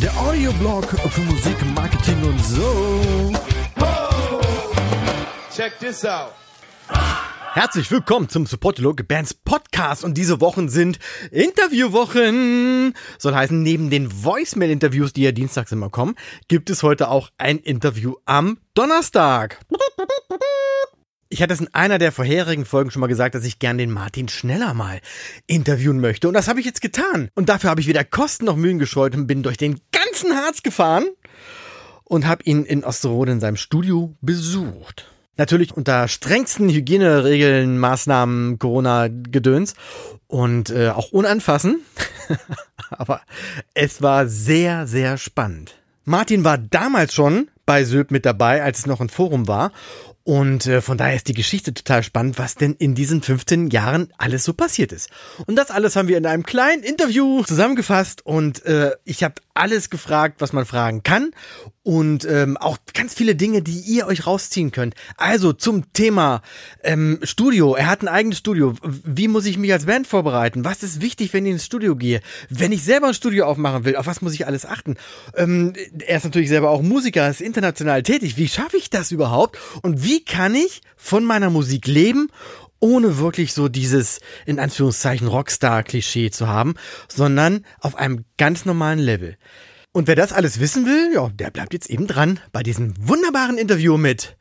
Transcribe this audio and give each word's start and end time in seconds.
Der 0.00 0.18
Audioblog 0.18 0.84
für 1.10 1.20
Musik, 1.20 1.56
Marketing 1.76 2.24
und 2.24 2.44
so. 2.44 3.32
Check 5.54 5.78
this 5.78 6.04
out. 6.04 6.32
Herzlich 7.52 7.88
willkommen 7.92 8.28
zum 8.28 8.46
Supportologe 8.46 9.04
Bands 9.04 9.32
Podcast 9.32 10.02
und 10.02 10.14
diese 10.14 10.40
Wochen 10.40 10.68
sind 10.68 10.98
Interviewwochen. 11.30 12.94
Soll 13.16 13.34
heißen, 13.36 13.62
neben 13.62 13.90
den 13.90 14.24
Voicemail-Interviews, 14.24 15.12
die 15.12 15.22
ja 15.22 15.30
dienstags 15.30 15.70
immer 15.70 15.88
kommen, 15.88 16.16
gibt 16.48 16.68
es 16.68 16.82
heute 16.82 17.08
auch 17.08 17.30
ein 17.38 17.58
Interview 17.58 18.16
am 18.24 18.58
Donnerstag. 18.74 19.60
Ich 21.30 21.42
hatte 21.42 21.52
es 21.52 21.60
in 21.60 21.72
einer 21.74 21.98
der 21.98 22.10
vorherigen 22.10 22.64
Folgen 22.64 22.90
schon 22.90 23.00
mal 23.00 23.06
gesagt, 23.06 23.34
dass 23.34 23.44
ich 23.44 23.58
gern 23.58 23.76
den 23.76 23.90
Martin 23.90 24.28
Schneller 24.28 24.72
mal 24.72 25.00
interviewen 25.46 26.00
möchte. 26.00 26.26
Und 26.26 26.32
das 26.32 26.48
habe 26.48 26.58
ich 26.58 26.64
jetzt 26.64 26.80
getan. 26.80 27.28
Und 27.34 27.50
dafür 27.50 27.68
habe 27.68 27.82
ich 27.82 27.86
weder 27.86 28.02
Kosten 28.02 28.46
noch 28.46 28.56
Mühen 28.56 28.78
gescheut 28.78 29.14
und 29.14 29.26
bin 29.26 29.42
durch 29.42 29.58
den 29.58 29.78
ganzen 29.92 30.34
Harz 30.34 30.62
gefahren 30.62 31.06
und 32.04 32.26
habe 32.26 32.44
ihn 32.44 32.64
in 32.64 32.82
Osterode 32.82 33.32
in 33.32 33.40
seinem 33.40 33.56
Studio 33.56 34.16
besucht. 34.22 35.10
Natürlich 35.36 35.76
unter 35.76 36.08
strengsten 36.08 36.70
Hygieneregeln, 36.70 37.78
Maßnahmen, 37.78 38.58
Corona-Gedöns 38.58 39.74
und 40.28 40.70
äh, 40.70 40.88
auch 40.88 41.08
ohne 41.12 41.28
Anfassen. 41.28 41.80
Aber 42.90 43.20
es 43.74 44.00
war 44.00 44.26
sehr, 44.28 44.86
sehr 44.86 45.18
spannend. 45.18 45.76
Martin 46.04 46.42
war 46.42 46.56
damals 46.56 47.12
schon 47.12 47.50
bei 47.66 47.84
Söb 47.84 48.10
mit 48.10 48.24
dabei, 48.24 48.62
als 48.62 48.78
es 48.78 48.86
noch 48.86 49.02
ein 49.02 49.10
Forum 49.10 49.46
war. 49.46 49.72
Und 50.28 50.66
äh, 50.66 50.82
von 50.82 50.98
daher 50.98 51.16
ist 51.16 51.28
die 51.28 51.32
Geschichte 51.32 51.72
total 51.72 52.02
spannend, 52.02 52.38
was 52.38 52.54
denn 52.54 52.74
in 52.74 52.94
diesen 52.94 53.22
15 53.22 53.70
Jahren 53.70 54.12
alles 54.18 54.44
so 54.44 54.52
passiert 54.52 54.92
ist. 54.92 55.08
Und 55.46 55.56
das 55.56 55.70
alles 55.70 55.96
haben 55.96 56.06
wir 56.06 56.18
in 56.18 56.26
einem 56.26 56.42
kleinen 56.42 56.82
Interview 56.82 57.42
zusammengefasst 57.44 58.26
und 58.26 58.62
äh, 58.66 58.94
ich 59.06 59.24
habe 59.24 59.36
alles 59.54 59.88
gefragt, 59.88 60.42
was 60.42 60.52
man 60.52 60.66
fragen 60.66 61.02
kann 61.02 61.30
und 61.88 62.26
ähm, 62.26 62.58
auch 62.58 62.76
ganz 62.92 63.14
viele 63.14 63.34
Dinge, 63.34 63.62
die 63.62 63.78
ihr 63.78 64.06
euch 64.06 64.26
rausziehen 64.26 64.72
könnt. 64.72 64.94
Also 65.16 65.54
zum 65.54 65.90
Thema 65.94 66.42
ähm, 66.82 67.18
Studio. 67.22 67.76
Er 67.76 67.86
hat 67.86 68.02
ein 68.02 68.08
eigenes 68.08 68.36
Studio. 68.36 68.74
Wie 68.82 69.26
muss 69.26 69.46
ich 69.46 69.56
mich 69.56 69.72
als 69.72 69.86
Band 69.86 70.06
vorbereiten? 70.06 70.66
Was 70.66 70.82
ist 70.82 71.00
wichtig, 71.00 71.32
wenn 71.32 71.46
ich 71.46 71.52
ins 71.52 71.64
Studio 71.64 71.96
gehe? 71.96 72.20
Wenn 72.50 72.72
ich 72.72 72.82
selber 72.82 73.06
ein 73.06 73.14
Studio 73.14 73.46
aufmachen 73.46 73.86
will, 73.86 73.96
auf 73.96 74.06
was 74.06 74.20
muss 74.20 74.34
ich 74.34 74.46
alles 74.46 74.66
achten? 74.66 74.96
Ähm, 75.34 75.72
er 76.06 76.18
ist 76.18 76.24
natürlich 76.24 76.50
selber 76.50 76.68
auch 76.68 76.82
Musiker, 76.82 77.26
ist 77.30 77.40
international 77.40 78.02
tätig. 78.02 78.36
Wie 78.36 78.48
schaffe 78.48 78.76
ich 78.76 78.90
das 78.90 79.10
überhaupt? 79.10 79.56
Und 79.80 80.04
wie 80.04 80.22
kann 80.22 80.54
ich 80.54 80.82
von 80.94 81.24
meiner 81.24 81.48
Musik 81.48 81.86
leben 81.86 82.28
ohne 82.80 83.18
wirklich 83.18 83.54
so 83.54 83.68
dieses, 83.68 84.20
in 84.46 84.60
Anführungszeichen, 84.60 85.26
Rockstar-Klischee 85.26 86.30
zu 86.30 86.48
haben, 86.48 86.74
sondern 87.08 87.64
auf 87.80 87.96
einem 87.96 88.24
ganz 88.36 88.66
normalen 88.66 89.00
Level. 89.00 89.36
Und 89.98 90.06
wer 90.06 90.14
das 90.14 90.32
alles 90.32 90.60
wissen 90.60 90.86
will, 90.86 91.10
ja, 91.12 91.28
der 91.30 91.50
bleibt 91.50 91.72
jetzt 91.72 91.90
eben 91.90 92.06
dran 92.06 92.38
bei 92.52 92.62
diesem 92.62 92.94
wunderbaren 93.00 93.58
Interview 93.58 93.96
mit 93.96 94.36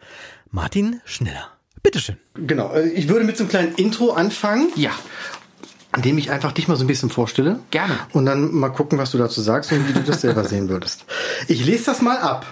Martin 0.52 1.02
Schneller. 1.03 1.47
Bitteschön. 1.81 2.17
Genau, 2.36 2.75
äh, 2.75 2.89
ich 2.89 3.09
würde 3.09 3.25
mit 3.25 3.38
so 3.38 3.44
einem 3.44 3.49
kleinen 3.49 3.73
Intro 3.73 4.11
anfangen. 4.11 4.69
Ja. 4.75 4.91
Indem 5.95 6.19
ich 6.19 6.30
einfach 6.30 6.52
dich 6.52 6.67
mal 6.67 6.75
so 6.75 6.83
ein 6.83 6.88
bisschen 6.88 7.09
vorstelle. 7.09 7.59
Gerne. 7.72 7.97
Und 8.14 8.27
dann 8.27 8.53
mal 8.53 8.69
gucken, 8.69 8.99
was 8.99 9.09
du 9.09 9.17
dazu 9.17 9.41
sagst 9.41 9.72
und 9.72 9.89
wie 9.89 9.94
du 9.94 10.02
das 10.02 10.22
selber 10.22 10.44
sehen 10.44 10.69
würdest. 10.69 11.05
Ich 11.47 11.66
lese 11.66 11.86
das 11.86 12.03
mal 12.03 12.19
ab. 12.19 12.45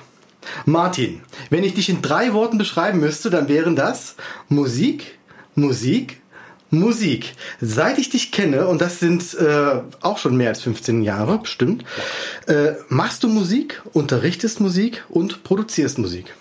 Martin, 0.66 1.22
wenn 1.52 1.64
ich 1.64 1.76
dich 1.76 1.90
in 1.90 2.02
drei 2.02 2.34
Worten 2.34 2.58
beschreiben 2.58 3.02
müsste, 3.02 3.30
dann 3.30 3.48
wären 3.48 3.76
das 3.76 4.16
Musik, 4.50 5.20
Musik, 5.54 6.24
Musik. 6.80 7.34
Seit 7.62 7.98
ich 7.98 8.10
dich 8.10 8.32
kenne, 8.32 8.68
und 8.68 8.82
das 8.82 9.00
sind 9.00 9.34
äh, 9.36 9.82
auch 10.02 10.18
schon 10.18 10.38
mehr 10.38 10.50
als 10.50 10.62
15 10.62 11.04
Jahre, 11.04 11.40
bestimmt, 11.40 11.84
äh, 12.48 12.74
machst 12.90 13.24
du 13.24 13.28
Musik, 13.28 13.82
unterrichtest 13.94 14.60
Musik 14.60 15.04
und 15.10 15.44
produzierst 15.44 15.98
Musik. 15.98 16.34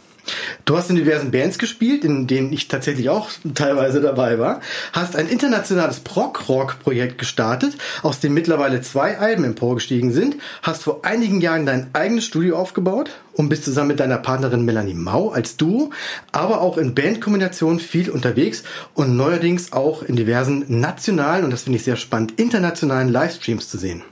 Du 0.64 0.76
hast 0.76 0.90
in 0.90 0.96
diversen 0.96 1.30
Bands 1.30 1.58
gespielt, 1.58 2.04
in 2.04 2.26
denen 2.26 2.52
ich 2.52 2.68
tatsächlich 2.68 3.10
auch 3.10 3.30
teilweise 3.54 4.00
dabei 4.00 4.38
war, 4.38 4.60
hast 4.92 5.16
ein 5.16 5.28
internationales 5.28 6.00
Prog-Rock-Projekt 6.00 7.18
gestartet, 7.18 7.76
aus 8.02 8.20
dem 8.20 8.34
mittlerweile 8.34 8.80
zwei 8.80 9.18
Alben 9.18 9.44
emporgestiegen 9.44 10.12
sind, 10.12 10.36
hast 10.62 10.84
vor 10.84 11.04
einigen 11.04 11.40
Jahren 11.40 11.66
dein 11.66 11.90
eigenes 11.92 12.24
Studio 12.24 12.56
aufgebaut 12.56 13.10
und 13.34 13.48
bist 13.48 13.64
zusammen 13.64 13.88
mit 13.88 14.00
deiner 14.00 14.18
Partnerin 14.18 14.64
Melanie 14.64 14.94
Mau 14.94 15.30
als 15.30 15.56
Duo, 15.56 15.90
aber 16.32 16.60
auch 16.60 16.78
in 16.78 16.94
Bandkombinationen 16.94 17.80
viel 17.80 18.10
unterwegs 18.10 18.62
und 18.94 19.16
neuerdings 19.16 19.72
auch 19.72 20.02
in 20.02 20.16
diversen 20.16 20.64
nationalen 20.68 21.44
und 21.44 21.50
das 21.50 21.64
finde 21.64 21.78
ich 21.78 21.84
sehr 21.84 21.96
spannend, 21.96 22.38
internationalen 22.38 23.10
Livestreams 23.10 23.68
zu 23.68 23.76
sehen. 23.76 24.02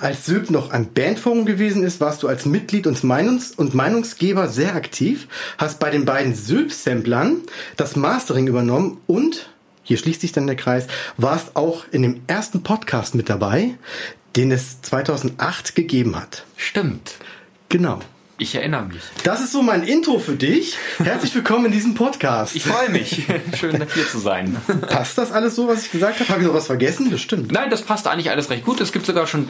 Als 0.00 0.26
Sylt 0.26 0.50
noch 0.50 0.70
ein 0.70 0.92
Bandforum 0.92 1.46
gewesen 1.46 1.84
ist, 1.84 2.00
warst 2.00 2.22
du 2.22 2.28
als 2.28 2.46
Mitglied 2.46 2.86
und, 2.86 3.02
Meinungs 3.04 3.52
und 3.52 3.74
Meinungsgeber 3.74 4.48
sehr 4.48 4.74
aktiv, 4.74 5.28
hast 5.58 5.78
bei 5.80 5.90
den 5.90 6.04
beiden 6.04 6.34
Sylt-Samplern 6.34 7.42
das 7.76 7.96
Mastering 7.96 8.46
übernommen 8.46 9.00
und, 9.06 9.50
hier 9.82 9.98
schließt 9.98 10.20
sich 10.20 10.32
dann 10.32 10.46
der 10.46 10.56
Kreis, 10.56 10.86
warst 11.16 11.56
auch 11.56 11.84
in 11.90 12.02
dem 12.02 12.22
ersten 12.26 12.62
Podcast 12.62 13.14
mit 13.14 13.28
dabei, 13.28 13.74
den 14.36 14.50
es 14.50 14.80
2008 14.82 15.74
gegeben 15.74 16.16
hat. 16.16 16.44
Stimmt. 16.56 17.14
Genau. 17.68 18.00
Ich 18.36 18.52
erinnere 18.56 18.86
mich. 18.86 19.00
Das 19.22 19.40
ist 19.40 19.52
so 19.52 19.62
mein 19.62 19.84
Intro 19.84 20.18
für 20.18 20.34
dich. 20.34 20.76
Herzlich 20.98 21.32
willkommen 21.36 21.66
in 21.66 21.72
diesem 21.72 21.94
Podcast. 21.94 22.56
Ich 22.56 22.64
freue 22.64 22.88
mich. 22.88 23.26
Schön, 23.56 23.86
hier 23.94 24.08
zu 24.08 24.18
sein. 24.18 24.56
Passt 24.88 25.16
das 25.18 25.30
alles 25.30 25.54
so, 25.54 25.68
was 25.68 25.84
ich 25.84 25.92
gesagt 25.92 26.18
habe? 26.18 26.28
Habe 26.30 26.40
ich 26.40 26.46
noch 26.48 26.54
was 26.54 26.66
vergessen? 26.66 27.10
Bestimmt. 27.10 27.52
Nein, 27.52 27.70
das 27.70 27.82
passt 27.82 28.08
eigentlich 28.08 28.30
alles 28.30 28.50
recht 28.50 28.64
gut. 28.64 28.80
Es 28.80 28.90
gibt 28.90 29.06
sogar 29.06 29.28
schon 29.28 29.46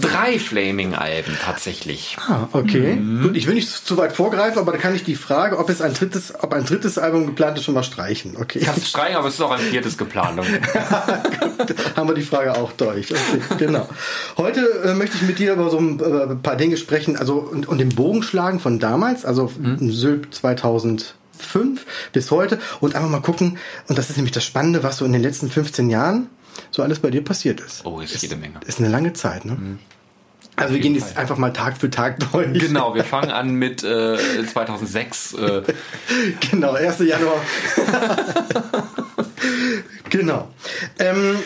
drei 0.00 0.40
Flaming-Alben 0.40 1.38
tatsächlich. 1.40 2.16
Ah, 2.18 2.48
okay. 2.50 2.96
Mhm. 2.96 3.22
Gut, 3.22 3.36
ich 3.36 3.46
will 3.46 3.54
nicht 3.54 3.70
zu 3.70 3.96
weit 3.96 4.12
vorgreifen, 4.12 4.58
aber 4.58 4.72
da 4.72 4.78
kann 4.78 4.96
ich 4.96 5.04
die 5.04 5.14
Frage, 5.14 5.56
ob 5.56 5.70
es 5.70 5.80
ein 5.80 5.94
drittes, 5.94 6.34
ob 6.36 6.52
ein 6.52 6.64
drittes 6.64 6.98
Album 6.98 7.26
geplant 7.26 7.58
ist, 7.58 7.64
schon 7.64 7.74
mal 7.74 7.84
streichen. 7.84 8.36
Okay. 8.36 8.58
Kannst 8.58 8.88
streichen, 8.88 9.16
aber 9.16 9.28
es 9.28 9.34
ist 9.34 9.40
auch 9.40 9.52
ein 9.52 9.60
viertes 9.60 9.96
geplant. 9.96 10.40
haben 11.96 12.08
wir 12.08 12.14
die 12.14 12.22
Frage 12.22 12.56
auch 12.56 12.72
durch. 12.72 13.12
Okay, 13.12 13.40
genau. 13.56 13.88
Heute 14.36 14.62
äh, 14.84 14.94
möchte 14.94 15.16
ich 15.16 15.22
mit 15.22 15.38
dir 15.38 15.52
über 15.52 15.70
so 15.70 15.78
ein 15.78 16.00
äh, 16.00 16.34
paar 16.34 16.56
Dinge 16.56 16.76
sprechen, 16.76 17.16
also 17.16 17.36
und, 17.36 17.68
und 17.68 17.78
den 17.78 17.90
Bogen 17.90 18.15
schlagen 18.22 18.60
von 18.60 18.78
damals, 18.78 19.24
also 19.24 19.50
mhm. 19.58 19.90
Sylp 19.90 20.34
2005 20.34 21.86
bis 22.12 22.30
heute 22.30 22.58
und 22.80 22.94
einfach 22.94 23.08
mal 23.08 23.22
gucken, 23.22 23.58
und 23.88 23.98
das 23.98 24.10
ist 24.10 24.16
nämlich 24.16 24.32
das 24.32 24.44
Spannende, 24.44 24.82
was 24.82 24.98
so 24.98 25.04
in 25.04 25.12
den 25.12 25.22
letzten 25.22 25.50
15 25.50 25.90
Jahren 25.90 26.28
so 26.70 26.82
alles 26.82 27.00
bei 27.00 27.10
dir 27.10 27.22
passiert 27.22 27.60
ist. 27.60 27.84
Oh, 27.84 28.00
ist, 28.00 28.14
ist 28.14 28.22
jede 28.22 28.36
Menge. 28.36 28.60
Ist 28.66 28.78
eine 28.78 28.88
lange 28.88 29.12
Zeit, 29.12 29.44
ne? 29.44 29.52
Mhm. 29.52 29.78
Also 30.56 30.72
wir 30.72 30.80
gehen 30.80 30.94
jetzt 30.94 31.12
Fall. 31.12 31.22
einfach 31.22 31.36
mal 31.36 31.52
Tag 31.52 31.76
für 31.76 31.90
Tag 31.90 32.18
durch. 32.32 32.58
Genau, 32.58 32.94
wir 32.94 33.04
fangen 33.04 33.30
an 33.30 33.54
mit 33.54 33.84
äh, 33.84 34.16
2006. 34.46 35.34
Äh. 35.34 35.62
genau, 36.50 36.72
1. 36.72 36.98
Januar. 37.00 37.40
genau. 40.10 40.48
Ähm, 40.98 41.36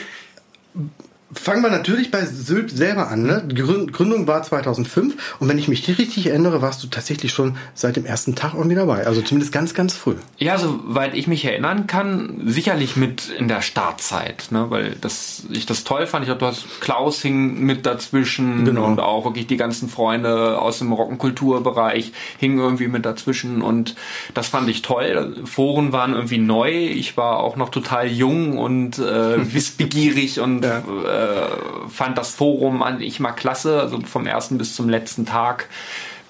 Fangen 1.32 1.62
wir 1.62 1.70
natürlich 1.70 2.10
bei 2.10 2.24
Sylt 2.24 2.70
selber 2.70 3.08
an. 3.08 3.22
Ne? 3.22 3.42
Die 3.46 3.54
Gründung 3.54 4.26
war 4.26 4.42
2005 4.42 5.36
und 5.38 5.48
wenn 5.48 5.58
ich 5.58 5.68
mich 5.68 5.86
richtig 5.86 6.26
erinnere, 6.26 6.60
warst 6.60 6.82
du 6.82 6.88
tatsächlich 6.88 7.32
schon 7.32 7.56
seit 7.74 7.96
dem 7.96 8.04
ersten 8.04 8.34
Tag 8.34 8.54
irgendwie 8.54 8.74
dabei. 8.74 9.06
Also 9.06 9.22
zumindest 9.22 9.52
ganz, 9.52 9.72
ganz 9.72 9.94
früh. 9.94 10.16
Ja, 10.38 10.58
soweit 10.58 11.14
ich 11.14 11.28
mich 11.28 11.44
erinnern 11.44 11.86
kann, 11.86 12.42
sicherlich 12.46 12.96
mit 12.96 13.28
in 13.28 13.46
der 13.46 13.62
Startzeit, 13.62 14.48
ne? 14.50 14.66
weil 14.70 14.96
das, 15.00 15.44
ich 15.50 15.66
das 15.66 15.84
toll 15.84 16.06
fand. 16.06 16.24
Ich 16.24 16.28
glaube, 16.28 16.40
du 16.40 16.46
hast 16.46 16.80
Klaus 16.80 17.22
hing 17.22 17.60
mit 17.60 17.86
dazwischen 17.86 18.64
genau. 18.64 18.86
und 18.86 18.98
auch 18.98 19.24
wirklich 19.24 19.46
die 19.46 19.56
ganzen 19.56 19.88
Freunde 19.88 20.60
aus 20.60 20.78
dem 20.78 20.92
Rockenkulturbereich 20.92 22.12
hingen 22.38 22.58
irgendwie 22.58 22.88
mit 22.88 23.06
dazwischen 23.06 23.62
und 23.62 23.94
das 24.34 24.48
fand 24.48 24.68
ich 24.68 24.82
toll. 24.82 25.36
Foren 25.44 25.92
waren 25.92 26.14
irgendwie 26.14 26.38
neu. 26.38 26.70
Ich 26.70 27.16
war 27.16 27.38
auch 27.38 27.56
noch 27.56 27.68
total 27.68 28.08
jung 28.08 28.58
und 28.58 28.98
äh, 28.98 29.54
wissbegierig 29.54 30.40
und 30.40 30.64
ja. 30.64 30.78
äh, 30.78 31.19
äh, 31.20 31.88
fand 31.88 32.18
das 32.18 32.30
Forum 32.30 32.82
an 32.82 33.00
ich 33.00 33.20
mal 33.20 33.32
klasse, 33.32 33.80
also 33.80 34.00
vom 34.00 34.26
ersten 34.26 34.58
bis 34.58 34.74
zum 34.74 34.88
letzten 34.88 35.26
Tag 35.26 35.68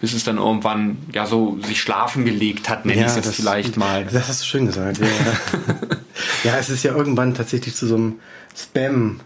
bis 0.00 0.14
es 0.14 0.24
dann 0.24 0.38
irgendwann 0.38 0.98
ja 1.12 1.26
so 1.26 1.58
sich 1.66 1.80
schlafen 1.80 2.24
gelegt 2.24 2.68
hat, 2.68 2.86
nenne 2.86 3.00
ja, 3.00 3.06
ich 3.06 3.10
es 3.10 3.16
jetzt 3.16 3.28
das, 3.28 3.36
vielleicht 3.36 3.76
mal. 3.76 4.06
Das 4.06 4.28
hast 4.28 4.40
du 4.40 4.46
schön 4.46 4.66
gesagt. 4.66 4.98
Ja, 4.98 5.06
ja, 6.52 6.58
es 6.58 6.70
ist 6.70 6.82
ja 6.82 6.94
irgendwann 6.94 7.34
tatsächlich 7.34 7.76
zu 7.76 7.86
so 7.86 7.96
einem 7.96 8.18
Spam 8.56 9.20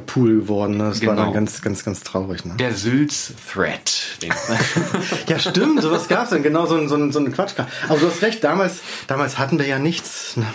Pool 0.00 0.40
geworden. 0.40 0.76
Ne? 0.76 0.90
Das 0.90 1.00
genau. 1.00 1.12
war 1.12 1.16
dann 1.16 1.26
genau. 1.26 1.34
ganz, 1.34 1.62
ganz, 1.62 1.84
ganz 1.84 2.02
traurig. 2.02 2.44
Ne? 2.44 2.54
Der 2.58 2.74
Sülz-Thread. 2.74 4.18
ja, 5.28 5.38
stimmt, 5.38 5.80
sowas 5.80 6.08
gab 6.08 6.24
es 6.24 6.30
dann, 6.30 6.42
genau 6.42 6.66
so 6.66 6.76
ein, 6.76 6.88
so 6.88 6.96
ein, 6.96 7.12
so 7.12 7.18
ein 7.18 7.32
Quatsch. 7.32 7.54
Aber 7.88 7.98
du 7.98 8.06
hast 8.06 8.20
recht, 8.22 8.44
damals, 8.44 8.80
damals 9.06 9.38
hatten 9.38 9.58
wir 9.58 9.66
ja 9.66 9.78
nichts. 9.78 10.36
Ne? 10.36 10.46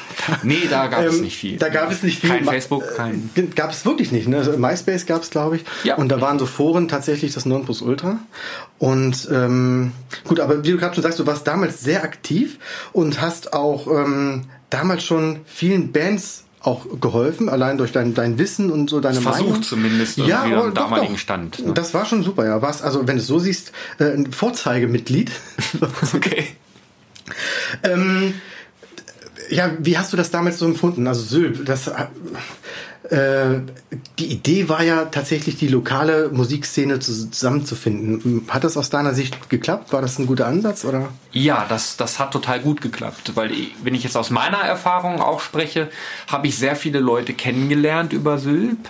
Nee, 0.44 0.68
da 0.70 0.88
gab 0.88 1.02
ähm, 1.02 1.08
es 1.08 1.22
nicht 1.22 1.38
viel. 1.38 1.58
Da 1.58 1.70
gab 1.70 1.92
es 1.92 2.04
nicht 2.04 2.20
viel. 2.20 2.30
Kein 2.30 2.46
Facebook, 2.46 2.84
äh, 2.84 2.96
kein. 2.96 3.30
Gab 3.56 3.72
es 3.72 3.86
wirklich 3.86 4.12
nicht. 4.12 4.28
Ne? 4.28 4.38
Also 4.38 4.58
MySpace 4.58 5.06
gab 5.06 5.24
es, 5.24 5.30
glaube 5.30 5.58
ich. 5.58 5.66
Ja. 5.84 5.96
Und 5.96 6.10
da 6.10 6.22
waren 6.22 6.38
so 6.38 6.46
Foren 6.46 6.88
tatsächlich 6.88 7.34
das 7.34 7.46
Nonplusultra. 7.46 8.20
Und 8.78 9.28
ähm, 9.32 9.92
gut, 10.26 10.40
aber 10.40 10.64
wie 10.64 10.72
du 10.72 10.78
gerade 10.78 10.94
schon 10.94 11.04
sagst, 11.04 11.20
du 11.20 11.26
warst 11.26 11.48
damals 11.48 11.82
sehr 11.82 12.04
aktiv 12.04 12.60
und 12.94 13.22
hast 13.22 13.54
auch 13.54 13.88
ähm, 13.88 14.44
damals 14.70 15.04
schon 15.04 15.40
vielen 15.46 15.92
Bands 15.92 16.45
auch 16.66 17.00
geholfen, 17.00 17.50
allein 17.50 17.78
durch 17.78 17.92
dein, 17.92 18.14
dein 18.14 18.38
Wissen 18.38 18.72
und 18.72 18.90
so 18.90 19.00
deine 19.00 19.22
Versucht 19.22 19.48
Meinung. 19.48 19.64
zumindest 19.64 20.18
ja, 20.18 20.44
am 20.44 20.74
damaligen 20.74 21.14
doch. 21.14 21.20
Stand. 21.20 21.66
Ne? 21.66 21.74
Das 21.74 21.94
war 21.94 22.06
schon 22.06 22.24
super, 22.24 22.46
ja. 22.46 22.62
Was, 22.62 22.82
also 22.82 23.08
wenn 23.08 23.16
du 23.16 23.22
es 23.22 23.28
so 23.28 23.40
siehst, 23.40 23.72
äh, 24.00 24.06
ein 24.06 24.32
Vorzeigemitglied. 24.32 25.32
okay. 26.16 26.48
ähm, 27.84 28.34
ja, 29.50 29.72
wie 29.80 29.98
hast 29.98 30.14
du 30.14 30.18
das 30.18 30.32
damals 30.32 30.60
so 30.60 30.66
empfunden? 30.66 31.08
Also 31.08 31.22
Sylp, 31.22 31.66
das 31.66 31.88
äh, 33.10 33.60
die 34.18 34.28
Idee 34.28 34.68
war 34.68 34.84
ja 34.84 35.06
tatsächlich 35.06 35.58
die 35.58 35.68
lokale 35.68 36.30
Musikszene 36.30 37.00
zusammenzufinden. 37.00 38.48
Hat 38.50 38.64
das 38.64 38.78
aus 38.78 38.90
deiner 38.90 39.14
Sicht 39.14 39.50
geklappt? 39.50 39.94
War 39.94 40.02
das 40.02 40.18
ein 40.18 40.26
guter 40.26 40.48
Ansatz 40.48 40.86
oder? 40.86 41.10
Ja, 41.32 41.66
das 41.70 41.98
das 41.98 42.20
hat 42.20 42.32
total 42.32 42.60
gut 42.60 42.82
geklappt, 42.82 43.34
weil 43.36 43.52
wenn 43.84 43.94
ich 43.94 44.04
jetzt 44.04 44.18
aus 44.18 44.32
meiner 44.32 44.58
Erfahrung 44.58 45.22
auch 45.22 45.40
spreche, 45.40 45.90
habe 46.28 46.48
ich 46.48 46.58
sehr 46.58 46.76
viele 46.76 47.00
Leute 47.00 47.34
kennengelernt 47.34 48.14
über 48.14 48.40
Sylp 48.40 48.90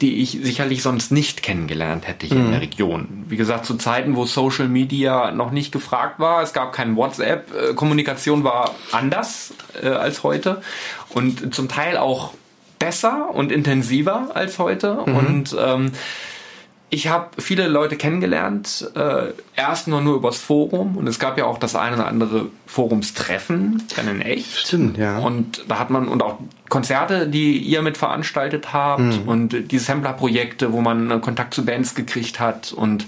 die 0.00 0.22
ich 0.22 0.38
sicherlich 0.42 0.82
sonst 0.82 1.10
nicht 1.10 1.42
kennengelernt 1.42 2.06
hätte 2.06 2.26
hier 2.26 2.36
mhm. 2.36 2.46
in 2.46 2.50
der 2.52 2.60
Region. 2.60 3.24
Wie 3.28 3.36
gesagt, 3.36 3.64
zu 3.64 3.76
Zeiten, 3.76 4.14
wo 4.14 4.26
Social 4.26 4.68
Media 4.68 5.30
noch 5.30 5.50
nicht 5.50 5.72
gefragt 5.72 6.18
war, 6.18 6.42
es 6.42 6.52
gab 6.52 6.72
kein 6.72 6.96
WhatsApp, 6.96 7.52
äh, 7.54 7.74
Kommunikation 7.74 8.44
war 8.44 8.74
anders 8.92 9.54
äh, 9.82 9.88
als 9.88 10.22
heute 10.22 10.60
und 11.10 11.54
zum 11.54 11.68
Teil 11.68 11.96
auch 11.96 12.34
besser 12.78 13.30
und 13.32 13.50
intensiver 13.50 14.30
als 14.34 14.58
heute. 14.58 14.98
Mhm. 15.06 15.16
Und 15.16 15.56
ähm, 15.58 15.92
ich 16.88 17.08
habe 17.08 17.30
viele 17.42 17.66
Leute 17.66 17.96
kennengelernt, 17.96 18.90
äh, 18.94 19.32
erst 19.56 19.88
nur, 19.88 20.00
nur 20.02 20.16
übers 20.16 20.38
Forum 20.38 20.96
und 20.96 21.06
es 21.08 21.18
gab 21.18 21.36
ja 21.36 21.46
auch 21.46 21.58
das 21.58 21.74
eine 21.74 21.96
oder 21.96 22.06
andere 22.06 22.46
Forumstreffen, 22.66 23.82
dann 23.96 24.08
in 24.08 24.20
echt. 24.20 24.66
Stimmt, 24.66 24.98
ja. 24.98 25.18
Und 25.18 25.64
da 25.68 25.78
hat 25.78 25.90
man, 25.90 26.08
und 26.08 26.22
auch 26.22 26.38
Konzerte, 26.68 27.28
die 27.28 27.58
ihr 27.58 27.82
mit 27.82 27.96
veranstaltet 27.96 28.72
habt 28.72 29.00
mhm. 29.00 29.22
und 29.28 29.70
die 29.70 29.78
Sampler-Projekte, 29.78 30.72
wo 30.72 30.80
man 30.80 31.20
Kontakt 31.20 31.54
zu 31.54 31.64
Bands 31.64 31.94
gekriegt 31.94 32.40
hat 32.40 32.72
und 32.72 33.06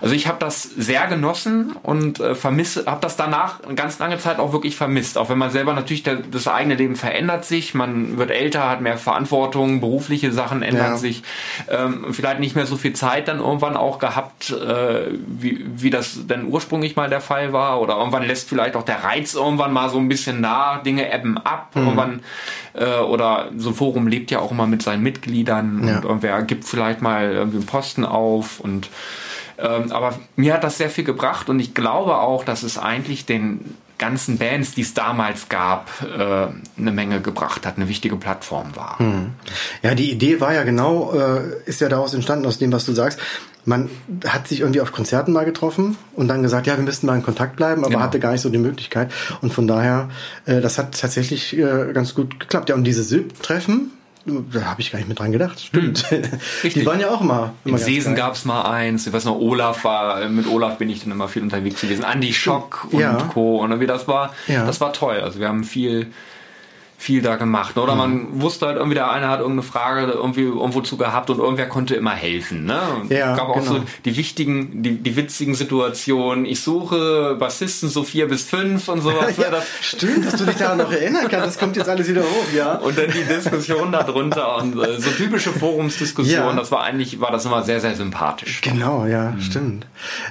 also 0.00 0.14
ich 0.14 0.26
habe 0.26 0.38
das 0.38 0.62
sehr 0.62 1.06
genossen 1.08 1.72
und 1.82 2.20
äh, 2.20 2.34
vermisse, 2.34 2.86
habe 2.86 3.00
das 3.02 3.16
danach 3.16 3.62
eine 3.64 3.74
ganz 3.74 3.98
lange 3.98 4.18
Zeit 4.18 4.38
auch 4.38 4.52
wirklich 4.52 4.76
vermisst, 4.76 5.18
auch 5.18 5.28
wenn 5.28 5.38
man 5.38 5.50
selber 5.50 5.74
natürlich 5.74 6.02
der, 6.02 6.16
das 6.16 6.48
eigene 6.48 6.74
Leben 6.74 6.96
verändert 6.96 7.44
sich, 7.44 7.74
man 7.74 8.16
wird 8.16 8.30
älter, 8.30 8.68
hat 8.70 8.80
mehr 8.80 8.96
Verantwortung, 8.96 9.80
berufliche 9.80 10.32
Sachen 10.32 10.62
ändern 10.62 10.92
ja. 10.92 10.96
sich, 10.96 11.22
ähm, 11.68 12.06
vielleicht 12.12 12.40
nicht 12.40 12.56
mehr 12.56 12.66
so 12.66 12.76
viel 12.76 12.92
Zeit 12.92 13.28
dann 13.28 13.40
irgendwann 13.40 13.76
auch 13.76 13.98
gehabt, 13.98 14.50
äh, 14.50 15.08
wie, 15.26 15.66
wie 15.74 15.90
das 15.90 16.26
denn 16.26 16.46
ursprünglich 16.46 16.96
mal 16.96 17.10
der 17.10 17.20
Fall 17.20 17.52
war 17.52 17.80
oder 17.80 17.96
irgendwann 17.96 18.22
lässt 18.22 18.48
vielleicht 18.48 18.76
auch 18.76 18.84
der 18.84 19.04
Reiz 19.10 19.34
irgendwann 19.34 19.72
mal 19.72 19.90
so 19.90 19.98
ein 19.98 20.08
bisschen 20.08 20.40
nach, 20.40 20.82
Dinge 20.82 21.12
ebben 21.12 21.38
ab, 21.38 21.70
mhm. 21.74 21.82
irgendwann 21.82 22.20
äh, 22.74 22.98
oder 22.98 23.50
so 23.56 23.70
ein 23.70 23.74
Forum 23.74 24.06
lebt 24.06 24.30
ja 24.30 24.38
auch 24.40 24.50
immer 24.50 24.66
mit 24.66 24.82
seinen 24.82 25.02
Mitgliedern 25.02 25.86
ja. 25.86 25.96
und 25.96 26.04
irgendwer 26.04 26.42
gibt 26.42 26.64
vielleicht 26.64 27.02
mal 27.02 27.32
irgendwie 27.32 27.58
einen 27.58 27.66
Posten 27.66 28.04
auf 28.04 28.60
und 28.60 28.88
ähm, 29.58 29.92
aber 29.92 30.18
mir 30.36 30.54
hat 30.54 30.64
das 30.64 30.78
sehr 30.78 30.90
viel 30.90 31.04
gebracht 31.04 31.48
und 31.48 31.60
ich 31.60 31.74
glaube 31.74 32.18
auch, 32.18 32.44
dass 32.44 32.62
es 32.62 32.78
eigentlich 32.78 33.26
den 33.26 33.76
ganzen 34.00 34.38
Bands, 34.38 34.72
die 34.74 34.80
es 34.80 34.94
damals 34.94 35.50
gab, 35.50 35.90
äh, 36.02 36.46
eine 36.80 36.90
Menge 36.90 37.20
gebracht 37.20 37.66
hat, 37.66 37.76
eine 37.76 37.86
wichtige 37.86 38.16
Plattform 38.16 38.74
war. 38.74 38.98
Hm. 38.98 39.34
Ja, 39.82 39.94
die 39.94 40.10
Idee 40.10 40.40
war 40.40 40.54
ja 40.54 40.64
genau, 40.64 41.12
äh, 41.12 41.40
ist 41.66 41.82
ja 41.82 41.90
daraus 41.90 42.14
entstanden, 42.14 42.46
aus 42.46 42.58
dem, 42.58 42.72
was 42.72 42.86
du 42.86 42.92
sagst. 42.92 43.20
Man 43.64 43.90
hat 44.26 44.48
sich 44.48 44.60
irgendwie 44.60 44.80
auf 44.80 44.92
Konzerten 44.92 45.32
mal 45.32 45.44
getroffen 45.44 45.96
und 46.14 46.28
dann 46.28 46.42
gesagt, 46.42 46.66
ja, 46.66 46.76
wir 46.76 46.84
müssten 46.84 47.06
mal 47.06 47.16
in 47.16 47.22
Kontakt 47.22 47.56
bleiben, 47.56 47.82
aber 47.82 47.90
genau. 47.90 48.02
hatte 48.02 48.20
gar 48.20 48.32
nicht 48.32 48.40
so 48.40 48.48
die 48.48 48.58
Möglichkeit. 48.58 49.12
Und 49.42 49.52
von 49.52 49.66
daher, 49.66 50.08
äh, 50.46 50.60
das 50.60 50.78
hat 50.78 50.98
tatsächlich 50.98 51.56
äh, 51.56 51.92
ganz 51.92 52.14
gut 52.14 52.40
geklappt. 52.40 52.68
Ja, 52.68 52.74
und 52.74 52.84
diese 52.84 53.02
SIP-Treffen, 53.02 53.90
da 54.26 54.64
habe 54.64 54.80
ich 54.80 54.92
gar 54.92 54.98
nicht 54.98 55.08
mit 55.08 55.18
dran 55.18 55.32
gedacht. 55.32 55.60
Stimmt. 55.60 56.10
Hm. 56.10 56.22
Die 56.74 56.86
waren 56.86 57.00
ja 57.00 57.10
auch 57.10 57.20
immer 57.20 57.54
In 57.64 57.78
Sesen 57.78 58.14
gab 58.14 58.34
es 58.34 58.44
mal 58.44 58.62
eins. 58.62 59.06
Ich 59.06 59.12
weiß 59.12 59.24
noch, 59.24 59.38
Olaf 59.38 59.84
war, 59.84 60.28
mit 60.28 60.46
Olaf 60.46 60.78
bin 60.78 60.90
ich 60.90 61.02
dann 61.02 61.12
immer 61.12 61.28
viel 61.28 61.42
unterwegs 61.42 61.80
gewesen. 61.80 62.04
Andy 62.04 62.32
Schock 62.32 62.88
und 62.90 63.00
ja. 63.00 63.16
Co. 63.32 63.62
Und 63.62 63.80
wie 63.80 63.86
das 63.86 64.08
war, 64.08 64.34
ja. 64.46 64.66
das 64.66 64.80
war 64.80 64.92
toll. 64.92 65.20
Also 65.20 65.40
wir 65.40 65.48
haben 65.48 65.64
viel, 65.64 66.08
viel 67.00 67.22
da 67.22 67.36
gemacht. 67.36 67.78
Oder 67.78 67.94
mhm. 67.94 67.98
man 67.98 68.42
wusste 68.42 68.66
halt 68.66 68.76
irgendwie, 68.76 68.94
der 68.94 69.10
eine 69.10 69.28
hat 69.28 69.40
irgendeine 69.40 69.62
Frage 69.62 70.12
irgendwie 70.12 70.42
irgendwo 70.42 70.82
zu 70.82 70.98
gehabt 70.98 71.30
und 71.30 71.38
irgendwer 71.38 71.66
konnte 71.66 71.94
immer 71.94 72.10
helfen. 72.10 72.66
Ne? 72.66 72.78
Ja, 73.08 73.34
gab 73.34 73.48
auch 73.48 73.54
genau. 73.54 73.72
so 73.72 73.82
die 74.04 74.18
wichtigen, 74.18 74.82
die, 74.82 74.98
die 74.98 75.16
witzigen 75.16 75.54
Situationen. 75.54 76.44
Ich 76.44 76.60
suche 76.60 77.36
Bassisten 77.40 77.88
so 77.88 78.04
vier 78.04 78.28
bis 78.28 78.44
fünf 78.44 78.88
und 78.88 79.00
sowas. 79.00 79.34
ja, 79.38 79.50
das 79.50 79.64
stimmt, 79.80 80.26
dass 80.26 80.36
du 80.36 80.44
dich 80.44 80.56
daran 80.56 80.76
noch 80.76 80.92
erinnern 80.92 81.26
kannst. 81.30 81.46
Das 81.46 81.58
kommt 81.58 81.74
jetzt 81.76 81.88
alles 81.88 82.06
wieder 82.06 82.20
hoch, 82.20 82.52
ja. 82.54 82.74
Und 82.74 82.98
dann 82.98 83.10
die 83.10 83.24
Diskussion 83.24 83.92
darunter 83.92 84.58
und 84.58 84.78
äh, 84.78 85.00
so 85.00 85.10
typische 85.10 85.52
Forumsdiskussionen. 85.52 86.50
Ja. 86.50 86.54
Das 86.54 86.70
war 86.70 86.82
eigentlich, 86.82 87.18
war 87.18 87.30
das 87.30 87.46
immer 87.46 87.62
sehr, 87.62 87.80
sehr 87.80 87.94
sympathisch. 87.94 88.60
Genau, 88.60 89.06
ja, 89.06 89.30
mhm. 89.30 89.40
stimmt. 89.40 89.86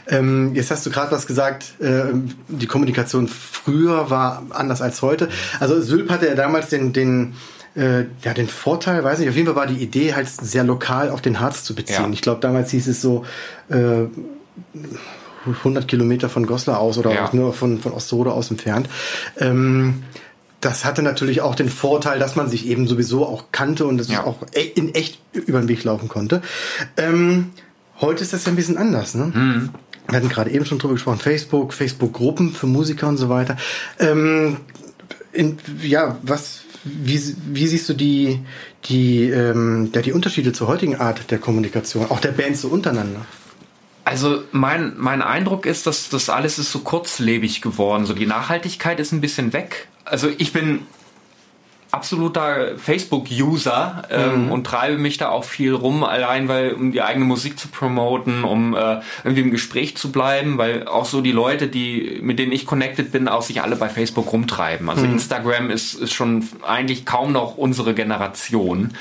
Ähm, 0.08 0.54
jetzt 0.54 0.70
hast 0.70 0.86
du 0.86 0.92
gerade 0.92 1.12
was 1.12 1.26
gesagt, 1.26 1.80
äh, 1.80 2.14
die 2.48 2.68
Kommunikation 2.68 3.28
früher 3.28 4.12
war 4.12 4.44
anders 4.52 4.84
als 4.84 5.02
heute. 5.02 5.30
Also 5.60 5.82
Sylp 5.82 6.12
hatte 6.12 6.28
ja 6.28 6.36
damals 6.36 6.59
damals 6.60 6.70
den, 6.70 6.94
den, 6.94 7.34
äh, 7.76 8.06
ja, 8.24 8.34
den 8.34 8.48
Vorteil, 8.48 9.04
weiß 9.04 9.20
nicht, 9.20 9.30
auf 9.30 9.36
jeden 9.36 9.48
Fall 9.48 9.56
war 9.56 9.68
die 9.68 9.82
Idee 9.82 10.14
halt 10.14 10.28
sehr 10.28 10.64
lokal 10.64 11.10
auf 11.10 11.22
den 11.22 11.40
Harz 11.40 11.64
zu 11.64 11.76
beziehen. 11.76 12.06
Ja. 12.06 12.10
Ich 12.12 12.22
glaube, 12.22 12.42
damals 12.42 12.72
hieß 12.72 12.88
es 12.88 13.02
so, 13.02 13.26
äh, 13.70 14.06
100 15.46 15.88
Kilometer 15.88 16.30
von 16.30 16.46
Goslar 16.46 16.80
aus 16.80 16.98
oder 16.98 17.14
ja. 17.14 17.30
nur 17.32 17.54
von, 17.54 17.80
von 17.80 17.94
Osterode 17.94 18.34
aus 18.34 18.52
entfernt. 18.52 18.90
Ähm, 19.38 20.04
das 20.60 20.84
hatte 20.84 21.02
natürlich 21.02 21.40
auch 21.40 21.56
den 21.56 21.70
Vorteil, 21.70 22.20
dass 22.20 22.36
man 22.36 22.50
sich 22.50 22.68
eben 22.68 22.88
sowieso 22.88 23.26
auch 23.26 23.46
kannte 23.54 23.86
und 23.86 24.02
es 24.02 24.10
ja. 24.10 24.26
auch 24.26 24.40
e, 24.54 24.62
in 24.62 24.94
echt 24.94 25.20
über 25.32 25.60
den 25.62 25.70
Weg 25.70 25.86
laufen 25.86 26.10
konnte. 26.10 26.42
Ähm, 26.98 27.52
heute 28.02 28.22
ist 28.22 28.34
das 28.34 28.46
ja 28.46 28.52
ein 28.52 28.58
bisschen 28.58 28.78
anders, 28.78 29.16
ne? 29.16 29.32
Mhm. 29.34 29.70
Wir 30.10 30.18
hatten 30.18 30.30
gerade 30.30 30.50
eben 30.50 30.66
schon 30.66 30.80
drüber 30.80 30.96
gesprochen, 30.96 31.20
Facebook, 31.20 31.74
Facebook-Gruppen 31.74 32.52
für 32.52 32.68
Musiker 32.68 33.08
und 33.08 33.18
so 33.18 33.30
weiter. 33.30 33.58
Ähm, 34.00 34.58
in, 35.32 35.58
ja, 35.82 36.18
was, 36.22 36.62
wie, 36.84 37.36
wie 37.48 37.68
siehst 37.68 37.90
du 37.90 37.94
die, 37.94 38.40
die, 38.86 39.30
ähm, 39.30 39.92
ja, 39.94 40.02
die 40.02 40.12
Unterschiede 40.12 40.54
zur 40.54 40.68
heutigen 40.68 40.96
Art 40.96 41.32
der 41.32 41.38
Kommunikation, 41.38 42.10
auch 42.10 42.20
der 42.20 42.32
Bands 42.32 42.62
so 42.62 42.70
untereinander? 42.70 43.26
Also 44.06 44.44
mein, 44.52 44.94
mein 44.98 45.22
Eindruck 45.22 45.66
ist, 45.66 45.86
dass 45.86 46.10
das 46.10 46.30
alles 46.30 46.58
ist 46.58 46.72
so 46.72 46.80
kurzlebig 46.80 47.62
geworden. 47.62 48.06
So 48.06 48.14
die 48.14 48.26
Nachhaltigkeit 48.26 49.00
ist 49.00 49.12
ein 49.12 49.22
bisschen 49.22 49.54
weg. 49.54 49.88
Also 50.04 50.30
ich 50.38 50.52
bin 50.52 50.82
absoluter 51.92 52.78
Facebook-User 52.78 54.04
ähm, 54.12 54.46
mhm. 54.46 54.52
und 54.52 54.64
treibe 54.64 54.98
mich 54.98 55.18
da 55.18 55.30
auch 55.30 55.44
viel 55.44 55.74
rum, 55.74 56.04
allein 56.04 56.48
weil 56.48 56.74
um 56.74 56.92
die 56.92 57.02
eigene 57.02 57.26
Musik 57.26 57.58
zu 57.58 57.68
promoten, 57.68 58.44
um 58.44 58.76
äh, 58.76 59.00
irgendwie 59.24 59.42
im 59.42 59.52
Gespräch 59.52 59.98
zu 59.98 60.12
bleiben, 60.12 60.60
weil 60.60 60.88
auch 60.88 61.06
so 61.06 61.22
die 61.22 61.32
Leute, 61.32 61.68
die 61.68 62.20
mit 62.22 62.38
denen 62.38 62.52
ich 62.52 62.68
connected 62.68 63.12
bin, 63.12 63.28
auch 63.28 63.42
sich 63.42 63.64
alle 63.64 63.76
bei 63.76 63.90
Facebook 63.90 64.32
rumtreiben. 64.32 64.88
Also 64.88 65.04
mhm. 65.06 65.14
Instagram 65.14 65.72
ist, 65.72 65.96
ist 65.96 66.14
schon 66.14 66.48
eigentlich 66.68 67.06
kaum 67.08 67.32
noch 67.32 67.58
unsere 67.58 67.96
Generation 67.96 68.94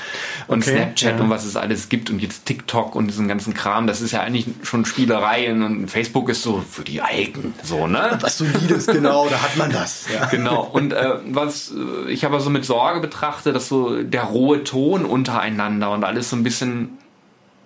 und 0.47 0.63
okay, 0.63 0.77
Snapchat 0.77 1.17
ja. 1.17 1.23
und 1.23 1.29
was 1.29 1.45
es 1.45 1.55
alles 1.55 1.89
gibt 1.89 2.09
und 2.09 2.19
jetzt 2.19 2.45
TikTok 2.45 2.95
und 2.95 3.07
diesen 3.07 3.27
ganzen 3.27 3.53
Kram, 3.53 3.85
das 3.85 4.01
ist 4.01 4.13
ja 4.13 4.21
eigentlich 4.21 4.47
schon 4.63 4.85
Spielerei 4.85 5.53
und 5.53 5.89
Facebook 5.89 6.27
ist 6.29 6.41
so 6.41 6.63
für 6.67 6.83
die 6.83 7.01
Alten, 7.01 7.53
so 7.63 7.85
ne? 7.85 8.17
Was 8.21 8.39
solides 8.39 8.87
genau, 8.87 9.27
da 9.29 9.43
hat 9.43 9.57
man 9.57 9.71
das. 9.71 10.07
Ja. 10.11 10.25
Genau 10.25 10.63
und 10.63 10.91
äh, 10.91 11.19
was 11.27 11.71
äh, 11.71 12.11
ich 12.11 12.25
aber 12.25 12.39
so 12.39 12.49
mit 12.49 12.65
Sorge 12.65 12.78
Sorge 12.79 13.01
betrachte, 13.01 13.51
dass 13.51 13.67
so 13.67 14.01
der 14.03 14.23
rohe 14.23 14.63
Ton 14.63 15.03
untereinander 15.03 15.91
und 15.91 16.05
alles 16.05 16.29
so 16.29 16.37
ein 16.37 16.43
bisschen 16.43 16.97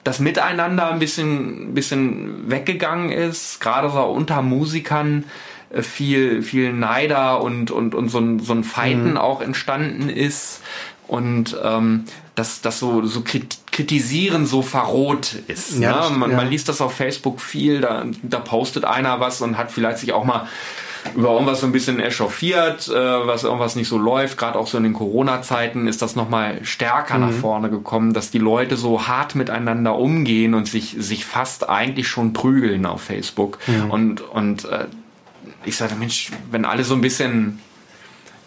das 0.03 0.19
Miteinander 0.19 0.89
ein 0.89 0.97
bisschen, 0.97 1.75
bisschen 1.75 2.49
weggegangen 2.49 3.11
ist, 3.11 3.61
gerade 3.61 3.91
so 3.91 4.01
unter 4.01 4.41
Musikern 4.41 5.25
äh, 5.69 5.83
viel, 5.83 6.41
viel 6.41 6.73
Neider 6.73 7.41
und, 7.41 7.69
und, 7.69 7.93
und 7.93 8.09
so 8.09 8.17
ein, 8.17 8.39
so 8.39 8.53
ein 8.53 8.63
Fighten 8.63 9.11
mhm. 9.11 9.17
auch 9.17 9.39
entstanden 9.39 10.09
ist 10.09 10.61
und 11.07 11.55
ähm, 11.63 12.05
dass 12.33 12.61
das 12.61 12.79
so, 12.79 13.05
so 13.05 13.21
kritisieren 13.71 14.47
so 14.47 14.63
verroht 14.63 15.35
ist. 15.47 15.77
Ja, 15.77 16.09
ne? 16.09 16.17
man, 16.17 16.31
ja. 16.31 16.37
man 16.37 16.49
liest 16.49 16.69
das 16.69 16.81
auf 16.81 16.95
Facebook 16.95 17.39
viel, 17.39 17.81
da, 17.81 18.03
da 18.23 18.39
postet 18.39 18.83
einer 18.83 19.19
was 19.19 19.41
und 19.41 19.57
hat 19.57 19.71
vielleicht 19.71 19.99
sich 19.99 20.11
auch 20.11 20.25
mal 20.25 20.47
über 21.15 21.33
irgendwas 21.33 21.61
so 21.61 21.67
ein 21.67 21.71
bisschen 21.71 21.99
echauffiert, 21.99 22.87
äh, 22.87 22.93
was 22.93 23.43
irgendwas 23.43 23.75
nicht 23.75 23.87
so 23.87 23.97
läuft. 23.97 24.37
Gerade 24.37 24.57
auch 24.57 24.67
so 24.67 24.77
in 24.77 24.83
den 24.83 24.93
Corona-Zeiten 24.93 25.87
ist 25.87 26.01
das 26.01 26.15
nochmal 26.15 26.63
stärker 26.63 27.15
mhm. 27.15 27.21
nach 27.21 27.31
vorne 27.31 27.69
gekommen, 27.69 28.13
dass 28.13 28.31
die 28.31 28.39
Leute 28.39 28.77
so 28.77 29.07
hart 29.07 29.35
miteinander 29.35 29.95
umgehen 29.95 30.53
und 30.53 30.67
sich, 30.67 30.95
sich 30.97 31.25
fast 31.25 31.69
eigentlich 31.69 32.07
schon 32.07 32.33
prügeln 32.33 32.85
auf 32.85 33.01
Facebook. 33.01 33.59
Mhm. 33.67 33.91
Und, 33.91 34.21
und 34.21 34.65
äh, 34.65 34.85
ich 35.65 35.77
sage, 35.77 35.95
Mensch, 35.95 36.31
wenn 36.51 36.65
alle 36.65 36.83
so 36.83 36.95
ein 36.95 37.01
bisschen 37.01 37.59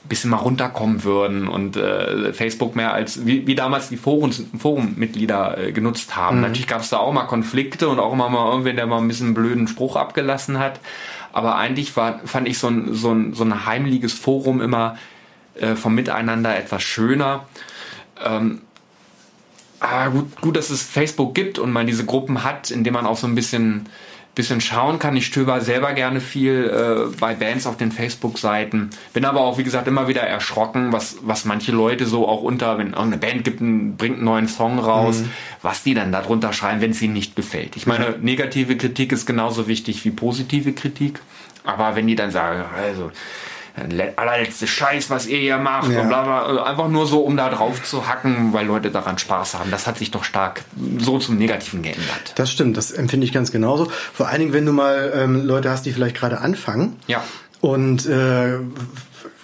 bisschen 0.09 0.31
mal 0.31 0.37
runterkommen 0.37 1.03
würden 1.03 1.49
und 1.49 1.77
äh, 1.77 2.33
Facebook 2.33 2.77
mehr 2.77 2.93
als 2.93 3.27
wie, 3.27 3.45
wie 3.49 3.57
damals 3.57 3.89
die 3.89 3.97
Forums, 3.97 4.45
Forummitglieder 4.57 5.59
äh, 5.59 5.73
genutzt 5.73 6.15
haben. 6.15 6.37
Mhm. 6.37 6.43
Natürlich 6.43 6.69
gab 6.69 6.83
es 6.83 6.91
da 6.91 6.99
auch 6.99 7.13
mal 7.13 7.25
Konflikte 7.25 7.89
und 7.89 7.99
auch 7.99 8.13
immer 8.13 8.29
mal 8.29 8.49
irgendwen, 8.51 8.77
der 8.77 8.87
mal 8.87 8.99
ein 8.99 9.09
bisschen 9.09 9.27
einen 9.27 9.35
blöden 9.35 9.67
Spruch 9.67 9.97
abgelassen 9.97 10.61
hat 10.61 10.79
aber 11.37 11.57
eigentlich 11.57 11.95
war, 11.99 12.21
fand 12.26 12.49
ich 12.49 12.59
so 12.59 12.69
ein, 12.69 12.95
so 12.95 13.12
ein, 13.12 13.35
so 13.35 13.45
ein 13.45 13.66
heimliches 13.66 14.14
Forum 14.14 14.62
immer 14.62 14.97
äh, 15.61 15.75
vom 15.75 15.95
Miteinander 15.95 16.57
etwas 16.57 16.83
schöner. 16.83 17.47
Ähm, 18.25 18.62
aber 19.78 20.12
gut, 20.12 20.40
gut, 20.40 20.57
dass 20.57 20.71
es 20.71 20.81
Facebook 20.81 21.35
gibt 21.35 21.59
und 21.59 21.73
man 21.73 21.87
diese 21.87 22.07
Gruppen 22.07 22.43
hat, 22.43 22.71
in 22.71 22.85
denen 22.85 22.95
man 22.95 23.05
auch 23.05 23.19
so 23.19 23.26
ein 23.26 23.35
bisschen 23.35 23.87
bisschen 24.37 24.61
schauen 24.61 24.99
kann. 24.99 25.16
Ich 25.16 25.26
stöber 25.26 25.62
selber 25.62 25.95
gerne 25.95 26.21
viel 26.21 26.71
äh, 26.71 27.16
bei 27.19 27.35
Bands 27.35 27.66
auf 27.66 27.78
den 27.78 27.90
Facebook-Seiten. 27.90 28.90
Bin 29.14 29.25
aber 29.25 29.40
auch, 29.40 29.57
wie 29.57 29.64
gesagt, 29.64 29.88
immer 29.88 30.09
wieder 30.09 30.21
erschrocken, 30.21 30.93
was, 30.93 31.16
was 31.23 31.47
manche 31.47 31.73
Leute 31.73 32.05
so 32.07 32.28
auch 32.28 32.43
unter, 32.43 32.76
wenn 32.76 32.88
irgendeine 32.88 33.16
Band 33.16 33.45
gibt, 33.45 33.61
ein, 33.61 33.97
bringt 33.97 34.16
einen 34.16 34.25
neuen 34.25 34.47
Song 34.47 34.78
raus, 34.78 35.21
mhm. 35.21 35.31
was 35.62 35.83
die 35.83 35.95
dann 35.95 36.12
darunter 36.12 36.52
schreiben, 36.52 36.83
wenn 36.83 36.90
es 36.90 37.00
ihnen 37.00 37.14
nicht 37.14 37.35
gefällt. 37.35 37.76
Ich 37.76 37.87
meine, 37.87 38.16
negative 38.21 38.76
Kritik 38.76 39.11
ist 39.11 39.25
genauso 39.25 39.69
wichtig 39.69 40.05
wie 40.05 40.11
positive 40.11 40.73
Kritik. 40.75 41.21
Aber 41.64 41.97
wenn 41.97 42.07
die 42.07 42.14
dann 42.14 42.31
sagen, 42.31 42.62
also, 42.76 43.11
allerletzte 44.16 44.66
Scheiß, 44.66 45.11
was 45.11 45.26
ihr 45.26 45.38
hier 45.38 45.59
macht 45.59 45.90
ja. 45.90 46.00
und 46.00 46.09
bla 46.09 46.23
bla. 46.23 46.42
Also 46.42 46.62
einfach 46.62 46.88
nur 46.88 47.06
so, 47.06 47.21
um 47.21 47.37
da 47.37 47.50
drauf 47.50 47.83
zu 47.83 48.09
hacken, 48.09 48.52
weil 48.52 48.66
Leute 48.66 48.90
daran 48.90 49.18
Spaß 49.18 49.54
haben. 49.54 49.71
Das 49.71 49.87
hat 49.87 49.99
sich 49.99 50.11
doch 50.11 50.25
stark 50.25 50.62
so 50.99 51.18
zum 51.18 51.37
Negativen 51.37 51.83
geändert. 51.83 52.33
Das 52.37 52.50
stimmt, 52.50 52.76
das 52.76 52.90
empfinde 52.90 53.26
ich 53.26 53.33
ganz 53.33 53.52
genauso. 53.52 53.90
Vor 54.12 54.28
allen 54.28 54.40
Dingen, 54.40 54.52
wenn 54.52 54.66
du 54.66 54.73
mal 54.73 55.12
ähm, 55.14 55.47
Leute 55.47 55.71
hast, 55.71 55.85
die 55.85 55.92
vielleicht 55.92 56.16
gerade 56.16 56.40
anfangen. 56.40 56.97
Ja. 57.06 57.23
Und 57.61 58.06
äh, 58.06 58.59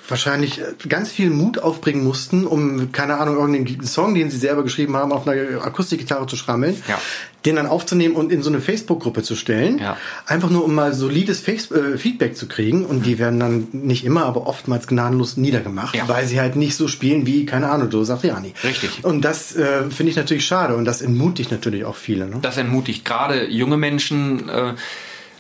wahrscheinlich 0.09 0.61
ganz 0.89 1.11
viel 1.11 1.31
Mut 1.31 1.59
aufbringen 1.59 2.03
mussten, 2.05 2.47
um, 2.47 2.93
keine 2.93 3.19
Ahnung, 3.19 3.37
irgendeinen 3.37 3.87
Song, 3.87 4.15
den 4.15 4.31
sie 4.31 4.39
selber 4.39 4.63
geschrieben 4.63 4.97
haben, 4.97 5.13
auf 5.13 5.29
einer 5.29 5.65
Akustikgitarre 5.65 6.27
zu 6.27 6.37
schrammeln, 6.37 6.83
ja. 6.89 7.01
den 7.45 7.57
dann 7.57 7.67
aufzunehmen 7.67 8.17
und 8.17 8.33
in 8.33 8.43
so 8.43 8.51
eine 8.51 8.61
Facebook-Gruppe 8.61 9.23
zu 9.23 9.37
stellen. 9.37 9.79
Ja. 9.79 9.97
Einfach 10.27 10.51
nur, 10.51 10.65
um 10.65 10.75
mal 10.75 10.93
solides 10.93 11.41
Face 11.41 11.71
äh, 11.71 11.97
Feedback 11.99 12.37
zu 12.37 12.49
kriegen. 12.49 12.85
Und 12.85 13.07
die 13.07 13.19
werden 13.19 13.39
dann 13.39 13.69
nicht 13.73 14.05
immer, 14.05 14.27
aber 14.27 14.47
oftmals 14.47 14.87
gnadenlos 14.87 15.37
niedergemacht, 15.37 15.95
ja. 15.95 16.09
weil 16.09 16.27
sie 16.27 16.41
halt 16.41 16.57
nicht 16.57 16.77
so 16.77 16.89
spielen 16.89 17.25
wie, 17.27 17.47
keine 17.47 17.71
Ahnung, 17.71 17.91
Joe 17.91 18.05
Satriani. 18.05 18.55
Richtig. 18.65 19.05
Und 19.05 19.23
das 19.23 19.55
äh, 19.55 19.91
finde 19.91 20.11
ich 20.11 20.17
natürlich 20.17 20.45
schade 20.45 20.75
und 20.75 20.85
das 20.85 21.01
entmutigt 21.01 21.53
natürlich 21.53 21.85
auch 21.85 21.97
viele. 21.97 22.27
Ne? 22.27 22.39
Das 22.43 22.57
entmutigt 22.57 23.05
gerade 23.05 23.49
junge 23.49 23.77
Menschen, 23.77 24.49
äh, 24.49 24.75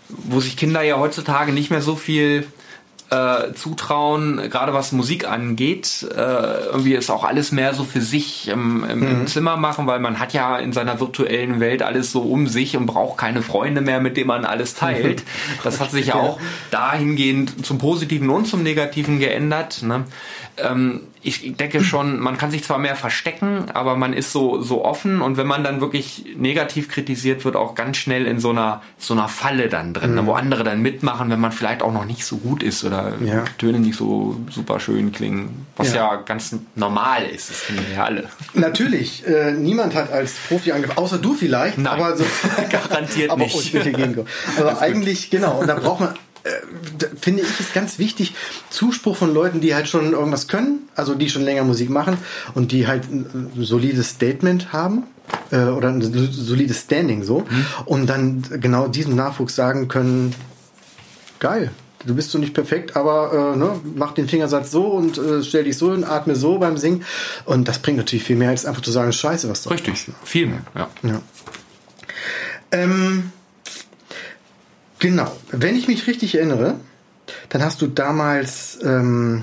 wo 0.08 0.40
sich 0.40 0.56
Kinder 0.56 0.82
ja 0.82 0.98
heutzutage 0.98 1.52
nicht 1.52 1.70
mehr 1.70 1.82
so 1.82 1.96
viel 1.96 2.46
äh, 3.12 3.52
zutrauen, 3.52 4.48
gerade 4.48 4.72
was 4.72 4.92
Musik 4.92 5.28
angeht. 5.28 6.06
Äh, 6.16 6.16
irgendwie 6.16 6.94
ist 6.94 7.10
auch 7.10 7.24
alles 7.24 7.52
mehr 7.52 7.74
so 7.74 7.84
für 7.84 8.00
sich 8.00 8.48
im, 8.48 8.84
im, 8.84 9.00
mhm. 9.00 9.06
im, 9.06 9.26
Zimmer 9.26 9.58
machen, 9.58 9.86
weil 9.86 10.00
man 10.00 10.18
hat 10.18 10.32
ja 10.32 10.56
in 10.56 10.72
seiner 10.72 10.98
virtuellen 10.98 11.60
Welt 11.60 11.82
alles 11.82 12.10
so 12.10 12.22
um 12.22 12.46
sich 12.46 12.74
und 12.74 12.86
braucht 12.86 13.18
keine 13.18 13.42
Freunde 13.42 13.82
mehr, 13.82 14.00
mit 14.00 14.16
denen 14.16 14.28
man 14.28 14.44
alles 14.46 14.74
teilt. 14.74 15.24
Das 15.62 15.80
hat 15.80 15.90
sich 15.90 16.06
ja 16.06 16.14
auch 16.14 16.40
dahingehend 16.70 17.66
zum 17.66 17.78
Positiven 17.78 18.30
und 18.30 18.46
zum 18.46 18.62
Negativen 18.62 19.18
geändert. 19.18 19.82
Ne? 19.82 20.04
Ähm, 20.56 21.02
ich 21.22 21.56
denke 21.56 21.84
schon, 21.84 22.18
man 22.18 22.36
kann 22.36 22.50
sich 22.50 22.64
zwar 22.64 22.78
mehr 22.78 22.96
verstecken, 22.96 23.70
aber 23.72 23.96
man 23.96 24.12
ist 24.12 24.32
so, 24.32 24.60
so 24.60 24.84
offen 24.84 25.22
und 25.22 25.36
wenn 25.36 25.46
man 25.46 25.62
dann 25.62 25.80
wirklich 25.80 26.24
negativ 26.36 26.88
kritisiert 26.88 27.44
wird, 27.44 27.54
auch 27.54 27.74
ganz 27.74 27.96
schnell 27.96 28.26
in 28.26 28.40
so 28.40 28.50
einer, 28.50 28.82
so 28.98 29.14
einer 29.14 29.28
Falle 29.28 29.68
dann 29.68 29.94
drin, 29.94 30.14
mhm. 30.14 30.26
wo 30.26 30.32
andere 30.32 30.64
dann 30.64 30.82
mitmachen, 30.82 31.30
wenn 31.30 31.40
man 31.40 31.52
vielleicht 31.52 31.82
auch 31.82 31.92
noch 31.92 32.04
nicht 32.04 32.24
so 32.24 32.38
gut 32.38 32.62
ist 32.62 32.84
oder 32.84 33.14
ja. 33.24 33.44
Töne 33.58 33.78
nicht 33.78 33.96
so 33.96 34.36
super 34.50 34.80
schön 34.80 35.12
klingen, 35.12 35.66
was 35.76 35.94
ja, 35.94 36.12
ja 36.12 36.16
ganz 36.16 36.56
normal 36.74 37.24
ist, 37.24 37.50
das 37.50 37.66
kennen 37.66 37.86
wir 37.86 37.96
ja 37.96 38.04
alle. 38.04 38.28
Natürlich, 38.54 39.26
äh, 39.26 39.52
niemand 39.52 39.94
hat 39.94 40.10
als 40.10 40.34
Profi 40.48 40.72
angefangen, 40.72 40.98
außer 40.98 41.18
du 41.18 41.34
vielleicht, 41.34 41.78
Nein, 41.78 41.86
aber 42.00 42.16
so, 42.16 42.24
garantiert 42.70 43.30
aber 43.30 43.44
nicht. 43.44 43.76
aber 44.58 44.80
eigentlich, 44.80 45.30
genau, 45.30 45.60
und 45.60 45.68
da 45.68 45.76
braucht 45.76 46.00
man 46.00 46.14
finde 47.20 47.42
ich 47.42 47.60
es 47.60 47.72
ganz 47.72 47.98
wichtig, 47.98 48.34
Zuspruch 48.70 49.16
von 49.16 49.32
Leuten, 49.32 49.60
die 49.60 49.74
halt 49.74 49.88
schon 49.88 50.12
irgendwas 50.12 50.48
können, 50.48 50.88
also 50.96 51.14
die 51.14 51.30
schon 51.30 51.42
länger 51.42 51.64
Musik 51.64 51.90
machen 51.90 52.18
und 52.54 52.72
die 52.72 52.86
halt 52.86 53.04
ein 53.10 53.52
solides 53.58 54.10
Statement 54.10 54.72
haben 54.72 55.04
äh, 55.50 55.64
oder 55.64 55.88
ein 55.88 56.02
solides 56.02 56.80
Standing 56.80 57.22
so 57.22 57.40
mhm. 57.40 57.66
und 57.86 58.06
dann 58.06 58.42
genau 58.60 58.88
diesem 58.88 59.14
Nachwuchs 59.14 59.54
sagen 59.54 59.88
können, 59.88 60.34
geil, 61.38 61.70
du 62.06 62.14
bist 62.14 62.30
so 62.30 62.38
nicht 62.38 62.54
perfekt, 62.54 62.96
aber 62.96 63.54
äh, 63.54 63.56
ne, 63.56 63.80
mach 63.94 64.12
den 64.12 64.28
Fingersatz 64.28 64.70
so 64.70 64.86
und 64.86 65.18
äh, 65.18 65.42
stell 65.42 65.64
dich 65.64 65.76
so 65.76 65.90
und 65.90 66.04
atme 66.04 66.34
so 66.34 66.58
beim 66.58 66.76
Singen. 66.76 67.04
Und 67.44 67.68
das 67.68 67.78
bringt 67.78 67.98
natürlich 67.98 68.24
viel 68.24 68.36
mehr, 68.36 68.50
als 68.50 68.66
einfach 68.66 68.82
zu 68.82 68.90
sagen, 68.90 69.12
scheiße, 69.12 69.48
was 69.48 69.62
du 69.62 69.70
Richtig, 69.70 70.08
machst. 70.08 70.28
viel 70.28 70.46
mehr, 70.46 70.62
ja. 70.74 70.88
ja. 71.02 71.20
Ähm, 72.72 73.32
Genau. 75.02 75.36
Wenn 75.50 75.74
ich 75.74 75.88
mich 75.88 76.06
richtig 76.06 76.36
erinnere, 76.36 76.76
dann 77.48 77.60
hast 77.60 77.82
du 77.82 77.88
damals 77.88 78.78
ähm, 78.84 79.42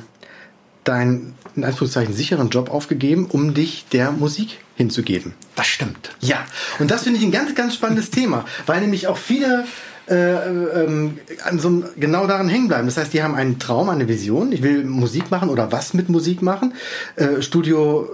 deinen, 0.86 1.36
in 1.58 1.66
Anführungszeichen, 1.66 2.14
sicheren 2.14 2.50
Job 2.50 2.72
aufgegeben, 2.72 3.26
um 3.26 3.54
dich 3.54 3.86
der 3.92 4.14
Musik 4.14 4.60
hinzugeben. 4.78 5.34
Das 5.58 5.68
stimmt. 5.68 6.16
Ja. 6.22 6.46
Und 6.80 6.92
das 6.92 7.04
finde 7.04 7.20
ich 7.20 7.26
ein 7.26 7.34
ganz, 7.34 7.56
ganz 7.56 7.76
spannendes 7.76 8.10
Thema, 8.10 8.46
weil 8.68 8.80
nämlich 8.80 9.08
auch 9.08 9.18
viele 9.18 9.66
äh, 10.08 10.14
ähm, 10.14 11.20
an 11.44 11.60
so 11.60 11.84
genau 11.98 12.26
daran 12.26 12.48
hängen 12.48 12.70
bleiben. 12.70 12.86
Das 12.86 12.96
heißt, 12.96 13.14
die 13.14 13.22
haben 13.22 13.36
einen 13.36 13.60
Traum, 13.60 13.90
eine 13.90 14.08
Vision. 14.08 14.54
Ich 14.54 14.64
will 14.64 14.86
Musik 14.86 15.30
machen 15.30 15.50
oder 15.50 15.74
was 15.74 15.94
mit 15.94 16.08
Musik 16.08 16.42
machen. 16.42 16.74
Äh, 17.18 17.42
Studio 17.42 18.08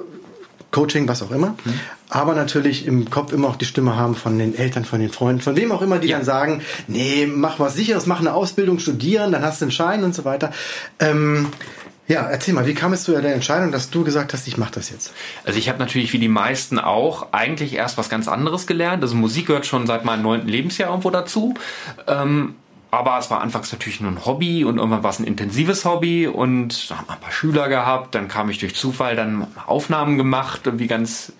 Coaching, 0.76 1.08
was 1.08 1.24
auch 1.24 1.32
immer. 1.32 1.56
Mhm. 1.64 1.80
Aber 2.10 2.36
natürlich 2.36 2.86
im 2.86 3.10
Kopf 3.10 3.32
immer 3.32 3.48
auch 3.48 3.56
die 3.56 3.66
Stimme 3.66 3.96
haben 3.96 4.14
von 4.14 4.38
den 4.38 4.54
Eltern, 4.54 4.84
von 4.84 5.00
den 5.00 5.10
Freunden, 5.10 5.42
von 5.42 5.56
wem 5.56 5.72
auch 5.72 5.82
immer, 5.82 6.00
die 6.00 6.10
ja. 6.10 6.18
dann 6.18 6.26
sagen, 6.26 6.62
nee, 6.88 7.28
mach 7.28 7.60
was 7.60 7.76
sicheres, 7.76 8.06
mach 8.06 8.20
eine 8.20 8.34
Ausbildung, 8.34 8.80
studieren, 8.80 9.32
dann 9.32 9.42
hast 9.42 9.62
du 9.62 9.66
einen 9.66 9.72
Schein 9.72 10.04
und 10.04 10.14
so 10.14 10.26
weiter. 10.26 10.52
Ähm, 11.00 11.48
ja, 12.08 12.22
erzähl 12.22 12.54
mal, 12.54 12.68
wie 12.68 12.74
kam 12.74 12.92
es 12.92 13.04
zu 13.04 13.14
der 13.14 13.34
Entscheidung, 13.34 13.72
dass 13.72 13.90
du 13.90 14.04
gesagt 14.04 14.34
hast, 14.34 14.48
ich 14.48 14.58
mache 14.58 14.74
das 14.74 14.90
jetzt? 14.90 15.14
Also 15.46 15.58
ich 15.58 15.70
habe 15.70 15.80
natürlich 15.80 16.12
wie 16.12 16.20
die 16.20 16.28
meisten 16.28 16.78
auch 16.78 17.32
eigentlich 17.32 17.74
erst 17.74 17.98
was 17.98 18.10
ganz 18.10 18.28
anderes 18.28 18.68
gelernt. 18.68 19.02
Also 19.02 19.16
Musik 19.16 19.48
gehört 19.48 19.66
schon 19.66 19.88
seit 19.88 20.04
meinem 20.04 20.22
neunten 20.24 20.50
Lebensjahr 20.50 20.90
irgendwo 20.90 21.10
dazu. 21.10 21.56
Ähm, 22.06 22.56
aber 22.96 23.18
es 23.18 23.30
war 23.30 23.42
anfangs 23.42 23.72
natürlich 23.72 24.02
nur 24.02 24.12
ein 24.12 24.26
Hobby 24.26 24.64
und 24.64 24.78
irgendwann 24.78 25.04
war 25.04 25.10
es 25.10 25.20
ein 25.20 25.26
intensives 25.26 25.86
Hobby 25.86 26.28
und 26.28 26.90
da 26.90 26.98
haben 26.98 27.08
wir 27.08 27.14
ein 27.14 27.20
paar 27.20 27.32
Schüler 27.32 27.70
gehabt. 27.70 28.16
Dann 28.16 28.28
kam 28.28 28.50
ich 28.50 28.60
durch 28.60 28.76
Zufall 28.76 29.16
dann 29.16 29.48
Aufnahmen 29.66 30.18
gemacht, 30.18 30.62
irgendwie 30.66 30.88
ganz 30.88 31.34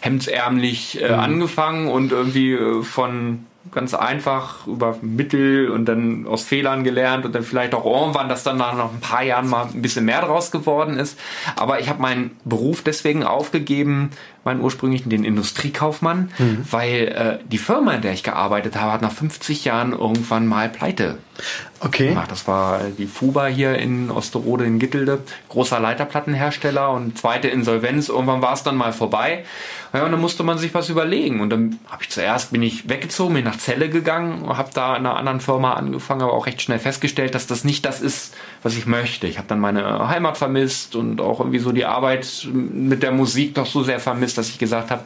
hemdsärmlich 0.00 1.02
äh, 1.02 1.12
mhm. 1.12 1.18
angefangen 1.18 1.88
und 1.88 2.12
irgendwie 2.12 2.52
äh, 2.52 2.82
von 2.82 3.46
ganz 3.72 3.94
einfach 3.94 4.66
über 4.66 4.96
Mittel 5.02 5.70
und 5.70 5.86
dann 5.86 6.26
aus 6.26 6.44
Fehlern 6.44 6.84
gelernt 6.84 7.24
und 7.24 7.34
dann 7.34 7.42
vielleicht 7.42 7.74
auch 7.74 7.84
irgendwann, 7.84 8.28
dass 8.28 8.44
dann 8.44 8.58
nach 8.58 8.72
ein 8.72 9.00
paar 9.00 9.22
Jahren 9.22 9.48
mal 9.48 9.66
ein 9.72 9.82
bisschen 9.82 10.04
mehr 10.04 10.20
draus 10.20 10.50
geworden 10.50 10.96
ist. 10.96 11.18
Aber 11.56 11.80
ich 11.80 11.88
habe 11.88 12.00
meinen 12.00 12.36
Beruf 12.44 12.82
deswegen 12.82 13.24
aufgegeben, 13.24 14.10
meinen 14.46 14.60
ursprünglichen, 14.60 15.10
den 15.10 15.24
Industriekaufmann, 15.24 16.30
mhm. 16.38 16.64
weil 16.70 17.08
äh, 17.08 17.38
die 17.48 17.58
Firma, 17.58 17.92
in 17.92 18.02
der 18.02 18.12
ich 18.12 18.22
gearbeitet 18.22 18.76
habe, 18.76 18.92
hat 18.92 19.02
nach 19.02 19.12
50 19.12 19.64
Jahren 19.64 19.92
irgendwann 19.92 20.46
mal 20.46 20.68
pleite 20.68 21.18
okay. 21.80 22.08
gemacht. 22.08 22.30
Das 22.30 22.46
war 22.46 22.80
die 22.96 23.06
Fuba 23.06 23.46
hier 23.46 23.76
in 23.76 24.10
Osterode 24.10 24.64
in 24.64 24.78
Gittelde, 24.78 25.20
großer 25.48 25.80
Leiterplattenhersteller 25.80 26.90
und 26.90 27.18
zweite 27.18 27.48
Insolvenz. 27.48 28.08
Irgendwann 28.08 28.42
war 28.42 28.54
es 28.54 28.62
dann 28.62 28.76
mal 28.76 28.92
vorbei. 28.92 29.44
Ja, 29.92 30.04
und 30.04 30.12
dann 30.12 30.20
musste 30.20 30.42
man 30.42 30.58
sich 30.58 30.74
was 30.74 30.88
überlegen. 30.88 31.40
Und 31.40 31.50
dann 31.50 31.78
habe 31.88 32.02
ich 32.02 32.10
zuerst 32.10 32.52
bin 32.52 32.62
ich 32.62 32.88
weggezogen, 32.88 33.34
bin 33.34 33.44
nach 33.44 33.58
Celle 33.58 33.88
gegangen, 33.88 34.46
habe 34.48 34.70
da 34.74 34.96
in 34.96 35.06
einer 35.06 35.16
anderen 35.16 35.40
Firma 35.40 35.74
angefangen, 35.74 36.22
aber 36.22 36.32
auch 36.32 36.46
recht 36.46 36.60
schnell 36.60 36.78
festgestellt, 36.78 37.34
dass 37.34 37.46
das 37.46 37.64
nicht 37.64 37.84
das 37.84 38.00
ist, 38.00 38.34
was 38.62 38.76
ich 38.76 38.86
möchte. 38.86 39.26
Ich 39.26 39.38
habe 39.38 39.48
dann 39.48 39.60
meine 39.60 40.08
Heimat 40.08 40.36
vermisst 40.36 40.96
und 40.96 41.20
auch 41.20 41.40
irgendwie 41.40 41.60
so 41.60 41.72
die 41.72 41.84
Arbeit 41.84 42.46
mit 42.52 43.02
der 43.02 43.12
Musik 43.12 43.54
doch 43.54 43.66
so 43.66 43.82
sehr 43.82 44.00
vermisst 44.00 44.35
dass 44.36 44.48
ich 44.48 44.58
gesagt 44.58 44.90
habe, 44.90 45.02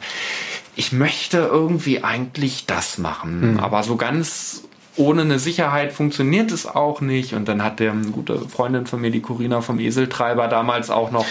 ich 0.75 0.91
möchte 0.91 1.37
irgendwie 1.37 2.03
eigentlich 2.03 2.65
das 2.65 2.97
machen. 2.97 3.53
Mhm. 3.53 3.59
Aber 3.59 3.83
so 3.83 3.95
ganz 3.95 4.63
ohne 4.95 5.21
eine 5.21 5.39
Sicherheit 5.39 5.93
funktioniert 5.93 6.51
es 6.51 6.65
auch 6.65 7.01
nicht. 7.01 7.33
Und 7.33 7.47
dann 7.47 7.63
hat 7.63 7.81
eine 7.81 8.11
gute 8.11 8.39
Freundin 8.47 8.87
von 8.87 9.01
mir, 9.01 9.11
die 9.11 9.21
Corina 9.21 9.61
vom 9.61 9.79
Eseltreiber, 9.79 10.47
damals 10.47 10.89
auch 10.89 11.11
noch 11.11 11.25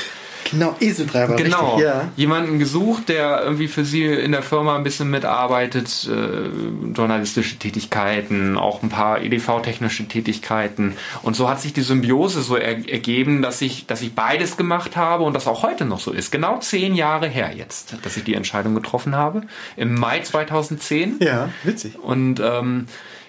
Genau, 0.50 0.76
Eseltreiber. 0.80 1.37
Genau. 1.37 1.76
Richtig, 1.76 1.85
ja. 1.85 2.09
Jemanden 2.16 2.59
gesucht, 2.59 3.09
der 3.09 3.42
irgendwie 3.42 3.68
für 3.68 3.85
sie 3.85 4.04
in 4.04 4.32
der 4.32 4.42
Firma 4.42 4.76
ein 4.76 4.82
bisschen 4.82 5.11
mitarbeitet, 5.11 6.09
äh, 6.11 6.94
journalistische 6.94 7.59
Tätigkeiten, 7.59 8.56
auch 8.56 8.82
ein 8.82 8.88
paar 8.88 9.23
EDV-technische 9.23 10.09
Tätigkeiten. 10.09 10.94
Und 11.23 11.37
so 11.37 11.49
hat 11.49 11.61
sich 11.61 11.73
die 11.73 11.82
Symbiose 11.82 12.42
so 12.42 12.56
er 12.56 12.88
ergeben, 12.88 13.42
dass 13.42 13.61
ich, 13.61 13.87
dass 13.87 14.02
ich 14.02 14.14
beides 14.14 14.56
gemacht 14.56 14.97
habe 14.97 15.25
und 15.25 15.35
das 15.35 15.47
auch 15.47 15.62
heute 15.62 15.85
noch 15.85 16.00
so 16.00 16.12
ist. 16.12 16.30
Genau 16.30 16.59
zehn 16.59 16.94
Jahre 16.94 17.28
her 17.28 17.52
jetzt, 17.54 17.97
dass 18.02 18.16
ich 18.16 18.25
die 18.25 18.35
Entscheidung 18.35 18.75
getroffen 18.75 19.14
habe. 19.14 19.42
Im 19.76 19.94
Mai 19.94 20.20
2010. 20.20 21.16
Ja, 21.20 21.50
witzig. 21.64 21.99
Und 21.99 22.40
ähm, 22.40 22.87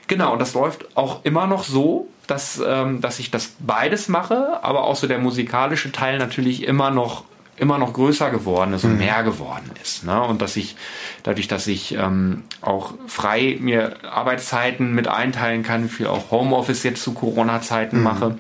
genau, 0.08 0.34
und 0.34 0.40
das 0.40 0.54
läuft 0.54 0.96
auch 0.96 1.24
immer 1.24 1.48
noch 1.48 1.64
so 1.64 2.08
dass, 2.28 2.62
ähm, 2.66 3.02
dass 3.02 3.20
ich 3.20 3.32
das 3.32 3.54
beides 3.60 4.08
mache, 4.08 4.64
aber 4.64 4.84
auch 4.84 4.96
so 4.96 5.08
der 5.08 5.20
musikalische 5.20 5.92
Teil 5.92 6.18
natürlich 6.18 6.64
immer 6.64 6.92
noch 6.92 7.24
immer 7.58 7.78
noch 7.78 7.94
größer 7.94 8.32
geworden 8.32 8.74
ist 8.74 8.86
und 8.86 8.94
mhm. 8.94 9.00
mehr 9.00 9.22
geworden 9.22 9.70
ist. 9.84 10.04
Ne? 10.04 10.20
Und 10.20 10.42
dass 10.42 10.56
ich, 10.56 10.76
dadurch, 11.22 11.48
dass 11.48 11.68
ich 11.68 11.94
ähm, 11.94 12.42
auch 12.62 12.96
frei 13.06 13.58
mir 13.60 13.98
Arbeitszeiten 14.04 14.96
mit 14.96 15.08
einteilen 15.08 15.62
kann, 15.62 15.88
viel 15.88 16.08
auch 16.08 16.32
Homeoffice 16.32 16.82
jetzt 16.82 17.04
zu 17.04 17.14
Corona-Zeiten 17.14 17.98
mhm. 17.98 18.04
mache, 18.04 18.38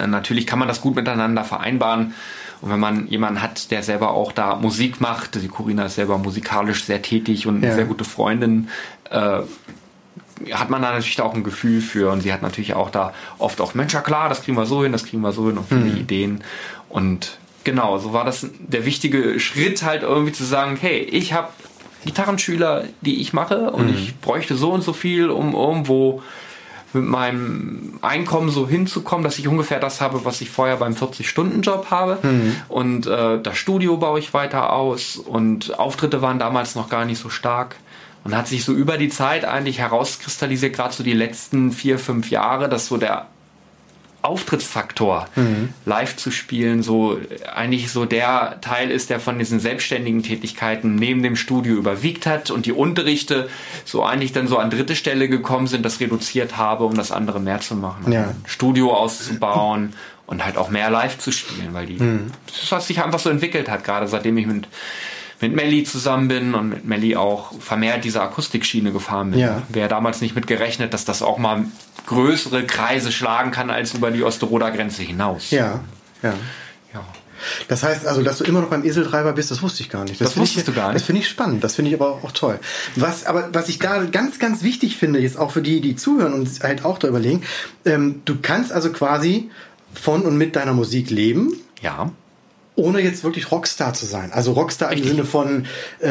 Äh, 0.00 0.06
natürlich 0.06 0.46
kann 0.46 0.58
man 0.58 0.68
das 0.68 0.80
gut 0.80 0.96
miteinander 0.96 1.44
vereinbaren. 1.44 2.14
Und 2.60 2.70
wenn 2.70 2.80
man 2.80 3.06
jemanden 3.06 3.40
hat, 3.40 3.70
der 3.70 3.82
selber 3.82 4.10
auch 4.10 4.32
da 4.32 4.56
Musik 4.56 5.00
macht, 5.00 5.34
die 5.42 5.48
Corinna 5.48 5.86
ist 5.86 5.94
selber 5.94 6.18
musikalisch 6.18 6.84
sehr 6.84 7.00
tätig 7.00 7.46
und 7.46 7.64
eine 7.64 7.74
sehr 7.74 7.86
gute 7.86 8.04
Freundin, 8.04 8.68
äh, 9.10 9.40
hat 10.52 10.70
man 10.70 10.82
da 10.82 10.92
natürlich 10.92 11.20
auch 11.20 11.34
ein 11.34 11.44
Gefühl 11.44 11.80
für 11.80 12.10
und 12.10 12.22
sie 12.22 12.32
hat 12.32 12.42
natürlich 12.42 12.74
auch 12.74 12.90
da 12.90 13.12
oft 13.38 13.60
auch, 13.60 13.74
Mensch, 13.74 13.92
ja 13.92 14.00
klar, 14.00 14.28
das 14.28 14.42
kriegen 14.42 14.56
wir 14.56 14.66
so 14.66 14.82
hin, 14.82 14.92
das 14.92 15.04
kriegen 15.04 15.22
wir 15.22 15.32
so 15.32 15.46
hin 15.46 15.58
und 15.58 15.68
viele 15.68 15.80
mhm. 15.80 15.96
Ideen. 15.96 16.44
Und 16.88 17.38
genau, 17.64 17.98
so 17.98 18.12
war 18.12 18.24
das 18.24 18.46
der 18.58 18.84
wichtige 18.84 19.38
Schritt 19.40 19.82
halt 19.82 20.02
irgendwie 20.02 20.32
zu 20.32 20.44
sagen, 20.44 20.76
hey, 20.80 21.00
ich 21.00 21.32
habe 21.32 21.48
Gitarrenschüler, 22.04 22.84
die 23.00 23.20
ich 23.20 23.32
mache 23.32 23.70
und 23.70 23.88
mhm. 23.88 23.94
ich 23.94 24.18
bräuchte 24.20 24.56
so 24.56 24.72
und 24.72 24.82
so 24.82 24.92
viel, 24.92 25.30
um 25.30 25.54
irgendwo 25.54 26.22
mit 26.92 27.04
meinem 27.04 27.98
Einkommen 28.02 28.50
so 28.50 28.66
hinzukommen, 28.66 29.22
dass 29.22 29.38
ich 29.38 29.46
ungefähr 29.46 29.78
das 29.78 30.00
habe, 30.00 30.24
was 30.24 30.40
ich 30.40 30.50
vorher 30.50 30.76
beim 30.76 30.94
40-Stunden-Job 30.94 31.90
habe. 31.90 32.18
Mhm. 32.22 32.56
Und 32.68 33.06
äh, 33.06 33.40
das 33.40 33.56
Studio 33.56 33.96
baue 33.96 34.18
ich 34.18 34.34
weiter 34.34 34.72
aus 34.72 35.16
und 35.16 35.78
Auftritte 35.78 36.20
waren 36.22 36.38
damals 36.38 36.74
noch 36.74 36.88
gar 36.88 37.04
nicht 37.04 37.20
so 37.20 37.28
stark. 37.28 37.76
Und 38.22 38.36
hat 38.36 38.48
sich 38.48 38.64
so 38.64 38.72
über 38.72 38.98
die 38.98 39.08
Zeit 39.08 39.44
eigentlich 39.44 39.78
herauskristallisiert, 39.78 40.74
gerade 40.74 40.94
so 40.94 41.02
die 41.02 41.14
letzten 41.14 41.72
vier, 41.72 41.98
fünf 41.98 42.30
Jahre, 42.30 42.68
dass 42.68 42.86
so 42.86 42.98
der 42.98 43.28
Auftrittsfaktor 44.22 45.28
mhm. 45.34 45.70
live 45.86 46.16
zu 46.16 46.30
spielen 46.30 46.82
so 46.82 47.18
eigentlich 47.54 47.90
so 47.90 48.04
der 48.04 48.58
Teil 48.60 48.90
ist, 48.90 49.08
der 49.08 49.18
von 49.18 49.38
diesen 49.38 49.60
selbstständigen 49.60 50.22
Tätigkeiten 50.22 50.94
neben 50.94 51.22
dem 51.22 51.36
Studio 51.36 51.74
überwiegt 51.74 52.26
hat 52.26 52.50
und 52.50 52.66
die 52.66 52.72
Unterrichte 52.72 53.48
so 53.84 54.04
eigentlich 54.04 54.32
dann 54.32 54.46
so 54.46 54.58
an 54.58 54.70
dritte 54.70 54.94
Stelle 54.94 55.28
gekommen 55.28 55.66
sind, 55.66 55.84
das 55.84 56.00
reduziert 56.00 56.58
habe, 56.58 56.84
um 56.84 56.94
das 56.94 57.12
andere 57.12 57.40
mehr 57.40 57.60
zu 57.60 57.74
machen. 57.74 58.12
Ja. 58.12 58.34
Studio 58.44 58.92
auszubauen 58.94 59.94
und 60.26 60.44
halt 60.44 60.58
auch 60.58 60.68
mehr 60.68 60.90
live 60.90 61.18
zu 61.18 61.32
spielen, 61.32 61.72
weil 61.72 61.86
die 61.86 62.02
mhm. 62.02 62.30
das 62.46 62.70
was 62.70 62.86
sich 62.86 63.02
einfach 63.02 63.20
so 63.20 63.30
entwickelt 63.30 63.70
hat, 63.70 63.84
gerade 63.84 64.06
seitdem 64.06 64.36
ich 64.36 64.46
mit 64.46 64.68
mit 65.40 65.54
Melly 65.54 65.84
zusammen 65.84 66.28
bin 66.28 66.54
und 66.54 66.68
mit 66.68 66.84
Melly 66.84 67.16
auch 67.16 67.58
vermehrt 67.60 68.04
diese 68.04 68.20
Akustikschiene 68.20 68.92
gefahren 68.92 69.30
bin. 69.30 69.40
Ja. 69.40 69.62
Wer 69.68 69.88
damals 69.88 70.20
nicht 70.20 70.34
mit 70.34 70.46
gerechnet, 70.46 70.92
dass 70.92 71.04
das 71.04 71.22
auch 71.22 71.38
mal 71.38 71.64
größere 72.06 72.64
Kreise 72.64 73.10
schlagen 73.10 73.50
kann 73.50 73.70
als 73.70 73.94
über 73.94 74.10
die 74.10 74.22
Osteroder 74.22 74.70
Grenze 74.70 75.02
hinaus. 75.02 75.50
Ja, 75.50 75.80
ja. 76.22 76.34
ja. 76.92 77.04
Das 77.68 77.82
heißt 77.82 78.06
also, 78.06 78.22
dass 78.22 78.38
du 78.38 78.44
immer 78.44 78.60
noch 78.60 78.68
beim 78.68 78.84
Eseltreiber 78.84 79.32
bist, 79.32 79.50
das 79.50 79.62
wusste 79.62 79.82
ich 79.82 79.88
gar 79.88 80.04
nicht. 80.04 80.20
Das, 80.20 80.30
das 80.30 80.36
wusstest 80.36 80.68
ich, 80.68 80.74
du 80.74 80.78
gar 80.78 80.88
nicht. 80.88 80.96
Das 80.96 81.04
finde 81.04 81.22
ich 81.22 81.28
spannend, 81.28 81.64
das 81.64 81.74
finde 81.74 81.90
ich 81.90 81.94
aber 81.94 82.20
auch 82.22 82.32
toll. 82.32 82.58
Was, 82.96 83.24
aber 83.24 83.48
was 83.52 83.68
ich 83.70 83.78
da 83.78 84.04
ganz, 84.04 84.38
ganz 84.38 84.62
wichtig 84.62 84.96
finde, 84.96 85.20
jetzt 85.20 85.38
auch 85.38 85.50
für 85.50 85.62
die, 85.62 85.80
die 85.80 85.96
zuhören 85.96 86.34
und 86.34 86.48
halt 86.62 86.84
auch 86.84 86.98
da 86.98 87.08
überlegen, 87.08 87.42
ähm, 87.86 88.20
du 88.26 88.36
kannst 88.42 88.72
also 88.72 88.92
quasi 88.92 89.50
von 89.94 90.22
und 90.22 90.36
mit 90.36 90.54
deiner 90.54 90.74
Musik 90.74 91.08
leben. 91.08 91.54
Ja 91.80 92.10
ohne 92.80 93.00
jetzt 93.00 93.24
wirklich 93.24 93.50
Rockstar 93.50 93.94
zu 93.94 94.06
sein. 94.06 94.32
Also 94.32 94.52
Rockstar 94.52 94.90
Richtig. 94.90 95.10
im 95.10 95.16
Sinne 95.16 95.24
von 95.26 95.66
äh, 96.02 96.08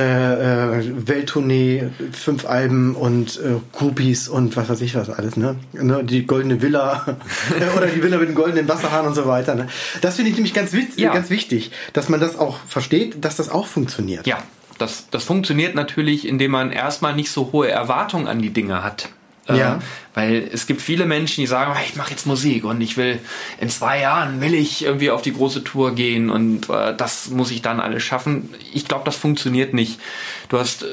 äh, 0.79 1.07
Welttournee, 1.07 1.89
fünf 2.11 2.45
Alben 2.45 2.95
und 2.95 3.37
äh, 3.37 3.55
Groupies 3.77 4.27
und 4.27 4.55
was 4.55 4.69
weiß 4.69 4.81
ich 4.81 4.95
was 4.95 5.09
alles, 5.09 5.35
ne? 5.35 5.55
ne? 5.73 6.03
Die 6.03 6.25
goldene 6.25 6.61
Villa 6.61 7.17
oder 7.77 7.87
die 7.87 8.01
Villa 8.01 8.17
mit 8.17 8.29
dem 8.29 8.35
goldenen 8.35 8.67
Wasserhahn 8.67 9.07
und 9.07 9.15
so 9.15 9.25
weiter. 9.25 9.55
Ne? 9.55 9.67
Das 10.01 10.15
finde 10.15 10.31
ich 10.31 10.35
nämlich 10.37 10.53
ganz, 10.53 10.71
ja. 10.95 11.13
ganz 11.13 11.29
wichtig, 11.29 11.71
dass 11.93 12.09
man 12.09 12.19
das 12.19 12.37
auch 12.37 12.57
versteht, 12.67 13.23
dass 13.25 13.35
das 13.35 13.49
auch 13.49 13.65
funktioniert. 13.65 14.27
Ja, 14.27 14.37
das, 14.77 15.07
das 15.11 15.23
funktioniert 15.23 15.75
natürlich, 15.75 16.27
indem 16.27 16.51
man 16.51 16.71
erstmal 16.71 17.15
nicht 17.15 17.31
so 17.31 17.51
hohe 17.51 17.69
Erwartungen 17.69 18.27
an 18.27 18.41
die 18.41 18.51
Dinge 18.51 18.83
hat. 18.83 19.09
Ja. 19.55 19.73
Ähm, 19.73 19.81
weil 20.15 20.49
es 20.51 20.67
gibt 20.67 20.81
viele 20.81 21.05
Menschen, 21.05 21.41
die 21.41 21.47
sagen, 21.47 21.71
ich 21.85 21.95
mache 21.95 22.11
jetzt 22.11 22.25
Musik 22.25 22.65
und 22.65 22.81
ich 22.81 22.97
will 22.97 23.19
in 23.59 23.69
zwei 23.69 24.01
Jahren 24.01 24.41
will 24.41 24.53
ich 24.53 24.83
irgendwie 24.83 25.11
auf 25.11 25.21
die 25.21 25.33
große 25.33 25.63
Tour 25.63 25.95
gehen 25.95 26.29
und 26.29 26.69
äh, 26.69 26.95
das 26.95 27.29
muss 27.29 27.51
ich 27.51 27.61
dann 27.61 27.79
alles 27.79 28.03
schaffen. 28.03 28.53
Ich 28.73 28.87
glaube, 28.87 29.05
das 29.05 29.15
funktioniert 29.15 29.73
nicht. 29.73 29.99
Du 30.49 30.57
hast 30.57 30.83
äh, 30.83 30.87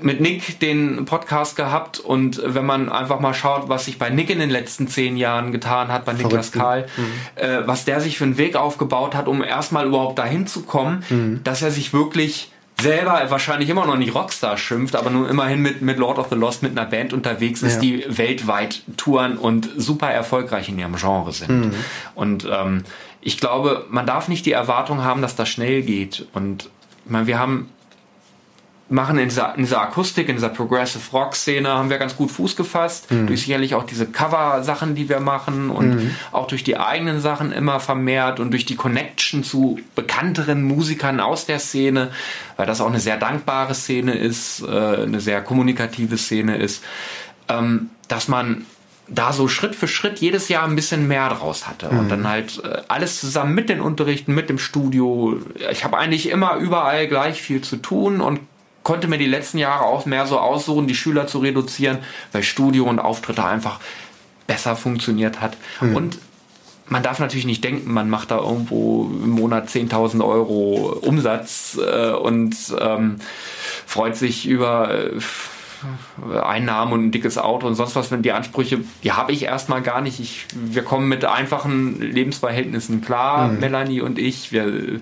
mit 0.00 0.20
Nick 0.20 0.58
den 0.60 1.04
Podcast 1.04 1.56
gehabt 1.56 2.00
und 2.00 2.40
wenn 2.44 2.66
man 2.66 2.88
einfach 2.88 3.20
mal 3.20 3.34
schaut, 3.34 3.68
was 3.68 3.84
sich 3.84 3.98
bei 3.98 4.10
Nick 4.10 4.30
in 4.30 4.38
den 4.38 4.50
letzten 4.50 4.88
zehn 4.88 5.16
Jahren 5.16 5.52
getan 5.52 5.88
hat, 5.88 6.04
bei 6.04 6.14
Niklas 6.14 6.50
Karl, 6.50 6.86
mhm. 6.96 7.42
äh, 7.42 7.66
was 7.66 7.84
der 7.84 8.00
sich 8.00 8.18
für 8.18 8.24
einen 8.24 8.38
Weg 8.38 8.56
aufgebaut 8.56 9.14
hat, 9.14 9.28
um 9.28 9.44
erstmal 9.44 9.86
überhaupt 9.86 10.18
dahin 10.18 10.46
zu 10.46 10.62
kommen, 10.62 11.04
mhm. 11.10 11.40
dass 11.44 11.62
er 11.62 11.70
sich 11.70 11.92
wirklich 11.92 12.50
selber 12.80 13.30
wahrscheinlich 13.30 13.68
immer 13.68 13.86
noch 13.86 13.96
nicht 13.96 14.14
Rockstar 14.14 14.56
schimpft, 14.56 14.96
aber 14.96 15.10
nun 15.10 15.28
immerhin 15.28 15.60
mit, 15.60 15.82
mit 15.82 15.98
Lord 15.98 16.18
of 16.18 16.28
the 16.28 16.34
Lost 16.34 16.62
mit 16.62 16.72
einer 16.72 16.88
Band 16.88 17.12
unterwegs 17.12 17.62
ist, 17.62 17.76
ja. 17.76 17.80
die 17.80 18.04
weltweit 18.08 18.82
touren 18.96 19.38
und 19.38 19.68
super 19.76 20.10
erfolgreich 20.10 20.68
in 20.68 20.78
ihrem 20.78 20.96
Genre 20.96 21.32
sind. 21.32 21.66
Mhm. 21.66 21.74
Und 22.14 22.48
ähm, 22.50 22.84
ich 23.20 23.38
glaube, 23.38 23.86
man 23.90 24.06
darf 24.06 24.28
nicht 24.28 24.44
die 24.44 24.52
Erwartung 24.52 25.02
haben, 25.02 25.22
dass 25.22 25.36
das 25.36 25.48
schnell 25.48 25.82
geht. 25.82 26.26
Und 26.34 26.68
ich 27.04 27.10
meine, 27.10 27.26
wir 27.26 27.38
haben 27.38 27.70
machen 28.90 29.18
in 29.18 29.28
dieser, 29.28 29.54
in 29.54 29.62
dieser 29.62 29.80
Akustik, 29.80 30.28
in 30.28 30.36
dieser 30.36 30.50
Progressive 30.50 31.02
Rock 31.12 31.34
Szene 31.34 31.70
haben 31.70 31.88
wir 31.88 31.98
ganz 31.98 32.16
gut 32.16 32.30
Fuß 32.30 32.54
gefasst. 32.54 33.10
Mhm. 33.10 33.26
Durch 33.26 33.40
sicherlich 33.42 33.74
auch 33.74 33.84
diese 33.84 34.06
Cover-Sachen, 34.06 34.94
die 34.94 35.08
wir 35.08 35.20
machen 35.20 35.70
und 35.70 35.96
mhm. 35.96 36.14
auch 36.32 36.46
durch 36.46 36.64
die 36.64 36.76
eigenen 36.76 37.20
Sachen 37.20 37.50
immer 37.50 37.80
vermehrt 37.80 38.40
und 38.40 38.50
durch 38.50 38.66
die 38.66 38.76
Connection 38.76 39.42
zu 39.42 39.80
bekannteren 39.94 40.62
Musikern 40.64 41.20
aus 41.20 41.46
der 41.46 41.60
Szene, 41.60 42.10
weil 42.56 42.66
das 42.66 42.80
auch 42.80 42.88
eine 42.88 43.00
sehr 43.00 43.16
dankbare 43.16 43.74
Szene 43.74 44.14
ist, 44.14 44.62
äh, 44.62 44.66
eine 44.66 45.20
sehr 45.20 45.40
kommunikative 45.40 46.18
Szene 46.18 46.56
ist, 46.56 46.84
ähm, 47.48 47.90
dass 48.08 48.28
man 48.28 48.66
da 49.08 49.32
so 49.32 49.48
Schritt 49.48 49.74
für 49.74 49.88
Schritt 49.88 50.18
jedes 50.18 50.48
Jahr 50.48 50.64
ein 50.64 50.76
bisschen 50.76 51.08
mehr 51.08 51.28
draus 51.28 51.66
hatte. 51.66 51.90
Mhm. 51.90 51.98
Und 51.98 52.08
dann 52.10 52.28
halt 52.28 52.62
äh, 52.64 52.82
alles 52.88 53.18
zusammen 53.20 53.54
mit 53.54 53.70
den 53.70 53.80
Unterrichten, 53.80 54.34
mit 54.34 54.50
dem 54.50 54.58
Studio. 54.58 55.40
Ich 55.70 55.84
habe 55.84 55.96
eigentlich 55.96 56.28
immer 56.28 56.56
überall 56.56 57.06
gleich 57.06 57.40
viel 57.40 57.62
zu 57.62 57.76
tun 57.76 58.20
und 58.20 58.40
konnte 58.84 59.08
mir 59.08 59.18
die 59.18 59.26
letzten 59.26 59.58
Jahre 59.58 59.84
auch 59.84 60.06
mehr 60.06 60.26
so 60.26 60.38
aussuchen, 60.38 60.86
die 60.86 60.94
Schüler 60.94 61.26
zu 61.26 61.38
reduzieren, 61.38 61.98
weil 62.30 62.44
Studio 62.44 62.84
und 62.84 63.00
Auftritte 63.00 63.44
einfach 63.44 63.80
besser 64.46 64.76
funktioniert 64.76 65.40
hat. 65.40 65.56
Mhm. 65.80 65.96
Und 65.96 66.18
man 66.86 67.02
darf 67.02 67.18
natürlich 67.18 67.46
nicht 67.46 67.64
denken, 67.64 67.92
man 67.92 68.10
macht 68.10 68.30
da 68.30 68.38
irgendwo 68.38 69.04
im 69.04 69.30
Monat 69.30 69.68
10.000 69.68 70.24
Euro 70.24 70.98
Umsatz 71.00 71.78
äh, 71.80 72.10
und 72.10 72.54
ähm, 72.78 73.16
freut 73.86 74.16
sich 74.16 74.46
über 74.46 74.90
äh, 74.94 75.18
Einnahmen 76.42 76.92
und 76.92 77.06
ein 77.06 77.10
dickes 77.10 77.38
Auto 77.38 77.66
und 77.66 77.74
sonst 77.74 77.96
was. 77.96 78.10
Wenn 78.10 78.22
die 78.22 78.32
Ansprüche, 78.32 78.80
die 79.02 79.12
habe 79.12 79.32
ich 79.32 79.44
erstmal 79.44 79.82
gar 79.82 80.02
nicht. 80.02 80.20
Ich, 80.20 80.46
wir 80.54 80.82
kommen 80.82 81.08
mit 81.08 81.24
einfachen 81.24 82.00
Lebensverhältnissen 82.00 83.00
klar, 83.00 83.48
mhm. 83.48 83.60
Melanie 83.60 84.00
und 84.02 84.18
ich. 84.18 84.52
Wir 84.52 84.66
äh, 84.66 85.00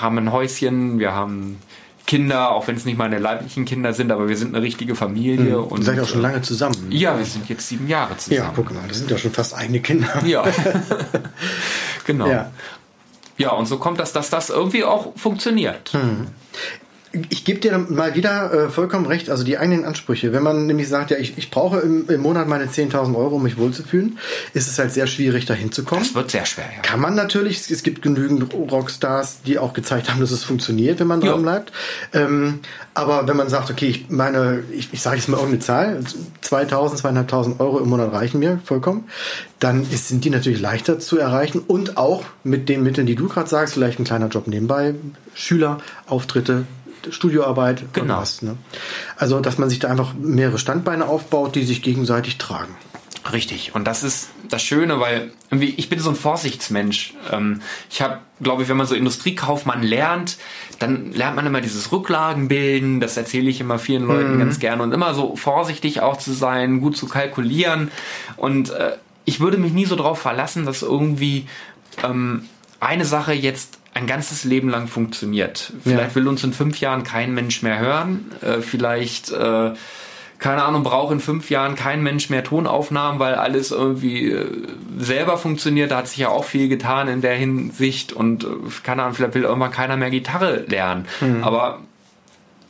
haben 0.00 0.18
ein 0.18 0.32
Häuschen, 0.32 0.98
wir 0.98 1.12
haben 1.14 1.58
Kinder, 2.12 2.50
auch 2.50 2.66
wenn 2.68 2.76
es 2.76 2.84
nicht 2.84 2.98
meine 2.98 3.18
leiblichen 3.18 3.64
Kinder 3.64 3.94
sind, 3.94 4.12
aber 4.12 4.28
wir 4.28 4.36
sind 4.36 4.54
eine 4.54 4.62
richtige 4.62 4.94
Familie. 4.94 5.56
Mhm. 5.56 5.64
Und 5.64 5.82
seid 5.82 5.96
ja 5.96 6.02
auch 6.02 6.06
schon 6.06 6.20
lange 6.20 6.42
zusammen. 6.42 6.76
Ja, 6.90 7.16
wir 7.16 7.24
sind 7.24 7.48
jetzt 7.48 7.66
sieben 7.66 7.88
Jahre 7.88 8.18
zusammen. 8.18 8.48
Ja, 8.48 8.52
guck 8.54 8.70
mal, 8.70 8.82
das 8.86 8.98
sind 8.98 9.10
ja 9.10 9.16
schon 9.16 9.30
fast 9.30 9.54
eigene 9.54 9.80
Kinder. 9.80 10.22
Ja, 10.26 10.44
genau. 12.04 12.26
Ja. 12.26 12.50
ja. 13.38 13.52
und 13.52 13.64
so 13.64 13.78
kommt 13.78 13.98
das, 13.98 14.12
dass 14.12 14.28
das 14.28 14.50
irgendwie 14.50 14.84
auch 14.84 15.16
funktioniert. 15.16 15.94
Mhm 15.94 16.26
ich 17.28 17.44
gebe 17.44 17.60
dir 17.60 17.76
mal 17.78 18.14
wieder 18.14 18.52
äh, 18.52 18.68
vollkommen 18.70 19.06
recht, 19.06 19.28
also 19.28 19.44
die 19.44 19.58
eigenen 19.58 19.84
Ansprüche. 19.84 20.32
Wenn 20.32 20.42
man 20.42 20.66
nämlich 20.66 20.88
sagt, 20.88 21.10
ja, 21.10 21.18
ich, 21.18 21.36
ich 21.36 21.50
brauche 21.50 21.80
im, 21.80 22.08
im 22.08 22.20
Monat 22.20 22.48
meine 22.48 22.66
10.000 22.66 23.14
Euro, 23.14 23.36
um 23.36 23.42
mich 23.42 23.58
wohlzufühlen, 23.58 24.18
ist 24.54 24.68
es 24.68 24.78
halt 24.78 24.92
sehr 24.92 25.06
schwierig, 25.06 25.44
da 25.44 25.54
hinzukommen. 25.54 26.04
Das 26.04 26.14
wird 26.14 26.30
sehr 26.30 26.46
schwer, 26.46 26.64
ja. 26.74 26.82
Kann 26.82 27.00
man 27.00 27.14
natürlich, 27.14 27.70
es 27.70 27.82
gibt 27.82 28.02
genügend 28.02 28.54
Rockstars, 28.54 29.42
die 29.42 29.58
auch 29.58 29.74
gezeigt 29.74 30.10
haben, 30.10 30.20
dass 30.20 30.30
es 30.30 30.42
funktioniert, 30.42 31.00
wenn 31.00 31.06
man 31.06 31.20
dran 31.20 31.42
bleibt. 31.42 31.72
Ähm, 32.14 32.60
aber 32.94 33.28
wenn 33.28 33.36
man 33.36 33.48
sagt, 33.48 33.70
okay, 33.70 33.88
ich 33.88 34.10
meine, 34.10 34.62
ich, 34.70 34.88
ich 34.92 35.02
sage 35.02 35.16
jetzt 35.16 35.28
mal 35.28 35.36
irgendeine 35.36 35.60
Zahl, 35.60 36.00
2.000, 36.42 37.02
2.500 37.02 37.60
Euro 37.60 37.78
im 37.78 37.88
Monat 37.88 38.12
reichen 38.12 38.38
mir 38.38 38.60
vollkommen, 38.64 39.04
dann 39.58 39.82
ist, 39.82 40.08
sind 40.08 40.24
die 40.24 40.30
natürlich 40.30 40.60
leichter 40.60 40.98
zu 40.98 41.18
erreichen 41.18 41.60
und 41.60 41.96
auch 41.96 42.24
mit 42.42 42.68
den 42.68 42.82
Mitteln, 42.82 43.06
die 43.06 43.14
du 43.14 43.28
gerade 43.28 43.48
sagst, 43.48 43.74
vielleicht 43.74 43.98
ein 43.98 44.04
kleiner 44.04 44.28
Job 44.28 44.46
nebenbei, 44.46 44.94
Schüler, 45.34 45.78
Auftritte, 46.06 46.64
Studioarbeit. 47.10 47.84
Genau. 47.92 48.18
Was, 48.18 48.42
ne? 48.42 48.56
Also, 49.16 49.40
dass 49.40 49.58
man 49.58 49.68
sich 49.68 49.78
da 49.78 49.88
einfach 49.88 50.14
mehrere 50.14 50.58
Standbeine 50.58 51.06
aufbaut, 51.06 51.54
die 51.54 51.64
sich 51.64 51.82
gegenseitig 51.82 52.38
tragen. 52.38 52.74
Richtig. 53.30 53.74
Und 53.74 53.86
das 53.86 54.02
ist 54.02 54.30
das 54.48 54.62
Schöne, 54.62 54.98
weil 54.98 55.30
irgendwie, 55.50 55.74
ich 55.76 55.88
bin 55.88 56.00
so 56.00 56.10
ein 56.10 56.16
Vorsichtsmensch. 56.16 57.14
Ähm, 57.30 57.60
ich 57.88 58.02
habe, 58.02 58.18
glaube 58.40 58.62
ich, 58.62 58.68
wenn 58.68 58.76
man 58.76 58.86
so 58.86 58.96
Industriekaufmann 58.96 59.82
lernt, 59.82 60.38
dann 60.80 61.12
lernt 61.12 61.36
man 61.36 61.46
immer 61.46 61.60
dieses 61.60 61.92
Rücklagenbilden. 61.92 63.00
Das 63.00 63.16
erzähle 63.16 63.48
ich 63.48 63.60
immer 63.60 63.78
vielen 63.78 64.06
Leuten 64.06 64.34
mhm. 64.34 64.38
ganz 64.40 64.58
gerne. 64.58 64.82
Und 64.82 64.92
immer 64.92 65.14
so 65.14 65.36
vorsichtig 65.36 66.00
auch 66.00 66.16
zu 66.16 66.32
sein, 66.32 66.80
gut 66.80 66.96
zu 66.96 67.06
kalkulieren. 67.06 67.92
Und 68.36 68.70
äh, 68.70 68.96
ich 69.24 69.38
würde 69.38 69.56
mich 69.56 69.72
nie 69.72 69.86
so 69.86 69.94
darauf 69.94 70.18
verlassen, 70.18 70.66
dass 70.66 70.82
irgendwie 70.82 71.46
ähm, 72.02 72.48
eine 72.80 73.04
Sache 73.04 73.32
jetzt 73.32 73.78
ein 73.94 74.06
ganzes 74.06 74.44
Leben 74.44 74.68
lang 74.68 74.88
funktioniert. 74.88 75.72
Vielleicht 75.82 76.10
ja. 76.10 76.14
will 76.14 76.28
uns 76.28 76.42
in 76.44 76.52
fünf 76.52 76.80
Jahren 76.80 77.04
kein 77.04 77.34
Mensch 77.34 77.62
mehr 77.62 77.78
hören. 77.78 78.30
Äh, 78.40 78.60
vielleicht, 78.60 79.30
äh, 79.32 79.72
keine 80.38 80.64
Ahnung, 80.64 80.82
braucht 80.82 81.12
in 81.12 81.20
fünf 81.20 81.50
Jahren 81.50 81.74
kein 81.74 82.02
Mensch 82.02 82.30
mehr 82.30 82.42
Tonaufnahmen, 82.42 83.20
weil 83.20 83.34
alles 83.34 83.70
irgendwie 83.70 84.30
äh, 84.30 84.46
selber 84.98 85.36
funktioniert. 85.36 85.90
Da 85.90 85.98
hat 85.98 86.08
sich 86.08 86.18
ja 86.18 86.28
auch 86.28 86.44
viel 86.44 86.68
getan 86.68 87.08
in 87.08 87.20
der 87.20 87.34
Hinsicht 87.34 88.12
und 88.12 88.44
äh, 88.44 88.48
keine 88.82 89.02
Ahnung, 89.02 89.14
vielleicht 89.14 89.34
will 89.34 89.42
irgendwann 89.42 89.72
keiner 89.72 89.96
mehr 89.96 90.10
Gitarre 90.10 90.64
lernen. 90.68 91.06
Mhm. 91.20 91.44
Aber 91.44 91.80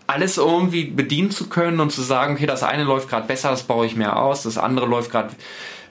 alles 0.08 0.36
irgendwie 0.36 0.84
bedienen 0.84 1.30
zu 1.30 1.48
können 1.48 1.80
und 1.80 1.92
zu 1.92 2.02
sagen, 2.02 2.34
okay, 2.34 2.46
das 2.46 2.62
eine 2.62 2.84
läuft 2.84 3.08
gerade 3.08 3.26
besser, 3.26 3.50
das 3.50 3.62
baue 3.62 3.86
ich 3.86 3.96
mehr 3.96 4.20
aus, 4.20 4.42
das 4.42 4.58
andere 4.58 4.86
läuft 4.86 5.10
gerade 5.10 5.30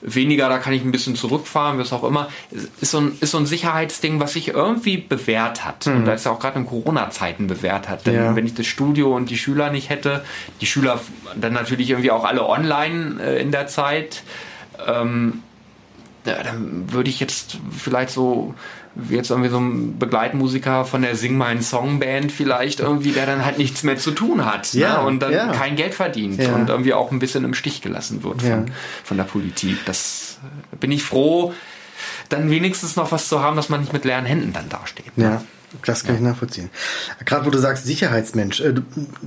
weniger, 0.01 0.49
da 0.49 0.57
kann 0.57 0.73
ich 0.73 0.83
ein 0.83 0.91
bisschen 0.91 1.15
zurückfahren, 1.15 1.77
was 1.77 1.93
auch 1.93 2.03
immer, 2.03 2.29
ist 2.51 2.91
so 2.91 2.99
ein, 2.99 3.17
ist 3.19 3.31
so 3.31 3.37
ein 3.37 3.45
Sicherheitsding, 3.45 4.19
was 4.19 4.33
sich 4.33 4.49
irgendwie 4.49 4.97
bewährt 4.97 5.63
hat. 5.63 5.85
Mhm. 5.85 5.97
Und 5.97 6.05
da 6.05 6.13
ist 6.13 6.25
ja 6.25 6.31
auch 6.31 6.39
gerade 6.39 6.59
in 6.59 6.65
Corona-Zeiten 6.65 7.47
bewährt 7.47 7.87
hat. 7.89 8.05
Denn 8.07 8.15
ja. 8.15 8.35
wenn 8.35 8.45
ich 8.45 8.53
das 8.53 8.65
Studio 8.65 9.15
und 9.15 9.29
die 9.29 9.37
Schüler 9.37 9.71
nicht 9.71 9.89
hätte, 9.89 10.23
die 10.59 10.65
Schüler 10.65 10.99
dann 11.35 11.53
natürlich 11.53 11.89
irgendwie 11.89 12.11
auch 12.11 12.25
alle 12.25 12.47
online 12.47 13.21
äh, 13.21 13.41
in 13.41 13.51
der 13.51 13.67
Zeit, 13.67 14.23
ähm, 14.87 15.43
ja, 16.25 16.43
dann 16.43 16.91
würde 16.91 17.09
ich 17.09 17.19
jetzt 17.19 17.57
vielleicht 17.71 18.11
so 18.11 18.53
jetzt 19.09 19.29
irgendwie 19.29 19.49
so 19.49 19.59
ein 19.59 19.97
Begleitmusiker 19.97 20.85
von 20.85 21.01
der 21.01 21.15
Sing 21.15 21.37
Mein 21.37 21.61
Song 21.61 21.99
Band 21.99 22.31
vielleicht 22.31 22.79
irgendwie, 22.79 23.11
der 23.11 23.25
dann 23.25 23.45
halt 23.45 23.57
nichts 23.57 23.83
mehr 23.83 23.97
zu 23.97 24.11
tun 24.11 24.45
hat 24.45 24.73
ne? 24.73 24.81
ja, 24.81 25.01
ne? 25.01 25.07
und 25.07 25.19
dann 25.21 25.31
ja. 25.31 25.51
kein 25.51 25.75
Geld 25.75 25.93
verdient 25.93 26.41
ja. 26.41 26.53
und 26.53 26.69
irgendwie 26.69 26.93
auch 26.93 27.11
ein 27.11 27.19
bisschen 27.19 27.43
im 27.45 27.53
Stich 27.53 27.81
gelassen 27.81 28.23
wird 28.23 28.41
von, 28.41 28.71
von 29.03 29.17
der 29.17 29.23
Politik. 29.23 29.77
Das 29.85 30.39
äh, 30.43 30.75
bin 30.75 30.91
ich 30.91 31.03
froh, 31.03 31.53
dann 32.29 32.49
wenigstens 32.49 32.95
noch 32.95 33.11
was 33.11 33.29
zu 33.29 33.41
haben, 33.41 33.55
dass 33.55 33.69
man 33.69 33.81
nicht 33.81 33.93
mit 33.93 34.05
leeren 34.05 34.25
Händen 34.25 34.53
dann 34.53 34.67
dasteht. 34.69 35.17
Ne? 35.17 35.23
Ja. 35.23 35.41
Das 35.85 36.03
kann 36.03 36.15
ich 36.15 36.21
nachvollziehen. 36.21 36.69
Gerade 37.25 37.45
wo 37.45 37.49
du 37.49 37.57
sagst 37.57 37.85
Sicherheitsmensch, 37.85 38.61
äh, 38.61 38.75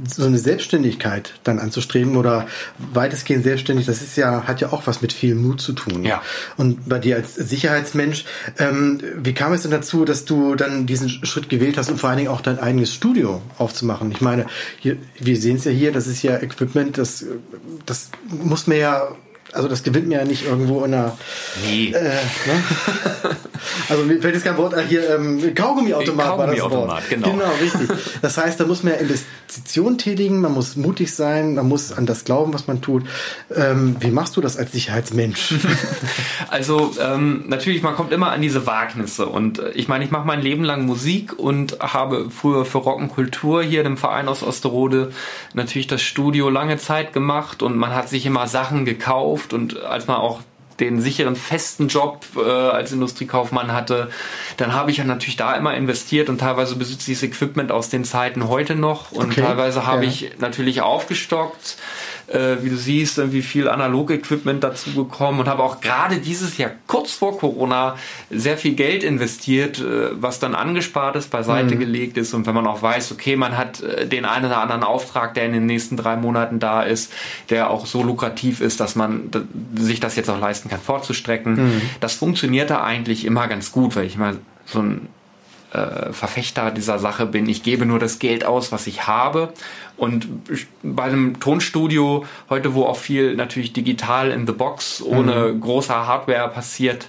so 0.08 0.26
eine 0.26 0.38
Selbstständigkeit 0.38 1.34
dann 1.44 1.58
anzustreben 1.58 2.16
oder 2.16 2.46
weitestgehend 2.92 3.44
selbstständig, 3.44 3.86
das 3.86 4.02
ist 4.02 4.16
ja 4.16 4.44
hat 4.46 4.60
ja 4.60 4.72
auch 4.72 4.86
was 4.86 5.02
mit 5.02 5.12
viel 5.12 5.34
Mut 5.34 5.60
zu 5.60 5.72
tun. 5.72 6.04
Ja. 6.04 6.22
Und 6.56 6.88
bei 6.88 6.98
dir 6.98 7.16
als 7.16 7.34
Sicherheitsmensch, 7.34 8.24
ähm, 8.58 9.00
wie 9.16 9.32
kam 9.32 9.52
es 9.52 9.62
denn 9.62 9.70
dazu, 9.70 10.04
dass 10.04 10.24
du 10.24 10.54
dann 10.54 10.86
diesen 10.86 11.08
Schritt 11.08 11.48
gewählt 11.48 11.78
hast 11.78 11.90
und 11.90 11.98
vor 11.98 12.10
allen 12.10 12.18
Dingen 12.18 12.30
auch 12.30 12.40
dein 12.40 12.58
eigenes 12.58 12.92
Studio 12.92 13.42
aufzumachen? 13.58 14.10
Ich 14.10 14.20
meine, 14.20 14.46
hier, 14.80 14.96
wir 15.18 15.36
sehen 15.36 15.56
es 15.56 15.64
ja 15.64 15.72
hier, 15.72 15.92
das 15.92 16.06
ist 16.06 16.22
ja 16.22 16.36
Equipment, 16.36 16.98
das 16.98 17.24
das 17.86 18.10
muss 18.28 18.66
mir 18.66 18.78
ja 18.78 19.08
also 19.54 19.68
das 19.68 19.82
gewinnt 19.82 20.08
mir 20.08 20.18
ja 20.18 20.24
nicht 20.24 20.46
irgendwo 20.46 20.84
in 20.84 20.94
einer. 20.94 21.16
Nee. 21.64 21.88
Äh, 21.88 22.02
ne? 22.02 22.16
also 23.88 24.04
mir 24.04 24.20
fällt 24.20 24.34
jetzt 24.34 24.44
kein 24.44 24.56
Wort 24.56 24.74
an, 24.74 24.86
hier 24.86 25.08
ähm, 25.10 25.54
Kaugummiautomat 25.54 26.26
Kaugummi 26.26 26.60
war 26.60 26.70
das 26.70 26.70
Wort. 26.70 27.02
Genau. 27.08 27.30
genau, 27.30 27.50
richtig. 27.60 27.88
Das 28.22 28.36
heißt, 28.36 28.58
da 28.58 28.66
muss 28.66 28.82
man 28.82 28.94
ja 28.94 28.98
Investitionen 28.98 29.98
tätigen, 29.98 30.40
man 30.40 30.52
muss 30.52 30.76
mutig 30.76 31.14
sein, 31.14 31.54
man 31.54 31.68
muss 31.68 31.92
an 31.92 32.06
das 32.06 32.24
glauben, 32.24 32.52
was 32.52 32.66
man 32.66 32.82
tut. 32.82 33.04
Ähm, 33.54 33.96
wie 34.00 34.10
machst 34.10 34.36
du 34.36 34.40
das 34.40 34.56
als 34.56 34.72
Sicherheitsmensch? 34.72 35.54
also 36.48 36.92
ähm, 37.00 37.44
natürlich, 37.46 37.82
man 37.82 37.94
kommt 37.94 38.12
immer 38.12 38.30
an 38.32 38.42
diese 38.42 38.66
Wagnisse 38.66 39.26
und 39.26 39.58
äh, 39.58 39.70
ich 39.70 39.88
meine, 39.88 40.04
ich 40.04 40.10
mache 40.10 40.26
mein 40.26 40.40
Leben 40.40 40.64
lang 40.64 40.84
Musik 40.84 41.38
und 41.38 41.78
habe 41.80 42.30
früher 42.30 42.64
für 42.64 42.78
Rock'n'Kultur 42.78 43.62
hier 43.62 43.84
im 43.84 43.96
Verein 43.96 44.28
aus 44.28 44.42
Osterode 44.42 45.12
natürlich 45.52 45.86
das 45.86 46.02
Studio 46.02 46.50
lange 46.50 46.76
Zeit 46.78 47.12
gemacht 47.12 47.62
und 47.62 47.76
man 47.76 47.94
hat 47.94 48.08
sich 48.08 48.26
immer 48.26 48.46
Sachen 48.46 48.84
gekauft 48.84 49.43
Zukunft 49.44 49.52
und 49.52 49.82
als 49.82 50.06
man 50.06 50.16
auch 50.16 50.40
den 50.80 51.00
sicheren 51.00 51.36
festen 51.36 51.86
Job 51.86 52.26
äh, 52.36 52.40
als 52.40 52.90
Industriekaufmann 52.90 53.72
hatte, 53.72 54.10
dann 54.56 54.72
habe 54.72 54.90
ich 54.90 54.96
ja 54.96 55.04
natürlich 55.04 55.36
da 55.36 55.54
immer 55.54 55.72
investiert 55.74 56.28
und 56.28 56.38
teilweise 56.38 56.74
besitze 56.74 57.12
ich 57.12 57.18
das 57.18 57.22
Equipment 57.22 57.70
aus 57.70 57.90
den 57.90 58.04
Zeiten 58.04 58.48
heute 58.48 58.74
noch 58.74 59.12
und 59.12 59.26
okay. 59.26 59.42
teilweise 59.42 59.86
habe 59.86 60.04
ja. 60.04 60.10
ich 60.10 60.32
natürlich 60.40 60.82
aufgestockt 60.82 61.76
äh, 62.28 62.56
wie 62.62 62.70
du 62.70 62.76
siehst, 62.76 63.18
irgendwie 63.18 63.42
viel 63.42 63.68
Analog-Equipment 63.68 64.62
dazu 64.62 64.92
bekommen 64.94 65.40
und 65.40 65.48
habe 65.48 65.62
auch 65.62 65.80
gerade 65.80 66.18
dieses 66.18 66.58
Jahr 66.58 66.70
kurz 66.86 67.12
vor 67.12 67.38
Corona 67.38 67.96
sehr 68.30 68.56
viel 68.56 68.74
Geld 68.74 69.02
investiert, 69.02 69.78
äh, 69.78 70.10
was 70.12 70.38
dann 70.38 70.54
angespart 70.54 71.16
ist, 71.16 71.30
beiseite 71.30 71.74
mhm. 71.74 71.80
gelegt 71.80 72.16
ist 72.16 72.34
und 72.34 72.46
wenn 72.46 72.54
man 72.54 72.66
auch 72.66 72.82
weiß, 72.82 73.12
okay, 73.12 73.36
man 73.36 73.56
hat 73.56 73.82
äh, 73.82 74.06
den 74.06 74.24
einen 74.24 74.46
oder 74.46 74.58
anderen 74.58 74.82
Auftrag, 74.82 75.34
der 75.34 75.46
in 75.46 75.52
den 75.52 75.66
nächsten 75.66 75.96
drei 75.96 76.16
Monaten 76.16 76.58
da 76.58 76.82
ist, 76.82 77.12
der 77.50 77.70
auch 77.70 77.86
so 77.86 78.02
lukrativ 78.02 78.60
ist, 78.60 78.80
dass 78.80 78.96
man 78.96 79.30
sich 79.76 80.00
das 80.00 80.16
jetzt 80.16 80.30
auch 80.30 80.40
leisten 80.40 80.68
kann, 80.68 80.80
fortzustrecken. 80.80 81.54
Mhm. 81.54 81.82
Das 82.00 82.14
funktionierte 82.14 82.82
eigentlich 82.82 83.24
immer 83.24 83.48
ganz 83.48 83.72
gut, 83.72 83.96
weil 83.96 84.06
ich 84.06 84.16
mal 84.16 84.36
so 84.66 84.80
ein 84.80 85.08
äh, 85.74 86.12
Verfechter 86.12 86.70
dieser 86.70 86.98
Sache 86.98 87.26
bin. 87.26 87.48
Ich 87.48 87.62
gebe 87.62 87.84
nur 87.84 87.98
das 87.98 88.20
Geld 88.20 88.44
aus, 88.44 88.70
was 88.70 88.86
ich 88.86 89.06
habe. 89.06 89.52
Und 89.96 90.26
bei 90.82 91.04
einem 91.04 91.38
Tonstudio, 91.38 92.24
heute 92.50 92.74
wo 92.74 92.84
auch 92.84 92.96
viel 92.96 93.36
natürlich 93.36 93.72
digital 93.72 94.30
in 94.30 94.46
the 94.46 94.52
box, 94.52 95.00
ohne 95.02 95.52
mhm. 95.52 95.60
großer 95.60 96.06
Hardware 96.06 96.48
passiert, 96.48 97.08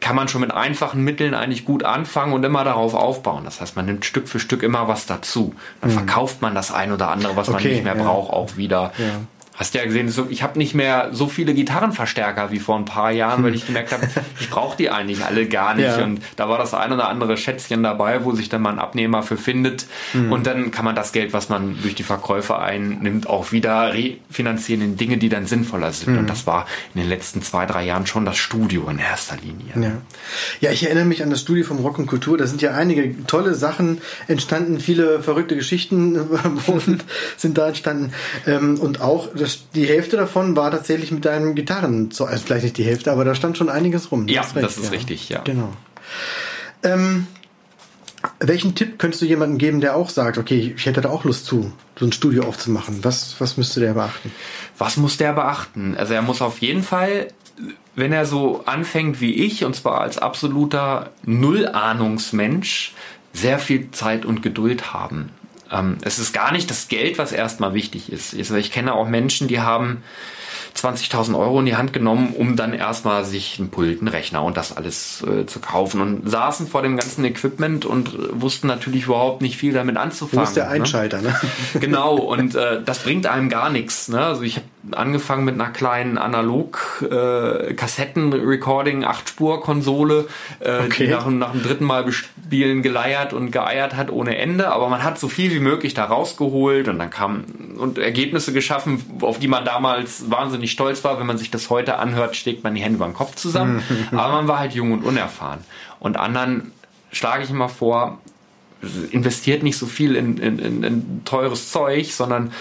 kann 0.00 0.16
man 0.16 0.28
schon 0.28 0.42
mit 0.42 0.50
einfachen 0.50 1.02
Mitteln 1.02 1.32
eigentlich 1.32 1.64
gut 1.64 1.84
anfangen 1.84 2.32
und 2.32 2.44
immer 2.44 2.64
darauf 2.64 2.94
aufbauen. 2.94 3.44
Das 3.44 3.60
heißt, 3.60 3.76
man 3.76 3.86
nimmt 3.86 4.04
Stück 4.04 4.28
für 4.28 4.40
Stück 4.40 4.62
immer 4.62 4.88
was 4.88 5.06
dazu. 5.06 5.54
Dann 5.80 5.90
mhm. 5.90 5.94
verkauft 5.94 6.42
man 6.42 6.54
das 6.54 6.72
ein 6.72 6.92
oder 6.92 7.08
andere, 7.08 7.36
was 7.36 7.48
okay, 7.48 7.62
man 7.62 7.72
nicht 7.72 7.84
mehr 7.84 7.96
ja. 7.96 8.02
braucht, 8.02 8.32
auch 8.32 8.56
wieder. 8.56 8.92
Ja 8.98 9.20
hast 9.56 9.74
ja 9.74 9.84
gesehen, 9.84 10.12
ich 10.28 10.42
habe 10.42 10.58
nicht 10.58 10.74
mehr 10.74 11.08
so 11.12 11.28
viele 11.28 11.54
Gitarrenverstärker 11.54 12.50
wie 12.50 12.60
vor 12.60 12.76
ein 12.76 12.84
paar 12.84 13.10
Jahren, 13.10 13.42
weil 13.42 13.54
ich 13.54 13.66
gemerkt 13.66 13.92
habe, 13.92 14.06
ich 14.38 14.50
brauche 14.50 14.76
die 14.76 14.90
eigentlich 14.90 15.24
alle 15.24 15.46
gar 15.46 15.74
nicht. 15.74 15.86
Ja. 15.86 16.04
Und 16.04 16.20
da 16.36 16.48
war 16.48 16.58
das 16.58 16.74
ein 16.74 16.92
oder 16.92 17.08
andere 17.08 17.36
Schätzchen 17.38 17.82
dabei, 17.82 18.24
wo 18.24 18.32
sich 18.32 18.50
dann 18.50 18.62
mal 18.62 18.70
ein 18.70 18.78
Abnehmer 18.78 19.22
für 19.22 19.38
findet. 19.38 19.86
Mhm. 20.12 20.30
Und 20.30 20.46
dann 20.46 20.70
kann 20.70 20.84
man 20.84 20.94
das 20.94 21.12
Geld, 21.12 21.32
was 21.32 21.48
man 21.48 21.78
durch 21.80 21.94
die 21.94 22.02
Verkäufe 22.02 22.58
einnimmt, 22.58 23.28
auch 23.28 23.52
wieder 23.52 23.94
refinanzieren 23.94 24.82
in 24.82 24.96
Dinge, 24.96 25.16
die 25.16 25.30
dann 25.30 25.46
sinnvoller 25.46 25.92
sind. 25.92 26.12
Mhm. 26.12 26.18
Und 26.20 26.30
das 26.30 26.46
war 26.46 26.66
in 26.94 27.00
den 27.00 27.08
letzten 27.08 27.40
zwei, 27.40 27.64
drei 27.64 27.84
Jahren 27.84 28.06
schon 28.06 28.26
das 28.26 28.36
Studio 28.36 28.88
in 28.90 28.98
erster 28.98 29.36
Linie. 29.36 29.72
Ja, 29.74 29.92
ja 30.60 30.70
ich 30.70 30.84
erinnere 30.84 31.06
mich 31.06 31.22
an 31.22 31.30
das 31.30 31.40
Studio 31.40 31.64
vom 31.64 31.78
Rock 31.78 31.98
und 31.98 32.06
Kultur. 32.06 32.36
Da 32.36 32.46
sind 32.46 32.60
ja 32.60 32.74
einige 32.74 33.26
tolle 33.26 33.54
Sachen 33.54 34.02
entstanden, 34.28 34.80
viele 34.80 35.22
verrückte 35.22 35.56
Geschichten 35.56 36.18
sind 37.38 37.56
da 37.56 37.68
entstanden. 37.68 38.12
Ähm, 38.46 38.78
und 38.78 39.00
auch 39.00 39.28
das 39.46 39.56
das, 39.56 39.70
die 39.74 39.86
Hälfte 39.86 40.16
davon 40.16 40.56
war 40.56 40.70
tatsächlich 40.72 41.12
mit 41.12 41.24
deinem 41.24 41.54
Gitarren, 41.54 42.08
also 42.10 42.26
vielleicht 42.26 42.64
nicht 42.64 42.78
die 42.78 42.84
Hälfte, 42.84 43.12
aber 43.12 43.24
da 43.24 43.34
stand 43.34 43.56
schon 43.56 43.68
einiges 43.68 44.10
rum. 44.10 44.26
Ja, 44.26 44.42
recht, 44.42 44.56
das 44.56 44.76
ist 44.76 44.86
ja. 44.86 44.90
richtig, 44.90 45.28
ja. 45.28 45.40
Genau. 45.42 45.72
Ähm, 46.82 47.28
welchen 48.40 48.74
Tipp 48.74 48.98
könntest 48.98 49.22
du 49.22 49.26
jemandem 49.26 49.58
geben, 49.58 49.80
der 49.80 49.94
auch 49.94 50.10
sagt, 50.10 50.36
okay, 50.36 50.74
ich 50.76 50.84
hätte 50.84 51.00
da 51.00 51.10
auch 51.10 51.24
Lust 51.24 51.46
zu, 51.46 51.72
so 51.96 52.04
ein 52.04 52.12
Studio 52.12 52.44
aufzumachen? 52.44 53.04
Was, 53.04 53.36
was 53.38 53.56
müsste 53.56 53.78
der 53.78 53.94
beachten? 53.94 54.32
Was 54.78 54.96
muss 54.96 55.16
der 55.16 55.32
beachten? 55.32 55.96
Also 55.96 56.14
er 56.14 56.22
muss 56.22 56.42
auf 56.42 56.58
jeden 56.58 56.82
Fall, 56.82 57.28
wenn 57.94 58.12
er 58.12 58.26
so 58.26 58.64
anfängt 58.66 59.20
wie 59.20 59.32
ich, 59.32 59.64
und 59.64 59.76
zwar 59.76 60.00
als 60.00 60.18
absoluter 60.18 61.10
Nullahnungsmensch, 61.24 62.94
sehr 63.32 63.60
viel 63.60 63.90
Zeit 63.92 64.24
und 64.24 64.42
Geduld 64.42 64.92
haben. 64.92 65.30
Ähm, 65.70 65.98
es 66.02 66.18
ist 66.18 66.32
gar 66.32 66.52
nicht 66.52 66.70
das 66.70 66.88
Geld, 66.88 67.18
was 67.18 67.32
erstmal 67.32 67.74
wichtig 67.74 68.12
ist. 68.12 68.32
Ich 68.32 68.70
kenne 68.70 68.94
auch 68.94 69.08
Menschen, 69.08 69.48
die 69.48 69.60
haben 69.60 70.02
20.000 70.76 71.38
Euro 71.38 71.60
in 71.60 71.66
die 71.66 71.76
Hand 71.76 71.92
genommen, 71.92 72.34
um 72.36 72.56
dann 72.56 72.72
erstmal 72.74 73.24
sich 73.24 73.58
einen 73.58 73.70
Pult, 73.70 74.00
einen 74.00 74.08
Rechner 74.08 74.44
und 74.44 74.56
das 74.56 74.76
alles 74.76 75.22
äh, 75.22 75.46
zu 75.46 75.60
kaufen 75.60 76.00
und 76.00 76.28
saßen 76.28 76.66
vor 76.66 76.82
dem 76.82 76.96
ganzen 76.96 77.24
Equipment 77.24 77.84
und 77.84 78.40
wussten 78.40 78.66
natürlich 78.66 79.04
überhaupt 79.04 79.42
nicht 79.42 79.56
viel 79.56 79.72
damit 79.72 79.96
anzufangen. 79.96 80.44
Du 80.44 80.46
bist 80.46 80.56
der 80.56 80.68
Einschalter, 80.68 81.22
ne? 81.22 81.28
ne? 81.74 81.80
Genau, 81.80 82.16
und 82.16 82.54
äh, 82.54 82.82
das 82.84 83.00
bringt 83.00 83.26
einem 83.26 83.48
gar 83.48 83.70
nichts. 83.70 84.08
Ne? 84.08 84.20
Also 84.20 84.42
ich 84.42 84.56
habe 84.56 84.66
angefangen 84.92 85.44
mit 85.44 85.54
einer 85.54 85.70
kleinen 85.70 86.18
analog 86.18 87.02
äh, 87.02 87.74
8-Spur-Konsole, 89.04 90.28
äh, 90.60 90.80
okay. 90.84 91.06
die 91.06 91.10
nach, 91.12 91.26
nach 91.26 91.52
dem 91.52 91.62
dritten 91.62 91.84
Mal 91.84 92.04
bespielen 92.04 92.82
geleiert 92.82 93.32
und 93.32 93.50
geeiert 93.50 93.96
hat 93.96 94.10
ohne 94.10 94.36
Ende. 94.36 94.70
Aber 94.70 94.88
man 94.88 95.02
hat 95.02 95.18
so 95.18 95.28
viel 95.28 95.52
wie 95.52 95.60
möglich 95.60 95.94
da 95.94 96.04
rausgeholt 96.04 96.88
und 96.88 96.98
dann 96.98 97.10
kamen 97.10 97.74
und 97.78 97.98
Ergebnisse 97.98 98.52
geschaffen, 98.52 99.02
auf 99.20 99.38
die 99.38 99.48
man 99.48 99.64
damals 99.64 100.30
wahnsinnig 100.30 100.70
stolz 100.70 101.04
war. 101.04 101.18
Wenn 101.18 101.26
man 101.26 101.38
sich 101.38 101.50
das 101.50 101.70
heute 101.70 101.98
anhört, 101.98 102.36
steckt 102.36 102.64
man 102.64 102.74
die 102.74 102.82
Hände 102.82 102.96
über 102.96 103.06
den 103.06 103.14
Kopf 103.14 103.34
zusammen. 103.36 103.82
Aber 104.12 104.34
man 104.34 104.48
war 104.48 104.58
halt 104.58 104.74
jung 104.74 104.92
und 104.92 105.04
unerfahren. 105.04 105.60
Und 105.98 106.16
anderen 106.16 106.72
schlage 107.12 107.44
ich 107.44 107.50
immer 107.50 107.68
vor, 107.68 108.18
investiert 109.10 109.62
nicht 109.62 109.78
so 109.78 109.86
viel 109.86 110.16
in, 110.16 110.36
in, 110.38 110.58
in, 110.58 110.82
in 110.82 111.24
teures 111.24 111.70
Zeug, 111.70 112.12
sondern 112.12 112.52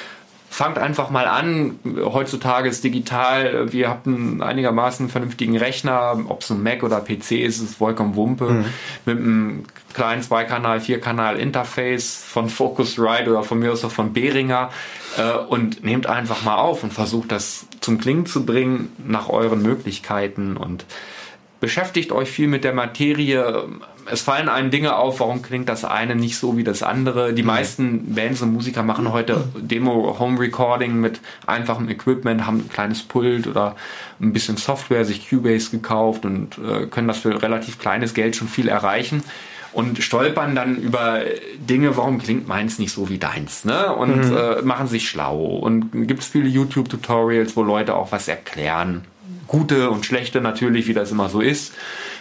fangt 0.56 0.78
einfach 0.78 1.10
mal 1.10 1.28
an. 1.28 1.80
Heutzutage 1.98 2.70
ist 2.70 2.86
digital, 2.86 3.74
wir 3.74 3.90
haben 3.90 4.42
einigermaßen 4.42 5.10
vernünftigen 5.10 5.58
Rechner, 5.58 6.18
ob 6.30 6.44
es 6.44 6.50
ein 6.50 6.64
Mac 6.64 6.82
oder 6.82 7.02
PC 7.02 7.32
ist, 7.32 7.60
ist 7.60 7.76
vollkommen 7.76 8.16
Wumpe. 8.16 8.46
Mhm. 8.46 8.66
Mit 9.06 9.18
einem 9.18 9.64
kleinen 9.94 10.22
Zweikanal, 10.22 10.80
Vierkanal 10.80 11.40
Interface 11.40 12.24
von 12.26 12.48
Focusrite 12.48 13.30
oder 13.32 13.44
von 13.44 13.60
mir 13.60 13.74
aus 13.74 13.84
auch 13.84 13.92
von 13.92 14.14
Behringer 14.14 14.70
äh, 15.18 15.38
und 15.46 15.84
nehmt 15.84 16.08
einfach 16.08 16.44
mal 16.46 16.56
auf 16.56 16.84
und 16.84 16.94
versucht 16.94 17.34
das 17.34 17.68
zum 17.82 17.98
Klingen 17.98 18.26
zu 18.26 18.46
bringen 18.46 18.94
nach 19.06 19.28
euren 19.28 19.62
Möglichkeiten 19.62 20.56
und 20.56 20.86
beschäftigt 21.66 22.12
euch 22.12 22.30
viel 22.30 22.48
mit 22.48 22.64
der 22.64 22.76
Materie. 22.76 23.66
Es 24.06 24.22
fallen 24.22 24.50
einem 24.50 24.70
Dinge 24.70 24.98
auf, 24.98 25.20
warum 25.20 25.42
klingt 25.42 25.68
das 25.68 25.84
eine 25.84 26.16
nicht 26.16 26.38
so 26.38 26.58
wie 26.58 26.64
das 26.64 26.84
andere. 26.84 27.34
Die 27.34 27.42
mhm. 27.42 27.48
meisten 27.48 28.14
Bands 28.14 28.44
und 28.44 28.54
Musiker 28.54 28.84
machen 28.84 29.12
heute 29.12 29.46
Demo-Home-Recording 29.58 30.94
mit 30.94 31.22
einfachem 31.48 31.90
Equipment, 31.90 32.46
haben 32.46 32.60
ein 32.60 32.70
kleines 32.70 33.02
Pult 33.02 33.48
oder 33.48 33.76
ein 34.22 34.32
bisschen 34.32 34.58
Software, 34.58 35.06
sich 35.06 35.28
Cubase 35.28 35.72
gekauft 35.72 36.24
und 36.24 36.60
äh, 36.60 36.86
können 36.86 37.08
das 37.08 37.18
für 37.18 37.42
relativ 37.42 37.80
kleines 37.80 38.14
Geld 38.14 38.36
schon 38.36 38.48
viel 38.48 38.68
erreichen 38.68 39.24
und 39.74 40.04
stolpern 40.04 40.54
dann 40.54 40.78
über 40.78 41.22
Dinge, 41.58 41.98
warum 41.98 42.20
klingt 42.20 42.48
meins 42.48 42.78
nicht 42.78 42.92
so 42.92 43.10
wie 43.10 43.18
deins, 43.18 43.66
ne? 43.66 43.92
Und 43.92 44.30
mhm. 44.30 44.38
äh, 44.38 44.62
machen 44.62 44.88
sich 44.88 45.10
schlau. 45.10 45.44
Und 45.48 46.08
gibt 46.08 46.22
es 46.22 46.28
viele 46.28 46.48
YouTube-Tutorials, 46.48 47.58
wo 47.58 47.64
Leute 47.64 47.96
auch 47.96 48.12
was 48.12 48.28
erklären. 48.28 49.02
Gute 49.48 49.90
und 49.90 50.06
schlechte 50.06 50.42
natürlich, 50.42 50.88
wie 50.88 50.94
das 50.94 51.12
immer 51.12 51.30
so 51.30 51.42
ist. 51.42 51.74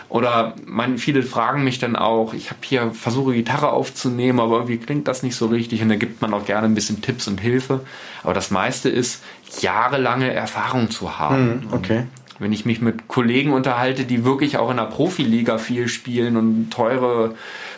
Oder 0.08 0.54
man, 0.66 0.98
viele 0.98 1.22
fragen 1.22 1.64
mich 1.64 1.78
dann 1.78 1.96
auch, 1.96 2.34
ich 2.34 2.50
habe 2.50 2.60
hier 2.62 2.90
versuche 2.92 3.32
Gitarre 3.32 3.70
aufzunehmen, 3.72 4.38
aber 4.38 4.56
irgendwie 4.56 4.76
klingt 4.76 5.08
das 5.08 5.22
nicht 5.22 5.34
so 5.34 5.46
richtig 5.46 5.82
und 5.82 5.88
da 5.88 5.96
gibt 5.96 6.22
man 6.22 6.32
auch 6.34 6.44
gerne 6.44 6.66
ein 6.66 6.74
bisschen 6.74 7.02
Tipps 7.02 7.26
und 7.26 7.40
Hilfe. 7.40 7.80
Aber 8.22 8.34
das 8.34 8.50
meiste 8.50 8.88
ist, 8.88 9.22
jahrelange 9.60 10.32
Erfahrung 10.32 10.90
zu 10.90 11.18
haben. 11.18 11.66
Mhm, 11.66 11.72
okay 11.72 12.04
wenn 12.38 12.52
ich 12.52 12.64
mich 12.64 12.80
mit 12.80 13.08
Kollegen 13.08 13.52
unterhalte, 13.52 14.04
die 14.04 14.24
wirklich 14.24 14.58
auch 14.58 14.70
in 14.70 14.76
der 14.76 14.84
Profiliga 14.84 15.58
viel 15.58 15.88
spielen 15.88 16.37
und 16.37 16.70
teure 16.70 17.34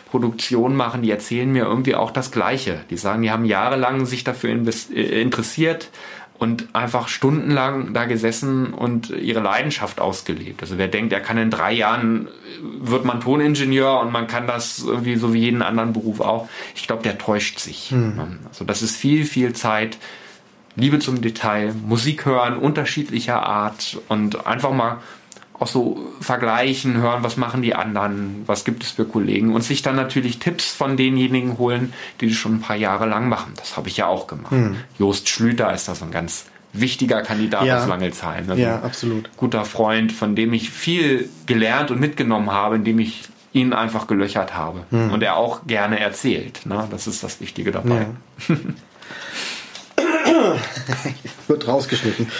Produktionen 0.09 0.75
machen, 0.75 1.01
die 1.01 1.11
erzählen 1.11 1.51
mir 1.51 1.65
irgendwie 1.65 1.95
auch 1.95 2.11
das 2.11 2.31
Gleiche. 2.31 2.79
Die 2.89 2.97
sagen, 2.97 3.21
die 3.21 3.31
haben 3.31 3.45
jahrelang 3.45 4.05
sich 4.05 4.23
dafür 4.23 4.49
äh, 4.49 5.21
interessiert 5.21 5.89
und 6.39 6.67
einfach 6.73 7.07
stundenlang 7.07 7.93
da 7.93 8.05
gesessen 8.05 8.73
und 8.73 9.09
ihre 9.09 9.39
Leidenschaft 9.39 9.99
ausgelebt. 9.99 10.61
Also 10.61 10.77
wer 10.77 10.87
denkt, 10.87 11.11
er 11.13 11.19
kann 11.19 11.37
in 11.37 11.49
drei 11.49 11.73
Jahren 11.73 12.27
wird 12.79 13.05
man 13.05 13.19
Toningenieur 13.21 13.99
und 13.99 14.11
man 14.11 14.27
kann 14.27 14.47
das 14.47 14.79
irgendwie 14.79 15.15
so 15.15 15.33
wie 15.33 15.39
jeden 15.39 15.61
anderen 15.61 15.93
Beruf 15.93 16.21
auch. 16.21 16.47
Ich 16.75 16.85
glaube, 16.85 17.03
der 17.03 17.17
täuscht 17.17 17.59
sich. 17.59 17.91
Hm. 17.91 18.39
Also 18.47 18.65
das 18.65 18.81
ist 18.81 18.95
viel, 18.95 19.25
viel 19.25 19.53
Zeit, 19.53 19.97
Liebe 20.75 20.99
zum 20.99 21.21
Detail, 21.21 21.73
Musik 21.73 22.25
hören, 22.25 22.57
unterschiedlicher 22.57 23.41
Art 23.41 23.97
und 24.09 24.45
einfach 24.45 24.71
mal 24.71 24.97
auch 25.59 25.67
so 25.67 25.97
vergleichen, 26.21 26.97
hören, 26.97 27.23
was 27.23 27.37
machen 27.37 27.61
die 27.61 27.73
anderen, 27.73 28.43
was 28.45 28.63
gibt 28.63 28.83
es 28.83 28.91
für 28.91 29.05
Kollegen 29.05 29.53
und 29.53 29.63
sich 29.63 29.81
dann 29.81 29.95
natürlich 29.95 30.39
Tipps 30.39 30.71
von 30.71 30.97
denjenigen 30.97 31.57
holen, 31.57 31.93
die 32.21 32.27
das 32.27 32.35
schon 32.35 32.55
ein 32.55 32.61
paar 32.61 32.75
Jahre 32.75 33.07
lang 33.07 33.27
machen. 33.27 33.53
Das 33.55 33.75
habe 33.75 33.89
ich 33.89 33.97
ja 33.97 34.07
auch 34.07 34.27
gemacht. 34.27 34.51
Hm. 34.51 34.75
Jost 34.99 35.29
Schlüter 35.29 35.73
ist 35.73 35.87
da 35.87 35.95
so 35.95 36.05
ein 36.05 36.11
ganz 36.11 36.45
wichtiger 36.73 37.23
Kandidat 37.23 37.65
ja. 37.65 37.81
aus 37.81 37.87
Langelsheim. 37.87 38.49
Also 38.49 38.61
ja, 38.61 38.81
absolut. 38.81 39.29
Guter 39.35 39.65
Freund, 39.65 40.11
von 40.11 40.35
dem 40.35 40.53
ich 40.53 40.69
viel 40.69 41.29
gelernt 41.47 41.89
und 41.89 41.99
mitgenommen 41.99 42.51
habe, 42.51 42.75
indem 42.75 42.99
ich 42.99 43.23
ihn 43.53 43.73
einfach 43.73 44.05
gelöchert 44.05 44.55
habe 44.55 44.83
hm. 44.91 45.11
und 45.11 45.23
er 45.23 45.37
auch 45.37 45.65
gerne 45.65 45.99
erzählt. 45.99 46.65
Ne? 46.65 46.87
Das 46.91 47.07
ist 47.07 47.23
das 47.23 47.41
Wichtige 47.41 47.71
dabei. 47.71 48.07
Ja. 48.47 48.57
Wird 51.47 51.67
rausgeschnitten. 51.67 52.27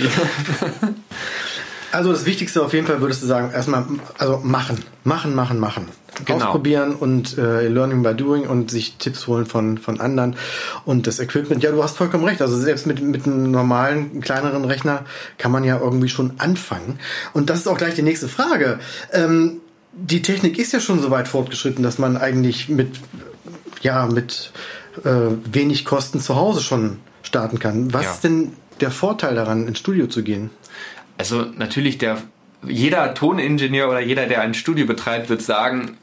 Also 1.92 2.12
das 2.12 2.26
Wichtigste 2.26 2.64
auf 2.64 2.74
jeden 2.74 2.88
Fall 2.88 3.02
würdest 3.02 3.24
du 3.24 3.28
sagen, 3.28 3.52
erstmal, 3.52 3.86
also 4.18 4.42
machen, 4.44 4.84
machen, 5.04 5.34
machen, 5.36 5.60
machen. 5.60 5.88
Genau. 6.26 6.46
Ausprobieren 6.46 6.96
und 6.96 7.38
äh, 7.38 7.68
Learning 7.68 8.02
by 8.02 8.16
Doing 8.16 8.48
und 8.48 8.72
sich 8.72 8.98
Tipps 8.98 9.28
holen 9.28 9.46
von, 9.46 9.78
von 9.78 10.00
anderen. 10.00 10.36
Und 10.84 11.06
das 11.06 11.20
Equipment, 11.20 11.62
ja, 11.64 11.72
du 11.72 11.84
hast 11.84 11.96
vollkommen 11.96 12.24
recht. 12.24 12.42
Also 12.42 12.58
selbst 12.58 12.88
mit, 12.88 13.02
mit 13.02 13.26
einem 13.26 13.52
normalen, 13.52 14.22
kleineren 14.22 14.66
Rechner 14.66 15.06
kann 15.38 15.52
man 15.52 15.64
ja 15.64 15.80
irgendwie 15.80 16.10
schon 16.10 16.34
anfangen. 16.40 17.00
Und 17.34 17.50
das 17.50 17.60
ist 17.60 17.68
auch 17.68 17.78
gleich 17.78 17.94
die 17.94 18.02
nächste 18.02 18.28
Frage. 18.28 18.80
Ähm, 19.14 19.62
die 19.94 20.22
Technik 20.22 20.58
ist 20.58 20.74
ja 20.74 20.80
schon 20.80 21.02
so 21.02 21.12
weit 21.12 21.28
fortgeschritten, 21.28 21.84
dass 21.84 21.98
man 22.00 22.18
eigentlich 22.18 22.68
mit, 22.70 23.00
ja, 23.82 24.08
mit 24.08 24.52
äh, 25.04 25.12
wenig 25.52 25.86
Kosten 25.86 26.20
zu 26.20 26.36
Hause 26.36 26.62
schon 26.62 26.98
starten 27.24 27.60
kann. 27.60 27.94
Was 27.94 28.06
ja. 28.06 28.12
ist 28.12 28.24
denn 28.24 28.54
der 28.80 28.92
Vorteil 28.92 29.36
daran, 29.36 29.68
ins 29.68 29.80
Studio 29.80 30.08
zu 30.08 30.24
gehen? 30.24 30.50
Also 31.18 31.46
natürlich 31.56 31.98
der 31.98 32.18
jeder 32.64 33.14
Toningenieur 33.14 33.90
oder 33.90 34.00
jeder, 34.00 34.26
der 34.26 34.42
ein 34.42 34.54
Studio 34.54 34.86
betreibt, 34.86 35.30
wird 35.30 35.42
sagen, 35.42 35.98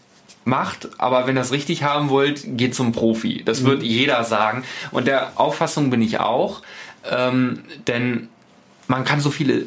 macht, 0.45 0.89
aber 0.99 1.27
wenn 1.27 1.37
ihr 1.37 1.41
es 1.41 1.53
richtig 1.53 1.83
haben 1.83 2.11
wollt, 2.11 2.45
geht 2.57 2.75
zum 2.75 2.93
Profi. 2.93 3.43
Das 3.45 3.63
mhm. 3.63 3.67
wird 3.67 3.83
jeder 3.83 4.25
sagen. 4.25 4.65
Und 4.91 5.07
der 5.07 5.33
Auffassung 5.37 5.91
bin 5.91 6.03
ich 6.03 6.21
auch, 6.21 6.63
ähm, 7.11 7.61
denn 7.87 8.29
man 8.87 9.05
kann 9.05 9.21
so 9.21 9.31
viele 9.31 9.65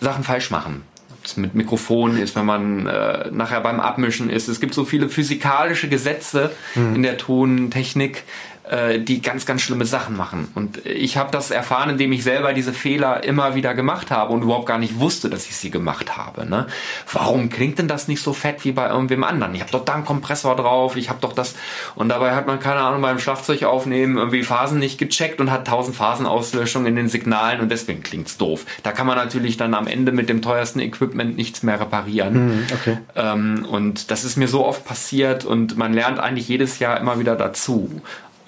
Sachen 0.00 0.24
falsch 0.24 0.50
machen. 0.50 0.82
Ob 1.12 1.24
es 1.24 1.36
mit 1.36 1.54
Mikrofon 1.54 2.16
ist, 2.16 2.34
wenn 2.34 2.46
man 2.46 2.86
äh, 2.86 3.30
nachher 3.30 3.60
beim 3.60 3.78
Abmischen 3.78 4.30
ist. 4.30 4.48
Es 4.48 4.58
gibt 4.58 4.74
so 4.74 4.84
viele 4.84 5.08
physikalische 5.08 5.88
Gesetze 5.88 6.50
mhm. 6.74 6.96
in 6.96 7.02
der 7.02 7.18
Tontechnik, 7.18 8.24
äh, 8.70 9.00
die 9.00 9.20
ganz, 9.20 9.46
ganz 9.46 9.62
schlimme 9.62 9.84
Sachen 9.84 10.16
machen. 10.16 10.48
Und 10.54 10.86
ich 10.86 11.16
habe 11.16 11.32
das 11.32 11.50
erfahren, 11.50 11.90
indem 11.90 12.12
ich 12.12 12.22
selber 12.22 12.52
diese 12.52 12.72
Fehler 12.72 13.24
immer 13.24 13.56
wieder 13.56 13.74
gemacht 13.74 14.12
habe 14.12 14.32
und 14.32 14.42
überhaupt 14.42 14.66
gar 14.66 14.78
nicht 14.78 15.00
wusste, 15.00 15.28
dass 15.28 15.46
ich 15.46 15.56
sie 15.56 15.70
gemacht 15.70 16.16
habe. 16.16 16.46
Ne? 16.48 16.68
Warum 17.12 17.50
klingt 17.50 17.80
denn 17.80 17.88
das 17.88 18.06
nicht 18.06 18.22
so 18.22 18.32
fett 18.32 18.64
wie 18.64 18.70
bei 18.70 18.88
irgendwem 18.88 19.24
anderen? 19.24 19.54
Ich 19.56 19.60
habe 19.60 19.72
doch 19.72 19.84
da 19.84 19.94
einen 19.94 20.04
Kompressor 20.04 20.54
drauf, 20.54 20.96
ich 20.96 21.08
habe 21.08 21.20
doch 21.20 21.32
das 21.32 21.56
und 21.96 22.10
dabei 22.10 22.34
hat 22.36 22.46
man 22.46 22.60
keine 22.60 22.80
Ahnung 22.80 23.02
beim 23.02 23.18
Schlagzeug 23.18 23.64
aufnehmen 23.64 24.16
irgendwie 24.16 24.44
Phasen 24.44 24.78
nicht 24.78 24.98
gecheckt 24.98 25.40
und 25.40 25.50
hat 25.50 25.66
tausend 25.66 25.96
Phasenauslöschungen 25.96 26.86
in 26.86 26.94
den 26.94 27.08
Signalen 27.08 27.60
und 27.60 27.70
deswegen 27.70 28.04
klingt's 28.04 28.36
doof. 28.36 28.64
Da 28.84 28.92
kann 28.92 29.06
man 29.06 29.16
natürlich 29.16 29.56
dann 29.56 29.74
am 29.74 29.88
Ende 29.88 30.12
mit 30.12 30.28
dem 30.28 30.42
teuersten 30.42 30.78
Equipment 30.78 31.36
nichts 31.36 31.64
mehr 31.64 31.80
reparieren. 31.80 32.34
Hm, 32.34 32.66
okay. 32.72 32.98
Ähm, 33.16 33.66
und 33.68 34.12
das 34.12 34.22
ist 34.22 34.36
mir 34.36 34.46
so 34.46 34.64
oft 34.64 34.84
passiert 34.84 35.44
und 35.44 35.76
man 35.76 35.92
lernt 35.92 36.20
eigentlich 36.20 36.48
jedes 36.48 36.78
Jahr 36.78 37.00
immer 37.00 37.18
wieder 37.18 37.34
dazu. 37.34 38.00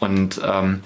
Und 0.02 0.40
ähm, 0.44 0.80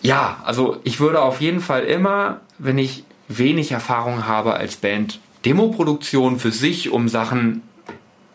ja, 0.00 0.40
also 0.44 0.78
ich 0.82 0.98
würde 0.98 1.22
auf 1.22 1.40
jeden 1.40 1.60
Fall 1.60 1.84
immer, 1.84 2.40
wenn 2.58 2.78
ich 2.78 3.04
wenig 3.28 3.72
Erfahrung 3.72 4.26
habe 4.26 4.54
als 4.54 4.76
Band, 4.76 5.20
Demoproduktion 5.44 6.38
für 6.38 6.52
sich, 6.52 6.90
um 6.90 7.08
Sachen 7.08 7.62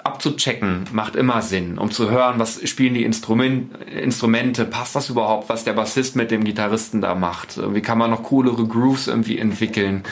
abzuchecken, 0.03 0.85
macht 0.93 1.17
immer 1.17 1.41
Sinn, 1.41 1.77
um 1.77 1.91
zu 1.91 2.09
hören, 2.09 2.39
was 2.39 2.67
spielen 2.69 2.93
die 2.93 3.03
Instrument, 3.03 3.75
Instrumente, 3.87 4.63
passt 4.63 4.95
das 4.95 5.09
überhaupt, 5.09 5.49
was 5.49 5.65
der 5.65 5.73
Bassist 5.73 6.15
mit 6.15 6.31
dem 6.31 6.45
Gitarristen 6.45 7.01
da 7.01 7.13
macht, 7.13 7.59
wie 7.73 7.81
kann 7.81 7.97
man 7.97 8.11
noch 8.11 8.23
coolere 8.23 8.65
Grooves 8.65 9.07
irgendwie 9.07 9.37
entwickeln 9.37 10.03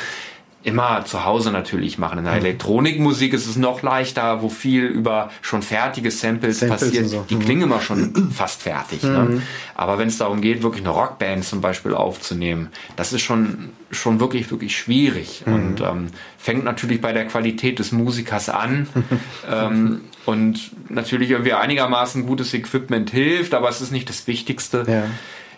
immer 0.65 1.05
zu 1.05 1.23
Hause 1.25 1.51
natürlich 1.51 1.99
machen. 1.99 2.17
In 2.17 2.25
der. 2.25 2.33
Elektronikmusik 2.33 3.33
ist 3.33 3.45
es 3.45 3.55
noch 3.55 3.83
leichter, 3.83 4.41
wo 4.41 4.49
viel 4.49 4.85
über 4.85 5.29
schon 5.41 5.61
fertige 5.61 6.09
Samples, 6.09 6.59
Samples 6.59 6.81
passiert. 6.81 7.07
So. 7.07 7.23
Die 7.29 7.35
mhm. 7.35 7.39
klingen 7.39 7.61
immer 7.61 7.81
schon 7.81 8.31
fast 8.35 8.63
fertig. 8.63 9.03
Ne? 9.03 9.19
Mhm. 9.19 9.41
Aber 9.75 9.99
wenn 9.99 10.07
es 10.07 10.17
darum 10.17 10.41
geht, 10.41 10.63
wirklich 10.63 10.83
eine 10.83 10.91
Rockband 10.91 11.45
zum 11.45 11.61
Beispiel 11.61 11.93
aufzunehmen, 11.93 12.69
das 12.95 13.13
ist 13.13 13.21
schon, 13.21 13.69
schon 13.91 14.19
wirklich, 14.19 14.49
wirklich 14.49 14.75
schwierig. 14.75 15.43
Mhm. 15.45 15.53
Und 15.53 15.81
ähm, 15.81 16.07
fängt 16.39 16.63
natürlich 16.63 16.99
bei 16.99 17.13
der 17.13 17.25
Qualität 17.27 17.77
des 17.77 17.91
Musikers 17.91 18.49
an. 18.49 18.87
ähm, 19.51 20.01
und 20.25 20.71
natürlich 20.89 21.29
irgendwie 21.29 21.53
einigermaßen 21.53 22.25
gutes 22.25 22.55
Equipment 22.55 23.11
hilft, 23.11 23.53
aber 23.53 23.69
es 23.69 23.81
ist 23.81 23.91
nicht 23.91 24.09
das 24.09 24.25
Wichtigste. 24.25 24.83
Ja 24.87 25.03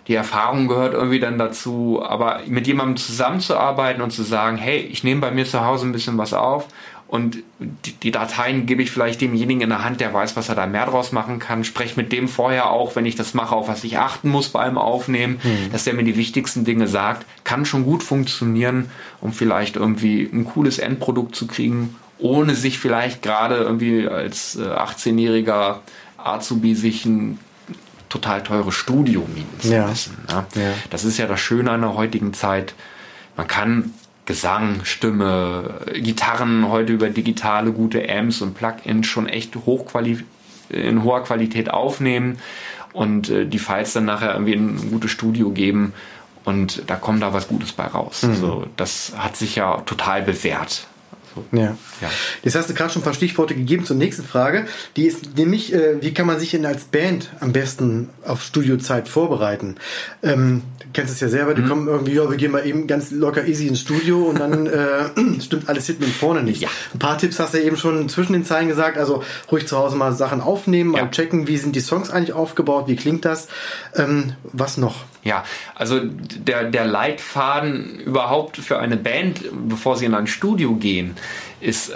die 0.08 0.16
Erfahrung 0.16 0.68
gehört 0.68 0.94
irgendwie 0.94 1.20
dann 1.20 1.38
dazu, 1.38 2.02
aber 2.04 2.42
mit 2.48 2.68
jemandem 2.68 2.98
zusammenzuarbeiten 2.98 4.02
und 4.02 4.12
zu 4.12 4.24
sagen, 4.24 4.58
hey, 4.58 4.80
ich 4.80 5.04
nehme 5.04 5.22
bei 5.22 5.32
mir 5.32 5.46
zu 5.46 5.66
Hause 5.66 5.86
ein 5.86 5.92
bisschen 5.92 6.18
was 6.18 6.34
auf 6.34 6.68
und 7.08 7.38
die, 7.60 7.94
die, 7.94 8.12
Dateien 8.12 8.66
gebe 8.66 8.84
ich 8.84 8.92
vielleicht 8.92 9.22
demjenigen 9.22 9.62
in 9.62 9.70
der 9.70 9.86
Hand, 9.86 10.02
der 10.02 10.14
weiß, 10.14 10.36
was 10.36 10.50
er 10.50 10.56
da 10.56 10.68
mehr 10.68 10.88
draus 10.88 11.14
machen 11.14 11.40
kann. 11.40 11.64
Spreche 11.64 11.96
mit 11.96 12.12
dem 12.12 12.28
vorher 12.28 12.70
auch, 12.70 12.98
wenn 12.98 13.06
ich 13.06 13.16
das 13.16 13.34
mache, 13.34 13.56
auf 13.56 13.70
was 13.70 13.86
ich 13.86 13.98
achten 13.98 14.30
muss 14.30 14.50
beim 14.50 14.78
Aufnehmen, 14.78 15.40
hm. 15.42 15.72
dass 15.72 15.86
der 15.86 15.94
mir 15.94 16.04
die 16.04 16.18
wichtigsten 16.18 16.66
Dinge 16.66 16.88
sagt. 16.90 17.26
Kann 17.46 17.66
schon 17.66 17.86
gut 17.86 18.04
funktionieren, 18.04 18.92
um 19.22 19.32
vielleicht 19.32 19.78
irgendwie 19.78 20.30
ein 20.32 20.44
cooles 20.44 20.80
Endprodukt 20.80 21.34
zu 21.34 21.48
kriegen, 21.48 21.96
ohne 22.20 22.56
sich 22.56 22.78
vielleicht 22.78 23.24
gerade 23.24 23.56
irgendwie 23.56 24.06
als 24.08 24.60
18-jähriger 24.60 25.76
äh, 25.76 26.22
Azubi 26.22 26.76
sich 26.76 27.06
ein 27.06 27.40
total 28.10 28.44
teure 28.44 28.72
Studio 28.72 29.28
mieten 29.34 29.60
zu 29.60 29.74
ja. 29.74 29.88
müssen. 29.88 30.18
Ne? 30.30 30.46
Ja. 30.56 30.74
Das 30.90 31.04
ist 31.04 31.18
ja 31.18 31.28
das 31.28 31.40
Schöne 31.40 31.72
an 31.72 31.82
der 31.82 31.96
heutigen 31.96 32.34
Zeit. 32.34 32.74
Man 33.36 33.48
kann 33.48 33.94
Gesang, 34.26 34.82
Stimme, 34.84 35.82
Gitarren 35.94 36.68
heute 36.70 36.94
über 36.94 37.10
digitale 37.10 37.72
gute 37.72 38.10
Amps 38.10 38.42
und 38.42 38.56
Plugins 38.56 39.08
schon 39.08 39.28
echt 39.28 39.56
hochquali 39.56 40.24
in 40.70 41.04
hoher 41.04 41.24
Qualität 41.24 41.70
aufnehmen 41.70 42.38
und 42.92 43.30
äh, 43.30 43.46
die 43.46 43.60
Files 43.60 43.94
dann 43.94 44.06
nachher 44.06 44.34
irgendwie 44.34 44.54
in 44.54 44.76
ein 44.76 44.92
gutes 44.92 45.12
Studio 45.12 45.52
geben 45.52 45.94
und 46.44 46.84
da 46.88 46.96
kommt 46.96 47.22
da 47.22 47.34
was 47.34 47.48
Gutes 47.48 47.72
bei 47.72 47.86
raus. 47.86 48.24
Mhm. 48.24 48.30
Also 48.32 48.68
das 48.76 49.14
hat 49.18 49.38
sich 49.38 49.56
ja 49.56 49.78
total 49.86 50.24
bewährt. 50.24 50.88
Ja. 51.52 51.78
ja. 52.02 52.10
Jetzt 52.44 52.56
hast 52.56 52.70
du 52.70 52.74
gerade 52.74 52.92
schon 52.92 53.02
ein 53.02 53.06
paar 53.06 53.14
Stichworte 53.14 53.56
gegeben 53.56 53.86
zur 53.86 53.96
nächsten 53.96 54.24
Frage. 54.24 54.68
Die 54.96 55.06
ist 55.06 55.38
nämlich, 55.38 55.74
äh, 55.74 56.02
wie 56.02 56.14
kann 56.14 56.28
man 56.28 56.40
sich 56.40 56.52
denn 56.52 56.66
als 56.66 56.86
Band 56.86 57.32
am 57.40 57.54
besten 57.54 58.10
auf 58.26 58.44
Studiozeit 58.44 59.08
vorbereiten? 59.08 59.76
Ähm, 60.24 60.64
du 60.80 60.86
kennst 60.94 61.14
es 61.14 61.20
ja 61.20 61.30
selber, 61.30 61.54
die 61.54 61.62
mhm. 61.62 61.70
kommen 61.70 61.88
irgendwie, 61.88 62.14
ja, 62.14 62.30
wir 62.30 62.38
gehen 62.38 62.52
mal 62.52 62.66
eben 62.66 62.88
ganz 62.88 63.12
locker 63.12 63.46
easy 63.48 63.68
ins 63.68 63.80
Studio 63.80 64.24
und 64.24 64.40
dann 64.40 64.68
äh, 64.68 65.10
stimmt 65.42 65.70
alles 65.70 65.86
hinten 65.88 66.06
und 66.06 66.14
vorne 66.14 66.44
nicht. 66.44 66.62
Ja. 66.62 66.70
Ein 66.94 67.00
paar 67.00 67.18
Tipps 67.18 67.40
hast 67.40 67.54
du 67.54 67.62
eben 67.62 67.78
schon 67.78 68.10
zwischen 68.10 68.34
den 68.34 68.46
Zeilen 68.46 68.68
gesagt, 68.68 68.98
also 68.98 69.24
ruhig 69.52 69.68
zu 69.68 69.78
Hause 69.78 69.96
mal 69.96 70.14
Sachen 70.14 70.42
aufnehmen, 70.42 70.92
mal 70.92 71.00
ja. 71.00 71.08
checken, 71.08 71.48
wie 71.48 71.58
sind 71.58 71.76
die 71.76 71.82
Songs 71.82 72.10
eigentlich 72.10 72.34
aufgebaut, 72.34 72.88
wie 72.88 72.96
klingt 72.96 73.26
das, 73.26 73.48
ähm, 73.96 74.34
was 74.44 74.78
noch? 74.78 75.06
Ja, 75.28 75.44
also 75.76 76.00
der, 76.02 76.64
der 76.64 76.86
Leitfaden 76.86 78.00
überhaupt 78.00 78.56
für 78.56 78.80
eine 78.80 78.96
Band, 78.96 79.42
bevor 79.68 79.98
sie 79.98 80.06
in 80.06 80.14
ein 80.14 80.26
Studio 80.26 80.76
gehen, 80.76 81.18
ist, 81.60 81.92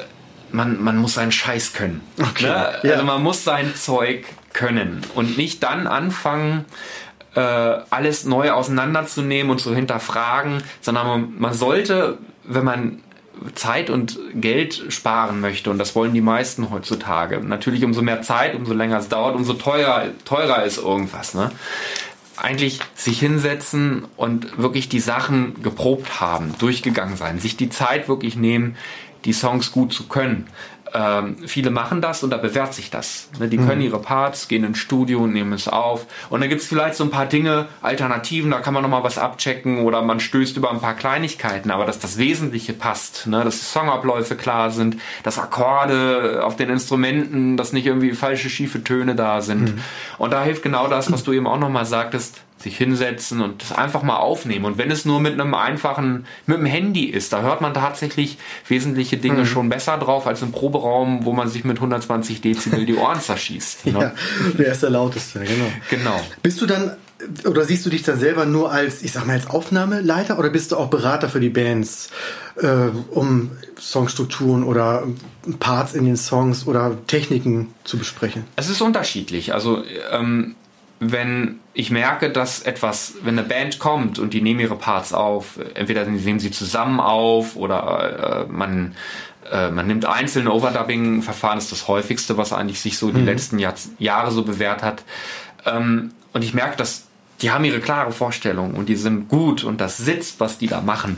man, 0.52 0.84
man 0.84 0.98
muss 0.98 1.14
seinen 1.14 1.32
Scheiß 1.32 1.72
können. 1.72 2.02
Okay. 2.20 2.48
Ne? 2.48 2.74
Ja. 2.84 2.92
Also 2.92 3.06
man 3.06 3.24
muss 3.24 3.46
sein 3.46 3.74
Zeug 3.74 4.26
können 4.52 5.00
und 5.16 5.38
nicht 5.38 5.64
dann 5.64 5.88
anfangen, 5.88 6.66
äh, 7.36 7.40
alles 7.40 8.26
neu 8.26 8.52
auseinanderzunehmen 8.52 9.50
und 9.50 9.60
zu 9.60 9.74
hinterfragen, 9.74 10.62
sondern 10.82 11.08
man, 11.08 11.34
man 11.40 11.54
sollte, 11.54 12.18
wenn 12.44 12.66
man 12.66 13.02
Zeit 13.56 13.90
und 13.90 14.20
Geld 14.36 14.88
sparen 14.90 15.40
möchte, 15.40 15.70
und 15.70 15.78
das 15.78 15.96
wollen 15.96 16.14
die 16.14 16.20
meisten 16.22 16.70
heutzutage. 16.70 17.40
Natürlich, 17.40 17.86
umso 17.86 18.02
mehr 18.02 18.22
Zeit, 18.22 18.56
umso 18.56 18.74
länger 18.74 18.98
es 18.98 19.08
dauert, 19.08 19.36
umso 19.36 19.54
teurer, 19.54 20.08
teurer 20.26 20.64
ist 20.64 20.80
irgendwas. 20.80 21.34
Ne? 21.34 21.50
Eigentlich 22.42 22.80
sich 22.96 23.20
hinsetzen 23.20 24.06
und 24.18 24.58
wirklich 24.58 24.90
die 24.90 25.00
Sachen 25.00 25.62
geprobt 25.62 26.20
haben, 26.20 26.56
durchgegangen 26.58 27.16
sein, 27.16 27.40
sich 27.40 27.58
die 27.58 27.70
Zeit 27.70 28.08
wirklich 28.08 28.36
nehmen, 28.36 28.76
die 29.26 29.34
Songs 29.34 29.72
gut 29.72 29.94
zu 29.94 30.08
können. 30.08 30.48
Ähm, 30.94 31.38
viele 31.46 31.70
machen 31.70 32.02
das 32.02 32.24
und 32.24 32.32
da 32.32 32.38
bewährt 32.38 32.74
sich 32.74 32.90
das. 32.90 33.30
Ne? 33.40 33.48
Die 33.48 33.58
mhm. 33.58 33.68
können 33.68 33.82
ihre 33.82 34.00
Parts, 34.00 34.48
gehen 34.48 34.64
ins 34.64 34.78
Studio 34.78 35.20
und 35.20 35.34
nehmen 35.34 35.54
es 35.54 35.68
auf. 35.68 36.06
Und 36.30 36.42
dann 36.42 36.50
gibt 36.50 36.62
es 36.62 36.68
vielleicht 36.68 36.96
so 36.96 37.04
ein 37.04 37.12
paar 37.12 37.26
Dinge, 37.26 37.68
Alternativen, 37.82 38.52
da 38.52 38.60
kann 38.60 38.74
man 38.74 38.84
nochmal 38.84 39.04
was 39.04 39.18
abchecken 39.18 39.80
oder 39.80 40.02
man 40.02 40.20
stößt 40.20 40.58
über 40.58 40.72
ein 40.72 40.82
paar 40.82 40.96
Kleinigkeiten, 40.96 41.72
aber 41.72 41.86
dass 41.86 42.00
das 42.00 42.18
Wesentliche 42.18 42.74
passt, 42.74 43.28
ne? 43.28 43.44
dass 43.44 43.60
die 43.60 43.66
Songabläufe 43.66 44.36
klar 44.36 44.72
sind, 44.72 44.98
dass 45.24 45.40
Akkorde 45.40 46.44
auf 46.44 46.56
den 46.56 46.70
Instrumenten, 46.70 47.58
dass 47.58 47.74
nicht 47.74 47.86
irgendwie 47.86 48.12
falsche 48.12 48.50
schiefe 48.50 48.84
Töne 48.84 49.16
da 49.16 49.42
sind. 49.42 49.76
Mhm. 49.76 49.82
Und 50.18 50.34
da 50.34 50.44
hilft 50.44 50.64
genau 50.64 50.88
das, 50.88 51.12
was 51.12 51.24
du 51.24 51.32
eben 51.34 51.48
auch 51.48 51.60
nochmal 51.60 51.86
sagtest, 51.86 52.42
sich 52.62 52.78
hinsetzen 52.78 53.42
und 53.42 53.62
das 53.62 53.72
einfach 53.72 54.04
mal 54.04 54.18
aufnehmen. 54.18 54.66
Und 54.66 54.78
wenn 54.78 54.92
es 54.92 55.06
nur 55.06 55.20
mit 55.20 55.34
einem 55.34 55.54
einfachen, 55.54 56.26
mit 56.46 56.58
dem 56.58 56.66
Handy 56.66 57.06
ist, 57.06 57.34
da 57.34 57.42
hört 57.42 57.62
man 57.62 57.74
tatsächlich 57.74 58.38
wesentliche 58.68 59.18
Dinge 59.18 59.42
mhm. 59.42 59.46
schon 59.46 59.70
besser 59.70 59.98
drauf 59.98 60.28
als 60.28 60.42
im 60.42 60.52
Proberaum, 60.52 61.26
wo 61.26 61.34
man 61.34 61.48
sich 61.48 61.64
mit 61.64 61.78
120 61.78 62.42
Dezibel 62.42 62.86
die 62.86 62.96
Ohren 62.96 63.20
zerschießt. 63.20 63.86
Ne? 63.92 64.00
ja, 64.00 64.14
wer 64.56 64.72
ist 64.72 64.84
der 64.84 64.90
lauteste, 64.90 65.40
genau. 65.40 65.66
Genau. 65.90 66.22
Bist 66.42 66.62
du 66.62 66.66
dann 66.66 66.96
oder 67.46 67.66
siehst 67.66 67.86
du 67.86 67.90
dich 67.90 68.04
dann 68.04 68.20
selber 68.20 68.46
nur 68.46 68.72
als, 68.72 69.02
ich 69.02 69.12
sag 69.12 69.26
mal, 69.26 69.34
als 69.34 69.48
Aufnahmeleiter 69.48 70.40
oder 70.40 70.50
bist 70.50 70.72
du 70.72 70.78
auch 70.78 70.90
Berater 70.90 71.30
für 71.30 71.40
die 71.40 71.50
Bands, 71.50 72.10
äh, 72.58 72.68
um 73.10 73.52
Songstrukturen 73.80 74.64
oder 74.64 75.08
Parts 75.60 75.94
in 75.94 76.06
den 76.06 76.18
Songs 76.18 76.68
oder 76.68 76.98
Techniken 77.08 77.74
zu 77.84 77.98
besprechen? 77.98 78.46
Es 78.56 78.70
ist 78.70 78.82
unterschiedlich. 78.82 79.54
Also 79.54 79.84
ähm, 80.12 80.56
wenn 81.04 81.60
ich 81.74 81.90
merke, 81.90 82.30
dass 82.30 82.62
etwas, 82.62 83.16
wenn 83.24 83.38
eine 83.38 83.48
Band 83.48 83.80
kommt 83.80 84.20
und 84.20 84.36
die 84.36 84.42
nehmen 84.42 84.60
ihre 84.60 84.76
Parts 84.76 85.14
auf, 85.14 85.60
entweder 85.74 86.06
nehmen 86.06 86.40
sie 86.40 86.52
zusammen 86.52 87.00
auf 87.00 87.56
oder 87.56 88.46
äh, 88.48 88.52
man 88.52 88.96
äh, 89.52 89.72
man 89.72 89.88
nimmt 89.88 90.06
einzelne 90.06 90.52
Overdubbing-Verfahren, 90.52 91.58
ist 91.58 91.72
das 91.72 91.88
häufigste, 91.88 92.38
was 92.38 92.54
eigentlich 92.54 92.80
sich 92.80 93.00
so 93.00 93.12
die 93.12 93.22
mhm. 93.22 93.26
letzten 93.26 93.58
Jahr, 93.58 93.74
Jahre 93.98 94.30
so 94.30 94.44
bewährt 94.44 94.84
hat. 94.84 95.04
Ähm, 95.66 96.12
und 96.34 96.44
ich 96.44 96.54
merke, 96.54 96.78
dass 96.78 97.08
die 97.42 97.50
haben 97.50 97.66
ihre 97.66 97.80
klare 97.80 98.12
Vorstellung 98.12 98.76
und 98.76 98.88
die 98.88 98.96
sind 98.96 99.28
gut 99.28 99.64
und 99.64 99.82
das 99.82 99.98
sitzt, 99.98 100.40
was 100.40 100.60
die 100.60 100.68
da 100.68 100.82
machen 100.82 101.18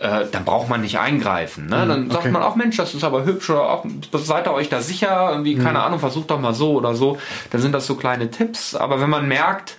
äh, 0.00 0.24
dann 0.32 0.46
braucht 0.46 0.70
man 0.70 0.80
nicht 0.80 0.98
eingreifen. 0.98 1.66
Ne? 1.66 1.86
Dann 1.86 2.06
okay. 2.06 2.14
sagt 2.14 2.32
man 2.32 2.42
auch, 2.42 2.56
Mensch, 2.56 2.78
das 2.78 2.94
ist 2.94 3.04
aber 3.04 3.26
hübsch 3.26 3.50
oder 3.50 3.68
auch, 3.68 3.84
seid 4.14 4.46
ihr 4.46 4.54
euch 4.54 4.70
da 4.70 4.80
sicher? 4.80 5.28
Irgendwie, 5.30 5.56
keine 5.56 5.78
mhm. 5.78 5.84
Ahnung, 5.84 6.00
versucht 6.00 6.30
doch 6.30 6.40
mal 6.40 6.54
so 6.54 6.72
oder 6.72 6.94
so. 6.94 7.18
Dann 7.50 7.60
sind 7.60 7.72
das 7.72 7.86
so 7.86 7.96
kleine 7.96 8.30
Tipps. 8.30 8.74
Aber 8.74 9.00
wenn 9.00 9.10
man 9.10 9.28
merkt, 9.28 9.76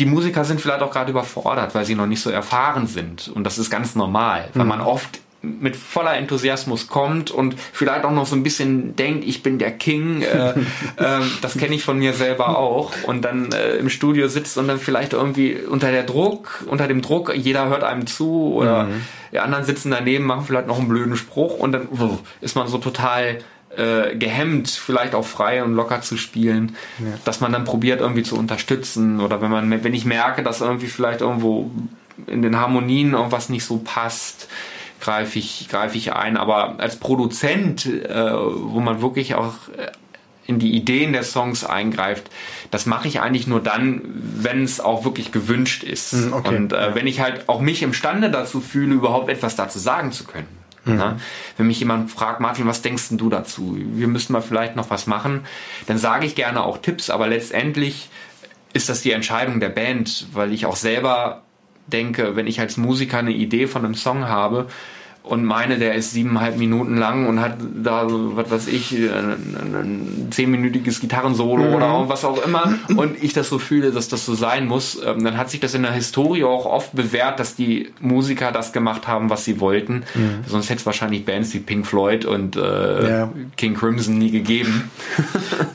die 0.00 0.06
Musiker 0.06 0.44
sind 0.44 0.60
vielleicht 0.60 0.82
auch 0.82 0.90
gerade 0.90 1.12
überfordert, 1.12 1.76
weil 1.76 1.84
sie 1.84 1.94
noch 1.94 2.06
nicht 2.06 2.20
so 2.20 2.30
erfahren 2.30 2.88
sind. 2.88 3.28
Und 3.28 3.44
das 3.44 3.58
ist 3.58 3.70
ganz 3.70 3.94
normal, 3.94 4.48
weil 4.54 4.64
mhm. 4.64 4.68
man 4.68 4.80
oft 4.80 5.20
mit 5.42 5.74
voller 5.76 6.14
Enthusiasmus 6.14 6.86
kommt 6.86 7.30
und 7.30 7.56
vielleicht 7.72 8.04
auch 8.04 8.12
noch 8.12 8.26
so 8.26 8.36
ein 8.36 8.44
bisschen 8.44 8.94
denkt, 8.94 9.24
ich 9.26 9.42
bin 9.42 9.58
der 9.58 9.72
King. 9.72 10.22
Äh, 10.22 10.50
äh, 10.96 11.20
das 11.40 11.58
kenne 11.58 11.74
ich 11.74 11.82
von 11.82 11.98
mir 11.98 12.12
selber 12.12 12.58
auch. 12.58 12.92
Und 13.04 13.22
dann 13.24 13.50
äh, 13.52 13.74
im 13.74 13.90
Studio 13.90 14.28
sitzt 14.28 14.56
und 14.56 14.68
dann 14.68 14.78
vielleicht 14.78 15.12
irgendwie 15.12 15.56
unter 15.56 15.90
der 15.90 16.04
Druck, 16.04 16.64
unter 16.66 16.86
dem 16.86 17.02
Druck, 17.02 17.34
jeder 17.34 17.68
hört 17.68 17.82
einem 17.82 18.06
zu 18.06 18.54
oder 18.54 18.84
mhm. 18.84 19.02
die 19.32 19.40
anderen 19.40 19.64
sitzen 19.64 19.90
daneben, 19.90 20.24
machen 20.24 20.44
vielleicht 20.46 20.68
noch 20.68 20.78
einen 20.78 20.88
blöden 20.88 21.16
Spruch 21.16 21.58
und 21.58 21.72
dann 21.72 21.88
uh, 21.88 22.18
ist 22.40 22.54
man 22.54 22.68
so 22.68 22.78
total 22.78 23.38
äh, 23.76 24.14
gehemmt, 24.16 24.70
vielleicht 24.70 25.14
auch 25.14 25.24
frei 25.24 25.64
und 25.64 25.74
locker 25.74 26.02
zu 26.02 26.16
spielen, 26.16 26.76
ja. 26.98 27.06
dass 27.24 27.40
man 27.40 27.52
dann 27.52 27.64
probiert 27.64 28.00
irgendwie 28.00 28.22
zu 28.22 28.36
unterstützen 28.36 29.20
oder 29.20 29.40
wenn 29.40 29.50
man, 29.50 29.82
wenn 29.82 29.94
ich 29.94 30.04
merke, 30.04 30.42
dass 30.42 30.60
irgendwie 30.60 30.88
vielleicht 30.88 31.20
irgendwo 31.20 31.70
in 32.26 32.42
den 32.42 32.58
Harmonien 32.58 33.14
irgendwas 33.14 33.48
nicht 33.48 33.64
so 33.64 33.78
passt, 33.78 34.48
greife 35.02 35.38
ich, 35.38 35.68
greife 35.68 35.98
ich 35.98 36.14
ein. 36.14 36.36
Aber 36.36 36.78
als 36.78 36.96
Produzent, 36.96 37.84
äh, 37.86 38.32
wo 38.32 38.80
man 38.80 39.02
wirklich 39.02 39.34
auch 39.34 39.54
äh, 39.76 39.90
in 40.46 40.58
die 40.58 40.74
Ideen 40.74 41.12
der 41.12 41.24
Songs 41.24 41.64
eingreift, 41.64 42.30
das 42.70 42.86
mache 42.86 43.08
ich 43.08 43.20
eigentlich 43.20 43.46
nur 43.46 43.60
dann, 43.60 44.00
wenn 44.04 44.62
es 44.62 44.80
auch 44.80 45.04
wirklich 45.04 45.32
gewünscht 45.32 45.82
ist. 45.82 46.12
Hm, 46.12 46.32
okay. 46.32 46.56
Und 46.56 46.72
äh, 46.72 46.94
wenn 46.94 47.06
ich 47.06 47.20
halt 47.20 47.48
auch 47.48 47.60
mich 47.60 47.82
imstande 47.82 48.30
dazu 48.30 48.60
fühle, 48.60 48.94
überhaupt 48.94 49.28
etwas 49.28 49.56
dazu 49.56 49.78
sagen 49.78 50.12
zu 50.12 50.24
können. 50.24 50.48
Mhm. 50.84 50.96
Na, 50.96 51.16
wenn 51.56 51.66
mich 51.66 51.80
jemand 51.80 52.10
fragt, 52.10 52.40
Martin, 52.40 52.66
was 52.66 52.82
denkst 52.82 53.08
du 53.10 53.28
dazu? 53.28 53.76
Wir 53.76 54.08
müssten 54.08 54.32
mal 54.32 54.40
vielleicht 54.40 54.76
noch 54.76 54.88
was 54.90 55.06
machen, 55.06 55.40
dann 55.86 55.98
sage 55.98 56.26
ich 56.26 56.34
gerne 56.34 56.62
auch 56.62 56.78
Tipps, 56.78 57.10
aber 57.10 57.26
letztendlich 57.26 58.08
ist 58.72 58.88
das 58.88 59.02
die 59.02 59.12
Entscheidung 59.12 59.60
der 59.60 59.68
Band, 59.68 60.26
weil 60.32 60.52
ich 60.52 60.64
auch 60.66 60.76
selber 60.76 61.42
denke, 61.86 62.36
wenn 62.36 62.46
ich 62.46 62.60
als 62.60 62.76
Musiker 62.76 63.18
eine 63.18 63.32
Idee 63.32 63.66
von 63.66 63.84
einem 63.84 63.94
Song 63.94 64.28
habe 64.28 64.66
und 65.24 65.44
meine, 65.44 65.78
der 65.78 65.94
ist 65.94 66.10
siebeneinhalb 66.10 66.58
Minuten 66.58 66.96
lang 66.96 67.28
und 67.28 67.40
hat 67.40 67.56
da, 67.60 68.06
was 68.08 68.50
weiß 68.50 68.66
ich, 68.66 68.92
ein, 68.92 69.56
ein 69.56 70.28
zehnminütiges 70.30 71.00
Gitarrensolo 71.00 71.64
mhm. 71.64 71.74
oder 71.74 72.08
was 72.08 72.24
auch 72.24 72.44
immer 72.44 72.74
und 72.96 73.22
ich 73.22 73.32
das 73.32 73.48
so 73.48 73.58
fühle, 73.58 73.92
dass 73.92 74.08
das 74.08 74.26
so 74.26 74.34
sein 74.34 74.66
muss, 74.66 75.00
ähm, 75.04 75.22
dann 75.22 75.36
hat 75.36 75.48
sich 75.48 75.60
das 75.60 75.74
in 75.74 75.82
der 75.82 75.92
Historie 75.92 76.42
auch 76.42 76.66
oft 76.66 76.92
bewährt, 76.94 77.38
dass 77.38 77.54
die 77.54 77.90
Musiker 78.00 78.50
das 78.50 78.72
gemacht 78.72 79.06
haben, 79.06 79.30
was 79.30 79.44
sie 79.44 79.60
wollten. 79.60 80.02
Mhm. 80.14 80.40
Sonst 80.46 80.70
hätte 80.70 80.80
es 80.80 80.86
wahrscheinlich 80.86 81.24
Bands 81.24 81.54
wie 81.54 81.60
Pink 81.60 81.86
Floyd 81.86 82.24
und 82.24 82.56
äh, 82.56 83.08
ja. 83.08 83.32
King 83.56 83.74
Crimson 83.74 84.18
nie 84.18 84.32
gegeben. 84.32 84.90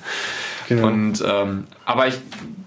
genau. 0.67 0.87
Und 0.87 1.23
ähm, 1.25 1.65
aber 1.85 2.07
ich 2.07 2.19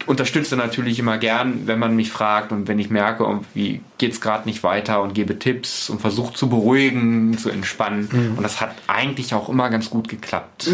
unterstütze 0.07 0.57
natürlich 0.57 0.99
immer 0.99 1.19
gern, 1.19 1.67
wenn 1.67 1.79
man 1.79 1.95
mich 1.95 2.11
fragt 2.11 2.53
und 2.53 2.69
wenn 2.69 2.79
ich 2.79 2.91
merke, 2.91 3.25
irgendwie 3.25 3.81
geht 3.99 4.13
es 4.13 4.21
gerade 4.21 4.49
nicht 4.49 4.63
weiter 4.63 5.03
und 5.03 5.15
gebe 5.15 5.39
Tipps 5.39 5.91
und 5.91 6.01
versuche 6.01 6.35
zu 6.35 6.49
beruhigen, 6.49 7.37
zu 7.37 7.51
entspannen. 7.51 8.09
Mhm. 8.11 8.37
Und 8.37 8.43
das 8.43 8.61
hat 8.61 8.75
eigentlich 8.87 9.35
auch 9.35 9.49
immer 9.49 9.69
ganz 9.71 9.91
gut 9.91 10.09
geklappt. 10.09 10.71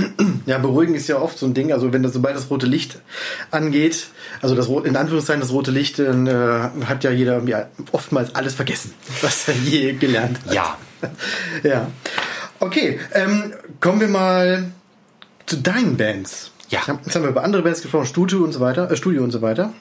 Ja, 0.47 0.59
beruhigen 0.59 0.95
ist 0.95 1.09
ja 1.09 1.19
oft 1.19 1.39
so 1.39 1.47
ein 1.47 1.55
Ding. 1.55 1.73
Also 1.73 1.93
wenn 1.93 2.03
das 2.03 2.13
sobald 2.13 2.37
das 2.37 2.51
rote 2.51 2.67
Licht 2.67 3.01
angeht, 3.51 4.09
also 4.41 4.55
das 4.55 4.69
in 4.69 4.97
Anführungszeichen 4.97 5.41
das 5.41 5.51
rote 5.51 5.71
Licht, 5.71 5.99
dann 5.99 6.27
äh, 6.27 6.71
hat 6.87 7.05
ja 7.05 7.11
jeder 7.11 7.43
ja, 7.45 7.67
oftmals 7.93 8.35
alles 8.35 8.55
vergessen, 8.55 8.95
was 9.23 9.49
er 9.49 9.55
je 9.55 9.93
gelernt 9.95 10.39
hat. 10.47 10.55
Ja. 10.55 10.79
ja. 11.63 11.91
Okay, 12.61 13.01
ähm, 13.13 13.53
kommen 13.81 14.01
wir 14.01 14.09
mal 14.09 14.71
zu 15.47 15.57
deinen 15.57 15.97
Bands. 15.97 16.53
Ja. 16.69 16.81
Jetzt 17.05 17.15
haben 17.15 17.23
wir 17.23 17.31
über 17.31 17.45
andere 17.45 17.63
Bands 17.63 17.83
gesprochen, 17.83 18.07
Studio 18.07 18.43
und 18.43 18.53
so 18.53 18.61
weiter, 18.61 18.91
äh, 18.91 18.97
Studio 18.97 19.23
und 19.23 19.31
so 19.31 19.43
weiter. 19.43 19.73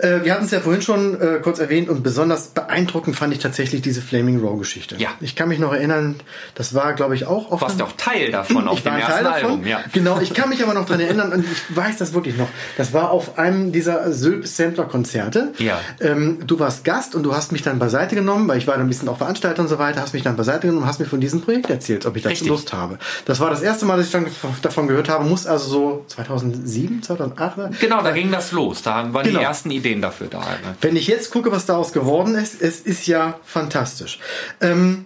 Äh, 0.00 0.24
wir 0.24 0.32
hatten 0.32 0.44
es 0.44 0.50
ja 0.50 0.60
vorhin 0.60 0.82
schon 0.82 1.20
äh, 1.20 1.40
kurz 1.42 1.58
erwähnt 1.58 1.88
und 1.88 2.02
besonders 2.02 2.48
beeindruckend 2.48 3.16
fand 3.16 3.32
ich 3.32 3.38
tatsächlich 3.38 3.82
diese 3.82 4.02
Flaming 4.02 4.40
Row 4.40 4.58
Geschichte. 4.58 4.96
Ja. 4.98 5.10
Ich 5.20 5.36
kann 5.36 5.48
mich 5.48 5.58
noch 5.58 5.72
erinnern, 5.72 6.16
das 6.54 6.74
war 6.74 6.94
glaube 6.94 7.14
ich 7.14 7.26
auch 7.26 7.50
auf. 7.50 7.60
Warst 7.60 7.80
du 7.80 7.84
auch 7.84 7.92
Teil 7.96 8.30
davon 8.30 8.68
auf 8.68 8.82
dem 8.82 8.94
ersten. 8.94 9.26
Album, 9.26 9.66
ja. 9.66 9.80
Genau, 9.92 10.20
ich 10.20 10.34
kann 10.34 10.48
mich 10.48 10.62
aber 10.62 10.74
noch 10.74 10.86
daran 10.86 11.00
erinnern 11.00 11.32
und 11.32 11.44
ich 11.44 11.76
weiß 11.76 11.98
das 11.98 12.14
wirklich 12.14 12.36
noch. 12.36 12.48
Das 12.76 12.92
war 12.92 13.10
auf 13.10 13.38
einem 13.38 13.72
dieser 13.72 14.12
Sylp 14.12 14.46
Sampler 14.46 14.84
Konzerte. 14.84 15.52
Ja. 15.58 15.80
Ähm, 16.00 16.38
du 16.46 16.58
warst 16.58 16.84
Gast 16.84 17.14
und 17.14 17.22
du 17.22 17.34
hast 17.34 17.52
mich 17.52 17.62
dann 17.62 17.78
beiseite 17.78 18.14
genommen, 18.14 18.48
weil 18.48 18.58
ich 18.58 18.66
war 18.66 18.74
dann 18.74 18.86
ein 18.86 18.88
bisschen 18.88 19.08
auch 19.08 19.18
Veranstalter 19.18 19.62
und 19.62 19.68
so 19.68 19.78
weiter, 19.78 20.00
hast 20.00 20.14
mich 20.14 20.22
dann 20.22 20.36
beiseite 20.36 20.66
genommen 20.66 20.82
und 20.82 20.88
hast 20.88 21.00
mir 21.00 21.06
von 21.06 21.20
diesem 21.20 21.40
Projekt 21.40 21.70
erzählt, 21.70 22.06
ob 22.06 22.16
ich 22.16 22.22
dazu 22.22 22.46
Lust 22.46 22.72
habe. 22.72 22.98
Das 23.24 23.40
war 23.40 23.50
das 23.50 23.62
erste 23.62 23.84
Mal, 23.84 23.96
dass 23.96 24.06
ich 24.06 24.12
dann 24.12 24.26
davon 24.62 24.88
gehört 24.88 25.08
habe, 25.08 25.24
muss 25.24 25.46
also 25.46 25.68
so 25.68 26.04
2007, 26.08 27.02
2008. 27.02 27.80
Genau, 27.80 28.02
da 28.02 28.10
ging 28.12 28.30
das 28.30 28.52
los. 28.52 28.82
Da 28.82 29.12
waren 29.12 29.24
genau. 29.24 29.40
die 29.40 29.44
ersten 29.44 29.70
Ideen 29.70 29.89
Ideen 29.90 30.02
dafür 30.02 30.28
da. 30.28 30.38
Ne? 30.38 30.76
Wenn 30.80 30.96
ich 30.96 31.06
jetzt 31.06 31.30
gucke, 31.30 31.52
was 31.52 31.66
daraus 31.66 31.92
geworden 31.92 32.34
ist, 32.34 32.60
es 32.62 32.80
ist 32.80 33.06
ja 33.06 33.38
fantastisch. 33.44 34.18
Ähm, 34.60 35.04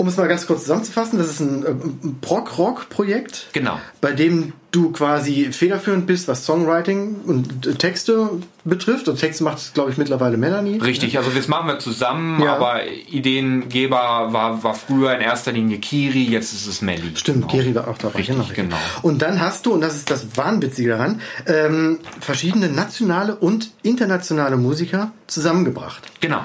um 0.00 0.08
es 0.08 0.16
mal 0.16 0.28
ganz 0.28 0.46
kurz 0.46 0.62
zusammenzufassen, 0.62 1.18
das 1.18 1.28
ist 1.28 1.40
ein, 1.40 1.62
ein 1.62 2.18
Prog-Rock-Projekt. 2.22 3.48
Genau. 3.52 3.78
Bei 4.00 4.12
dem 4.12 4.54
du 4.70 4.92
quasi 4.92 5.52
federführend 5.52 6.06
bist, 6.06 6.26
was 6.26 6.46
Songwriting 6.46 7.16
und 7.26 7.78
Texte 7.78 8.30
betrifft. 8.64 9.08
Und 9.08 9.18
Texte 9.18 9.44
macht, 9.44 9.74
glaube 9.74 9.90
ich, 9.90 9.98
mittlerweile 9.98 10.38
Melanie. 10.38 10.78
Richtig, 10.78 11.18
also 11.18 11.30
das 11.30 11.48
machen 11.48 11.66
wir 11.66 11.78
zusammen, 11.80 12.42
ja. 12.42 12.54
aber 12.56 12.86
Ideengeber 12.86 14.28
war, 14.32 14.62
war 14.62 14.72
früher 14.72 15.14
in 15.14 15.20
erster 15.20 15.52
Linie 15.52 15.76
Kiri, 15.80 16.24
jetzt 16.24 16.54
ist 16.54 16.66
es 16.66 16.80
Melly. 16.80 17.14
Stimmt, 17.16 17.48
genau. 17.48 17.62
Kiri 17.62 17.74
war 17.74 17.88
auch 17.88 17.98
dabei. 17.98 18.20
Richtig, 18.20 18.36
genau. 18.36 18.48
genau. 18.54 18.76
Und 19.02 19.20
dann 19.20 19.38
hast 19.38 19.66
du, 19.66 19.74
und 19.74 19.82
das 19.82 19.96
ist 19.96 20.10
das 20.10 20.34
Wahnwitzige 20.34 20.90
daran, 20.90 21.20
ähm, 21.46 21.98
verschiedene 22.20 22.70
nationale 22.70 23.36
und 23.36 23.70
internationale 23.82 24.56
Musiker 24.56 25.12
zusammengebracht. 25.26 26.04
Genau. 26.20 26.42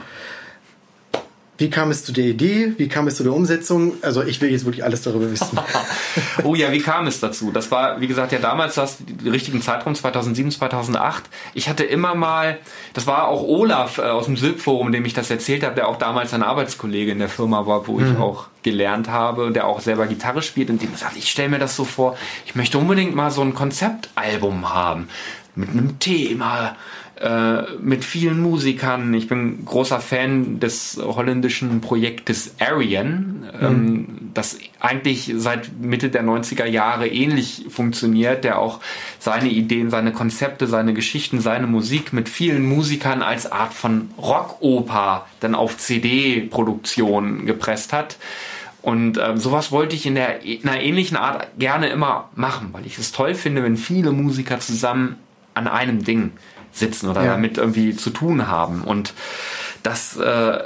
Wie 1.58 1.70
kam 1.70 1.90
es 1.90 2.04
zu 2.04 2.12
der 2.12 2.26
Idee? 2.26 2.74
Wie 2.78 2.90
kam 2.90 3.08
es 3.08 3.16
zu 3.16 3.24
der 3.24 3.32
Umsetzung? 3.32 3.94
Also 4.02 4.24
ich 4.24 4.42
will 4.42 4.52
jetzt 4.52 4.66
wirklich 4.66 4.84
alles 4.84 5.04
darüber 5.04 5.32
wissen. 5.32 5.58
oh 6.44 6.54
ja, 6.54 6.72
wie 6.74 6.82
kam 6.82 7.08
es 7.08 7.22
dazu? 7.22 7.52
Das 7.52 7.72
war, 7.72 8.02
wie 8.02 8.08
gesagt, 8.08 8.34
ja 8.34 8.40
damals 8.40 8.76
das 8.76 8.98
richtigen 9.24 9.62
Zeitraum 9.62 9.96
2007, 9.96 10.52
2008. 10.52 11.24
Ich 11.54 11.70
hatte 11.70 11.86
immer 11.86 12.14
mal, 12.14 12.58
das 12.94 13.08
war 13.08 13.30
auch 13.30 13.42
Olaf 13.44 14.00
äh, 14.00 14.02
aus 14.02 14.26
dem 14.26 14.36
Silbforum, 14.36 14.92
dem 14.92 15.06
ich 15.06 15.14
das 15.14 15.32
erzählt 15.32 15.64
habe, 15.64 15.76
der 15.76 15.88
auch 15.88 15.98
damals 15.98 16.34
ein 16.34 16.44
Arbeitskollege 16.44 17.12
in 17.12 17.20
der 17.20 17.30
Firma 17.30 17.66
war, 17.66 17.88
wo 17.88 18.00
mhm. 18.00 18.12
ich 18.12 18.18
auch 18.20 18.48
gelernt 18.62 19.10
habe 19.10 19.46
und 19.46 19.54
der 19.54 19.66
auch 19.66 19.80
selber 19.80 20.08
Gitarre 20.08 20.42
spielt 20.42 20.70
und 20.70 20.82
dem 20.82 20.92
gesagt, 20.92 21.16
ich 21.16 21.30
stelle 21.30 21.50
mir 21.50 21.60
das 21.60 21.78
so 21.78 21.86
vor, 21.86 22.18
ich 22.46 22.56
möchte 22.56 22.78
unbedingt 22.78 23.16
mal 23.16 23.32
so 23.32 23.42
ein 23.42 23.54
Konzeptalbum 23.54 24.74
haben 24.74 25.08
mit 25.56 25.70
einem 25.70 26.00
Thema, 26.00 26.76
äh, 27.20 27.62
mit 27.80 28.04
vielen 28.04 28.42
Musikern. 28.42 29.14
Ich 29.14 29.30
bin 29.30 29.64
großer 29.64 30.02
Fan 30.02 30.60
des 30.60 31.00
holländischen 31.02 31.80
Projektes 31.80 32.56
Arian, 32.60 33.50
ähm, 33.54 33.60
mhm. 33.60 33.66
ähm, 33.68 34.32
das 34.34 34.58
eigentlich 34.82 35.34
seit 35.38 35.80
Mitte 35.80 36.10
der 36.10 36.26
90er 36.26 36.66
Jahre 36.66 37.08
ähnlich 37.08 37.68
funktioniert, 37.70 38.44
der 38.44 38.60
auch 38.60 38.82
seine 39.18 39.48
Ideen, 39.48 39.90
seine 39.90 40.12
Konzepte, 40.12 40.68
seine 40.68 40.94
Geschichten, 40.94 41.40
seine 41.40 41.68
Musik 41.68 42.12
mit 42.12 42.28
vielen 42.28 42.68
Musikern 42.68 43.22
als 43.22 43.50
Art 43.50 43.74
von 43.74 44.10
Rockoper 44.18 45.26
dann 45.40 45.56
auf 45.56 45.78
CD-Produktion 45.78 47.46
gepresst 47.46 47.94
hat. 47.94 48.18
Und 48.82 49.18
äh, 49.18 49.38
sowas 49.38 49.72
wollte 49.72 49.96
ich 49.96 50.06
in, 50.06 50.16
der, 50.16 50.44
in 50.44 50.68
einer 50.68 50.82
ähnlichen 50.82 51.16
Art 51.16 51.48
gerne 51.58 51.88
immer 51.88 52.30
machen, 52.36 52.70
weil 52.74 52.86
ich 52.86 52.98
es 52.98 53.14
toll 53.14 53.36
finde, 53.36 53.64
wenn 53.64 53.78
viele 53.78 54.12
Musiker 54.12 54.60
zusammen 54.60 55.16
an 55.54 55.68
einem 55.68 56.04
Ding 56.04 56.34
sitzen 56.76 57.10
oder 57.10 57.24
ja. 57.24 57.32
damit 57.32 57.58
irgendwie 57.58 57.96
zu 57.96 58.10
tun 58.10 58.48
haben. 58.48 58.82
Und 58.82 59.14
das 59.84 60.18
äh, 60.18 60.60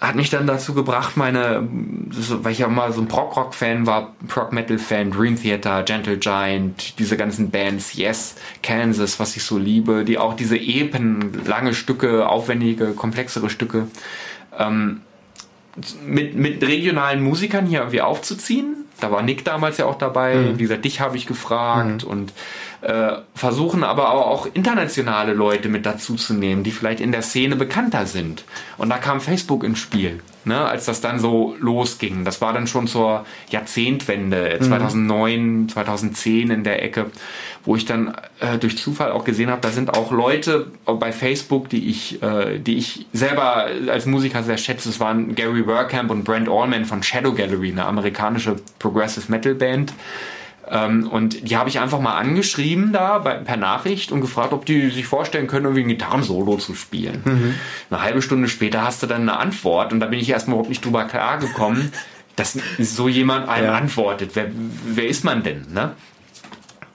hat 0.00 0.16
mich 0.16 0.30
dann 0.30 0.46
dazu 0.46 0.74
gebracht, 0.74 1.16
meine, 1.16 1.66
weil 1.70 2.52
ich 2.52 2.58
ja 2.58 2.68
mal 2.68 2.92
so 2.92 3.00
ein 3.00 3.08
Prog-Rock-Fan 3.08 3.86
war, 3.86 4.14
Prog-Metal-Fan, 4.28 5.12
Dream 5.12 5.40
Theater, 5.40 5.82
Gentle 5.82 6.18
Giant, 6.18 6.98
diese 6.98 7.16
ganzen 7.16 7.50
Bands, 7.50 7.94
Yes, 7.94 8.36
Kansas, 8.62 9.18
was 9.18 9.36
ich 9.36 9.44
so 9.44 9.58
liebe, 9.58 10.04
die 10.04 10.18
auch 10.18 10.34
diese 10.34 10.58
Epen, 10.58 11.44
lange 11.46 11.74
Stücke, 11.74 12.28
aufwendige, 12.28 12.92
komplexere 12.92 13.48
Stücke, 13.48 13.88
ähm, 14.58 15.00
mit, 16.06 16.36
mit 16.36 16.62
regionalen 16.62 17.22
Musikern 17.22 17.66
hier 17.66 17.80
irgendwie 17.80 18.02
aufzuziehen. 18.02 18.76
Da 19.00 19.10
war 19.10 19.22
Nick 19.22 19.44
damals 19.44 19.78
ja 19.78 19.86
auch 19.86 19.98
dabei. 19.98 20.36
Mhm. 20.36 20.58
Wie 20.58 20.62
gesagt, 20.62 20.84
dich 20.84 21.00
habe 21.00 21.16
ich 21.16 21.26
gefragt 21.26 22.04
mhm. 22.04 22.10
und 22.10 22.32
äh, 22.80 23.12
versuchen 23.34 23.84
aber 23.84 24.10
auch 24.10 24.46
internationale 24.52 25.32
Leute 25.32 25.68
mit 25.68 25.86
dazu 25.86 26.16
zu 26.16 26.34
nehmen, 26.34 26.64
die 26.64 26.70
vielleicht 26.70 27.00
in 27.00 27.12
der 27.12 27.22
Szene 27.22 27.56
bekannter 27.56 28.06
sind. 28.06 28.44
Und 28.78 28.90
da 28.90 28.98
kam 28.98 29.20
Facebook 29.20 29.64
ins 29.64 29.78
Spiel, 29.78 30.20
ne, 30.44 30.64
als 30.64 30.84
das 30.84 31.00
dann 31.00 31.18
so 31.18 31.56
losging. 31.58 32.24
Das 32.24 32.40
war 32.40 32.52
dann 32.52 32.66
schon 32.66 32.86
zur 32.86 33.24
Jahrzehntwende, 33.50 34.58
2009, 34.60 35.62
mhm. 35.62 35.68
2010 35.68 36.50
in 36.50 36.64
der 36.64 36.82
Ecke, 36.82 37.06
wo 37.64 37.76
ich 37.76 37.86
dann 37.86 38.14
äh, 38.40 38.58
durch 38.58 38.76
Zufall 38.76 39.12
auch 39.12 39.24
gesehen 39.24 39.50
habe, 39.50 39.60
da 39.60 39.70
sind 39.70 39.96
auch 39.96 40.12
Leute 40.12 40.66
bei 40.84 41.12
Facebook, 41.12 41.68
die 41.68 41.88
ich, 41.88 42.22
äh, 42.22 42.58
die 42.58 42.76
ich 42.76 43.06
selber 43.12 43.68
als 43.88 44.06
Musiker 44.06 44.42
sehr 44.42 44.58
schätze. 44.58 44.90
Es 44.90 45.00
waren 45.00 45.34
Gary 45.34 45.66
Werkamp 45.66 46.10
und 46.10 46.24
Brent 46.24 46.48
Allman 46.48 46.84
von 46.84 47.02
Shadow 47.02 47.32
Gallery, 47.32 47.72
eine 47.72 47.86
amerikanische 47.86 48.56
Progressive 48.78 49.30
Metal 49.30 49.54
Band. 49.54 49.94
Ähm, 50.70 51.08
und 51.08 51.48
die 51.48 51.56
habe 51.56 51.68
ich 51.68 51.78
einfach 51.78 52.00
mal 52.00 52.14
angeschrieben 52.14 52.92
da 52.92 53.18
bei, 53.18 53.34
per 53.34 53.56
Nachricht 53.56 54.12
und 54.12 54.20
gefragt, 54.20 54.52
ob 54.52 54.64
die 54.64 54.90
sich 54.90 55.06
vorstellen 55.06 55.46
können, 55.46 55.66
irgendwie 55.66 55.82
ein 55.82 55.88
Gitarrensolo 55.88 56.56
zu 56.56 56.74
spielen. 56.74 57.22
Mhm. 57.24 57.54
Eine 57.90 58.02
halbe 58.02 58.22
Stunde 58.22 58.48
später 58.48 58.82
hast 58.82 59.02
du 59.02 59.06
dann 59.06 59.22
eine 59.22 59.38
Antwort 59.38 59.92
und 59.92 60.00
da 60.00 60.06
bin 60.06 60.18
ich 60.18 60.30
erstmal 60.30 60.54
überhaupt 60.54 60.70
nicht 60.70 60.84
drüber 60.84 61.04
klargekommen, 61.04 61.92
dass 62.36 62.58
so 62.78 63.08
jemand 63.08 63.48
einem 63.48 63.66
ja. 63.66 63.74
antwortet. 63.74 64.30
Wer, 64.34 64.50
wer 64.86 65.06
ist 65.06 65.24
man 65.24 65.42
denn? 65.42 65.66
Ne? 65.72 65.92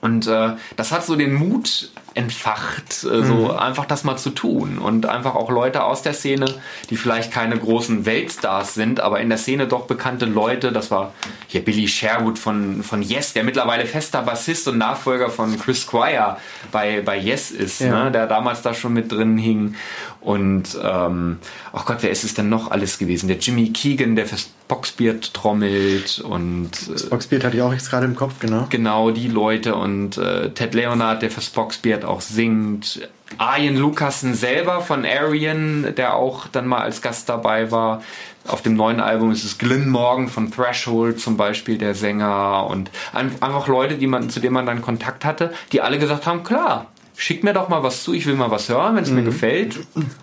Und 0.00 0.26
äh, 0.26 0.52
das 0.76 0.92
hat 0.92 1.04
so 1.04 1.14
den 1.16 1.34
Mut 1.34 1.90
entfacht, 2.14 3.04
äh, 3.04 3.22
so 3.22 3.34
mhm. 3.34 3.50
einfach 3.50 3.84
das 3.84 4.02
mal 4.02 4.16
zu 4.16 4.30
tun 4.30 4.78
und 4.78 5.06
einfach 5.06 5.34
auch 5.34 5.50
Leute 5.50 5.84
aus 5.84 6.02
der 6.02 6.12
Szene, 6.12 6.46
die 6.88 6.96
vielleicht 6.96 7.32
keine 7.32 7.56
großen 7.56 8.04
Weltstars 8.04 8.74
sind, 8.74 9.00
aber 9.00 9.20
in 9.20 9.28
der 9.28 9.38
Szene 9.38 9.68
doch 9.68 9.86
bekannte 9.86 10.26
Leute. 10.26 10.72
Das 10.72 10.90
war 10.90 11.12
hier 11.46 11.64
Billy 11.64 11.86
Sherwood 11.86 12.38
von, 12.38 12.82
von 12.82 13.02
Yes, 13.02 13.32
der 13.32 13.44
mittlerweile 13.44 13.86
fester 13.86 14.22
Bassist 14.22 14.66
und 14.68 14.78
Nachfolger 14.78 15.30
von 15.30 15.58
Chris 15.58 15.82
Squire 15.82 16.38
bei, 16.72 17.02
bei 17.02 17.16
Yes 17.16 17.50
ist, 17.50 17.80
ja. 17.80 18.04
ne, 18.04 18.10
der 18.10 18.26
damals 18.26 18.62
da 18.62 18.74
schon 18.74 18.92
mit 18.92 19.12
drin 19.12 19.36
hing. 19.38 19.74
Und 20.20 20.78
ähm, 20.82 21.38
oh 21.72 21.80
Gott, 21.86 21.98
wer 22.00 22.10
ist 22.10 22.24
es 22.24 22.34
denn 22.34 22.50
noch 22.50 22.70
alles 22.70 22.98
gewesen? 22.98 23.28
Der 23.28 23.38
Jimmy 23.38 23.70
Keegan, 23.70 24.16
der 24.16 24.26
fürs 24.26 24.50
Boxbeard 24.68 25.32
trommelt 25.32 26.20
und 26.20 26.70
das 26.92 27.08
Boxbeard 27.08 27.44
hatte 27.44 27.56
ich 27.56 27.62
auch 27.62 27.72
jetzt 27.72 27.90
gerade 27.90 28.04
im 28.04 28.14
Kopf, 28.14 28.34
genau. 28.38 28.66
Genau, 28.68 29.10
die 29.10 29.28
Leute 29.28 29.74
und 29.74 30.18
äh, 30.18 30.50
Ted 30.50 30.74
Leonard, 30.74 31.22
der 31.22 31.30
fürs 31.30 31.48
Boxbeard 31.48 32.04
auch 32.04 32.20
singt. 32.20 33.08
Arjen 33.38 33.76
Lucassen 33.76 34.34
selber 34.34 34.82
von 34.82 35.06
Arian, 35.06 35.94
der 35.96 36.14
auch 36.14 36.48
dann 36.48 36.66
mal 36.66 36.80
als 36.80 37.00
Gast 37.00 37.28
dabei 37.28 37.70
war. 37.70 38.02
Auf 38.46 38.62
dem 38.62 38.74
neuen 38.74 39.00
Album 39.00 39.30
ist 39.30 39.44
es 39.44 39.58
Glyn 39.58 39.88
Morgan 39.88 40.28
von 40.28 40.50
Threshold 40.50 41.20
zum 41.20 41.36
Beispiel, 41.36 41.78
der 41.78 41.94
Sänger 41.94 42.66
und 42.68 42.90
einfach 43.12 43.68
Leute, 43.68 43.96
die 43.96 44.06
man, 44.06 44.28
zu 44.30 44.40
denen 44.40 44.54
man 44.54 44.66
dann 44.66 44.82
Kontakt 44.82 45.24
hatte, 45.24 45.52
die 45.72 45.80
alle 45.80 45.98
gesagt 45.98 46.26
haben, 46.26 46.42
klar, 46.42 46.86
schick 47.20 47.44
mir 47.44 47.52
doch 47.52 47.68
mal 47.68 47.82
was 47.82 48.02
zu, 48.02 48.14
ich 48.14 48.24
will 48.24 48.34
mal 48.34 48.50
was 48.50 48.68
hören, 48.70 48.96
wenn 48.96 49.04
es 49.04 49.10
mhm. 49.10 49.16
mir 49.16 49.24
gefällt, 49.24 49.78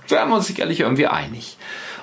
wären 0.07 0.29
wir 0.29 0.35
uns 0.35 0.47
sicherlich 0.47 0.79
irgendwie 0.79 1.05
einig. 1.05 1.57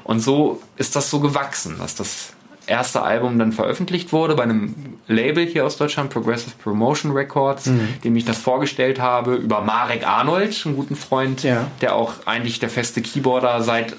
Und 0.04 0.20
so 0.20 0.62
ist 0.76 0.94
das 0.94 1.10
so 1.10 1.18
gewachsen, 1.18 1.76
dass 1.78 1.96
das 1.96 2.32
erste 2.66 3.02
Album 3.02 3.38
dann 3.38 3.52
veröffentlicht 3.52 4.12
wurde 4.12 4.36
bei 4.36 4.44
einem 4.44 4.74
Label 5.08 5.44
hier 5.44 5.66
aus 5.66 5.76
Deutschland, 5.76 6.10
Progressive 6.10 6.54
Promotion 6.62 7.10
Records, 7.10 7.66
mhm. 7.66 7.88
dem 8.04 8.14
ich 8.16 8.24
das 8.24 8.38
vorgestellt 8.38 9.00
habe, 9.00 9.34
über 9.34 9.62
Marek 9.62 10.06
Arnold, 10.06 10.62
einen 10.64 10.76
guten 10.76 10.96
Freund, 10.96 11.42
ja. 11.42 11.66
der 11.80 11.96
auch 11.96 12.26
eigentlich 12.26 12.60
der 12.60 12.70
feste 12.70 13.02
Keyboarder 13.02 13.62
seit 13.62 13.96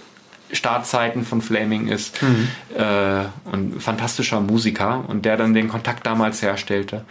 Startzeiten 0.51 1.25
von 1.25 1.41
Flaming 1.41 1.87
ist 1.89 2.21
mhm. 2.21 2.47
äh, 2.77 3.25
und 3.51 3.81
fantastischer 3.81 4.39
Musiker 4.39 5.03
und 5.07 5.25
der 5.25 5.35
dann 5.35 5.53
den 5.53 5.67
Kontakt 5.67 6.05
damals 6.05 6.41
herstellte. 6.41 7.03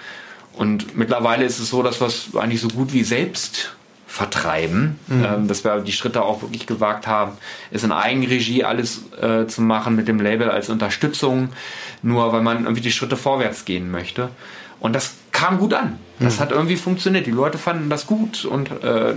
Und 0.56 0.96
mittlerweile 0.96 1.44
ist 1.44 1.58
es 1.58 1.70
so, 1.70 1.82
dass 1.82 2.00
wir 2.00 2.06
es 2.06 2.36
eigentlich 2.36 2.60
so 2.60 2.68
gut 2.68 2.92
wie 2.92 3.02
selbst 3.02 3.74
vertreiben, 4.06 5.00
mhm. 5.08 5.24
ähm, 5.24 5.48
dass 5.48 5.64
wir 5.64 5.80
die 5.80 5.90
Schritte 5.90 6.22
auch 6.22 6.42
wirklich 6.42 6.66
gewagt 6.66 7.08
haben, 7.08 7.32
es 7.72 7.82
in 7.82 7.90
Eigenregie 7.90 8.62
alles 8.62 9.02
äh, 9.20 9.46
zu 9.48 9.60
machen 9.60 9.96
mit 9.96 10.06
dem 10.06 10.20
Label 10.20 10.50
als 10.50 10.68
Unterstützung, 10.68 11.48
nur 12.02 12.32
weil 12.32 12.42
man 12.42 12.62
irgendwie 12.62 12.82
die 12.82 12.92
Schritte 12.92 13.16
vorwärts 13.16 13.64
gehen 13.64 13.90
möchte. 13.90 14.28
Und 14.78 14.92
das 14.92 15.14
kam 15.32 15.58
gut 15.58 15.74
an. 15.74 15.98
Das 16.20 16.36
mhm. 16.36 16.40
hat 16.40 16.52
irgendwie 16.52 16.76
funktioniert. 16.76 17.26
Die 17.26 17.32
Leute 17.32 17.58
fanden 17.58 17.90
das 17.90 18.06
gut 18.06 18.44
und 18.44 18.70
äh, 18.84 19.14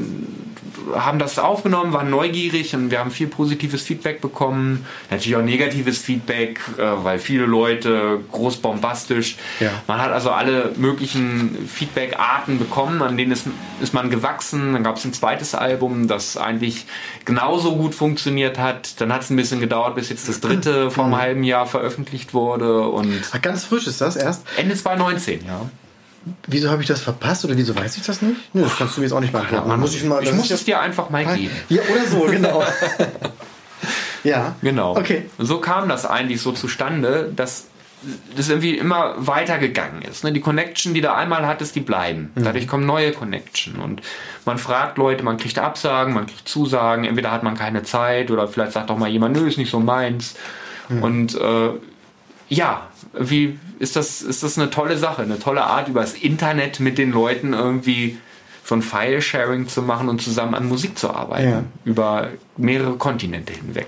haben 0.96 1.20
das 1.20 1.40
aufgenommen, 1.40 1.94
waren 1.94 2.10
neugierig 2.10 2.74
und 2.76 2.92
wir 2.92 3.00
haben 3.00 3.12
viel 3.12 3.28
positives 3.28 3.82
Feedback 3.82 4.22
bekommen. 4.22 4.86
Natürlich 5.10 5.36
auch 5.36 5.42
negatives 5.42 5.98
Feedback, 6.00 6.60
äh, 6.78 6.82
weil 7.04 7.20
viele 7.20 7.46
Leute 7.46 8.20
groß 8.32 8.58
bombastisch. 8.58 9.38
Ja. 9.60 9.72
Man 9.88 10.02
hat 10.02 10.12
also 10.12 10.32
alle 10.32 10.72
möglichen 10.78 11.68
Feedback-Arten 11.68 12.60
bekommen, 12.60 13.02
an 13.02 13.18
denen 13.18 13.32
ist, 13.32 13.48
ist 13.82 13.94
man 13.94 14.10
gewachsen. 14.10 14.74
Dann 14.74 14.84
gab 14.84 14.98
es 14.98 15.06
ein 15.06 15.14
zweites 15.14 15.56
Album, 15.56 16.08
das 16.08 16.38
eigentlich 16.38 16.86
genauso 17.26 17.76
gut 17.76 17.96
funktioniert 17.96 18.58
hat. 18.60 19.00
Dann 19.02 19.14
hat 19.14 19.22
es 19.22 19.30
ein 19.30 19.36
bisschen 19.36 19.60
gedauert, 19.60 19.96
bis 19.96 20.10
jetzt 20.10 20.28
das 20.30 20.40
dritte 20.40 20.92
vor 20.92 21.06
einem 21.06 21.14
mhm. 21.14 21.20
halben 21.20 21.44
Jahr 21.44 21.66
veröffentlicht 21.66 22.34
wurde. 22.34 22.88
Und 22.88 23.22
Ach, 23.32 23.42
ganz 23.42 23.66
frisch 23.66 23.88
ist 23.88 24.02
das 24.02 24.16
erst? 24.16 24.44
Ende 24.58 24.76
2019, 24.76 25.46
ja. 25.46 25.62
Wieso 26.48 26.70
habe 26.70 26.82
ich 26.82 26.88
das 26.88 27.02
verpasst 27.02 27.46
oder 27.46 27.58
wieso 27.58 27.76
weiß 27.76 27.98
ich 27.98 28.04
das 28.04 28.22
nicht? 28.22 28.36
Nee, 28.54 28.62
das 28.62 28.78
kannst 28.78 28.96
du 28.96 29.02
mir 29.02 29.08
jetzt 29.08 29.14
auch 29.14 29.20
nicht 29.20 29.34
beantworten. 29.34 29.70
Ja, 29.70 29.78
muss 29.78 29.96
ich 29.96 30.04
mal, 30.04 30.24
ich 30.24 30.34
muss 30.34 30.50
es 30.52 30.66
dir 30.66 30.80
einfach 30.80 31.10
mal 31.10 31.26
geben. 31.26 31.56
Ja, 31.70 31.82
oder 31.92 32.06
so, 32.08 32.22
genau. 32.22 32.64
ja. 34.24 34.56
Genau. 34.62 34.98
Okay. 34.98 35.30
So 35.38 35.60
kam 35.60 35.90
das 35.90 36.06
eigentlich 36.06 36.42
so 36.42 36.52
zustande, 36.52 37.32
dass 37.36 37.68
das 38.36 38.50
irgendwie 38.50 38.78
immer 38.78 39.16
weitergegangen 39.18 40.04
ist. 40.04 40.24
Ne? 40.24 40.32
Die 40.32 40.40
Connection, 40.40 40.94
die 40.94 41.02
du 41.02 41.14
einmal 41.14 41.48
hattest, 41.48 41.76
die 41.76 41.80
bleiben. 41.82 42.32
Mhm. 42.36 42.44
Dadurch 42.44 42.68
kommen 42.68 42.86
neue 42.86 43.12
Connection. 43.12 43.76
Und 43.78 44.02
man 44.46 44.58
fragt 44.58 44.98
Leute, 44.98 45.24
man 45.24 45.38
kriegt 45.38 45.58
Absagen, 45.58 46.14
man 46.14 46.28
kriegt 46.28 46.48
Zusagen, 46.48 47.06
entweder 47.06 47.32
hat 47.32 47.44
man 47.44 47.56
keine 47.56 47.84
Zeit 47.84 48.30
oder 48.30 48.48
vielleicht 48.48 48.74
sagt 48.74 48.92
auch 48.92 48.98
mal 48.98 49.10
jemand, 49.10 49.36
nö, 49.36 49.48
ist 49.48 49.58
nicht 49.58 49.72
so 49.72 49.80
meins. 49.80 50.36
Mhm. 50.90 51.04
Und 51.04 51.36
äh, 51.36 51.70
ja, 52.50 52.88
wie 53.18 53.60
ist 53.80 53.96
das, 53.96 54.22
ist 54.22 54.44
das 54.44 54.58
eine 54.58 54.70
tolle 54.70 54.98
Sache, 54.98 55.22
eine 55.22 55.40
tolle 55.40 55.64
Art, 55.64 55.88
übers 55.88 56.14
Internet 56.14 56.80
mit 56.80 56.98
den 56.98 57.12
Leuten 57.12 57.54
irgendwie 57.54 58.18
so 58.64 58.76
ein 58.76 58.82
File-Sharing 58.82 59.68
zu 59.68 59.82
machen 59.82 60.10
und 60.10 60.22
zusammen 60.22 60.54
an 60.54 60.68
Musik 60.68 60.98
zu 60.98 61.10
arbeiten. 61.10 61.50
Ja. 61.50 61.64
Über 61.86 62.30
mehrere 62.58 62.96
Kontinente 62.98 63.54
hinweg. 63.54 63.88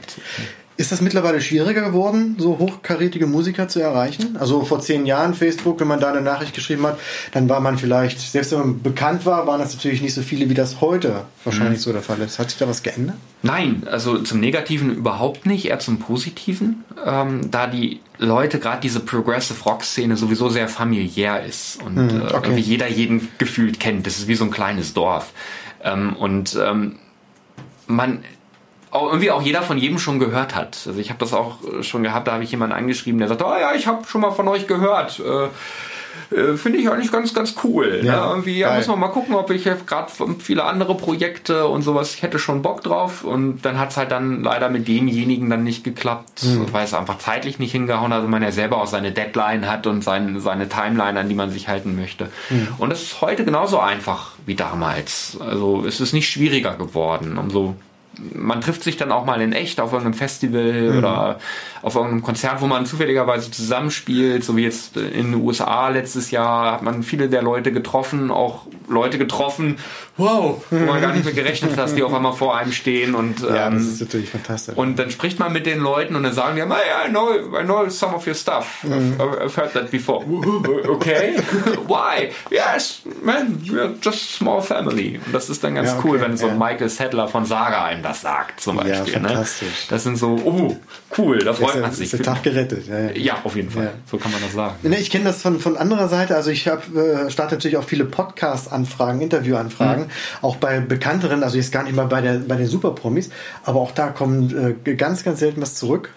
Ist 0.80 0.94
das 0.94 1.02
mittlerweile 1.02 1.42
schwieriger 1.42 1.82
geworden, 1.82 2.38
so 2.40 2.58
hochkarätige 2.58 3.28
Musiker 3.28 3.68
zu 3.68 3.82
erreichen? 3.82 4.38
Also 4.40 4.64
vor 4.64 4.80
zehn 4.80 5.06
Jahren 5.06 5.34
Facebook, 5.34 5.82
wenn 5.82 5.90
man 5.90 6.00
da 6.00 6.10
eine 6.10 6.22
Nachricht 6.22 6.54
geschrieben 6.54 6.86
hat, 6.86 6.98
dann 7.34 7.50
war 7.50 7.60
man 7.60 7.78
vielleicht, 7.78 8.22
selbst 8.22 8.54
wenn 8.54 8.60
man 8.60 8.82
bekannt 8.82 9.26
war, 9.26 9.46
waren 9.46 9.60
das 9.60 9.74
natürlich 9.76 10.02
nicht 10.02 10.14
so 10.14 10.22
viele, 10.22 10.50
wie 10.50 10.54
das 10.54 10.80
heute 10.80 11.26
wahrscheinlich 11.44 11.80
mhm. 11.80 11.84
so 11.84 11.92
der 11.92 12.02
Fall 12.02 12.22
ist. 12.22 12.40
Hat 12.40 12.50
sich 12.50 12.60
da 12.60 12.66
was 12.70 12.82
geändert? 12.82 13.18
Nein, 13.42 13.84
also 13.92 14.20
zum 14.20 14.40
Negativen 14.40 14.96
überhaupt 14.96 15.46
nicht, 15.46 15.66
eher 15.66 15.80
zum 15.80 16.00
Positiven, 16.00 16.86
ähm, 17.06 17.52
da 17.52 17.68
die 17.68 18.00
Leute, 18.18 18.58
gerade 18.58 18.80
diese 18.80 19.02
Progressive 19.02 19.62
Rock 19.66 19.84
Szene 19.84 20.16
sowieso 20.16 20.48
sehr 20.48 20.70
familiär 20.70 21.44
ist 21.44 21.84
und 21.84 21.96
mhm, 21.96 22.22
okay. 22.22 22.54
äh, 22.54 22.56
wie 22.56 22.62
jeder 22.62 22.88
jeden 22.88 23.28
gefühlt 23.38 23.82
kennt. 23.82 24.08
Das 24.08 24.18
ist 24.18 24.30
wie 24.30 24.36
so 24.36 24.46
ein 24.46 24.52
kleines 24.52 24.94
Dorf. 24.94 25.34
Ähm, 25.84 26.16
und 26.16 26.58
ähm, 26.58 27.00
man 27.86 28.20
irgendwie 28.94 29.32
auch 29.32 29.42
jeder 29.42 29.62
von 29.62 29.78
jedem 29.78 30.00
schon 30.00 30.20
gehört 30.20 30.56
hat. 30.56 30.80
Also 30.86 31.00
ich 31.00 31.10
habe 31.10 31.20
das 31.20 31.34
auch 31.34 31.58
äh, 31.64 31.84
schon 31.84 32.04
gehabt, 32.04 32.28
da 32.28 32.34
habe 32.34 32.44
ich 32.44 32.52
jemanden 32.52 32.76
angeschrieben, 32.76 33.20
der 33.20 33.28
sagt, 33.28 33.44
oh 33.44 33.56
ja, 33.60 33.74
ich 33.74 33.88
habe 33.88 34.06
schon 34.08 34.22
mal 34.22 34.32
von 34.32 34.48
euch 34.48 34.68
gehört. 34.68 35.20
Äh, 35.20 35.48
äh, 36.32 36.58
Finde 36.58 36.80
ich 36.80 36.90
eigentlich 36.90 37.12
ganz, 37.12 37.34
ganz 37.34 37.56
cool. 37.64 38.02
Ja, 38.04 38.26
ne? 38.26 38.30
Irgendwie 38.30 38.60
ja, 38.60 38.76
muss 38.76 38.88
man 38.88 39.00
mal 39.00 39.08
gucken, 39.08 39.36
ob 39.36 39.50
ich 39.52 39.64
gerade 39.64 40.12
viele 40.40 40.64
andere 40.64 40.96
Projekte 40.96 41.68
und 41.68 41.82
sowas, 41.82 42.14
ich 42.14 42.22
hätte 42.22 42.40
schon 42.40 42.62
Bock 42.62 42.84
drauf. 42.84 43.24
Und 43.24 43.62
dann 43.64 43.80
hat 43.80 43.92
es 43.92 43.98
halt 43.98 44.12
dann 44.12 44.44
leider 44.44 44.70
mit 44.70 44.88
demjenigen 44.88 45.50
dann 45.50 45.64
nicht 45.64 45.84
geklappt, 45.84 46.44
mhm. 46.44 46.72
weil 46.72 46.84
es 46.84 46.94
einfach 46.94 47.18
zeitlich 47.18 47.60
nicht 47.60 47.72
hingehauen 47.72 48.14
hat 48.14 48.24
und 48.24 48.30
man 48.30 48.44
ja 48.44 48.52
selber 48.52 48.82
auch 48.82 48.88
seine 48.88 49.12
Deadline 49.12 49.70
hat 49.70 49.88
und 49.88 50.04
sein, 50.04 50.40
seine 50.40 50.70
Timeline, 50.70 51.20
an 51.20 51.30
die 51.30 51.36
man 51.36 51.50
sich 51.52 51.68
halten 51.68 51.96
möchte. 51.96 52.30
Mhm. 52.50 52.68
Und 52.78 52.92
es 52.92 53.02
ist 53.02 53.22
heute 53.22 53.46
genauso 53.46 53.80
einfach 53.80 54.34
wie 54.46 54.56
damals. 54.56 55.38
Also 55.40 55.86
es 55.86 56.00
ist 56.00 56.14
nicht 56.14 56.30
schwieriger 56.30 56.76
geworden. 56.76 57.38
Umso 57.38 57.76
man 58.34 58.62
trifft 58.62 58.84
sich 58.84 58.98
dann 58.98 59.12
auch 59.12 59.26
mal 59.26 59.42
in 59.42 59.54
echt 59.54 59.80
auf 59.80 59.92
irgendeinem 59.92 60.18
Festival 60.18 60.92
mhm. 60.92 60.98
oder 60.98 61.40
auf 61.82 61.96
irgendeinem 61.96 62.24
Konzert, 62.24 62.62
wo 62.62 62.68
man 62.68 62.86
zufälligerweise 62.86 63.52
zusammenspielt, 63.52 64.44
so 64.44 64.58
wie 64.58 64.64
jetzt 64.64 64.98
in 64.98 65.32
den 65.32 65.36
USA 65.36 65.90
letztes 65.90 66.32
Jahr 66.32 66.74
hat 66.74 66.82
man 66.82 67.04
viele 67.04 67.30
der 67.30 67.42
Leute 67.42 67.72
getroffen, 67.72 68.32
auch 68.32 68.66
Leute 68.88 69.18
getroffen, 69.18 69.78
wow, 70.20 70.64
wo 70.70 70.78
man 70.78 71.02
gar 71.02 71.14
nicht 71.14 71.26
mehr 71.26 71.34
gerechnet 71.34 71.72
hat, 71.72 71.80
dass 71.80 71.96
die 71.96 72.04
auf 72.04 72.14
einmal 72.14 72.34
vor 72.34 72.56
einem 72.56 72.72
stehen 72.72 73.16
und 73.16 73.42
ja, 73.42 73.68
ähm, 73.68 73.76
das 73.76 73.84
ist 73.84 74.02
natürlich 74.02 74.30
fantastisch. 74.30 74.76
Und 74.78 75.00
dann 75.00 75.10
spricht 75.12 75.40
man 75.40 75.54
mit 75.54 75.66
den 75.66 75.80
Leuten 75.80 76.16
und 76.16 76.24
dann 76.24 76.34
sagen 76.34 76.56
die, 76.56 76.62
hey, 76.62 77.08
I 77.08 77.10
know, 77.10 77.30
I 77.58 77.64
know 77.64 77.90
some 77.90 78.16
of 78.16 78.28
your 78.28 78.36
stuff. 78.36 78.84
Mhm. 78.84 79.16
I've, 79.20 79.42
I've 79.42 79.58
heard 79.58 79.74
that 79.74 79.92
before. 79.92 80.24
okay, 80.90 81.38
why? 81.88 82.32
Yes, 82.52 83.02
man, 83.24 83.62
we're 83.66 83.96
just 84.02 84.32
a 84.32 84.38
small 84.38 84.62
family. 84.62 85.20
Und 85.26 85.34
das 85.34 85.50
ist 85.50 85.64
dann 85.64 85.76
ganz 85.76 85.90
ja, 85.90 85.98
okay, 85.98 86.08
cool, 86.08 86.22
wenn 86.22 86.38
so 86.38 86.48
ja. 86.48 86.54
Michael 86.54 86.90
Sadler 86.90 87.28
von 87.28 87.46
Saga 87.46 87.86
einem 87.86 88.04
das 88.04 88.22
sagt, 88.22 88.60
zum 88.62 88.78
Beispiel. 88.78 89.14
Ja, 89.14 89.20
ne? 89.20 89.28
fantastisch. 89.30 89.68
Ne? 89.68 89.88
Das 89.90 90.04
sind 90.04 90.18
so, 90.18 90.40
oh, 90.44 90.78
cool, 91.18 91.40
da 91.40 91.54
freut 91.54 91.82
man 91.82 91.92
sich. 91.92 92.14
Ist 92.14 92.26
der 92.26 92.34
Tag 92.34 92.44
gerettet. 92.44 92.88
Ja, 92.88 93.00
ja. 93.00 93.12
ja 93.16 93.38
auf 93.44 93.56
jeden 93.56 93.72
Fall. 93.72 93.94
So 94.10 94.18
kann 94.18 94.32
man 94.32 94.42
das 94.42 94.54
sagen. 94.54 94.76
Ich 94.92 95.10
kenne 95.10 95.26
das 95.26 95.42
von, 95.42 95.60
von 95.60 95.78
anderer 95.78 96.08
Seite. 96.08 96.36
Also 96.36 96.52
ich 96.52 96.68
habe 96.68 97.28
äh, 97.28 97.32
starte 97.32 97.56
natürlich 97.56 97.78
auch 97.78 97.84
viele 97.84 98.06
Podcast-Anfragen, 98.06 99.22
Interview-Anfragen, 99.22 100.04
mhm. 100.04 100.09
Auch 100.42 100.56
bei 100.58 100.80
bekannteren, 100.80 101.44
also 101.44 101.58
jetzt 101.58 101.72
gar 101.72 101.84
nicht 101.84 101.96
mal 101.96 102.06
bei 102.06 102.22
der 102.22 102.40
bei 102.40 102.56
den 102.56 102.68
Superpromis, 102.68 103.30
aber 103.64 103.80
auch 103.80 103.92
da 103.92 104.10
kommt 104.10 104.54
äh, 104.54 104.96
ganz, 104.96 105.24
ganz 105.24 105.40
selten 105.40 105.62
was 105.62 105.76
zurück. 105.76 106.12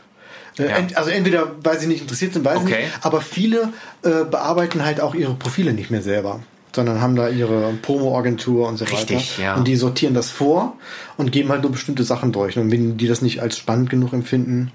Äh, 0.59 0.69
ja. 0.69 0.77
also 0.95 1.11
entweder 1.11 1.53
weil 1.63 1.79
sie 1.79 1.87
nicht 1.87 2.03
interessiert 2.03 2.35
sind, 2.35 2.45
weiß 2.45 2.59
okay. 2.59 2.83
nicht, 2.83 2.93
aber 3.03 3.21
viele 3.21 3.73
äh, 4.03 4.25
bearbeiten 4.25 4.85
halt 4.85 5.01
auch 5.01 5.15
ihre 5.15 5.35
Profile 5.35 5.73
nicht 5.73 5.91
mehr 5.91 6.03
selber 6.03 6.41
sondern 6.75 7.01
haben 7.01 7.17
da 7.17 7.29
ihre 7.29 7.75
Promo-Agentur 7.83 8.67
und 8.67 8.79
so 8.79 8.87
Richtig, 8.87 9.39
weiter. 9.39 9.43
Ja. 9.43 9.55
Und 9.57 9.69
die 9.69 9.77
sortieren 9.77 10.15
das 10.15 10.31
vor 10.31 10.77
und 11.17 11.31
geben 11.31 11.51
halt 11.51 11.63
nur 11.63 11.71
bestimmte 11.71 12.03
Sachen 12.03 12.33
durch. 12.33 12.59
Und 12.59 12.71
wenn 12.73 12.97
die 12.97 13.09
das 13.09 13.23
nicht 13.23 13.41
als 13.41 13.59
spannend 13.59 13.91
genug 13.91 14.15
empfinden, 14.15 14.73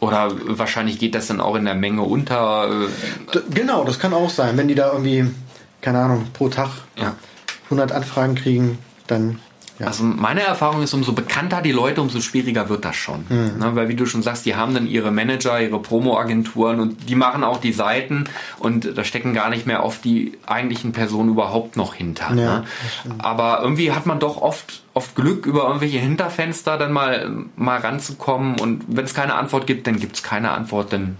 oder 0.00 0.30
wahrscheinlich 0.46 0.98
geht 0.98 1.14
das 1.14 1.26
dann 1.26 1.40
auch 1.42 1.56
in 1.56 1.66
der 1.66 1.74
Menge 1.74 2.02
unter. 2.02 2.86
Äh, 3.34 3.38
genau, 3.52 3.84
das 3.84 3.98
kann 3.98 4.14
auch 4.14 4.30
sein. 4.30 4.56
Wenn 4.56 4.66
die 4.66 4.74
da 4.74 4.92
irgendwie, 4.92 5.26
keine 5.82 5.98
Ahnung, 5.98 6.26
pro 6.32 6.48
Tag 6.48 6.70
ja. 6.96 7.14
100 7.70 7.92
Anfragen 7.92 8.34
kriegen, 8.34 8.78
dann 9.06 9.38
ja. 9.80 9.86
Also 9.86 10.04
meine 10.04 10.42
Erfahrung 10.42 10.82
ist, 10.82 10.92
umso 10.92 11.14
bekannter 11.14 11.62
die 11.62 11.72
Leute, 11.72 12.02
umso 12.02 12.20
schwieriger 12.20 12.68
wird 12.68 12.84
das 12.84 12.96
schon. 12.96 13.24
Mhm. 13.30 13.58
Ne, 13.58 13.70
weil 13.72 13.88
wie 13.88 13.96
du 13.96 14.04
schon 14.04 14.22
sagst, 14.22 14.44
die 14.44 14.54
haben 14.54 14.74
dann 14.74 14.86
ihre 14.86 15.10
Manager, 15.10 15.58
ihre 15.58 15.80
Promo-Agenturen 15.80 16.80
und 16.80 17.08
die 17.08 17.14
machen 17.14 17.42
auch 17.42 17.56
die 17.56 17.72
Seiten 17.72 18.24
und 18.58 18.96
da 18.96 19.04
stecken 19.04 19.32
gar 19.32 19.48
nicht 19.48 19.66
mehr 19.66 19.82
oft 19.82 20.04
die 20.04 20.34
eigentlichen 20.46 20.92
Personen 20.92 21.30
überhaupt 21.30 21.78
noch 21.78 21.94
hinter. 21.94 22.28
Ja, 22.28 22.34
ne? 22.34 22.64
Aber 23.18 23.60
irgendwie 23.62 23.90
hat 23.92 24.04
man 24.04 24.20
doch 24.20 24.36
oft 24.36 24.82
oft 24.92 25.14
Glück, 25.14 25.46
über 25.46 25.64
irgendwelche 25.64 25.98
Hinterfenster 25.98 26.76
dann 26.76 26.92
mal, 26.92 27.30
mal 27.56 27.78
ranzukommen 27.78 28.60
und 28.60 28.84
wenn 28.88 29.04
es 29.04 29.14
keine 29.14 29.34
Antwort 29.34 29.66
gibt, 29.66 29.86
dann 29.86 29.98
gibt 29.98 30.16
es 30.16 30.22
keine 30.22 30.50
Antwort, 30.50 30.92
dann 30.92 31.16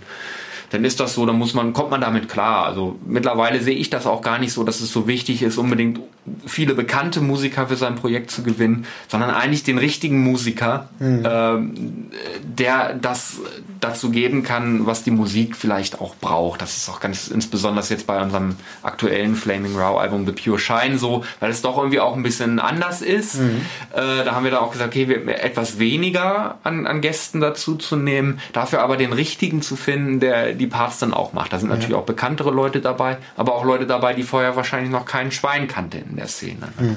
dann 0.70 0.84
ist 0.84 1.00
das 1.00 1.14
so, 1.14 1.26
dann 1.26 1.36
muss 1.36 1.52
man, 1.52 1.72
kommt 1.72 1.90
man 1.90 2.00
damit 2.00 2.28
klar. 2.28 2.64
Also 2.64 2.96
mittlerweile 3.04 3.60
sehe 3.60 3.74
ich 3.74 3.90
das 3.90 4.06
auch 4.06 4.22
gar 4.22 4.38
nicht 4.38 4.52
so, 4.52 4.62
dass 4.62 4.80
es 4.80 4.92
so 4.92 5.08
wichtig 5.08 5.42
ist, 5.42 5.58
unbedingt 5.58 6.00
viele 6.46 6.74
bekannte 6.74 7.20
Musiker 7.20 7.68
für 7.68 7.76
sein 7.76 7.94
Projekt 7.96 8.30
zu 8.30 8.42
gewinnen, 8.42 8.86
sondern 9.08 9.30
eigentlich 9.30 9.62
den 9.62 9.78
richtigen 9.78 10.22
Musiker, 10.22 10.88
mhm. 10.98 11.24
äh, 11.24 12.10
der 12.42 12.94
das 12.94 13.38
dazu 13.80 14.10
geben 14.10 14.42
kann, 14.42 14.86
was 14.86 15.02
die 15.02 15.10
Musik 15.10 15.56
vielleicht 15.56 16.00
auch 16.00 16.14
braucht. 16.16 16.60
Das 16.60 16.76
ist 16.76 16.88
auch 16.90 17.00
ganz 17.00 17.28
insbesondere 17.28 17.84
jetzt 17.88 18.06
bei 18.06 18.20
unserem 18.22 18.56
aktuellen 18.82 19.34
Flaming 19.34 19.74
Row 19.74 19.98
Album 19.98 20.26
The 20.26 20.32
Pure 20.32 20.58
Shine 20.58 20.98
so, 20.98 21.24
weil 21.40 21.50
es 21.50 21.62
doch 21.62 21.78
irgendwie 21.78 22.00
auch 22.00 22.14
ein 22.14 22.22
bisschen 22.22 22.58
anders 22.58 23.00
ist. 23.00 23.36
Mhm. 23.36 23.62
Äh, 23.92 24.24
da 24.24 24.34
haben 24.34 24.44
wir 24.44 24.50
dann 24.50 24.60
auch 24.60 24.72
gesagt, 24.72 24.90
okay, 24.90 25.08
wir 25.08 25.42
etwas 25.42 25.78
weniger 25.78 26.58
an, 26.62 26.86
an 26.86 27.00
Gästen 27.00 27.40
dazu 27.40 27.76
zu 27.76 27.96
nehmen, 27.96 28.40
dafür 28.52 28.82
aber 28.82 28.96
den 28.96 29.12
richtigen 29.12 29.62
zu 29.62 29.76
finden, 29.76 30.20
der 30.20 30.52
die 30.52 30.66
Parts 30.66 30.98
dann 30.98 31.14
auch 31.14 31.32
macht. 31.32 31.52
Da 31.52 31.58
sind 31.58 31.70
natürlich 31.70 31.94
auch 31.94 32.04
bekanntere 32.04 32.50
Leute 32.50 32.80
dabei, 32.80 33.16
aber 33.36 33.54
auch 33.54 33.64
Leute 33.64 33.86
dabei, 33.86 34.12
die 34.12 34.22
vorher 34.22 34.56
wahrscheinlich 34.56 34.90
noch 34.90 35.06
keinen 35.06 35.30
Schwein 35.30 35.66
kannten 35.66 36.09
in 36.10 36.16
der 36.16 36.28
Szene. 36.28 36.68
Ne? 36.78 36.88
Mhm. 36.88 36.96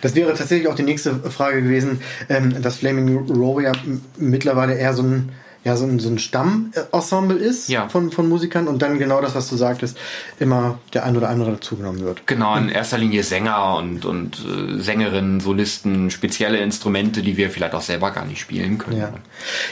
Das 0.00 0.14
wäre 0.14 0.34
tatsächlich 0.34 0.68
auch 0.68 0.74
die 0.74 0.82
nächste 0.82 1.14
Frage 1.30 1.62
gewesen, 1.62 2.00
ähm, 2.28 2.60
dass 2.60 2.78
Flaming 2.78 3.30
Row 3.30 3.62
ja 3.62 3.72
mittlerweile 4.18 4.74
eher 4.74 4.94
so 4.94 5.02
ein 5.02 5.30
ja, 5.62 5.76
so 5.76 5.84
ein, 5.84 5.98
so 5.98 6.08
ein 6.08 6.18
Stammensemble 6.18 7.36
ist 7.36 7.68
ja. 7.68 7.88
von, 7.88 8.10
von 8.10 8.28
Musikern 8.28 8.66
und 8.66 8.80
dann 8.80 8.98
genau 8.98 9.20
das, 9.20 9.34
was 9.34 9.48
du 9.50 9.56
sagtest, 9.56 9.98
immer 10.38 10.78
der 10.94 11.04
ein 11.04 11.16
oder 11.16 11.28
andere 11.28 11.52
dazugenommen 11.52 12.00
wird. 12.02 12.26
Genau, 12.26 12.56
in 12.56 12.70
erster 12.70 12.96
Linie 12.96 13.22
Sänger 13.22 13.76
und, 13.76 14.06
und 14.06 14.38
äh, 14.38 14.80
Sängerinnen, 14.80 15.40
Solisten, 15.40 16.10
spezielle 16.10 16.58
Instrumente, 16.58 17.20
die 17.20 17.36
wir 17.36 17.50
vielleicht 17.50 17.74
auch 17.74 17.82
selber 17.82 18.10
gar 18.10 18.24
nicht 18.24 18.40
spielen 18.40 18.78
können. 18.78 19.00
Ja. 19.00 19.12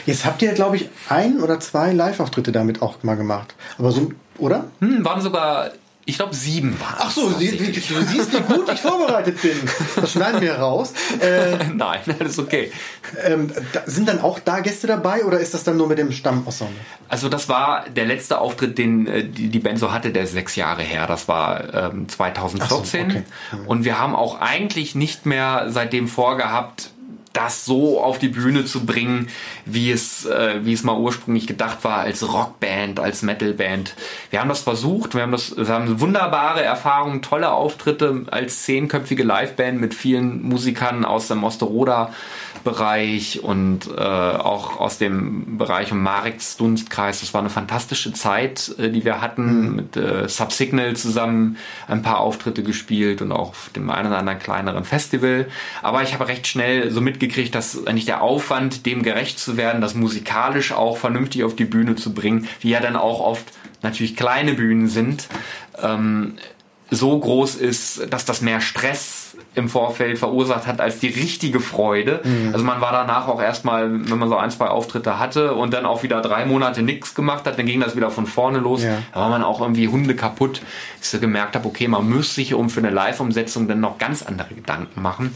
Jetzt 0.05 0.25
habt 0.25 0.43
ihr, 0.43 0.53
glaube 0.53 0.75
ich, 0.75 0.89
ein 1.09 1.39
oder 1.39 1.59
zwei 1.59 1.91
Live-Auftritte 1.91 2.51
damit 2.51 2.83
auch 2.83 3.01
mal 3.01 3.15
gemacht. 3.15 3.55
Aber 3.79 3.91
so, 3.91 4.11
oder? 4.37 4.65
Hm, 4.81 5.03
waren 5.03 5.21
sogar 5.21 5.71
ich 6.09 6.15
glaube, 6.15 6.33
sieben 6.33 6.79
waren 6.79 6.95
Ach 6.97 7.11
so, 7.11 7.29
sie, 7.29 7.55
du 7.55 7.71
siehst, 7.71 8.33
wie 8.33 8.53
gut 8.53 8.67
ich 8.73 8.79
vorbereitet 8.79 9.41
bin. 9.41 9.57
Das 9.95 10.11
schneiden 10.11 10.41
wir 10.41 10.55
raus. 10.55 10.93
Äh, 11.19 11.65
Nein, 11.73 11.99
das 12.17 12.29
ist 12.29 12.39
okay. 12.39 12.71
Ähm, 13.23 13.51
da, 13.73 13.83
sind 13.85 14.07
dann 14.07 14.19
auch 14.19 14.39
da 14.39 14.59
Gäste 14.61 14.87
dabei 14.87 15.23
oder 15.23 15.39
ist 15.39 15.53
das 15.53 15.63
dann 15.63 15.77
nur 15.77 15.87
mit 15.87 15.99
dem 15.99 16.11
Stammensemble? 16.11 16.75
Also 17.07 17.29
das 17.29 17.47
war 17.47 17.85
der 17.89 18.05
letzte 18.05 18.39
Auftritt, 18.39 18.77
den 18.79 19.05
äh, 19.05 19.23
die, 19.23 19.49
die 19.49 19.59
Band 19.59 19.77
so 19.77 19.91
hatte, 19.91 20.09
der 20.09 20.23
ist 20.23 20.33
sechs 20.33 20.55
Jahre 20.55 20.81
her. 20.81 21.05
Das 21.05 21.27
war 21.27 21.73
ähm, 21.73 22.09
2014. 22.09 23.11
So, 23.11 23.17
okay. 23.17 23.23
Und 23.67 23.85
wir 23.85 23.99
haben 23.99 24.15
auch 24.15 24.41
eigentlich 24.41 24.95
nicht 24.95 25.27
mehr 25.27 25.67
seitdem 25.69 26.07
vorgehabt, 26.07 26.89
das 27.33 27.65
so 27.65 28.01
auf 28.01 28.19
die 28.19 28.29
Bühne 28.29 28.65
zu 28.65 28.85
bringen, 28.85 29.27
wie 29.65 29.91
es, 29.91 30.25
äh, 30.25 30.59
wie 30.63 30.73
es 30.73 30.83
mal 30.83 30.97
ursprünglich 30.97 31.47
gedacht 31.47 31.83
war, 31.83 31.99
als 31.99 32.27
Rockband, 32.27 32.99
als 32.99 33.21
Metalband. 33.21 33.95
Wir 34.29 34.41
haben 34.41 34.49
das 34.49 34.61
versucht, 34.61 35.15
wir 35.15 35.21
haben 35.21 35.31
das, 35.31 35.55
wir 35.55 35.67
haben 35.67 35.99
wunderbare 36.01 36.63
Erfahrungen, 36.63 37.21
tolle 37.21 37.51
Auftritte 37.51 38.25
als 38.31 38.63
zehnköpfige 38.63 39.23
Liveband 39.23 39.79
mit 39.79 39.93
vielen 39.93 40.41
Musikern 40.41 41.05
aus 41.05 41.27
dem 41.27 41.43
Osteroda 41.43 42.11
Bereich 42.63 43.41
und 43.43 43.87
äh, 43.87 44.01
auch 44.01 44.79
aus 44.79 44.97
dem 44.97 45.57
Bereich 45.57 45.91
um 45.91 46.01
Mareks 46.01 46.57
Dunstkreis. 46.57 47.21
Das 47.21 47.33
war 47.33 47.41
eine 47.41 47.49
fantastische 47.49 48.13
Zeit, 48.13 48.73
äh, 48.77 48.89
die 48.89 49.05
wir 49.05 49.21
hatten, 49.21 49.69
mhm. 49.69 49.75
mit 49.75 49.97
äh, 49.97 50.27
Subsignal 50.27 50.95
zusammen 50.95 51.57
ein 51.87 52.01
paar 52.01 52.19
Auftritte 52.19 52.63
gespielt 52.63 53.21
und 53.21 53.31
auch 53.31 53.49
auf 53.49 53.69
dem 53.75 53.89
einen 53.89 54.07
oder 54.09 54.17
anderen 54.17 54.39
kleineren 54.39 54.83
Festival. 54.83 55.47
Aber 55.81 56.03
ich 56.03 56.13
habe 56.13 56.27
recht 56.27 56.47
schnell 56.47 56.91
so 56.91 57.01
mitgekriegt, 57.19 57.53
dass 57.53 57.85
eigentlich 57.85 58.05
der 58.05 58.21
Aufwand, 58.21 58.85
dem 58.85 59.03
gerecht 59.03 59.39
zu 59.39 59.57
werden, 59.57 59.81
das 59.81 59.93
musikalisch 59.93 60.71
auch 60.71 60.97
vernünftig 60.97 61.43
auf 61.43 61.55
die 61.55 61.65
Bühne 61.65 61.95
zu 61.95 62.13
bringen, 62.13 62.47
die 62.63 62.69
ja 62.69 62.79
dann 62.79 62.95
auch 62.95 63.19
oft 63.19 63.45
natürlich 63.81 64.15
kleine 64.15 64.53
Bühnen 64.53 64.87
sind, 64.87 65.27
ähm, 65.81 66.35
so 66.91 67.19
groß 67.19 67.55
ist, 67.55 68.11
dass 68.11 68.25
das 68.25 68.41
mehr 68.41 68.61
Stress 68.61 69.29
im 69.55 69.69
Vorfeld 69.69 70.17
verursacht 70.17 70.67
hat 70.67 70.79
als 70.81 70.99
die 70.99 71.07
richtige 71.07 71.59
Freude. 71.59 72.21
Mhm. 72.23 72.49
Also 72.53 72.65
man 72.65 72.81
war 72.81 72.91
danach 72.91 73.27
auch 73.27 73.41
erstmal, 73.41 73.91
wenn 74.09 74.17
man 74.17 74.29
so 74.29 74.37
ein, 74.37 74.49
zwei 74.51 74.67
Auftritte 74.67 75.19
hatte 75.19 75.53
und 75.53 75.73
dann 75.73 75.85
auch 75.85 76.03
wieder 76.03 76.21
drei 76.21 76.45
Monate 76.45 76.81
nichts 76.81 77.13
gemacht 77.13 77.45
hat, 77.45 77.59
dann 77.59 77.65
ging 77.65 77.79
das 77.79 77.95
wieder 77.95 78.09
von 78.09 78.25
vorne 78.25 78.59
los. 78.59 78.83
Ja. 78.83 78.97
Da 79.13 79.19
war 79.19 79.29
man 79.29 79.43
auch 79.43 79.61
irgendwie 79.61 79.87
Hunde 79.87 80.15
kaputt. 80.15 80.61
Ich 81.01 81.09
so 81.09 81.19
gemerkt 81.19 81.55
habe, 81.55 81.67
okay, 81.67 81.87
man 81.87 82.07
müsste 82.07 82.35
sich 82.35 82.53
um 82.53 82.69
für 82.69 82.79
eine 82.79 82.89
Live-Umsetzung 82.89 83.67
dann 83.67 83.81
noch 83.81 83.97
ganz 83.97 84.23
andere 84.23 84.53
Gedanken 84.53 85.01
machen. 85.01 85.35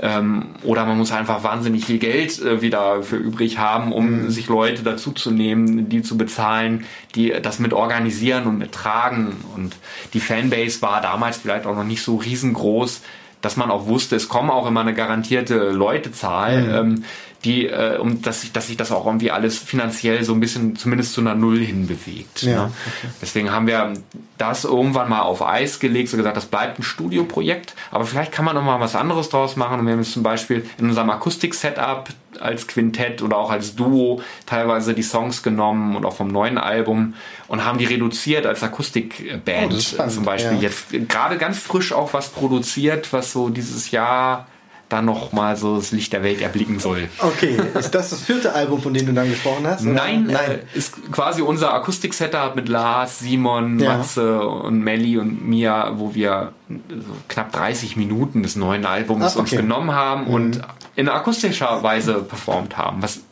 Ähm, 0.00 0.46
oder 0.62 0.86
man 0.86 0.96
muss 0.96 1.12
einfach 1.12 1.44
wahnsinnig 1.44 1.84
viel 1.84 1.98
Geld 1.98 2.40
äh, 2.40 2.62
wieder 2.62 3.02
für 3.02 3.16
übrig 3.16 3.58
haben, 3.58 3.92
um 3.92 4.22
mhm. 4.22 4.30
sich 4.30 4.48
Leute 4.48 4.82
dazuzunehmen, 4.82 5.88
die 5.88 6.02
zu 6.02 6.16
bezahlen, 6.16 6.86
die 7.14 7.32
das 7.42 7.58
mit 7.58 7.74
organisieren 7.74 8.46
und 8.46 8.58
mit 8.58 8.72
tragen. 8.72 9.36
Und 9.54 9.76
die 10.14 10.20
Fanbase 10.20 10.80
war 10.80 11.02
damals 11.02 11.36
vielleicht 11.36 11.66
auch 11.66 11.76
noch 11.76 11.84
nicht 11.84 12.02
so 12.02 12.16
riesengroß, 12.16 13.02
dass 13.42 13.56
man 13.56 13.70
auch 13.70 13.86
wusste, 13.86 14.16
es 14.16 14.28
kommen 14.28 14.50
auch 14.50 14.66
immer 14.66 14.80
eine 14.80 14.94
garantierte 14.94 15.70
Leutezahl. 15.70 16.62
Mhm. 16.62 16.74
Ähm, 16.74 17.04
die, 17.44 17.66
äh, 17.66 17.98
um 17.98 18.22
dass 18.22 18.42
sich, 18.42 18.52
dass 18.52 18.68
sich 18.68 18.76
das 18.76 18.92
auch 18.92 19.06
irgendwie 19.06 19.30
alles 19.30 19.58
finanziell 19.58 20.22
so 20.24 20.32
ein 20.32 20.40
bisschen 20.40 20.76
zumindest 20.76 21.12
zu 21.14 21.20
einer 21.20 21.34
Null 21.34 21.58
hinbewegt. 21.58 22.42
Ja, 22.42 22.66
ne? 22.66 22.72
okay. 22.86 23.12
Deswegen 23.20 23.50
haben 23.50 23.66
wir 23.66 23.94
das 24.38 24.64
irgendwann 24.64 25.08
mal 25.08 25.22
auf 25.22 25.42
Eis 25.42 25.80
gelegt, 25.80 26.08
so 26.08 26.16
gesagt, 26.16 26.36
das 26.36 26.46
bleibt 26.46 26.78
ein 26.78 26.82
Studioprojekt, 26.82 27.74
aber 27.90 28.06
vielleicht 28.06 28.32
kann 28.32 28.44
man 28.44 28.54
noch 28.54 28.64
mal 28.64 28.80
was 28.80 28.94
anderes 28.94 29.28
draus 29.28 29.56
machen. 29.56 29.80
Und 29.80 29.86
wir 29.86 29.92
haben 29.92 30.00
jetzt 30.00 30.12
zum 30.12 30.22
Beispiel 30.22 30.64
in 30.78 30.88
unserem 30.88 31.10
Akustik-Setup 31.10 32.08
als 32.40 32.66
Quintett 32.66 33.22
oder 33.22 33.36
auch 33.36 33.50
als 33.50 33.74
Duo 33.76 34.22
teilweise 34.46 34.94
die 34.94 35.02
Songs 35.02 35.42
genommen 35.42 35.96
und 35.96 36.04
auch 36.04 36.14
vom 36.14 36.28
neuen 36.28 36.58
Album 36.58 37.14
und 37.48 37.64
haben 37.64 37.78
die 37.78 37.84
reduziert 37.84 38.46
als 38.46 38.62
Akustikband 38.62 39.72
oh, 39.72 40.08
zum 40.08 40.24
Beispiel. 40.24 40.54
Ja. 40.54 40.62
Jetzt 40.62 40.86
gerade 41.08 41.38
ganz 41.38 41.58
frisch 41.58 41.92
auch 41.92 42.12
was 42.14 42.30
produziert, 42.30 43.12
was 43.12 43.32
so 43.32 43.48
dieses 43.48 43.90
Jahr 43.90 44.46
dann 44.92 45.04
noch 45.04 45.32
mal 45.32 45.56
so 45.56 45.76
das 45.76 45.92
Licht 45.92 46.12
der 46.12 46.22
Welt 46.22 46.40
erblicken 46.40 46.78
soll. 46.78 47.08
Okay, 47.18 47.56
ist 47.74 47.94
das 47.94 48.10
das 48.10 48.22
vierte 48.22 48.54
Album, 48.54 48.82
von 48.82 48.94
dem 48.94 49.06
du 49.06 49.12
dann 49.12 49.28
gesprochen 49.28 49.66
hast? 49.66 49.82
Oder? 49.82 49.92
Nein, 49.92 50.24
Nein. 50.30 50.60
Äh, 50.74 50.78
ist 50.78 51.10
quasi 51.10 51.42
unser 51.42 51.72
Akustik-Setup 51.74 52.54
mit 52.56 52.68
Lars, 52.68 53.20
Simon, 53.20 53.78
ja. 53.78 53.96
Matze 53.96 54.40
und 54.46 54.80
Melli 54.80 55.18
und 55.18 55.48
mir, 55.48 55.92
wo 55.96 56.14
wir 56.14 56.52
so 56.68 57.16
knapp 57.28 57.52
30 57.52 57.96
Minuten 57.96 58.42
des 58.42 58.56
neuen 58.56 58.86
Albums 58.86 59.24
Ach, 59.24 59.30
okay. 59.32 59.40
uns 59.40 59.50
genommen 59.50 59.92
haben 59.92 60.24
mhm. 60.24 60.34
und 60.34 60.62
in 60.94 61.08
akustischer 61.08 61.82
Weise 61.82 62.14
performt 62.22 62.76
haben, 62.76 63.02
was 63.02 63.22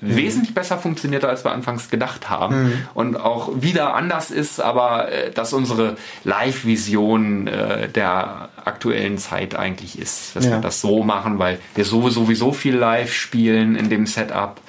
mhm. 0.00 0.16
wesentlich 0.16 0.54
besser 0.54 0.78
funktioniert, 0.78 1.24
als 1.24 1.44
wir 1.44 1.52
anfangs 1.52 1.90
gedacht 1.90 2.30
haben 2.30 2.62
mhm. 2.62 2.72
und 2.94 3.16
auch 3.16 3.50
wieder 3.60 3.94
anders 3.94 4.30
ist, 4.30 4.60
aber 4.60 5.10
äh, 5.10 5.30
dass 5.30 5.52
unsere 5.52 5.96
Live-Vision 6.24 7.46
äh, 7.46 7.88
der 7.88 8.48
aktuellen 8.64 9.18
Zeit 9.18 9.54
eigentlich 9.54 9.98
ist, 9.98 10.36
dass 10.36 10.44
ja. 10.44 10.52
wir 10.52 10.58
das 10.58 10.80
so 10.80 11.02
machen, 11.02 11.38
weil 11.38 11.58
wir 11.74 11.84
sowieso 11.84 12.52
viel 12.52 12.76
live 12.76 13.12
spielen 13.12 13.76
in 13.76 13.90
dem 13.90 14.06
Setup 14.06 14.60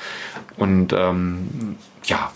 und 0.58 0.94
ähm, 0.94 1.78
ja, 2.04 2.32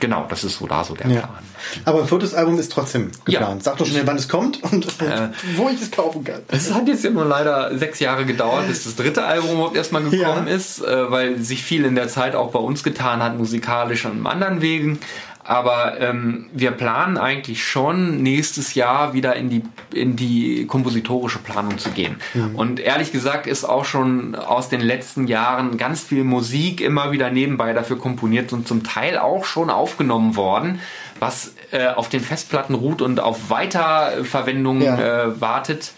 genau, 0.00 0.26
das 0.28 0.44
ist 0.44 0.58
so 0.58 0.66
da 0.66 0.84
so 0.84 0.94
der 0.94 1.08
ja. 1.08 1.20
Plan. 1.20 1.51
Aber 1.84 2.00
ein 2.00 2.06
Fotosalbum 2.06 2.58
ist 2.58 2.72
trotzdem 2.72 3.10
geplant. 3.24 3.56
Ja. 3.56 3.56
Sag 3.60 3.78
doch 3.78 3.86
schnell, 3.86 4.06
wann 4.06 4.16
es 4.16 4.28
kommt 4.28 4.62
und 4.62 4.86
äh, 5.00 5.28
wo 5.56 5.68
ich 5.68 5.80
es 5.80 5.90
kaufen 5.90 6.24
kann. 6.24 6.40
Es 6.48 6.72
hat 6.72 6.88
jetzt 6.88 7.04
ja 7.04 7.10
nur 7.10 7.24
leider 7.24 7.76
sechs 7.76 8.00
Jahre 8.00 8.24
gedauert, 8.24 8.68
bis 8.68 8.84
das 8.84 8.96
dritte 8.96 9.24
Album 9.24 9.52
überhaupt 9.52 9.76
erstmal 9.76 10.02
gekommen 10.02 10.46
ja. 10.48 10.54
ist, 10.54 10.82
äh, 10.82 11.10
weil 11.10 11.38
sich 11.38 11.62
viel 11.62 11.84
in 11.84 11.94
der 11.94 12.08
Zeit 12.08 12.34
auch 12.34 12.50
bei 12.50 12.58
uns 12.58 12.82
getan 12.82 13.22
hat, 13.22 13.38
musikalisch 13.38 14.04
und 14.04 14.26
anderen 14.26 14.60
Wegen. 14.60 14.98
Aber 15.44 16.00
ähm, 16.00 16.46
wir 16.52 16.70
planen 16.70 17.18
eigentlich 17.18 17.64
schon 17.64 18.22
nächstes 18.22 18.74
Jahr 18.74 19.12
wieder 19.12 19.34
in 19.34 19.50
die, 19.50 19.62
in 19.92 20.14
die 20.14 20.66
kompositorische 20.66 21.40
Planung 21.40 21.78
zu 21.78 21.90
gehen. 21.90 22.16
Mhm. 22.32 22.54
Und 22.54 22.80
ehrlich 22.80 23.10
gesagt 23.10 23.48
ist 23.48 23.64
auch 23.64 23.84
schon 23.84 24.36
aus 24.36 24.68
den 24.68 24.80
letzten 24.80 25.26
Jahren 25.26 25.78
ganz 25.78 26.02
viel 26.02 26.22
Musik 26.22 26.80
immer 26.80 27.10
wieder 27.10 27.30
nebenbei 27.30 27.72
dafür 27.72 27.98
komponiert 27.98 28.52
und 28.52 28.68
zum 28.68 28.84
Teil 28.84 29.18
auch 29.18 29.44
schon 29.44 29.68
aufgenommen 29.68 30.36
worden, 30.36 30.80
was 31.22 31.54
äh, 31.70 31.86
auf 31.86 32.08
den 32.08 32.20
Festplatten 32.20 32.74
ruht 32.74 33.00
und 33.00 33.20
auf 33.20 33.48
Weiterverwendung 33.48 34.82
ja. 34.82 34.98
äh, 35.24 35.40
wartet 35.40 35.92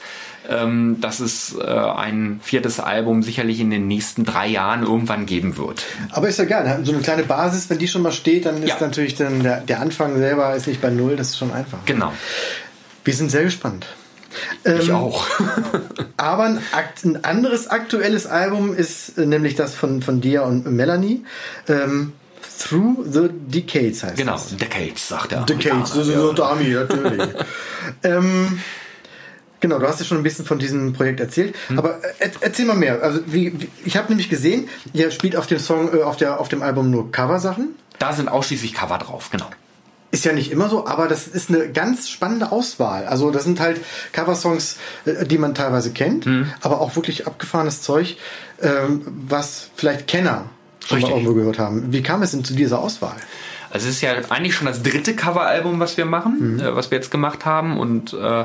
ähm, 0.49 0.99
dass 1.01 1.21
es 1.21 1.57
äh, 1.59 1.65
ein 1.65 2.41
viertes 2.43 2.81
Album 2.81 3.23
sicherlich 3.23 3.61
in 3.61 3.71
den 3.71 3.87
nächsten 3.87 4.25
drei 4.25 4.47
Jahren 4.47 4.83
irgendwann 4.83 5.27
geben 5.27 5.57
wird. 5.57 5.85
Aber 6.11 6.29
ist 6.29 6.39
ja 6.39 6.45
geil, 6.45 6.81
so 6.83 6.93
eine 6.93 7.01
kleine 7.01 7.23
Basis, 7.23 7.71
wenn 7.71 7.79
die 7.79 7.89
schon 7.89 8.03
mal 8.03 8.13
steht, 8.13 8.47
dann 8.47 8.63
ist 8.63 8.69
ja. 8.69 8.77
natürlich 8.81 9.15
dann 9.15 9.43
der, 9.43 9.61
der 9.61 9.81
Anfang 9.81 10.19
selber 10.19 10.55
ist 10.55 10.67
nicht 10.67 10.81
bei 10.81 10.91
null, 10.91 11.17
das 11.17 11.31
ist 11.31 11.39
schon 11.39 11.53
einfach. 11.53 11.79
Genau. 11.87 12.13
Wir 13.05 13.15
sind 13.15 13.31
sehr 13.31 13.45
gespannt. 13.45 13.87
Ich 14.65 14.89
ähm, 14.89 14.95
auch. 14.97 15.27
aber 16.17 16.45
ein, 16.45 16.59
ein, 17.05 17.25
anderes 17.25 17.69
aktuelles 17.69 18.27
Album 18.27 18.75
ist 18.75 19.17
äh, 19.17 19.27
nämlich 19.27 19.55
das 19.55 19.75
von, 19.75 20.03
von 20.03 20.21
dir 20.21 20.43
und 20.43 20.67
Melanie. 20.67 21.25
Ähm, 21.69 22.13
Through 22.59 23.05
the 23.11 23.29
Decades 23.31 24.03
heißt 24.03 24.17
genau, 24.17 24.33
das. 24.33 24.49
Genau, 24.49 24.61
Decades, 24.61 25.09
sagt 25.09 25.33
er. 25.33 25.43
Decades, 25.43 25.93
das 25.93 26.09
ist 26.09 26.15
so 26.15 26.33
Dami, 26.33 26.69
natürlich. 26.69 27.29
ähm, 28.03 28.61
Genau, 29.65 29.79
du 29.79 29.89
hast 29.89 29.99
ja 29.99 30.05
schon 30.05 30.19
ein 30.19 30.23
bisschen 30.23 30.45
von 30.45 30.59
diesem 30.59 30.93
Projekt 30.93 31.21
erzählt, 31.21 31.57
hm. 31.69 31.79
aber 31.79 31.99
äh, 32.19 32.29
erzähl 32.43 32.67
mal 32.67 32.77
mehr. 32.77 33.03
Also 33.03 33.21
wie, 33.25 33.59
wie 33.59 33.71
ich 33.87 33.97
habe 33.97 34.11
nämlich 34.11 34.29
gesehen, 34.29 34.69
ihr 34.93 35.11
spielt 35.11 35.37
auf 35.37 35.47
dem 35.47 35.59
Song, 35.59 35.97
äh, 35.97 36.03
auf 36.03 36.19
der 36.19 36.39
auf 36.39 36.51
dem 36.51 36.61
Album 36.61 36.91
nur 36.91 37.11
Coversachen. 37.11 37.75
Da 37.99 38.13
sind 38.13 38.29
ausschließlich 38.29 38.75
Cover 38.75 38.99
drauf, 38.99 39.31
genau. 39.31 39.47
Ist 40.11 40.27
ja 40.27 40.35
nicht 40.35 40.53
immer 40.53 40.69
so, 40.69 40.87
aber 40.87 41.09
das 41.09 41.27
ist 41.27 41.49
eine 41.49 41.71
ganz 41.71 42.11
spannende 42.11 42.53
Auswahl. 42.53 43.07
Also 43.07 43.31
das 43.31 43.45
sind 43.45 43.59
halt 43.59 43.81
Coversongs, 44.13 44.77
äh, 45.07 45.25
die 45.25 45.39
man 45.39 45.55
teilweise 45.55 45.93
kennt, 45.93 46.27
hm. 46.27 46.53
aber 46.61 46.83
auch 46.83 46.95
wirklich 46.95 47.27
abgefahrenes 47.27 47.81
Zeug, 47.81 48.19
ähm, 48.61 49.01
was 49.07 49.71
vielleicht 49.77 50.09
Kenner 50.09 50.51
schon 50.87 50.97
Richtig. 50.97 51.15
mal 51.15 51.21
irgendwo 51.21 51.35
gehört 51.35 51.59
haben. 51.59 51.93
Wie 51.93 52.03
kam 52.03 52.23
es 52.23 52.33
denn 52.33 52.45
zu 52.45 52.55
dieser 52.55 52.79
Auswahl? 52.79 53.17
Also 53.71 53.89
es 53.89 53.97
ist 53.97 54.01
ja 54.03 54.13
eigentlich 54.29 54.55
schon 54.55 54.67
das 54.67 54.83
dritte 54.83 55.17
Coveralbum, 55.17 55.81
was 55.81 55.97
wir 55.97 56.05
machen, 56.05 56.57
mhm. 56.57 56.77
was 56.77 56.91
wir 56.91 56.99
jetzt 56.99 57.11
gemacht 57.11 57.45
haben 57.45 57.79
und 57.79 58.13
äh, 58.13 58.45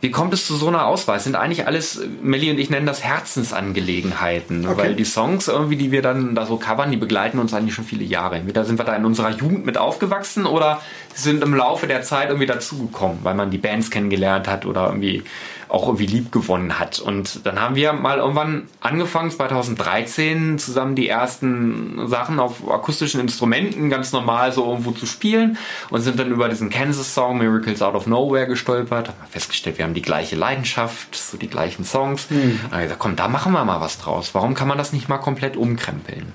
wie 0.00 0.10
kommt 0.10 0.34
es 0.34 0.46
zu 0.46 0.54
so 0.56 0.68
einer 0.68 0.86
Auswahl? 0.86 1.16
Es 1.16 1.24
sind 1.24 1.36
eigentlich 1.36 1.66
alles, 1.66 2.00
Melly 2.22 2.50
und 2.50 2.58
ich 2.58 2.68
nennen 2.68 2.86
das 2.86 3.02
Herzensangelegenheiten, 3.02 4.66
okay. 4.66 4.76
weil 4.76 4.94
die 4.94 5.04
Songs 5.04 5.48
irgendwie, 5.48 5.76
die 5.76 5.90
wir 5.90 6.02
dann 6.02 6.34
da 6.34 6.44
so 6.44 6.58
covern, 6.58 6.90
die 6.90 6.98
begleiten 6.98 7.38
uns 7.38 7.54
eigentlich 7.54 7.74
schon 7.74 7.84
viele 7.84 8.04
Jahre. 8.04 8.36
Entweder 8.36 8.64
sind 8.64 8.78
wir 8.78 8.84
da 8.84 8.94
in 8.94 9.06
unserer 9.06 9.30
Jugend 9.30 9.64
mit 9.64 9.78
aufgewachsen 9.78 10.44
oder 10.44 10.82
sind 11.14 11.42
im 11.42 11.54
Laufe 11.54 11.86
der 11.86 12.02
Zeit 12.02 12.28
irgendwie 12.28 12.46
dazugekommen, 12.46 13.20
weil 13.22 13.34
man 13.34 13.50
die 13.50 13.58
Bands 13.58 13.90
kennengelernt 13.90 14.48
hat 14.48 14.66
oder 14.66 14.86
irgendwie 14.88 15.24
auch 15.68 15.86
irgendwie 15.86 16.06
lieb 16.06 16.32
gewonnen 16.32 16.78
hat. 16.78 16.98
Und 16.98 17.44
dann 17.44 17.60
haben 17.60 17.74
wir 17.74 17.92
mal 17.92 18.18
irgendwann 18.18 18.68
angefangen, 18.80 19.30
2013, 19.30 20.58
zusammen 20.58 20.94
die 20.94 21.08
ersten 21.08 22.08
Sachen 22.08 22.38
auf 22.38 22.68
akustischen 22.70 23.20
Instrumenten 23.20 23.90
ganz 23.90 24.12
normal 24.12 24.52
so 24.52 24.64
irgendwo 24.64 24.92
zu 24.92 25.06
spielen 25.06 25.58
und 25.90 26.00
sind 26.00 26.18
dann 26.18 26.30
über 26.30 26.48
diesen 26.48 26.70
Kansas-Song 26.70 27.38
Miracles 27.38 27.82
Out 27.82 27.94
of 27.94 28.06
Nowhere 28.06 28.46
gestolpert. 28.46 29.08
Haben 29.08 29.16
festgestellt, 29.30 29.78
wir 29.78 29.84
haben 29.84 29.94
die 29.94 30.02
gleiche 30.02 30.36
Leidenschaft, 30.36 31.14
so 31.14 31.36
die 31.36 31.48
gleichen 31.48 31.84
Songs. 31.84 32.30
Mhm. 32.30 32.60
Und 32.70 32.80
gesagt, 32.80 33.00
komm, 33.00 33.16
da 33.16 33.28
machen 33.28 33.52
wir 33.52 33.64
mal 33.64 33.80
was 33.80 33.98
draus. 33.98 34.34
Warum 34.34 34.54
kann 34.54 34.68
man 34.68 34.78
das 34.78 34.92
nicht 34.92 35.08
mal 35.08 35.18
komplett 35.18 35.56
umkrempeln? 35.56 36.32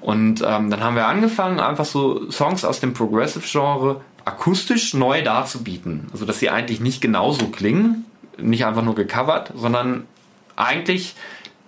Und 0.00 0.42
ähm, 0.44 0.68
dann 0.68 0.82
haben 0.82 0.96
wir 0.96 1.06
angefangen, 1.06 1.60
einfach 1.60 1.84
so 1.84 2.28
Songs 2.30 2.64
aus 2.64 2.80
dem 2.80 2.92
Progressive-Genre 2.92 4.00
akustisch 4.24 4.94
neu 4.94 5.22
darzubieten. 5.22 6.08
Also, 6.12 6.24
dass 6.24 6.40
sie 6.40 6.50
eigentlich 6.50 6.80
nicht 6.80 7.00
genauso 7.00 7.46
klingen, 7.46 8.04
nicht 8.38 8.64
einfach 8.64 8.82
nur 8.82 8.94
gecovert, 8.94 9.52
sondern 9.54 10.06
eigentlich 10.56 11.14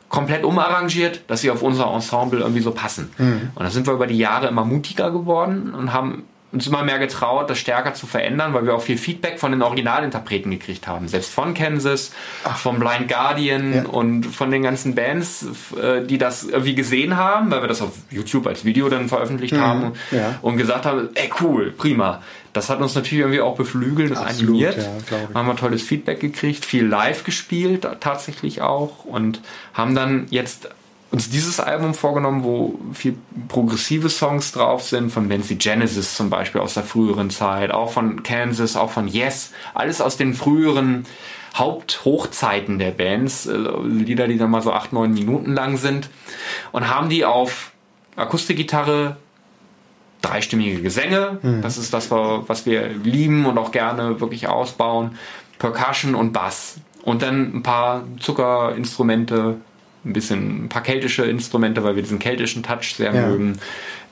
komplett 0.08 0.44
umarrangiert, 0.44 1.22
dass 1.26 1.40
sie 1.40 1.50
auf 1.50 1.62
unser 1.62 1.92
Ensemble 1.92 2.40
irgendwie 2.40 2.60
so 2.60 2.70
passen. 2.70 3.10
Mhm. 3.18 3.50
Und 3.54 3.64
da 3.64 3.70
sind 3.70 3.86
wir 3.86 3.94
über 3.94 4.06
die 4.06 4.18
Jahre 4.18 4.46
immer 4.46 4.64
mutiger 4.64 5.10
geworden 5.10 5.74
und 5.74 5.92
haben 5.92 6.24
uns 6.54 6.68
immer 6.68 6.84
mehr 6.84 7.00
getraut, 7.00 7.50
das 7.50 7.58
stärker 7.58 7.94
zu 7.94 8.06
verändern, 8.06 8.54
weil 8.54 8.64
wir 8.64 8.74
auch 8.74 8.80
viel 8.80 8.96
Feedback 8.96 9.40
von 9.40 9.50
den 9.50 9.60
Originalinterpreten 9.60 10.52
gekriegt 10.52 10.86
haben. 10.86 11.08
Selbst 11.08 11.32
von 11.34 11.52
Kansas, 11.52 12.12
Ach. 12.44 12.56
vom 12.56 12.78
Blind 12.78 13.08
Guardian 13.08 13.74
ja. 13.74 13.82
und 13.86 14.24
von 14.24 14.52
den 14.52 14.62
ganzen 14.62 14.94
Bands, 14.94 15.46
äh, 15.76 16.06
die 16.06 16.16
das 16.16 16.44
irgendwie 16.44 16.76
gesehen 16.76 17.16
haben, 17.16 17.50
weil 17.50 17.60
wir 17.60 17.68
das 17.68 17.82
auf 17.82 17.90
YouTube 18.08 18.46
als 18.46 18.64
Video 18.64 18.88
dann 18.88 19.08
veröffentlicht 19.08 19.54
mhm. 19.54 19.60
haben 19.60 19.92
ja. 20.12 20.38
und 20.42 20.56
gesagt 20.56 20.86
haben, 20.86 21.08
ey 21.14 21.28
cool, 21.40 21.72
prima. 21.76 22.22
Das 22.54 22.70
hat 22.70 22.80
uns 22.80 22.94
natürlich 22.94 23.20
irgendwie 23.20 23.40
auch 23.40 23.56
beflügelt 23.56 24.12
und 24.12 24.16
Absolut, 24.16 24.64
animiert. 24.64 24.76
Ja, 24.78 25.34
haben 25.34 25.48
wir 25.48 25.56
tolles 25.56 25.82
Feedback 25.82 26.20
gekriegt, 26.20 26.64
viel 26.64 26.86
live 26.86 27.24
gespielt 27.24 27.86
tatsächlich 28.00 28.62
auch 28.62 29.04
und 29.04 29.40
haben 29.74 29.94
dann 29.94 30.26
jetzt 30.30 30.68
uns 31.10 31.30
dieses 31.30 31.60
Album 31.60 31.94
vorgenommen, 31.94 32.44
wo 32.44 32.78
viel 32.92 33.16
progressive 33.48 34.08
Songs 34.08 34.52
drauf 34.52 34.82
sind, 34.82 35.10
von 35.10 35.28
Nancy 35.28 35.56
Genesis 35.56 36.16
zum 36.16 36.30
Beispiel 36.30 36.60
aus 36.60 36.74
der 36.74 36.84
früheren 36.84 37.30
Zeit, 37.30 37.72
auch 37.72 37.92
von 37.92 38.22
Kansas, 38.22 38.76
auch 38.76 38.90
von 38.90 39.08
Yes, 39.08 39.52
alles 39.74 40.00
aus 40.00 40.16
den 40.16 40.34
früheren 40.34 41.06
Haupthochzeiten 41.54 42.78
der 42.78 42.90
Bands, 42.90 43.46
äh, 43.46 43.56
Lieder, 43.84 44.28
die 44.28 44.38
dann 44.38 44.50
mal 44.50 44.62
so 44.62 44.72
acht, 44.72 44.92
neun 44.92 45.12
Minuten 45.12 45.54
lang 45.54 45.76
sind 45.76 46.08
und 46.72 46.88
haben 46.88 47.08
die 47.08 47.24
auf 47.24 47.72
Akustikgitarre, 48.16 49.16
dreistimmige 50.24 50.82
Gesänge, 50.82 51.38
mhm. 51.42 51.62
das 51.62 51.78
ist 51.78 51.92
das, 51.92 52.10
was 52.10 52.66
wir 52.66 52.88
lieben 52.88 53.46
und 53.46 53.58
auch 53.58 53.70
gerne 53.72 54.20
wirklich 54.20 54.48
ausbauen, 54.48 55.18
Percussion 55.58 56.14
und 56.14 56.32
Bass 56.32 56.76
und 57.02 57.22
dann 57.22 57.56
ein 57.56 57.62
paar 57.62 58.04
Zuckerinstrumente, 58.20 59.56
ein 60.04 60.12
bisschen 60.12 60.64
ein 60.64 60.68
paar 60.68 60.82
keltische 60.82 61.24
Instrumente, 61.24 61.84
weil 61.84 61.96
wir 61.96 62.02
diesen 62.02 62.18
keltischen 62.18 62.62
Touch 62.62 62.94
sehr 62.96 63.14
ja. 63.14 63.26
mögen, 63.26 63.58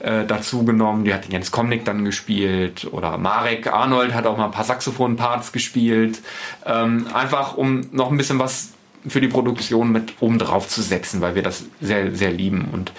äh, 0.00 0.24
dazu 0.26 0.64
genommen. 0.64 1.04
Die 1.04 1.12
hat 1.12 1.30
Jens 1.30 1.50
Komnik 1.50 1.84
dann 1.84 2.04
gespielt 2.04 2.88
oder 2.90 3.18
Marek 3.18 3.72
Arnold 3.72 4.14
hat 4.14 4.26
auch 4.26 4.36
mal 4.36 4.46
ein 4.46 4.50
paar 4.50 4.64
Saxophon-Parts 4.64 5.52
gespielt. 5.52 6.20
Ähm, 6.66 7.06
einfach 7.12 7.56
um 7.56 7.82
noch 7.92 8.10
ein 8.10 8.16
bisschen 8.16 8.38
was 8.38 8.72
für 9.06 9.20
die 9.20 9.28
Produktion 9.28 9.92
mit 9.92 10.14
oben 10.20 10.38
drauf 10.38 10.68
zu 10.68 10.82
setzen, 10.82 11.20
weil 11.20 11.34
wir 11.34 11.42
das 11.42 11.64
sehr, 11.80 12.14
sehr 12.14 12.30
lieben. 12.30 12.68
Und 12.72 12.92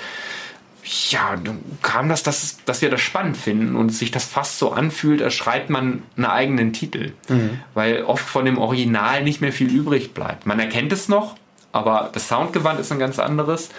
ja, 1.09 1.35
dann 1.37 1.61
kam 1.81 2.09
das, 2.09 2.23
dass, 2.23 2.57
dass 2.65 2.81
wir 2.81 2.89
das 2.89 3.01
spannend 3.01 3.37
finden 3.37 3.75
und 3.75 3.89
sich 3.89 4.11
das 4.11 4.25
fast 4.25 4.59
so 4.59 4.71
anfühlt, 4.71 5.21
als 5.21 5.33
schreibt 5.33 5.69
man 5.69 6.03
einen 6.17 6.25
eigenen 6.25 6.73
Titel. 6.73 7.13
Mhm. 7.29 7.61
Weil 7.73 8.03
oft 8.03 8.25
von 8.27 8.45
dem 8.45 8.57
Original 8.57 9.23
nicht 9.23 9.39
mehr 9.39 9.53
viel 9.53 9.69
übrig 9.69 10.13
bleibt. 10.13 10.45
Man 10.45 10.59
erkennt 10.59 10.91
es 10.91 11.07
noch, 11.07 11.35
aber 11.71 12.09
das 12.13 12.27
Soundgewand 12.27 12.79
ist 12.79 12.91
ein 12.91 12.99
ganz 12.99 13.17
anderes. 13.17 13.69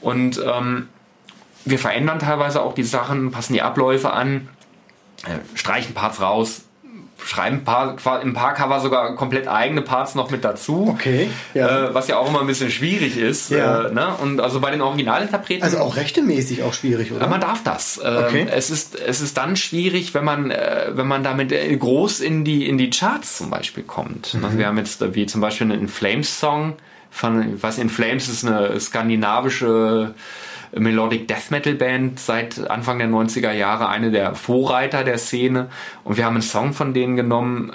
Und 0.00 0.40
ähm, 0.44 0.88
wir 1.64 1.78
verändern 1.78 2.18
teilweise 2.18 2.62
auch 2.62 2.74
die 2.74 2.82
Sachen, 2.82 3.30
passen 3.30 3.52
die 3.52 3.62
Abläufe 3.62 4.12
an, 4.12 4.48
äh, 5.24 5.38
streichen 5.54 5.94
Parts 5.94 6.20
raus, 6.20 6.64
schreiben 7.24 7.56
ein 7.56 7.64
paar, 7.64 8.22
im 8.22 8.34
paar 8.34 8.54
Cover 8.54 8.80
sogar 8.80 9.16
komplett 9.16 9.48
eigene 9.48 9.82
Parts 9.82 10.14
noch 10.14 10.30
mit 10.30 10.44
dazu. 10.44 10.88
Okay. 10.90 11.30
Ja. 11.54 11.88
Äh, 11.88 11.94
was 11.94 12.08
ja 12.08 12.18
auch 12.18 12.28
immer 12.28 12.40
ein 12.40 12.46
bisschen 12.46 12.70
schwierig 12.70 13.16
ist. 13.16 13.50
Ja. 13.50 13.84
Äh, 13.84 13.92
ne? 13.92 14.14
Und 14.20 14.40
also 14.40 14.60
bei 14.60 14.70
den 14.70 14.82
Originalinterpreten. 14.82 15.62
Also 15.62 15.78
auch 15.78 15.96
rechtemäßig 15.96 16.62
auch 16.62 16.74
schwierig, 16.74 17.12
oder? 17.12 17.26
Man 17.26 17.40
darf 17.40 17.62
das. 17.64 17.98
Äh, 17.98 18.24
okay. 18.26 18.46
Es 18.50 18.70
ist, 18.70 19.00
es 19.00 19.20
ist 19.20 19.36
dann 19.36 19.56
schwierig, 19.56 20.14
wenn 20.14 20.24
man, 20.24 20.50
äh, 20.50 20.90
wenn 20.92 21.06
man 21.06 21.22
damit 21.22 21.52
äh, 21.52 21.74
groß 21.74 22.20
in 22.20 22.44
die, 22.44 22.68
in 22.68 22.78
die 22.78 22.90
Charts 22.90 23.38
zum 23.38 23.50
Beispiel 23.50 23.84
kommt. 23.84 24.34
Mhm. 24.34 24.44
Also 24.44 24.58
wir 24.58 24.66
haben 24.66 24.78
jetzt 24.78 25.14
wie 25.14 25.26
zum 25.26 25.40
Beispiel 25.40 25.70
einen 25.70 25.80
In 25.80 25.88
Flames 25.88 26.38
Song 26.38 26.74
von, 27.10 27.62
was 27.62 27.78
In 27.78 27.88
Flames 27.88 28.28
ist 28.28 28.44
eine 28.44 28.78
skandinavische 28.78 30.14
Melodic 30.76 31.28
Death 31.28 31.50
Metal 31.50 31.74
Band 31.74 32.18
seit 32.18 32.70
Anfang 32.70 32.98
der 32.98 33.08
90er 33.08 33.52
Jahre, 33.52 33.88
eine 33.88 34.10
der 34.10 34.34
Vorreiter 34.34 35.04
der 35.04 35.18
Szene. 35.18 35.68
Und 36.04 36.16
wir 36.16 36.24
haben 36.24 36.34
einen 36.34 36.42
Song 36.42 36.72
von 36.72 36.94
denen 36.94 37.16
genommen, 37.16 37.72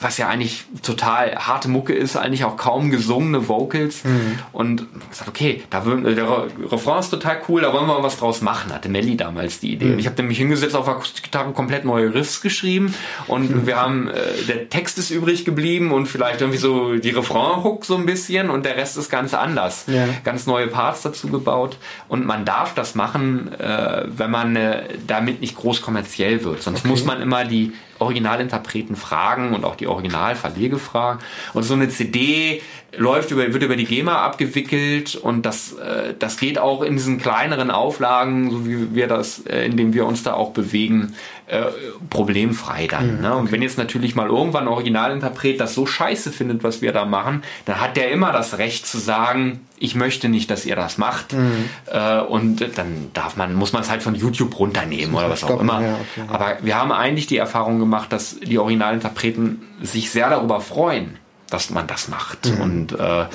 was 0.00 0.18
ja 0.18 0.28
eigentlich 0.28 0.64
total 0.82 1.36
harte 1.36 1.68
Mucke 1.68 1.92
ist, 1.92 2.16
eigentlich 2.16 2.44
auch 2.44 2.56
kaum 2.56 2.90
gesungene 2.90 3.48
Vocals. 3.48 4.04
Mhm. 4.04 4.38
Und 4.52 4.86
gesagt, 5.10 5.28
okay, 5.28 5.62
da 5.70 5.80
der 5.80 6.46
Refrain 6.70 7.00
ist 7.00 7.10
total 7.10 7.38
cool, 7.48 7.62
da 7.62 7.72
wollen 7.72 7.86
wir 7.86 8.02
was 8.02 8.18
draus 8.18 8.40
machen, 8.40 8.72
hatte 8.72 8.88
Melly 8.88 9.16
damals 9.16 9.60
die 9.60 9.72
Idee. 9.72 9.86
Mhm. 9.86 9.92
Und 9.92 9.98
ich 9.98 10.06
habe 10.06 10.22
mich 10.22 10.38
hingesetzt 10.38 10.76
auf 10.76 10.88
Akustikgitarre 10.88 11.52
komplett 11.52 11.84
neue 11.84 12.14
Riffs 12.14 12.40
geschrieben 12.40 12.94
und 13.26 13.50
mhm. 13.50 13.66
wir 13.66 13.76
haben, 13.76 14.08
äh, 14.08 14.14
der 14.48 14.68
Text 14.68 14.98
ist 14.98 15.10
übrig 15.10 15.44
geblieben 15.44 15.92
und 15.92 16.06
vielleicht 16.06 16.40
irgendwie 16.40 16.58
so 16.58 16.96
die 16.96 17.10
Refrain-Hook 17.10 17.84
so 17.84 17.96
ein 17.96 18.06
bisschen 18.06 18.50
und 18.50 18.64
der 18.64 18.76
Rest 18.76 18.96
ist 18.96 19.10
ganz 19.10 19.34
anders. 19.34 19.84
Ja. 19.86 20.06
Ganz 20.24 20.46
neue 20.46 20.68
Parts 20.68 21.02
dazu 21.02 21.28
gebaut 21.28 21.76
und 22.08 22.26
man 22.26 22.44
darf 22.44 22.74
das 22.74 22.94
machen, 22.94 23.52
äh, 23.58 24.04
wenn 24.06 24.30
man 24.30 24.56
äh, 24.56 24.84
damit 25.06 25.40
nicht 25.40 25.56
groß 25.56 25.82
kommerziell 25.82 26.44
wird. 26.44 26.62
Sonst 26.62 26.80
okay. 26.80 26.88
muss 26.88 27.04
man 27.04 27.20
immer 27.20 27.44
die 27.44 27.72
Originalinterpreten 27.98 28.96
fragen 28.96 29.54
und 29.54 29.64
auch 29.64 29.76
die 29.76 29.86
Originalverlege 29.86 30.78
fragen. 30.78 31.20
Und 31.52 31.62
so 31.62 31.74
eine 31.74 31.88
CD 31.88 32.62
läuft 32.96 33.30
über, 33.30 33.52
wird 33.52 33.62
über 33.62 33.76
die 33.76 33.84
GEMA 33.84 34.22
abgewickelt 34.24 35.16
und 35.16 35.44
das, 35.46 35.72
äh, 35.74 36.14
das 36.18 36.38
geht 36.38 36.58
auch 36.58 36.82
in 36.82 36.94
diesen 36.94 37.18
kleineren 37.18 37.70
Auflagen, 37.70 38.50
so 38.50 38.66
wie 38.66 38.94
wir 38.94 39.08
das, 39.08 39.40
äh, 39.46 39.64
in 39.64 39.76
dem 39.76 39.94
wir 39.94 40.06
uns 40.06 40.22
da 40.22 40.34
auch 40.34 40.52
bewegen, 40.52 41.14
äh, 41.46 41.64
problemfrei 42.08 42.86
dann. 42.86 43.16
Mhm, 43.16 43.20
ne? 43.20 43.34
Und 43.36 43.52
wenn 43.52 43.60
jetzt 43.60 43.76
natürlich 43.76 44.14
mal 44.14 44.28
irgendwann 44.28 44.64
ein 44.64 44.68
Originalinterpret 44.68 45.60
das 45.60 45.74
so 45.74 45.84
scheiße 45.84 46.32
findet, 46.32 46.64
was 46.64 46.80
wir 46.80 46.92
da 46.92 47.04
machen, 47.04 47.42
dann 47.66 47.80
hat 47.80 47.98
der 47.98 48.10
immer 48.10 48.32
das 48.32 48.56
Recht 48.56 48.86
zu 48.86 48.96
sagen, 48.98 49.60
ich 49.78 49.94
möchte 49.94 50.30
nicht, 50.30 50.50
dass 50.50 50.64
ihr 50.64 50.74
das 50.74 50.96
macht. 50.96 51.34
Mhm. 51.34 51.68
Äh, 51.86 52.20
und 52.20 52.66
dann 52.76 53.10
darf 53.12 53.36
man, 53.36 53.52
muss 53.54 53.74
man 53.74 53.82
es 53.82 53.90
halt 53.90 54.02
von 54.02 54.14
YouTube 54.14 54.58
runternehmen 54.58 55.14
oder 55.14 55.28
was 55.28 55.44
auch 55.44 55.60
immer. 55.60 55.82
Ja, 55.82 55.94
okay, 55.94 56.26
ja. 56.26 56.34
Aber 56.34 56.56
wir 56.62 56.76
haben 56.76 56.92
eigentlich 56.92 57.26
die 57.26 57.36
Erfahrung 57.36 57.78
gemacht, 57.78 58.10
dass 58.10 58.40
die 58.40 58.58
Originalinterpreten 58.58 59.60
sich 59.82 60.10
sehr 60.10 60.30
darüber 60.30 60.62
freuen, 60.62 61.18
dass 61.50 61.68
man 61.68 61.86
das 61.86 62.08
macht. 62.08 62.46
Mhm. 62.46 62.60
Und 62.62 62.92
äh, 62.98 63.26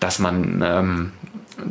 dass 0.00 0.18
man, 0.18 0.60
ähm, 0.66 1.12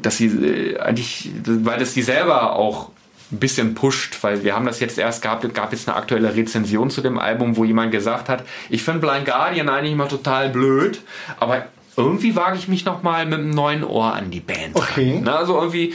dass 0.01 0.15
sie 0.15 0.27
äh, 0.27 0.79
eigentlich, 0.79 1.29
weil 1.43 1.79
das 1.79 1.93
die 1.93 2.03
selber 2.03 2.53
auch 2.53 2.91
ein 3.31 3.39
bisschen 3.39 3.75
pusht, 3.75 4.17
weil 4.21 4.43
wir 4.43 4.55
haben 4.55 4.65
das 4.65 4.79
jetzt 4.79 4.97
erst 4.97 5.21
gehabt, 5.21 5.53
gab 5.53 5.71
jetzt 5.71 5.87
eine 5.87 5.97
aktuelle 5.97 6.35
Rezension 6.35 6.89
zu 6.89 7.01
dem 7.01 7.19
Album, 7.19 7.57
wo 7.57 7.65
jemand 7.65 7.91
gesagt 7.91 8.29
hat, 8.29 8.43
ich 8.69 8.83
finde 8.83 9.07
Blind 9.07 9.25
Guardian 9.25 9.69
eigentlich 9.69 9.93
immer 9.93 10.07
total 10.07 10.49
blöd, 10.49 11.01
aber 11.39 11.65
irgendwie 11.97 12.35
wage 12.35 12.57
ich 12.57 12.67
mich 12.67 12.85
nochmal 12.85 13.25
mit 13.25 13.39
einem 13.39 13.49
neuen 13.49 13.83
Ohr 13.83 14.13
an 14.13 14.31
die 14.31 14.39
Band. 14.39 14.75
Okay. 14.75 15.19
Ne? 15.19 15.35
Also 15.35 15.59
irgendwie, 15.59 15.93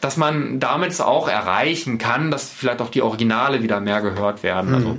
dass 0.00 0.16
man 0.16 0.60
damit 0.60 0.98
auch 1.00 1.28
erreichen 1.28 1.98
kann, 1.98 2.30
dass 2.30 2.48
vielleicht 2.48 2.80
auch 2.80 2.90
die 2.90 3.02
Originale 3.02 3.62
wieder 3.62 3.80
mehr 3.80 4.00
gehört 4.00 4.42
werden. 4.42 4.70
Mhm. 4.70 4.74
Also 4.76 4.98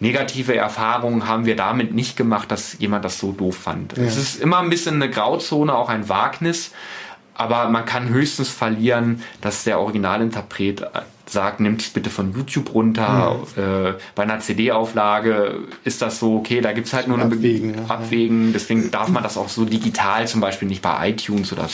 negative 0.00 0.56
Erfahrungen 0.56 1.28
haben 1.28 1.46
wir 1.46 1.54
damit 1.54 1.94
nicht 1.94 2.16
gemacht, 2.16 2.50
dass 2.50 2.76
jemand 2.80 3.04
das 3.04 3.18
so 3.18 3.30
doof 3.30 3.56
fand. 3.56 3.96
Ja. 3.96 4.02
Es 4.02 4.16
ist 4.16 4.40
immer 4.40 4.58
ein 4.58 4.68
bisschen 4.68 4.96
eine 4.96 5.08
Grauzone, 5.08 5.72
auch 5.74 5.88
ein 5.88 6.08
Wagnis 6.08 6.72
aber 7.34 7.68
man 7.68 7.84
kann 7.84 8.08
höchstens 8.08 8.48
verlieren, 8.48 9.22
dass 9.40 9.64
der 9.64 9.80
Originalinterpret 9.80 10.84
sagt, 11.32 11.60
nimmt 11.60 11.80
es 11.80 11.88
bitte 11.88 12.10
von 12.10 12.32
YouTube 12.34 12.74
runter. 12.74 13.40
Mhm. 13.56 13.62
Äh, 13.62 13.94
bei 14.14 14.22
einer 14.22 14.40
CD-Auflage 14.40 15.60
ist 15.84 16.02
das 16.02 16.18
so, 16.18 16.36
okay, 16.36 16.60
da 16.60 16.72
gibt 16.72 16.88
es 16.88 16.92
halt 16.92 17.08
nur 17.08 17.18
Abwägen, 17.18 17.72
eine 17.72 17.82
Be 17.82 17.90
Abwägen. 17.90 18.52
Deswegen 18.52 18.90
darf 18.90 19.08
man 19.08 19.22
das 19.22 19.36
auch 19.36 19.48
so 19.48 19.64
digital 19.64 20.28
zum 20.28 20.40
Beispiel 20.40 20.68
nicht 20.68 20.82
bei 20.82 21.10
iTunes 21.10 21.52
oder 21.52 21.68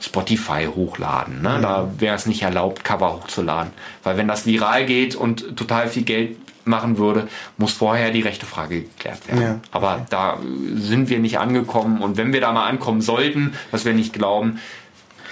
Spotify 0.00 0.68
hochladen. 0.74 1.42
Ne? 1.42 1.58
Mhm. 1.58 1.62
Da 1.62 1.90
wäre 1.98 2.14
es 2.14 2.26
nicht 2.26 2.42
erlaubt, 2.42 2.84
Cover 2.84 3.14
hochzuladen. 3.14 3.72
Weil 4.02 4.16
wenn 4.16 4.28
das 4.28 4.46
viral 4.46 4.86
geht 4.86 5.16
und 5.16 5.56
total 5.56 5.88
viel 5.88 6.04
Geld 6.04 6.36
machen 6.64 6.98
würde, 6.98 7.28
muss 7.56 7.72
vorher 7.72 8.10
die 8.10 8.20
rechte 8.20 8.46
Frage 8.46 8.82
geklärt 8.82 9.26
werden. 9.28 9.42
Ja. 9.42 9.60
Aber 9.72 10.06
da 10.10 10.38
sind 10.74 11.08
wir 11.08 11.18
nicht 11.18 11.38
angekommen 11.38 12.02
und 12.02 12.16
wenn 12.16 12.32
wir 12.32 12.40
da 12.40 12.52
mal 12.52 12.66
ankommen 12.66 13.00
sollten, 13.00 13.54
was 13.70 13.84
wir 13.84 13.94
nicht 13.94 14.12
glauben, 14.12 14.60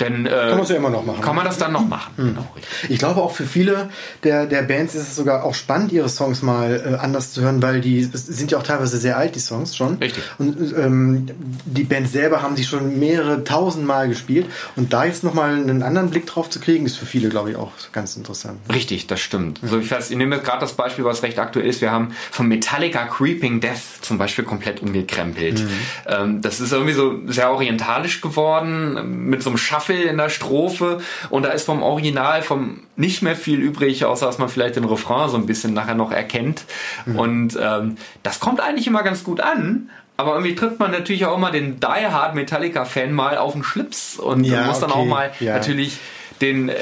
denn, 0.01 0.27
äh, 0.27 0.31
kann 0.31 0.51
man 0.51 0.61
es 0.61 0.69
ja 0.69 0.77
immer 0.77 0.91
noch 0.91 1.05
machen. 1.05 1.21
Kann 1.21 1.37
man 1.37 1.45
das 1.45 1.59
dann 1.59 1.73
noch 1.73 1.87
machen. 1.87 2.13
Mhm. 2.17 2.29
Genau, 2.29 2.49
ich 2.89 2.99
glaube 2.99 3.21
auch 3.21 3.33
für 3.33 3.45
viele 3.45 3.89
der, 4.23 4.47
der 4.47 4.63
Bands 4.63 4.95
ist 4.95 5.09
es 5.09 5.17
sogar 5.17 5.45
auch 5.45 5.55
spannend, 5.55 5.93
ihre 5.93 6.09
Songs 6.09 6.43
mal 6.43 6.95
äh, 6.95 6.97
anders 6.97 7.33
zu 7.33 7.43
hören, 7.43 7.63
weil 7.63 7.81
die 7.81 8.05
sind 8.05 8.51
ja 8.51 8.59
auch 8.59 8.63
teilweise 8.63 8.99
sehr 8.99 9.17
alt, 9.17 9.35
die 9.35 9.41
Songs 9.41 9.77
schon. 9.77 9.97
Richtig. 9.97 10.23
Und 10.39 10.57
ähm, 10.77 11.27
die 11.65 11.85
Bands 11.85 12.13
selber 12.13 12.43
haben 12.43 12.57
sie 12.57 12.65
schon 12.65 12.99
mehrere 12.99 13.45
tausend 13.45 13.87
Mal 13.87 14.09
gespielt. 14.09 14.47
Und 14.77 14.93
da 14.93 15.05
jetzt 15.05 15.25
nochmal 15.25 15.55
einen 15.55 15.83
anderen 15.83 16.11
Blick 16.11 16.27
drauf 16.27 16.51
zu 16.51 16.61
kriegen, 16.61 16.87
ist 16.87 16.97
für 16.97 17.07
viele, 17.07 17.29
glaube 17.29 17.51
ich, 17.51 17.57
auch 17.57 17.73
ganz 17.93 18.17
interessant. 18.17 18.59
Richtig, 18.73 19.07
das 19.07 19.21
stimmt. 19.21 19.63
Mhm. 19.63 19.69
So, 19.69 19.79
ich, 19.79 19.91
weiß, 19.91 20.11
ich 20.11 20.17
nehme 20.17 20.39
gerade 20.39 20.61
das 20.61 20.75
Beispiel, 20.75 21.05
was 21.05 21.23
recht 21.23 21.39
aktuell 21.39 21.67
ist. 21.67 21.81
Wir 21.81 21.91
haben 21.91 22.13
von 22.31 22.47
Metallica 22.49 23.05
Creeping 23.07 23.61
Death 23.61 23.83
zum 24.01 24.19
Beispiel 24.19 24.45
komplett 24.45 24.83
umgekrempelt. 24.83 25.61
Mhm. 25.61 25.69
Ähm, 26.07 26.43
das 26.43 26.61
ist 26.61 26.73
irgendwie 26.73 26.95
so 26.95 27.19
sehr 27.27 27.51
orientalisch 27.51 28.21
geworden, 28.21 29.29
mit 29.29 29.43
so 29.43 29.51
einem 29.51 29.59
Schaff 29.59 29.88
Staffel 29.89 30.03
in 30.03 30.19
der 30.19 30.29
Strophe 30.29 31.01
und 31.31 31.45
da 31.45 31.51
ist 31.51 31.65
vom 31.65 31.83
Original 31.83 32.43
vom 32.43 32.81
nicht 32.97 33.23
mehr 33.23 33.37
viel 33.37 33.59
übrig, 33.61 34.05
außer 34.05 34.27
dass 34.27 34.39
man 34.39 34.49
vielleicht 34.49 34.77
den 34.77 34.85
Refrain 34.85 35.29
so 35.29 35.37
ein 35.37 35.47
bisschen 35.47 35.75
nachher 35.75 35.95
noch 35.95 36.13
erkennt. 36.13 36.65
Mhm. 37.07 37.19
Und 37.19 37.59
ähm, 37.61 37.97
das 38.23 38.41
kommt 38.41 38.61
eigentlich 38.61 38.87
immer 38.87 39.03
ganz 39.03 39.25
gut 39.25 39.41
an. 39.41 39.91
Aber 40.17 40.33
irgendwie 40.33 40.57
tritt 40.57 40.81
man 40.81 40.91
natürlich 40.91 41.27
auch 41.27 41.37
immer 41.37 41.53
den 41.53 41.79
Die 41.79 41.87
Hard 41.87 42.35
Metallica 42.35 42.85
Fan 42.85 43.13
mal 43.13 43.39
auf 43.39 43.53
den 43.53 43.63
Schlips 43.63 44.19
und 44.19 44.43
ja, 44.43 44.67
muss 44.67 44.81
dann 44.81 44.91
okay. 44.91 44.99
auch 44.99 45.05
mal 45.05 45.31
ja. 45.39 45.55
natürlich 45.55 45.99
den 46.41 46.71
äh, 46.71 46.75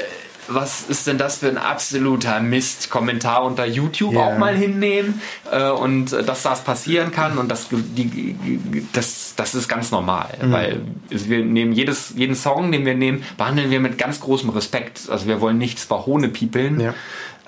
was 0.47 0.83
ist 0.83 1.07
denn 1.07 1.17
das 1.17 1.37
für 1.37 1.47
ein 1.47 1.57
absoluter 1.57 2.39
Mist? 2.39 2.89
Kommentar 2.89 3.43
unter 3.43 3.65
YouTube 3.65 4.13
yeah. 4.13 4.27
auch 4.27 4.37
mal 4.37 4.55
hinnehmen 4.55 5.21
äh, 5.51 5.69
und 5.69 6.13
äh, 6.13 6.23
dass 6.23 6.43
das 6.43 6.63
passieren 6.63 7.11
kann 7.11 7.37
und 7.37 7.49
das, 7.49 7.67
die, 7.71 8.35
das, 8.93 9.33
das 9.35 9.55
ist 9.55 9.67
ganz 9.67 9.91
normal, 9.91 10.29
mhm. 10.41 10.51
weil 10.51 10.81
wir 11.09 11.43
nehmen 11.43 11.71
jedes, 11.71 12.13
jeden 12.15 12.35
Song, 12.35 12.71
den 12.71 12.85
wir 12.85 12.95
nehmen, 12.95 13.23
behandeln 13.37 13.71
wir 13.71 13.79
mit 13.79 13.97
ganz 13.97 14.19
großem 14.19 14.49
Respekt. 14.49 15.09
Also 15.09 15.27
wir 15.27 15.41
wollen 15.41 15.57
nichts 15.57 15.85
Bahone 15.85 16.29
piepeln. 16.29 16.79
Ja. 16.79 16.93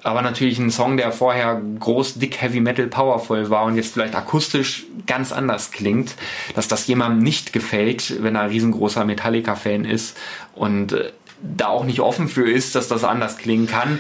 Aber 0.03 0.21
natürlich 0.21 0.59
ein 0.59 0.71
Song, 0.71 0.95
der 0.97 1.11
vorher 1.11 1.61
groß, 1.79 2.15
dick, 2.15 2.41
heavy 2.41 2.61
metal, 2.61 2.87
powerful 2.87 3.49
war 3.49 3.65
und 3.65 3.75
jetzt 3.75 3.93
vielleicht 3.93 4.15
akustisch 4.15 4.85
ganz 5.07 5.31
anders 5.31 5.71
klingt, 5.71 6.15
dass 6.55 6.67
das 6.67 6.87
jemandem 6.87 7.19
nicht 7.19 7.51
gefällt, 7.51 8.23
wenn 8.23 8.35
er 8.35 8.43
ein 8.43 8.49
riesengroßer 8.49 9.03
Metallica-Fan 9.03 9.85
ist 9.85 10.15
und 10.55 10.93
äh, 10.93 11.11
da 11.41 11.67
auch 11.67 11.85
nicht 11.85 11.99
offen 12.01 12.27
für 12.27 12.49
ist, 12.49 12.75
dass 12.75 12.87
das 12.87 13.03
anders 13.03 13.37
klingen 13.37 13.67
kann, 13.67 13.99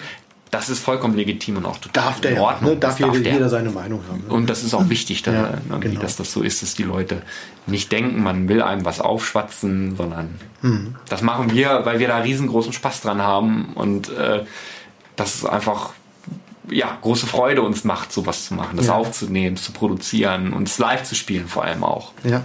das 0.51 0.69
ist 0.69 0.79
vollkommen 0.79 1.15
legitim 1.15 1.57
und 1.57 1.65
auch 1.65 1.77
total 1.77 2.03
darf 2.03 2.21
der, 2.21 2.31
in 2.31 2.39
Ordnung. 2.39 2.71
Ne? 2.71 2.77
Darf, 2.77 2.97
darf 2.97 3.15
jeder, 3.15 3.31
jeder, 3.31 3.49
seine 3.49 3.69
Meinung 3.69 4.01
haben. 4.09 4.23
Ne? 4.27 4.33
Und 4.33 4.49
das 4.49 4.63
ist 4.63 4.73
auch 4.73 4.89
wichtig, 4.89 5.21
da, 5.21 5.31
ja, 5.31 5.41
ne? 5.41 5.79
genau. 5.79 6.01
dass 6.01 6.15
das 6.15 6.33
so 6.33 6.41
ist, 6.41 6.63
dass 6.63 6.73
die 6.73 6.83
Leute 6.83 7.21
nicht 7.67 7.91
denken, 7.91 8.23
man 8.23 8.49
will 8.49 8.61
einem 8.63 8.83
was 8.83 8.99
aufschwatzen, 8.99 9.95
sondern 9.95 10.39
hm. 10.61 10.95
das 11.07 11.21
machen 11.21 11.53
wir, 11.53 11.85
weil 11.85 11.99
wir 11.99 12.07
da 12.07 12.17
riesengroßen 12.17 12.73
Spaß 12.73 13.01
dran 13.01 13.21
haben 13.21 13.73
und 13.75 14.09
äh, 14.09 14.43
das 15.15 15.35
ist 15.35 15.45
einfach 15.45 15.91
ja, 16.71 16.97
große 17.01 17.27
Freude 17.27 17.61
uns 17.61 17.83
macht, 17.83 18.11
sowas 18.11 18.45
zu 18.45 18.53
machen, 18.53 18.77
das 18.77 18.87
Ja. 18.87 18.93
aufzunehmen, 18.95 19.57
zu 19.57 19.71
produzieren 19.71 20.53
und 20.53 20.67
es 20.67 20.77
live 20.77 21.03
zu 21.03 21.15
spielen 21.15 21.47
vor 21.47 21.63
allem 21.63 21.83
auch. 21.83 22.11
Ja. 22.23 22.43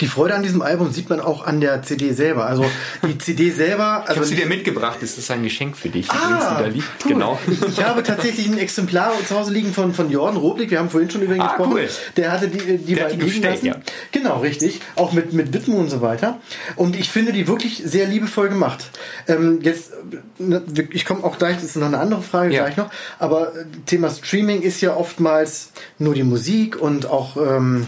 Die 0.00 0.06
Freude 0.06 0.34
an 0.34 0.42
diesem 0.42 0.62
Album 0.62 0.92
sieht 0.92 1.08
man 1.10 1.20
auch 1.20 1.44
an 1.46 1.60
der 1.60 1.82
CD 1.82 2.12
selber. 2.12 2.46
Also 2.46 2.64
die 3.06 3.18
CD 3.18 3.50
selber. 3.50 4.00
Ich 4.04 4.08
Also 4.10 4.20
habe 4.20 4.26
sie 4.28 4.36
dir 4.36 4.46
mitgebracht, 4.46 4.98
das 5.00 5.18
ist 5.18 5.30
ein 5.30 5.42
Geschenk 5.42 5.76
für 5.76 5.88
dich. 5.88 6.10
Ah, 6.10 6.56
da 6.60 6.66
liegt. 6.66 6.84
cool. 7.04 7.12
Genau. 7.12 7.38
Ich 7.68 7.82
habe 7.84 8.02
tatsächlich 8.02 8.46
ein 8.46 8.58
Exemplar 8.58 9.12
zu 9.26 9.36
Hause 9.38 9.52
liegen 9.52 9.72
von, 9.72 9.94
von 9.94 10.10
Jordan 10.10 10.36
Roblick. 10.36 10.70
Wir 10.70 10.78
haben 10.78 10.90
vorhin 10.90 11.10
schon 11.10 11.22
über 11.22 11.34
ihn 11.34 11.40
Ah, 11.40 11.48
gesprochen. 11.48 11.72
cool. 11.74 11.88
Der 12.16 12.32
hatte 12.32 12.48
die, 12.48 12.78
die 12.78 12.94
Der 12.94 13.04
beiden 13.04 13.20
liegen 13.20 13.42
lassen. 13.42 13.66
ja. 13.66 13.76
Genau, 14.12 14.38
richtig. 14.40 14.80
Auch 14.96 15.12
mit, 15.12 15.32
mit 15.32 15.52
Widmung 15.52 15.78
und 15.80 15.90
so 15.90 16.00
weiter. 16.00 16.38
Und 16.76 16.96
ich 16.96 17.10
finde 17.10 17.32
die 17.32 17.46
wirklich 17.48 17.82
sehr 17.84 18.06
liebevoll 18.06 18.48
gemacht. 18.48 18.90
Ähm, 19.28 19.60
jetzt, 19.62 19.92
äh, 20.40 20.82
ich 20.90 21.04
komme 21.04 21.24
auch 21.24 21.38
gleich, 21.38 21.56
das 21.56 21.64
ist 21.64 21.76
noch 21.76 21.86
eine 21.86 21.98
andere 21.98 22.22
Frage 22.22 22.54
Ja. 22.54 22.64
gleich 22.64 22.76
noch. 22.76 22.90
Aber 23.18 23.43
Thema 23.86 24.10
Streaming 24.10 24.62
ist 24.62 24.80
ja 24.80 24.96
oftmals 24.96 25.70
nur 25.98 26.14
die 26.14 26.22
Musik 26.24 26.80
und 26.80 27.06
auch 27.06 27.36
ähm, 27.36 27.86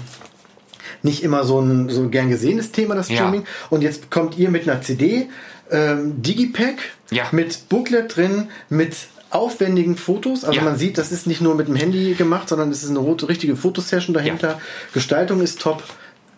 nicht 1.02 1.22
immer 1.22 1.44
so 1.44 1.60
ein 1.60 1.88
so 1.88 2.08
gern 2.08 2.28
gesehenes 2.30 2.72
Thema, 2.72 2.94
das 2.94 3.08
Ja. 3.08 3.16
Streaming. 3.16 3.44
Und 3.70 3.82
jetzt 3.82 4.10
kommt 4.10 4.36
ihr 4.38 4.50
mit 4.50 4.68
einer 4.68 4.80
CD, 4.82 5.28
ähm, 5.70 6.22
Digipack, 6.22 6.76
Ja. 7.10 7.24
mit 7.32 7.68
Booklet 7.68 8.16
drin, 8.16 8.48
mit 8.68 8.96
aufwendigen 9.30 9.96
Fotos. 9.96 10.44
Also 10.44 10.58
Ja. 10.58 10.64
man 10.64 10.76
sieht, 10.76 10.98
das 10.98 11.12
ist 11.12 11.26
nicht 11.26 11.40
nur 11.40 11.54
mit 11.54 11.68
dem 11.68 11.76
Handy 11.76 12.14
gemacht, 12.14 12.48
sondern 12.48 12.70
es 12.70 12.82
ist 12.82 12.90
eine 12.90 13.00
rote, 13.00 13.28
richtige 13.28 13.56
Fotosession 13.56 14.14
dahinter. 14.14 14.60
Gestaltung 14.94 15.40
ist 15.40 15.60
top, 15.60 15.82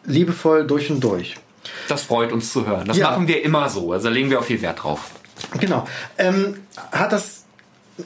liebevoll 0.05 0.67
durch 0.67 0.91
und 0.91 1.01
durch. 1.05 1.37
Das 1.89 2.03
freut 2.03 2.33
uns 2.33 2.53
zu 2.53 2.67
hören. 2.67 2.87
Das 2.89 2.97
Ja. 2.97 3.11
machen 3.11 3.29
wir 3.29 3.45
immer 3.45 3.69
so. 3.69 3.93
Also 3.93 4.09
da 4.09 4.15
legen 4.15 4.31
wir 4.31 4.39
auch 4.41 4.45
viel 4.45 4.61
Wert 4.63 4.83
drauf. 4.83 5.11
Genau. 5.61 5.87
Ähm, 6.17 6.57
hat 6.93 7.13
das 7.13 7.45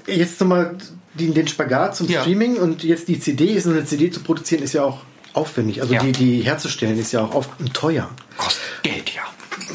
jetzt 0.07 0.41
nochmal 0.41 0.77
den, 1.15 1.35
den 1.35 1.49
Spagat 1.49 1.97
zum 1.97 2.09
Ja. 2.09 2.23
Streaming 2.23 2.57
und 2.57 2.85
jetzt 2.85 3.09
die 3.09 3.19
CD, 3.21 3.59
so 3.59 3.71
eine 3.71 3.85
CD 3.85 4.11
zu 4.11 4.21
produzieren, 4.21 4.63
ist 4.63 4.73
ja 4.73 4.85
auch 4.85 5.01
aufwendig. 5.35 5.81
Also 5.83 5.95
Ja. 5.95 6.03
die, 6.03 6.13
die 6.13 6.41
herzustellen 6.43 6.99
ist 6.99 7.13
ja 7.13 7.21
auch 7.23 7.35
oft 7.35 7.51
teuer. 7.73 8.11
Kostet 8.37 8.63
Geld, 8.83 9.11
ja. 9.15 9.23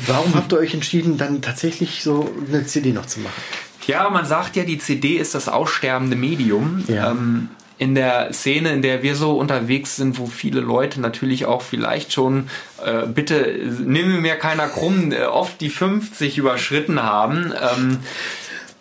Warum 0.08 0.36
habt 0.36 0.52
ihr 0.54 0.58
euch 0.60 0.74
entschieden, 0.74 1.18
dann 1.18 1.42
tatsächlich 1.42 2.04
so 2.04 2.30
eine 2.48 2.66
CD 2.66 2.92
noch 2.92 3.06
zu 3.06 3.20
machen? 3.22 3.42
Ja, 3.88 4.10
man 4.10 4.26
sagt 4.26 4.56
ja, 4.56 4.64
die 4.64 4.78
CD 4.80 5.18
ist 5.18 5.34
das 5.34 5.48
aussterbende 5.48 6.16
Medium. 6.16 6.84
Ja. 6.88 7.12
Ähm, 7.12 7.50
in 7.80 7.94
der 7.94 8.34
Szene, 8.34 8.72
in 8.74 8.82
der 8.82 9.04
wir 9.04 9.16
so 9.16 9.38
unterwegs 9.38 9.96
sind, 9.96 10.18
wo 10.18 10.26
viele 10.26 10.62
Leute 10.62 11.00
natürlich 11.00 11.46
auch 11.46 11.62
vielleicht 11.62 12.12
schon, 12.12 12.50
äh, 12.84 13.06
bitte 13.06 13.56
nimm 13.86 14.22
mir 14.24 14.36
keiner 14.36 14.68
krumm, 14.68 15.12
äh, 15.12 15.26
oft 15.26 15.62
die 15.62 15.70
50 15.70 16.40
überschritten 16.40 17.02
haben. 17.04 17.54
Ähm, 17.78 18.00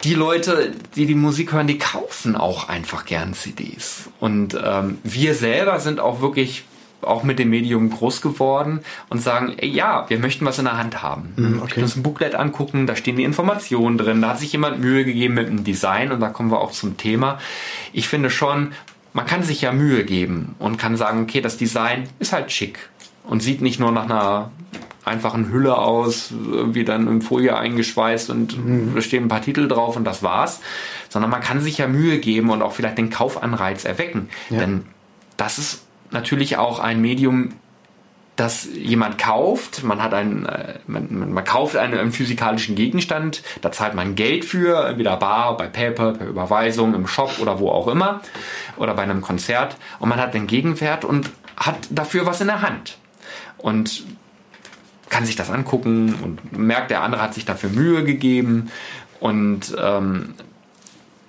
die 0.04 0.14
Leute, 0.14 0.72
die 0.94 1.06
die 1.06 1.14
Musik 1.14 1.52
hören, 1.52 1.66
die 1.66 1.78
kaufen 1.78 2.36
auch 2.36 2.68
einfach 2.68 3.04
gern 3.04 3.34
CDs. 3.34 4.08
Und 4.20 4.56
ähm, 4.62 4.98
wir 5.02 5.34
selber 5.34 5.80
sind 5.80 6.00
auch 6.00 6.20
wirklich 6.20 6.64
auch 7.02 7.22
mit 7.22 7.38
dem 7.38 7.50
Medium 7.50 7.90
groß 7.90 8.20
geworden 8.20 8.80
und 9.08 9.20
sagen, 9.20 9.54
ey, 9.58 9.68
ja, 9.68 10.06
wir 10.08 10.18
möchten 10.18 10.44
was 10.44 10.58
in 10.58 10.64
der 10.64 10.76
Hand 10.76 11.02
haben. 11.02 11.32
Wir 11.36 11.48
okay. 11.48 11.56
möchten 11.56 11.82
uns 11.82 11.96
ein 11.96 12.02
Booklet 12.02 12.34
angucken, 12.34 12.86
da 12.86 12.96
stehen 12.96 13.16
die 13.16 13.24
Informationen 13.24 13.98
drin, 13.98 14.22
da 14.22 14.30
hat 14.30 14.40
sich 14.40 14.52
jemand 14.52 14.80
Mühe 14.80 15.04
gegeben 15.04 15.34
mit 15.34 15.48
dem 15.48 15.64
Design 15.64 16.10
und 16.10 16.20
da 16.20 16.28
kommen 16.28 16.50
wir 16.50 16.60
auch 16.60 16.72
zum 16.72 16.96
Thema. 16.96 17.38
Ich 17.92 18.08
finde 18.08 18.30
schon, 18.30 18.72
man 19.12 19.26
kann 19.26 19.42
sich 19.42 19.62
ja 19.62 19.72
Mühe 19.72 20.04
geben 20.04 20.56
und 20.58 20.78
kann 20.78 20.96
sagen, 20.96 21.22
okay, 21.22 21.40
das 21.40 21.56
Design 21.56 22.08
ist 22.18 22.32
halt 22.32 22.50
schick 22.50 22.88
und 23.24 23.42
sieht 23.42 23.62
nicht 23.62 23.78
nur 23.78 23.92
nach 23.92 24.04
einer 24.04 24.50
einfachen 25.06 25.52
Hülle 25.52 25.78
aus, 25.78 26.32
irgendwie 26.32 26.84
dann 26.84 27.06
in 27.06 27.22
Folie 27.22 27.56
eingeschweißt 27.56 28.28
und 28.30 28.58
da 28.94 29.00
stehen 29.00 29.24
ein 29.24 29.28
paar 29.28 29.40
Titel 29.40 29.68
drauf 29.68 29.96
und 29.96 30.04
das 30.04 30.22
war's, 30.22 30.60
sondern 31.08 31.30
man 31.30 31.40
kann 31.40 31.60
sich 31.60 31.78
ja 31.78 31.86
Mühe 31.86 32.18
geben 32.18 32.50
und 32.50 32.60
auch 32.60 32.72
vielleicht 32.72 32.98
den 32.98 33.08
Kaufanreiz 33.08 33.84
erwecken. 33.84 34.28
Ja. 34.50 34.58
Denn 34.58 34.84
das 35.36 35.58
ist 35.58 35.84
natürlich 36.10 36.56
auch 36.56 36.80
ein 36.80 37.00
Medium, 37.00 37.52
das 38.34 38.68
jemand 38.74 39.16
kauft, 39.16 39.82
man 39.82 40.02
hat 40.02 40.12
einen, 40.12 40.44
äh, 40.44 40.74
man, 40.86 41.06
man, 41.10 41.32
man 41.32 41.44
kauft 41.44 41.76
einen, 41.76 41.98
einen 41.98 42.12
physikalischen 42.12 42.74
Gegenstand, 42.74 43.42
da 43.62 43.72
zahlt 43.72 43.94
man 43.94 44.14
Geld 44.14 44.44
für, 44.44 44.88
entweder 44.88 45.16
bar, 45.16 45.56
bei 45.56 45.68
PayPal, 45.68 46.12
per 46.14 46.26
Überweisung, 46.26 46.94
im 46.94 47.06
Shop 47.06 47.38
oder 47.40 47.60
wo 47.60 47.70
auch 47.70 47.88
immer, 47.88 48.20
oder 48.76 48.94
bei 48.94 49.04
einem 49.04 49.22
Konzert 49.22 49.76
und 50.00 50.08
man 50.08 50.20
hat 50.20 50.34
den 50.34 50.46
Gegenwert 50.46 51.04
und 51.04 51.30
hat 51.56 51.76
dafür 51.90 52.26
was 52.26 52.40
in 52.40 52.48
der 52.48 52.60
Hand. 52.60 52.98
Und 53.56 54.04
kann 55.08 55.24
sich 55.24 55.36
das 55.36 55.50
angucken 55.50 56.14
und 56.22 56.58
merkt, 56.58 56.90
der 56.90 57.02
andere 57.02 57.22
hat 57.22 57.34
sich 57.34 57.44
dafür 57.44 57.70
Mühe 57.70 58.04
gegeben. 58.04 58.70
Und 59.20 59.74
ähm, 59.80 60.34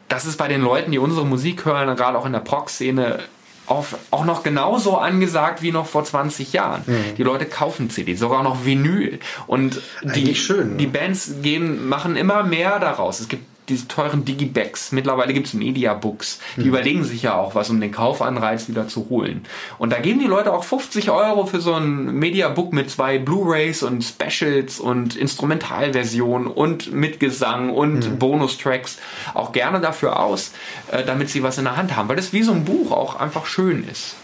das 0.07 0.25
ist 0.25 0.37
bei 0.37 0.47
den 0.47 0.61
Leuten, 0.61 0.91
die 0.91 0.99
unsere 0.99 1.25
Musik 1.25 1.65
hören, 1.65 1.95
gerade 1.95 2.17
auch 2.17 2.25
in 2.25 2.33
der 2.33 2.39
Prog-Szene, 2.39 3.19
auch 3.67 4.25
noch 4.25 4.43
genauso 4.43 4.97
angesagt 4.97 5.61
wie 5.61 5.73
noch 5.73 5.87
vor 5.87 6.03
20 6.05 6.53
Jahren. 6.53 6.83
Die 7.17 7.23
Leute 7.23 7.45
kaufen 7.45 7.89
CDs, 7.89 8.19
sogar 8.19 8.41
noch 8.41 8.63
Vinyl. 8.63 9.19
Und 9.45 9.81
die, 10.03 10.35
schön, 10.35 10.77
die 10.77 10.85
ne? 10.85 10.91
Bands 10.93 11.35
gehen, 11.41 11.87
machen 11.87 12.15
immer 12.15 12.43
mehr 12.43 12.79
daraus. 12.79 13.19
Es 13.19 13.27
gibt 13.27 13.43
diese 13.69 13.87
teuren 13.87 14.25
Digibags. 14.25 14.91
Mittlerweile 14.91 15.33
gibt 15.33 15.47
es 15.47 15.53
Mediabooks. 15.53 16.39
Die 16.55 16.67
überlegen 16.67 17.03
sich 17.03 17.23
ja 17.23 17.35
auch 17.35 17.55
was, 17.55 17.69
um 17.69 17.81
den 17.81 17.91
Kaufanreiz 17.91 18.69
wieder 18.69 18.87
zu 18.87 19.07
holen. 19.09 19.45
Und 19.77 19.91
da 19.91 19.99
geben 19.99 20.19
die 20.19 20.27
Leute 20.27 20.53
auch 20.53 20.63
50 20.63 21.11
Euro 21.11 21.45
für 21.45 21.59
so 21.59 21.73
ein 21.73 22.17
Mediabook 22.17 22.71
mit 22.73 22.89
zwei 22.89 23.17
Blu-Rays 23.17 23.83
und 23.83 24.03
Specials 24.03 24.79
und 24.79 25.15
Instrumentalversionen 25.15 26.47
und 26.47 26.93
mit 26.93 27.19
Gesang 27.19 27.69
und 27.69 28.19
Bonustracks 28.19 28.97
auch 29.33 29.51
gerne 29.51 29.81
dafür 29.81 30.19
aus, 30.19 30.53
äh, 30.91 31.03
damit 31.03 31.29
sie 31.29 31.43
was 31.43 31.57
in 31.57 31.65
der 31.65 31.75
Hand 31.75 31.95
haben. 31.95 32.07
Weil 32.09 32.15
das 32.15 32.33
wie 32.33 32.43
so 32.43 32.53
ein 32.53 32.65
Buch 32.65 32.91
auch 32.91 33.15
einfach 33.15 33.45
schön 33.45 33.87
ist. 33.87 34.15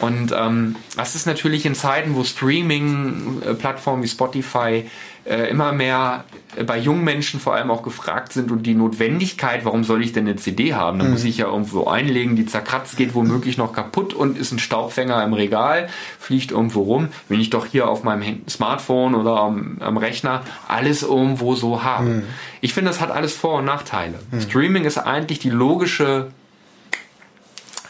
Und 0.00 0.32
ähm, 0.32 0.76
das 0.96 1.14
ist 1.14 1.26
natürlich 1.26 1.66
in 1.66 1.74
Zeiten, 1.74 2.14
wo 2.14 2.22
Streaming-Plattformen 2.22 4.02
wie 4.02 4.08
Spotify 4.08 4.88
äh, 5.28 5.50
immer 5.50 5.72
mehr 5.72 6.24
äh, 6.56 6.64
bei 6.64 6.78
jungen 6.78 7.04
Menschen 7.04 7.38
vor 7.38 7.54
allem 7.54 7.70
auch 7.70 7.82
gefragt 7.82 8.32
sind 8.32 8.50
und 8.50 8.62
die 8.64 8.74
Notwendigkeit, 8.74 9.64
warum 9.64 9.84
soll 9.84 10.02
ich 10.02 10.12
denn 10.12 10.26
eine 10.26 10.36
CD 10.36 10.74
haben? 10.74 10.98
Da 10.98 11.04
muss 11.04 11.24
ich 11.24 11.36
ja 11.38 11.46
irgendwo 11.46 11.86
einlegen, 11.86 12.34
die 12.34 12.46
zerkratzt, 12.46 12.96
geht 12.96 13.14
womöglich 13.14 13.58
noch 13.58 13.72
kaputt 13.72 14.14
und 14.14 14.38
ist 14.38 14.52
ein 14.52 14.58
Staubfänger 14.58 15.22
im 15.22 15.34
Regal, 15.34 15.88
fliegt 16.18 16.50
irgendwo 16.50 16.82
rum. 16.82 17.08
Wenn 17.28 17.40
ich 17.40 17.50
doch 17.50 17.66
hier 17.66 17.88
auf 17.88 18.04
meinem 18.04 18.42
Smartphone 18.48 19.14
oder 19.14 19.36
am, 19.36 19.76
am 19.80 19.96
Rechner 19.98 20.42
alles 20.66 21.02
irgendwo 21.02 21.54
so 21.54 21.82
habe. 21.82 22.22
Ich 22.60 22.72
finde, 22.74 22.90
das 22.90 23.00
hat 23.00 23.10
alles 23.10 23.34
Vor- 23.34 23.58
und 23.58 23.64
Nachteile. 23.66 24.14
Streaming 24.40 24.84
ist 24.84 24.98
eigentlich 24.98 25.38
die 25.40 25.50
logische 25.50 26.28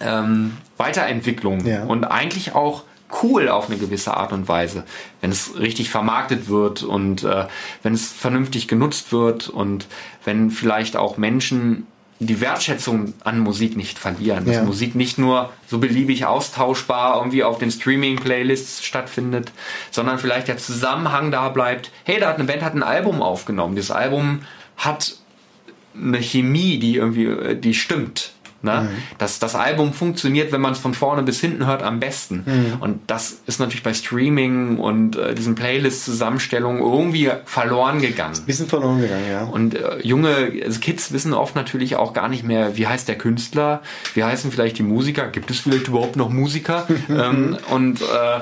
ähm, 0.00 0.56
Weiterentwicklung 0.76 1.64
Ja. 1.66 1.84
und 1.84 2.04
eigentlich 2.04 2.54
auch 2.54 2.82
cool 3.22 3.48
auf 3.48 3.68
eine 3.68 3.78
gewisse 3.78 4.16
Art 4.16 4.32
und 4.32 4.48
Weise, 4.48 4.84
wenn 5.20 5.30
es 5.30 5.58
richtig 5.58 5.90
vermarktet 5.90 6.48
wird 6.48 6.82
und 6.82 7.24
äh, 7.24 7.46
wenn 7.82 7.94
es 7.94 8.12
vernünftig 8.12 8.68
genutzt 8.68 9.12
wird 9.12 9.48
und 9.48 9.86
wenn 10.24 10.50
vielleicht 10.50 10.96
auch 10.96 11.16
Menschen 11.16 11.86
die 12.20 12.40
Wertschätzung 12.40 13.14
an 13.22 13.38
Musik 13.38 13.76
nicht 13.76 13.98
verlieren, 13.98 14.44
dass 14.44 14.56
Ja. 14.56 14.62
Musik 14.64 14.96
nicht 14.96 15.18
nur 15.18 15.52
so 15.68 15.78
beliebig 15.78 16.26
austauschbar 16.26 17.16
irgendwie 17.16 17.44
auf 17.44 17.58
den 17.58 17.70
Streaming-Playlists 17.70 18.84
stattfindet, 18.84 19.52
sondern 19.92 20.18
vielleicht 20.18 20.48
der 20.48 20.58
Zusammenhang 20.58 21.30
da 21.30 21.48
bleibt, 21.48 21.92
hey, 22.04 22.18
da 22.18 22.28
hat 22.28 22.36
eine 22.36 22.44
Band 22.44 22.62
hat 22.62 22.74
ein 22.74 22.82
Album 22.82 23.22
aufgenommen, 23.22 23.76
dieses 23.76 23.92
Album 23.92 24.40
hat 24.76 25.14
eine 25.94 26.20
Chemie, 26.20 26.78
die 26.78 26.96
irgendwie, 26.96 27.26
äh, 27.26 27.56
die 27.56 27.74
stimmt. 27.74 28.32
Ne? 28.60 28.88
Das, 29.18 29.38
das 29.38 29.54
Album 29.54 29.92
funktioniert, 29.92 30.50
wenn 30.50 30.60
man 30.60 30.72
es 30.72 30.78
von 30.78 30.94
vorne 30.94 31.22
bis 31.22 31.40
hinten 31.40 31.66
hört, 31.66 31.82
am 31.82 32.00
besten. 32.00 32.44
Und 32.80 33.00
das 33.06 33.38
ist 33.46 33.60
natürlich 33.60 33.82
bei 33.82 33.94
Streaming 33.94 34.78
und 34.78 35.16
äh, 35.16 35.34
diesen 35.34 35.54
Playlist-Zusammenstellungen 35.54 36.80
irgendwie 36.80 37.30
verloren 37.44 38.00
gegangen. 38.00 38.36
Bisschen 38.46 38.66
verloren 38.66 39.00
gegangen, 39.00 39.30
ja. 39.30 39.44
Und 39.44 39.74
äh, 39.74 40.00
junge 40.02 40.52
also 40.64 40.80
Kids 40.80 41.12
wissen 41.12 41.34
oft 41.34 41.54
natürlich 41.54 41.96
auch 41.96 42.12
gar 42.12 42.28
nicht 42.28 42.44
mehr, 42.44 42.76
wie 42.76 42.86
heißt 42.86 43.08
der 43.08 43.16
Künstler, 43.16 43.82
wie 44.14 44.24
heißen 44.24 44.50
vielleicht 44.50 44.78
die 44.78 44.82
Musiker, 44.82 45.28
gibt 45.28 45.50
es 45.50 45.60
vielleicht 45.60 45.88
überhaupt 45.88 46.16
noch 46.16 46.28
Musiker? 46.28 46.86
ähm, 47.08 47.58
und 47.70 48.00
äh, 48.00 48.40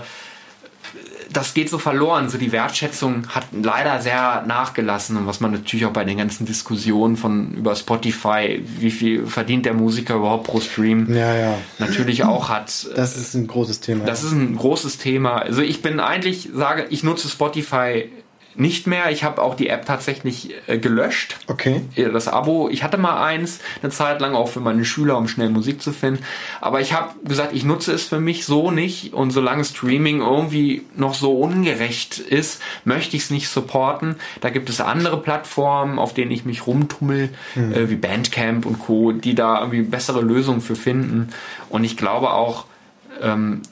das 1.32 1.54
geht 1.54 1.68
so 1.68 1.78
verloren. 1.78 2.28
So 2.28 2.38
die 2.38 2.52
Wertschätzung 2.52 3.28
hat 3.28 3.46
leider 3.52 4.00
sehr 4.00 4.44
nachgelassen 4.46 5.16
und 5.16 5.26
was 5.26 5.40
man 5.40 5.52
natürlich 5.52 5.86
auch 5.86 5.92
bei 5.92 6.04
den 6.04 6.18
ganzen 6.18 6.46
Diskussionen 6.46 7.16
von 7.16 7.54
über 7.54 7.74
Spotify, 7.76 8.62
wie 8.78 8.90
viel 8.90 9.26
verdient 9.26 9.66
der 9.66 9.74
Musiker 9.74 10.16
überhaupt 10.16 10.44
pro 10.46 10.60
Stream, 10.60 11.12
Ja, 11.14 11.34
ja. 11.34 11.54
natürlich 11.78 12.24
auch 12.24 12.48
hat. 12.48 12.88
Das 12.96 13.16
ist 13.16 13.34
ein 13.34 13.46
großes 13.46 13.80
Thema. 13.80 14.04
Das 14.04 14.22
ist 14.22 14.32
ein 14.32 14.56
großes 14.56 14.98
Thema. 14.98 15.38
Also 15.38 15.62
ich 15.62 15.82
bin 15.82 16.00
eigentlich, 16.00 16.50
sage, 16.54 16.86
ich 16.90 17.02
nutze 17.02 17.28
Spotify 17.28 18.10
nicht 18.57 18.86
mehr. 18.86 19.11
Ich 19.11 19.24
habe 19.24 19.42
auch 19.42 19.54
die 19.54 19.68
App 19.68 19.86
tatsächlich 19.86 20.54
äh, 20.66 20.78
gelöscht. 20.78 21.38
Okay. 21.46 21.82
Das 22.12 22.28
Abo, 22.28 22.68
ich 22.70 22.82
hatte 22.82 22.98
mal 22.98 23.22
eins, 23.22 23.61
eine 23.82 23.90
Zeit 23.90 24.20
lang 24.20 24.34
auch 24.34 24.48
für 24.48 24.61
meine 24.61 24.84
Schüler, 24.84 25.16
um 25.16 25.28
schnell 25.28 25.50
Musik 25.50 25.82
zu 25.82 25.92
finden. 25.92 26.22
Aber 26.61 26.80
ich 26.80 26.92
habe 26.92 27.14
gesagt, 27.24 27.52
ich 27.52 27.64
nutze 27.64 27.92
es 27.92 28.04
für 28.04 28.20
mich 28.20 28.44
so 28.44 28.70
nicht. 28.70 29.12
Und 29.12 29.30
solange 29.30 29.64
Streaming 29.64 30.20
irgendwie 30.20 30.82
noch 30.94 31.14
so 31.14 31.38
ungerecht 31.38 32.18
ist, 32.18 32.62
möchte 32.84 33.16
ich 33.16 33.24
es 33.24 33.30
nicht 33.30 33.48
supporten. 33.48 34.16
Da 34.40 34.50
gibt 34.50 34.68
es 34.68 34.80
andere 34.80 35.20
Plattformen, 35.20 35.98
auf 35.98 36.14
denen 36.14 36.30
ich 36.30 36.44
mich 36.44 36.66
rumtummel, 36.66 37.30
mhm. 37.54 37.72
äh, 37.72 37.90
wie 37.90 37.96
Bandcamp 37.96 38.66
und 38.66 38.78
Co., 38.78 39.12
die 39.12 39.34
da 39.34 39.61
irgendwie 39.61 39.82
bessere 39.82 40.20
Lösungen 40.20 40.61
für 40.61 40.76
finden. 40.76 41.28
Und 41.68 41.84
ich 41.84 41.96
glaube 41.96 42.30
auch, 42.30 42.64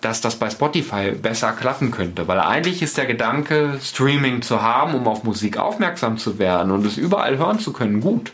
dass 0.00 0.20
das 0.20 0.36
bei 0.36 0.48
Spotify 0.50 1.10
besser 1.10 1.52
klappen 1.52 1.90
könnte. 1.90 2.26
Weil 2.28 2.40
eigentlich 2.40 2.82
ist 2.82 2.96
der 2.96 3.06
Gedanke, 3.06 3.78
Streaming 3.82 4.42
zu 4.42 4.62
haben, 4.62 4.94
um 4.94 5.06
auf 5.06 5.24
Musik 5.24 5.58
aufmerksam 5.58 6.18
zu 6.18 6.38
werden 6.38 6.70
und 6.72 6.86
es 6.86 6.96
überall 6.96 7.38
hören 7.38 7.58
zu 7.58 7.72
können, 7.72 8.00
gut. 8.00 8.32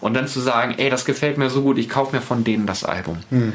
Und 0.00 0.14
dann 0.14 0.26
zu 0.26 0.40
sagen, 0.40 0.74
ey, 0.78 0.90
das 0.90 1.04
gefällt 1.04 1.38
mir 1.38 1.50
so 1.50 1.62
gut, 1.62 1.78
ich 1.78 1.88
kaufe 1.88 2.16
mir 2.16 2.22
von 2.22 2.42
denen 2.42 2.66
das 2.66 2.84
Album. 2.84 3.18
Mhm. 3.30 3.52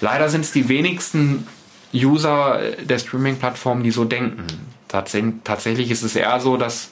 Leider 0.00 0.28
sind 0.28 0.40
es 0.40 0.52
die 0.52 0.68
wenigsten 0.68 1.46
User 1.92 2.60
der 2.82 2.98
Streaming-Plattformen, 2.98 3.84
die 3.84 3.90
so 3.90 4.04
denken. 4.04 4.46
tatsächlich 4.88 5.90
ist 5.90 6.02
es 6.02 6.16
eher 6.16 6.40
so, 6.40 6.56
dass 6.56 6.90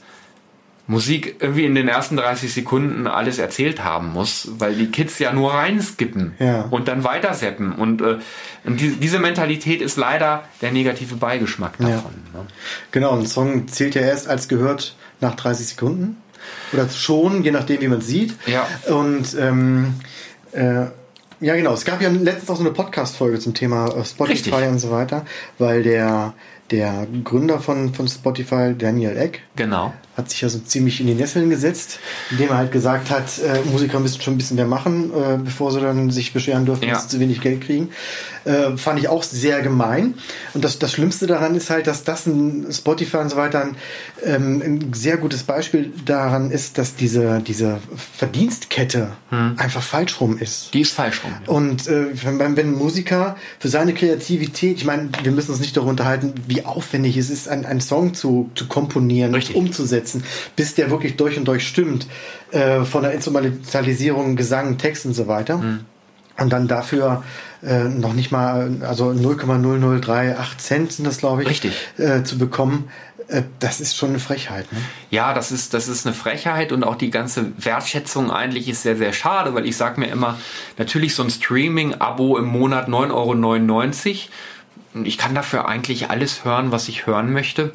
Musik 0.89 1.37
irgendwie 1.39 1.65
in 1.65 1.75
den 1.75 1.87
ersten 1.87 2.17
30 2.17 2.53
Sekunden 2.53 3.07
alles 3.07 3.39
erzählt 3.39 3.85
haben 3.85 4.13
muss, 4.13 4.49
weil 4.59 4.75
die 4.75 4.91
Kids 4.91 5.19
ja 5.21 5.33
nur 5.33 5.55
reinskippen 5.55 6.35
ja. 6.41 6.63
und 6.71 6.89
dann 6.89 7.05
weiter 7.05 7.33
zappen. 7.33 7.73
Und, 7.73 8.03
äh, 8.03 8.19
und 8.65 8.81
die, 8.81 8.97
diese 8.97 9.21
Mentalität 9.21 9.81
ist 9.81 9.97
leider 9.97 10.43
der 10.61 10.73
negative 10.73 11.15
Beigeschmack 11.15 11.79
davon. 11.79 12.13
Ja. 12.33 12.41
Ne? 12.41 12.47
Genau, 12.91 13.17
ein 13.17 13.27
Song 13.27 13.69
zählt 13.69 13.95
ja 13.95 14.03
erst 14.03 14.29
als 14.29 14.49
gehört 14.49 14.97
nach 15.21 15.37
30 15.37 15.69
Sekunden. 15.69 16.17
Oder 16.73 16.89
schon, 16.89 17.45
je 17.45 17.53
nachdem, 17.53 17.81
wie 17.81 17.89
man 17.89 18.01
sieht. 18.01 18.35
Ja. 18.47 18.67
Und 18.93 19.37
ähm, 19.39 19.95
äh, 20.51 20.87
ja, 21.41 21.57
genau. 21.57 21.75
Es 21.75 21.85
gab 21.85 22.03
ja 22.03 22.09
letztens 22.09 22.51
auch 22.51 22.57
so 22.57 22.63
eine 22.63 22.73
Podcast-Folge 22.73 23.39
zum 23.39 23.55
Thema 23.55 23.87
äh, 23.87 24.05
Spotify 24.05 24.33
Richtig. 24.33 24.69
und 24.69 24.79
so 24.81 24.91
weiter, 24.91 25.25
weil 25.59 25.85
der, 25.85 26.35
der 26.73 27.07
Gründer 27.23 27.61
von, 27.61 27.95
von 27.95 28.09
Spotify, 28.09 28.75
Daniel 28.77 29.17
Eck, 29.17 29.43
genau 29.55 29.93
hat 30.17 30.31
sich 30.31 30.43
ja 30.43 30.49
so 30.49 30.59
ziemlich 30.59 31.01
in 31.01 31.07
die 31.07 31.15
Nesseln 31.15 31.49
gesetzt, 31.49 31.99
indem 32.31 32.51
er 32.51 32.59
halt 32.59 32.73
gesagt 32.73 33.11
hat, 33.11 33.39
äh, 33.39 33.61
Musiker 33.71 33.99
müssen 33.99 34.21
schon 34.21 34.35
ein 34.35 34.39
bisschen 34.39 34.57
mehr 34.57 34.67
machen, 34.67 35.11
äh, 35.11 35.39
bevor 35.43 35.73
sie 35.73 35.81
dann 35.81 36.11
sich 36.11 36.35
beschweren 36.35 36.67
dürfen, 36.67 36.85
ja. 36.85 36.95
dass 36.95 37.05
sie 37.05 37.09
zu 37.09 37.21
wenig 37.21 37.41
Geld 37.41 37.63
kriegen. 37.63 37.89
Äh, 38.45 38.77
fand 38.77 38.99
ich 38.99 39.09
auch 39.09 39.23
sehr 39.23 39.63
gemein. 39.63 40.15
Und 40.53 40.65
das, 40.65 40.79
das 40.79 40.93
Schlimmste 40.93 41.27
daran 41.27 41.55
ist 41.55 41.71
halt, 41.71 41.87
dass 41.87 42.05
das 42.05 42.27
ein 42.27 42.67
Spotify 42.71 43.19
und 43.19 43.31
so 43.31 43.37
weiter 43.37 43.63
ein, 43.63 43.77
ähm, 44.23 44.63
ein 44.63 44.93
sehr 44.93 45.17
gutes 45.17 45.45
Beispiel 45.45 45.93
daran 46.05 46.51
ist, 46.51 46.77
dass 46.77 46.95
diese, 46.95 47.41
diese 47.41 47.79
Verdienstkette 48.17 49.13
hm. 49.31 49.55
einfach 49.57 49.83
falsch 49.83 50.21
rum 50.21 50.37
ist. 50.37 50.75
Die 50.75 50.83
ist 50.83 50.93
falsch 50.93 51.23
rum. 51.25 51.33
Ja. 51.47 51.53
Und 51.53 51.87
äh, 51.87 52.09
wenn, 52.23 52.57
wenn 52.57 52.59
ein 52.59 52.75
Musiker 52.75 53.37
für 53.59 53.69
seine 53.69 53.95
Kreativität, 53.95 54.77
ich 54.77 54.85
meine, 54.85 55.09
wir 55.23 55.33
müssen 55.33 55.53
uns 55.53 55.61
nicht 55.61 55.75
darüber 55.77 55.91
unterhalten, 55.91 56.35
wie 56.49 56.65
aufwendig 56.67 57.17
es 57.17 57.31
ist, 57.31 57.49
einen, 57.49 57.65
einen 57.65 57.81
Song 57.81 58.13
zu, 58.13 58.51
zu 58.55 58.67
komponieren, 58.67 59.35
Richtig. 59.35 59.57
umzusetzen 59.57 60.02
umsetzen, 60.03 60.25
bis 60.57 60.75
der 60.75 60.91
wirklich 60.91 61.17
durch 61.17 61.39
und 61.39 61.47
durch 61.47 61.67
stimmt, 61.67 62.07
äh, 62.51 62.85
von 62.85 63.03
der 63.03 63.13
Instrumentalisierung, 63.13 64.37
Gesang, 64.37 64.79
Text 64.79 65.07
und 65.07 65.15
so 65.15 65.27
weiter. 65.27 65.59
Mhm. 65.59 65.81
Und 66.39 66.51
dann 66.51 66.67
dafür 66.67 67.23
äh, 67.63 67.85
noch 67.85 68.15
nicht 68.15 68.33
mal, 68.33 68.79
also 68.83 69.11
0,0038 69.11 70.59
Cent 70.59 70.93
sind 70.93 71.07
das, 71.07 71.19
glaube 71.19 71.43
ich, 71.43 71.49
Richtig. 71.49 71.73
Äh, 71.99 72.23
zu 72.23 72.39
bekommen. 72.39 72.91
Äh, 73.29 73.43
das 73.61 73.81
ist 73.81 73.97
schon 73.97 74.11
eine 74.11 74.19
Frechheit. 74.19 74.73
Ne? 74.73 74.79
Ja, 75.11 75.35
das 75.35 75.53
ist, 75.53 75.75
das 75.75 75.89
ist 75.89 76.07
eine 76.07 76.15
Frechheit 76.15 76.73
und 76.73 76.85
auch 76.85 76.97
die 76.97 77.11
ganze 77.11 77.53
Wertschätzung 77.59 78.31
eigentlich 78.31 78.69
ist 78.69 78.83
sehr, 78.83 78.97
sehr 78.97 79.13
schade, 79.13 79.55
weil 79.55 79.67
ich 79.67 79.77
sage 79.77 80.01
mir 80.01 80.07
immer, 80.07 80.39
natürlich 80.79 81.15
so 81.15 81.23
ein 81.23 81.31
Streaming-Abo 81.31 82.39
im 82.39 82.47
Monat 82.47 82.89
9,99 82.89 84.09
Euro. 84.95 85.05
Ich 85.05 85.19
kann 85.19 85.35
dafür 85.35 85.69
eigentlich 85.69 86.11
alles 86.11 86.45
hören, 86.45 86.73
was 86.73 86.89
ich 86.89 87.07
hören 87.07 87.33
möchte 87.33 87.73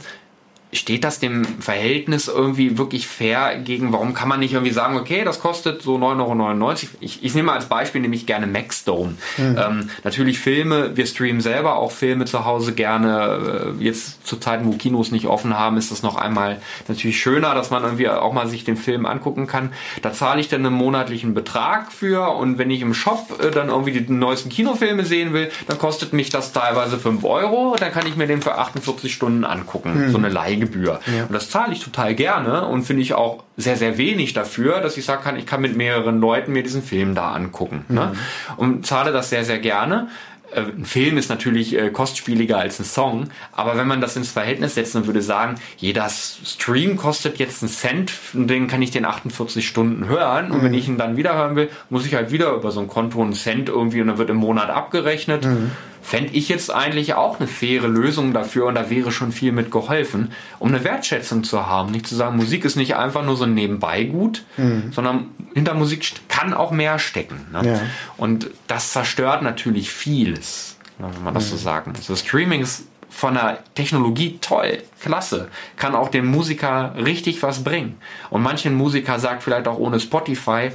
steht 0.73 1.05
das 1.05 1.19
dem 1.19 1.45
Verhältnis 1.61 2.27
irgendwie 2.27 2.77
wirklich 2.77 3.07
fair 3.07 3.57
gegen, 3.59 3.93
warum 3.93 4.13
kann 4.13 4.27
man 4.27 4.41
nicht 4.41 4.53
irgendwie 4.53 4.73
sagen, 4.73 4.97
okay, 4.97 5.23
das 5.23 5.39
kostet 5.39 5.81
so 5.81 5.95
9,99 5.95 6.59
Euro. 6.59 6.75
Ich, 6.99 7.23
ich 7.23 7.33
nehme 7.35 7.53
als 7.53 7.67
Beispiel 7.67 8.01
nämlich 8.01 8.25
gerne 8.25 8.47
Maxdome. 8.47 9.15
Mhm. 9.37 9.57
Ähm, 9.57 9.89
natürlich 10.03 10.39
Filme, 10.39 10.97
wir 10.97 11.05
streamen 11.05 11.39
selber 11.39 11.77
auch 11.77 11.91
Filme 11.91 12.25
zu 12.25 12.43
Hause 12.43 12.73
gerne. 12.73 13.75
Äh, 13.79 13.83
jetzt 13.83 14.27
zu 14.27 14.37
Zeiten, 14.37 14.65
wo 14.65 14.71
Kinos 14.71 15.11
nicht 15.11 15.27
offen 15.27 15.57
haben, 15.57 15.77
ist 15.77 15.91
das 15.91 16.03
noch 16.03 16.17
einmal 16.17 16.61
natürlich 16.89 17.19
schöner, 17.19 17.55
dass 17.55 17.69
man 17.69 17.83
irgendwie 17.83 18.09
auch 18.09 18.33
mal 18.33 18.47
sich 18.47 18.65
den 18.65 18.75
Film 18.75 19.05
angucken 19.05 19.47
kann. 19.47 19.71
Da 20.01 20.11
zahle 20.11 20.41
ich 20.41 20.49
dann 20.49 20.65
einen 20.65 20.75
monatlichen 20.75 21.33
Betrag 21.33 21.93
für 21.93 22.35
und 22.35 22.57
wenn 22.57 22.69
ich 22.69 22.81
im 22.81 22.93
Shop 22.93 23.41
äh, 23.41 23.51
dann 23.51 23.69
irgendwie 23.69 23.93
die 23.93 24.11
neuesten 24.11 24.49
Kinofilme 24.49 25.05
sehen 25.05 25.31
will, 25.31 25.49
dann 25.67 25.77
kostet 25.77 26.11
mich 26.11 26.29
das 26.29 26.51
teilweise 26.51 26.99
5 26.99 27.23
Euro. 27.23 27.77
Dann 27.79 27.93
kann 27.93 28.05
ich 28.05 28.17
mir 28.17 28.27
den 28.27 28.41
für 28.41 28.57
48 28.57 29.13
Stunden 29.13 29.45
angucken. 29.45 30.07
Mhm. 30.07 30.11
So 30.11 30.17
eine 30.17 30.27
Leihe 30.27 30.56
Leihgebühr. 30.59 30.99
Ja. 31.05 31.23
Und 31.23 31.33
das 31.33 31.49
zahle 31.49 31.73
ich 31.73 31.83
total 31.83 32.15
gerne 32.15 32.67
und 32.67 32.83
finde 32.83 33.01
ich 33.01 33.13
auch 33.13 33.43
sehr, 33.55 33.77
sehr 33.77 33.97
wenig 33.97 34.33
dafür, 34.33 34.81
dass 34.81 34.97
ich 34.97 35.05
sagen 35.05 35.23
kann, 35.23 35.37
ich 35.37 35.45
kann 35.45 35.61
mit 35.61 35.75
mehreren 35.75 36.19
Leuten 36.19 36.53
mir 36.53 36.63
diesen 36.63 36.83
Film 36.83 37.15
da 37.15 37.31
angucken. 37.31 37.85
Ne? 37.87 38.05
Mhm. 38.05 38.11
Ne? 38.11 38.15
Und 38.57 38.85
zahle 38.85 39.11
das 39.11 39.29
sehr, 39.29 39.45
sehr 39.45 39.59
gerne 39.59 40.07
äh, 40.53 40.61
ein 40.61 40.85
Film 40.85 41.17
ist 41.17 41.29
natürlich 41.29 41.77
äh, 41.77 41.89
kostspieliger 41.89 42.57
als 42.57 42.79
ein 42.79 42.85
Song, 42.85 43.27
aber 43.51 43.75
wenn 43.75 43.85
man 43.85 43.99
das 43.99 44.15
ins 44.15 44.31
Verhältnis 44.31 44.75
setzt 44.75 44.95
und 44.95 45.05
würde 45.05 45.21
sagen, 45.21 45.55
jeder 45.75 46.07
Stream 46.09 46.95
kostet 46.95 47.37
jetzt 47.37 47.61
einen 47.61 47.69
Cent, 47.69 48.13
und 48.33 48.47
den 48.47 48.67
kann 48.67 48.81
ich 48.81 48.91
den 48.91 49.03
48 49.03 49.67
Stunden 49.67 50.07
hören 50.07 50.51
und 50.51 50.59
mhm. 50.59 50.63
wenn 50.63 50.73
ich 50.73 50.87
ihn 50.87 50.97
dann 50.97 51.17
wieder 51.17 51.35
hören 51.35 51.57
will, 51.57 51.69
muss 51.89 52.05
ich 52.05 52.15
halt 52.15 52.31
wieder 52.31 52.53
über 52.53 52.71
so 52.71 52.79
ein 52.79 52.87
Konto 52.87 53.21
einen 53.21 53.33
Cent 53.33 53.67
irgendwie 53.67 53.99
und 53.99 54.07
dann 54.07 54.17
wird 54.17 54.29
im 54.29 54.37
Monat 54.37 54.69
abgerechnet. 54.69 55.45
Mhm 55.45 55.71
fände 56.07 56.31
ich 56.31 56.47
jetzt 56.47 56.73
eigentlich 56.73 57.15
auch 57.15 57.37
eine 57.37 57.49
faire 57.49 57.89
Lösung 57.89 58.31
dafür 58.31 58.67
und 58.67 58.75
da 58.75 58.89
wäre 58.89 59.11
schon 59.11 59.33
viel 59.33 59.51
mit 59.51 59.71
geholfen, 59.71 60.31
um 60.57 60.69
eine 60.69 60.85
Wertschätzung 60.85 61.43
zu 61.43 61.67
haben. 61.67 61.91
Nicht 61.91 62.07
zu 62.07 62.15
sagen, 62.15 62.37
Musik 62.37 62.63
ist 62.63 62.77
nicht 62.77 62.95
einfach 62.95 63.25
nur 63.25 63.35
so 63.35 63.43
ein 63.43 63.53
Nebenbeigut, 63.53 64.45
mhm. 64.55 64.93
sondern 64.93 65.31
hinter 65.53 65.73
Musik 65.73 66.13
kann 66.29 66.53
auch 66.53 66.71
mehr 66.71 66.97
stecken. 66.97 67.47
Ne? 67.51 67.61
Ja. 67.67 67.81
Und 68.15 68.49
das 68.67 68.93
zerstört 68.93 69.41
natürlich 69.41 69.91
vieles, 69.91 70.77
ne, 70.97 71.09
wenn 71.13 71.25
man 71.25 71.33
das 71.33 71.47
mhm. 71.47 71.49
so 71.49 71.57
sagen 71.57 71.91
muss. 71.93 72.07
Das 72.07 72.21
Streaming 72.21 72.61
ist 72.61 72.85
von 73.09 73.33
der 73.33 73.59
Technologie 73.75 74.37
toll, 74.39 74.83
klasse, 75.01 75.49
kann 75.75 75.93
auch 75.93 76.07
dem 76.07 76.27
Musiker 76.27 76.95
richtig 76.95 77.43
was 77.43 77.65
bringen. 77.65 77.97
Und 78.29 78.43
manchen 78.43 78.75
Musiker 78.75 79.19
sagt 79.19 79.43
vielleicht 79.43 79.67
auch 79.67 79.77
ohne 79.77 79.99
Spotify 79.99 80.71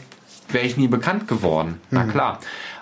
wäre 0.51 0.67
ich 0.67 0.77
nie 0.77 0.89
bekannt 0.89 1.27
geworden. 1.27 1.81
Mhm. 1.89 1.99
Na 1.99 2.05
klar. 2.05 2.39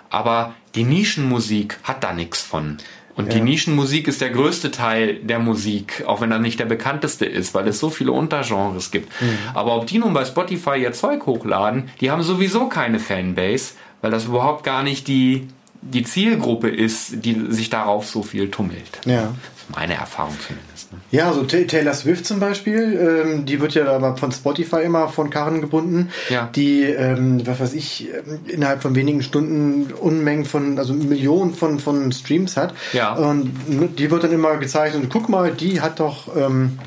Aber 0.09 0.53
die 0.75 0.83
Nischenmusik 0.83 1.77
hat 1.83 2.03
da 2.03 2.13
nichts 2.13 2.41
von. 2.41 2.77
Und 3.15 3.27
ja. 3.27 3.33
die 3.33 3.41
Nischenmusik 3.41 4.07
ist 4.07 4.21
der 4.21 4.29
größte 4.29 4.71
Teil 4.71 5.15
der 5.15 5.39
Musik, 5.39 6.03
auch 6.07 6.21
wenn 6.21 6.31
er 6.31 6.39
nicht 6.39 6.59
der 6.59 6.65
bekannteste 6.65 7.25
ist, 7.25 7.53
weil 7.53 7.67
es 7.67 7.79
so 7.79 7.89
viele 7.89 8.13
Untergenres 8.13 8.89
gibt. 8.91 9.09
Mhm. 9.21 9.37
Aber 9.53 9.75
ob 9.75 9.87
die 9.87 9.99
nun 9.99 10.13
bei 10.13 10.23
Spotify 10.23 10.81
ihr 10.81 10.93
Zeug 10.93 11.25
hochladen, 11.25 11.89
die 11.99 12.09
haben 12.09 12.23
sowieso 12.23 12.67
keine 12.67 12.99
Fanbase, 12.99 13.73
weil 14.01 14.11
das 14.11 14.25
überhaupt 14.25 14.63
gar 14.63 14.83
nicht 14.83 15.07
die, 15.07 15.47
die 15.81 16.03
Zielgruppe 16.03 16.69
ist, 16.69 17.25
die 17.25 17.47
sich 17.49 17.69
darauf 17.69 18.07
so 18.07 18.23
viel 18.23 18.49
tummelt. 18.49 19.01
Ja. 19.05 19.21
Das 19.23 19.63
ist 19.63 19.75
meine 19.75 19.95
Erfahrung 19.95 20.35
zumindest. 20.39 20.70
Ne? 20.91 20.99
Ja, 21.11 21.33
so 21.33 21.43
Taylor 21.43 21.93
Swift 21.93 22.25
zum 22.25 22.39
Beispiel, 22.39 23.23
ähm, 23.25 23.45
die 23.45 23.59
wird 23.59 23.73
ja 23.73 23.87
aber 23.87 24.17
von 24.17 24.31
Spotify 24.31 24.81
immer 24.83 25.07
von 25.07 25.29
Karren 25.29 25.61
gebunden, 25.61 26.09
ja. 26.29 26.49
die, 26.55 26.83
ähm, 26.83 27.45
was 27.45 27.59
weiß 27.59 27.73
ich, 27.73 28.09
ähm, 28.09 28.39
innerhalb 28.47 28.81
von 28.81 28.95
wenigen 28.95 29.21
Stunden 29.21 29.91
Unmengen 29.93 30.45
von, 30.45 30.77
also 30.77 30.93
Millionen 30.93 31.53
von, 31.53 31.79
von 31.79 32.11
Streams 32.11 32.57
hat. 32.57 32.73
Ja. 32.93 33.13
Und 33.13 33.51
die 33.97 34.11
wird 34.11 34.23
dann 34.23 34.31
immer 34.31 34.57
gezeigt 34.57 34.95
und 34.95 35.09
guck 35.09 35.29
mal, 35.29 35.51
die 35.51 35.81
hat 35.81 35.99
doch, 35.99 36.35
ähm, 36.35 36.79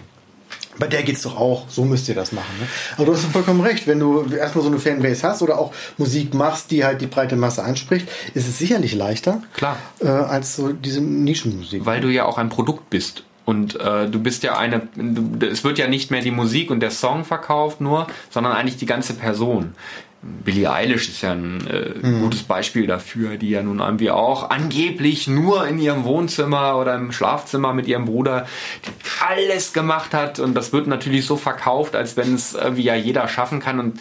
bei 0.78 0.86
der 0.86 1.02
geht's 1.02 1.22
doch 1.22 1.36
auch, 1.36 1.68
so 1.68 1.84
müsst 1.84 2.08
ihr 2.08 2.14
das 2.14 2.32
machen. 2.32 2.52
Ne? 2.60 2.66
Aber 2.96 3.06
du 3.06 3.12
hast 3.14 3.24
vollkommen 3.26 3.60
recht, 3.60 3.86
wenn 3.86 4.00
du 4.00 4.24
erstmal 4.24 4.64
so 4.64 4.70
eine 4.70 4.78
Fanbase 4.78 5.22
hast 5.22 5.42
oder 5.42 5.58
auch 5.58 5.72
Musik 5.98 6.34
machst, 6.34 6.70
die 6.70 6.84
halt 6.84 7.00
die 7.00 7.06
breite 7.06 7.36
Masse 7.36 7.62
anspricht, 7.62 8.08
ist 8.34 8.48
es 8.48 8.58
sicherlich 8.58 8.94
leichter 8.94 9.40
Klar. 9.54 9.76
Äh, 10.00 10.08
als 10.08 10.56
so 10.56 10.72
diese 10.72 11.00
Nischenmusik. 11.00 11.86
Weil 11.86 12.00
du 12.00 12.08
ja 12.08 12.24
auch 12.24 12.38
ein 12.38 12.48
Produkt 12.48 12.90
bist. 12.90 13.24
Und 13.44 13.78
äh, 13.78 14.08
du 14.08 14.20
bist 14.20 14.42
ja 14.42 14.56
eine, 14.56 14.88
du, 14.94 15.46
es 15.46 15.64
wird 15.64 15.78
ja 15.78 15.86
nicht 15.86 16.10
mehr 16.10 16.22
die 16.22 16.30
Musik 16.30 16.70
und 16.70 16.80
der 16.80 16.90
Song 16.90 17.24
verkauft 17.24 17.80
nur, 17.80 18.06
sondern 18.30 18.52
eigentlich 18.52 18.78
die 18.78 18.86
ganze 18.86 19.14
Person. 19.14 19.74
Billie 20.44 20.72
Eilish 20.72 21.08
ist 21.08 21.20
ja 21.20 21.32
ein 21.32 21.66
äh, 21.66 22.06
mhm. 22.06 22.22
gutes 22.22 22.44
Beispiel 22.44 22.86
dafür, 22.86 23.36
die 23.36 23.50
ja 23.50 23.62
nun 23.62 23.80
irgendwie 23.80 24.10
auch 24.10 24.48
angeblich 24.48 25.28
nur 25.28 25.66
in 25.66 25.78
ihrem 25.78 26.04
Wohnzimmer 26.04 26.78
oder 26.78 26.94
im 26.94 27.12
Schlafzimmer 27.12 27.74
mit 27.74 27.86
ihrem 27.86 28.06
Bruder 28.06 28.46
alles 29.26 29.74
gemacht 29.74 30.14
hat 30.14 30.38
und 30.38 30.54
das 30.54 30.72
wird 30.72 30.86
natürlich 30.86 31.26
so 31.26 31.36
verkauft, 31.36 31.94
als 31.94 32.16
wenn 32.16 32.34
es 32.34 32.54
irgendwie 32.54 32.84
ja 32.84 32.94
jeder 32.94 33.28
schaffen 33.28 33.60
kann 33.60 33.78
und 33.78 34.00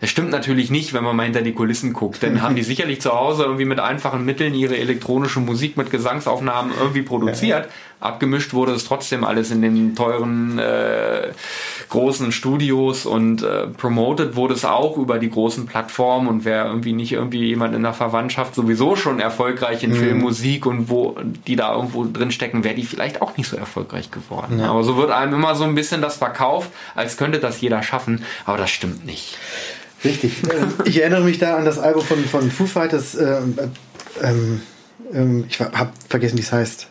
das 0.00 0.10
stimmt 0.10 0.30
natürlich 0.30 0.70
nicht, 0.70 0.92
wenn 0.92 1.02
man 1.02 1.16
mal 1.16 1.22
hinter 1.22 1.40
die 1.40 1.54
Kulissen 1.54 1.94
guckt. 1.94 2.22
Denn 2.22 2.42
haben 2.42 2.56
die 2.56 2.62
sicherlich 2.64 3.00
zu 3.00 3.12
Hause 3.12 3.44
irgendwie 3.44 3.64
mit 3.64 3.80
einfachen 3.80 4.24
Mitteln 4.26 4.52
ihre 4.54 4.76
elektronische 4.76 5.40
Musik 5.40 5.78
mit 5.78 5.90
Gesangsaufnahmen 5.90 6.72
irgendwie 6.78 7.00
produziert. 7.00 7.66
Ja 7.66 7.70
abgemischt 8.00 8.52
wurde 8.52 8.72
es 8.72 8.84
trotzdem 8.84 9.24
alles 9.24 9.50
in 9.50 9.62
den 9.62 9.94
teuren 9.94 10.58
äh, 10.58 11.28
großen 11.88 12.32
Studios 12.32 13.06
und 13.06 13.42
äh, 13.42 13.66
promoted 13.66 14.36
wurde 14.36 14.54
es 14.54 14.64
auch 14.64 14.96
über 14.96 15.18
die 15.18 15.30
großen 15.30 15.66
Plattformen 15.66 16.28
und 16.28 16.44
wer 16.44 16.66
irgendwie 16.66 16.92
nicht 16.92 17.12
irgendwie 17.12 17.46
jemand 17.46 17.74
in 17.74 17.82
der 17.82 17.94
Verwandtschaft 17.94 18.54
sowieso 18.54 18.96
schon 18.96 19.20
erfolgreich 19.20 19.82
in 19.82 19.90
mhm. 19.90 19.96
Film, 19.96 20.18
Musik 20.18 20.66
und 20.66 20.88
wo 20.88 21.16
die 21.46 21.56
da 21.56 21.74
irgendwo 21.74 22.04
drin 22.04 22.30
stecken, 22.30 22.64
wäre 22.64 22.74
die 22.74 22.84
vielleicht 22.84 23.22
auch 23.22 23.36
nicht 23.36 23.48
so 23.48 23.56
erfolgreich 23.56 24.10
geworden. 24.10 24.58
Ja. 24.58 24.70
Aber 24.70 24.84
so 24.84 24.96
wird 24.96 25.10
einem 25.10 25.34
immer 25.34 25.54
so 25.54 25.64
ein 25.64 25.74
bisschen 25.74 26.02
das 26.02 26.16
verkauft, 26.16 26.70
als 26.94 27.16
könnte 27.16 27.38
das 27.38 27.60
jeder 27.60 27.82
schaffen, 27.82 28.24
aber 28.44 28.58
das 28.58 28.70
stimmt 28.70 29.06
nicht. 29.06 29.38
Richtig. 30.04 30.42
ich 30.84 31.00
erinnere 31.00 31.22
mich 31.22 31.38
da 31.38 31.56
an 31.56 31.64
das 31.64 31.78
Album 31.78 32.04
von, 32.04 32.24
von 32.24 32.50
Foo 32.50 32.66
Fighters. 32.66 33.14
Äh, 33.14 33.40
ähm, 34.22 34.60
ähm, 35.12 35.44
ich 35.48 35.60
habe 35.60 35.90
vergessen, 36.08 36.36
wie 36.36 36.42
es 36.42 36.52
heißt. 36.52 36.88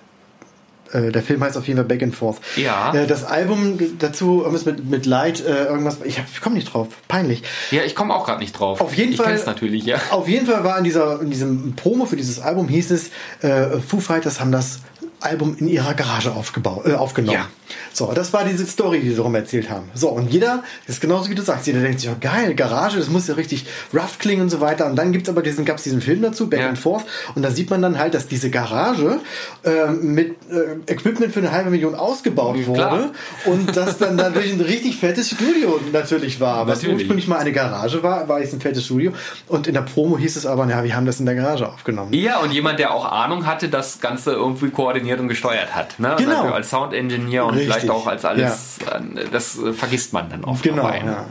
Äh, 0.94 1.12
der 1.12 1.24
Film 1.24 1.44
heißt 1.44 1.58
auf 1.58 1.68
jeden 1.68 1.78
Fall 1.78 1.88
Back 1.88 2.04
and 2.04 2.16
Forth. 2.16 2.38
Ja. 2.56 2.94
Äh, 2.94 3.08
das 3.08 3.24
Album 3.24 3.80
dazu, 4.00 4.40
irgendwas 4.40 4.66
mit, 4.66 4.90
mit 4.90 5.06
Light, 5.06 5.46
äh, 5.46 5.66
irgendwas, 5.66 5.98
ich, 6.04 6.22
ich 6.32 6.42
komme 6.42 6.56
nicht 6.56 6.74
drauf, 6.74 6.88
peinlich. 7.08 7.44
Ja, 7.72 7.84
ich 7.84 7.96
komme 7.96 8.14
auch 8.14 8.26
gerade 8.26 8.40
nicht 8.40 8.54
drauf. 8.54 8.82
Auf 8.82 8.96
jeden 8.96 9.12
ich 9.12 9.18
Fall. 9.18 9.36
Ich 9.36 9.46
natürlich, 9.46 9.86
ja. 9.86 9.98
Auf 10.12 10.28
jeden 10.28 10.46
Fall 10.46 10.64
war 10.64 10.78
in, 10.78 10.84
dieser, 10.84 11.22
in 11.22 11.30
diesem 11.30 11.76
Promo 11.76 12.06
für 12.06 12.16
dieses 12.16 12.40
Album 12.40 12.68
hieß 12.68 12.92
es, 12.92 13.10
äh, 13.42 13.80
Foo 13.80 14.00
Fighters 14.00 14.40
haben 14.40 14.52
das 14.52 14.80
Album 15.24 15.56
in 15.60 15.68
ihrer 15.68 15.94
Garage 15.94 16.32
aufgebaut, 16.32 16.86
äh, 16.86 16.94
aufgenommen. 16.94 17.38
Ja. 17.38 17.48
So, 17.92 18.12
das 18.14 18.34
war 18.34 18.44
diese 18.44 18.66
Story, 18.66 19.00
die 19.00 19.10
sie 19.10 19.16
darum 19.16 19.36
erzählt 19.36 19.70
haben. 19.70 19.90
So, 19.94 20.10
und 20.10 20.32
jeder, 20.32 20.64
das 20.86 20.96
ist 20.96 21.02
genauso 21.02 21.30
wie 21.30 21.36
du 21.36 21.42
sagst, 21.42 21.68
jeder 21.68 21.82
denkt 21.82 22.00
sich, 22.00 22.10
oh 22.10 22.16
geil, 22.20 22.54
Garage, 22.56 22.98
das 22.98 23.10
muss 23.10 23.28
ja 23.28 23.36
richtig 23.36 23.66
rough 23.94 24.20
klingen 24.20 24.44
und 24.44 24.50
so 24.50 24.62
weiter. 24.62 24.86
Und 24.86 24.96
dann 24.96 25.12
gibt's 25.12 25.30
aber 25.30 25.42
diesen, 25.42 25.66
gab's 25.66 25.84
diesen 25.84 26.02
Film 26.02 26.22
dazu, 26.22 26.50
Back 26.50 26.60
ja. 26.60 26.70
and 26.70 26.78
Forth, 26.78 27.06
und 27.36 27.42
da 27.42 27.52
sieht 27.52 27.70
man 27.70 27.82
dann 27.82 27.98
halt, 27.98 28.14
dass 28.14 28.28
diese 28.28 28.50
Garage 28.50 29.20
äh, 29.64 29.92
mit 29.92 30.36
äh, 30.52 30.92
Equipment 30.92 31.34
für 31.34 31.40
eine 31.40 31.52
halbe 31.52 31.70
Million 31.70 31.96
ausgebaut 31.96 32.58
ja, 32.58 32.68
wurde 32.68 33.12
und 33.46 33.76
das 33.76 33.98
dann 33.98 34.18
dadurch 34.18 34.52
ein 34.52 34.62
richtig 34.62 34.98
fettes 34.98 35.30
Studio 35.30 35.80
natürlich 35.92 36.40
war. 36.40 36.68
Was 36.68 36.80
natürlich. 36.80 37.02
ursprünglich 37.02 37.28
mal 37.28 37.38
eine 37.38 37.52
Garage 37.52 38.04
war, 38.04 38.28
war 38.28 38.40
jetzt 38.40 38.54
ein 38.54 38.62
fettes 38.62 38.86
Studio. 38.86 39.14
Und 39.48 39.68
in 39.68 39.74
der 39.74 39.82
Promo 39.82 40.18
hieß 40.18 40.36
es 40.36 40.46
aber, 40.46 40.68
ja, 40.68 40.84
wir 40.84 40.96
haben 40.96 41.06
das 41.06 41.20
in 41.20 41.26
der 41.26 41.36
Garage 41.36 41.68
aufgenommen. 41.68 42.14
Ja, 42.14 42.40
und 42.40 42.52
jemand, 42.52 42.80
der 42.80 42.94
auch 42.94 43.06
Ahnung 43.06 43.46
hatte, 43.46 43.70
das 43.70 44.00
Ganze 44.00 44.32
irgendwie 44.32 44.70
koordiniert 44.70 45.13
und 45.20 45.28
gesteuert 45.28 45.76
hat. 45.76 46.00
Ne? 46.00 46.16
Genau. 46.18 46.52
Als 46.52 46.70
Sound 46.70 46.94
Engineer 46.94 47.46
und 47.46 47.56
Richtig. 47.56 47.74
vielleicht 47.74 47.90
auch 47.90 48.08
als 48.08 48.26
alles, 48.26 48.78
ja. 48.86 49.02
das 49.32 49.58
äh, 49.58 49.74
vergisst 49.74 50.14
man 50.14 50.30
dann 50.30 50.44
oft 50.44 50.64
genau, 50.64 50.90
ja. 50.90 51.28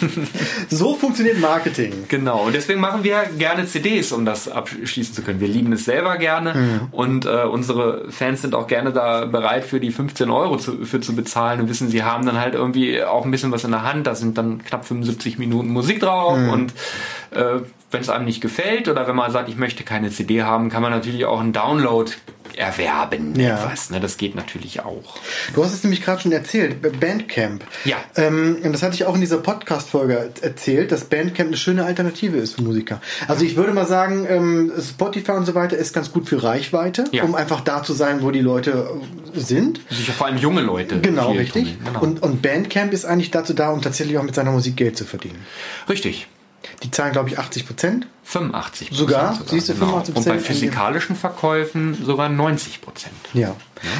so 0.70 0.94
funktioniert 0.94 1.40
Marketing. 1.40 2.04
Genau, 2.08 2.44
und 2.46 2.54
deswegen 2.54 2.80
machen 2.80 3.04
wir 3.04 3.24
gerne 3.38 3.66
CDs, 3.66 4.12
um 4.12 4.24
das 4.24 4.48
abschließen 4.48 5.14
zu 5.14 5.22
können. 5.22 5.40
Wir 5.40 5.48
lieben 5.48 5.72
es 5.72 5.84
selber 5.84 6.16
gerne 6.16 6.54
mhm. 6.54 6.80
und 6.90 7.26
äh, 7.26 7.44
unsere 7.44 8.10
Fans 8.10 8.42
sind 8.42 8.54
auch 8.54 8.66
gerne 8.66 8.92
da 8.92 9.24
bereit, 9.26 9.64
für 9.64 9.80
die 9.80 9.90
15 9.90 10.30
Euro 10.30 10.56
zu, 10.56 10.84
für 10.84 11.00
zu 11.00 11.14
bezahlen 11.14 11.60
und 11.60 11.68
wissen, 11.68 11.88
sie 11.88 12.02
haben 12.02 12.26
dann 12.26 12.38
halt 12.38 12.54
irgendwie 12.54 13.02
auch 13.02 13.24
ein 13.24 13.30
bisschen 13.30 13.52
was 13.52 13.64
in 13.64 13.70
der 13.70 13.82
Hand. 13.82 14.06
Da 14.06 14.14
sind 14.14 14.38
dann 14.38 14.64
knapp 14.64 14.84
75 14.84 15.38
Minuten 15.38 15.68
Musik 15.68 16.00
drauf 16.00 16.38
mhm. 16.38 16.50
und 16.50 16.72
äh, 17.30 17.60
wenn 17.94 18.02
es 18.02 18.10
einem 18.10 18.26
nicht 18.26 18.42
gefällt 18.42 18.88
oder 18.88 19.08
wenn 19.08 19.16
man 19.16 19.30
sagt, 19.30 19.48
ich 19.48 19.56
möchte 19.56 19.84
keine 19.84 20.10
CD 20.10 20.42
haben, 20.42 20.68
kann 20.68 20.82
man 20.82 20.90
natürlich 20.90 21.24
auch 21.24 21.40
einen 21.40 21.52
Download 21.52 22.10
erwerben. 22.56 23.38
Ja. 23.38 23.64
Etwas, 23.64 23.90
ne? 23.90 24.00
Das 24.00 24.16
geht 24.16 24.34
natürlich 24.34 24.80
auch. 24.80 25.16
Du 25.54 25.64
hast 25.64 25.72
es 25.72 25.82
nämlich 25.82 26.02
gerade 26.02 26.20
schon 26.22 26.32
erzählt, 26.32 27.00
Bandcamp. 27.00 27.64
Ja. 27.84 27.96
Ähm, 28.16 28.58
und 28.62 28.72
das 28.72 28.82
hatte 28.82 28.94
ich 28.94 29.04
auch 29.06 29.14
in 29.14 29.20
dieser 29.20 29.38
Podcast-Folge 29.38 30.30
erzählt, 30.40 30.92
dass 30.92 31.04
Bandcamp 31.04 31.48
eine 31.48 31.56
schöne 31.56 31.84
Alternative 31.84 32.36
ist 32.36 32.56
für 32.56 32.62
Musiker. 32.62 33.00
Also 33.28 33.44
ich 33.44 33.56
würde 33.56 33.72
mal 33.72 33.86
sagen, 33.86 34.26
ähm, 34.28 34.72
Spotify 34.80 35.32
und 35.32 35.46
so 35.46 35.54
weiter 35.54 35.76
ist 35.76 35.92
ganz 35.94 36.12
gut 36.12 36.28
für 36.28 36.42
Reichweite, 36.42 37.04
ja. 37.12 37.24
um 37.24 37.34
einfach 37.34 37.60
da 37.60 37.82
zu 37.82 37.92
sein, 37.92 38.22
wo 38.22 38.30
die 38.30 38.40
Leute 38.40 38.88
äh, 39.34 39.40
sind. 39.40 39.80
Sicher 39.90 40.12
vor 40.12 40.26
allem 40.26 40.38
junge 40.38 40.60
Leute. 40.60 41.00
Genau, 41.00 41.32
richtig. 41.32 41.76
Genau. 41.84 42.00
Und, 42.00 42.22
und 42.22 42.42
Bandcamp 42.42 42.92
ist 42.92 43.04
eigentlich 43.04 43.30
dazu 43.30 43.52
da, 43.52 43.70
um 43.70 43.82
tatsächlich 43.82 44.18
auch 44.18 44.22
mit 44.22 44.34
seiner 44.34 44.52
Musik 44.52 44.76
Geld 44.76 44.96
zu 44.96 45.04
verdienen. 45.04 45.38
Richtig. 45.88 46.28
Die 46.82 46.90
zahlen, 46.90 47.12
glaube 47.12 47.28
ich, 47.28 47.38
80 47.38 47.66
Prozent. 47.66 48.06
85 48.24 48.88
Prozent. 48.88 49.08
Sogar? 49.08 49.32
sogar? 49.34 49.48
Siehst 49.48 49.68
du, 49.68 49.74
85 49.74 50.14
Prozent. 50.14 50.34
Und 50.34 50.42
bei 50.42 50.46
physikalischen 50.46 51.16
Verkäufen 51.16 51.94
sogar 52.04 52.28
90 52.28 52.80
Prozent. 52.80 53.14
Ja. 53.32 53.40
ja. 53.40 53.54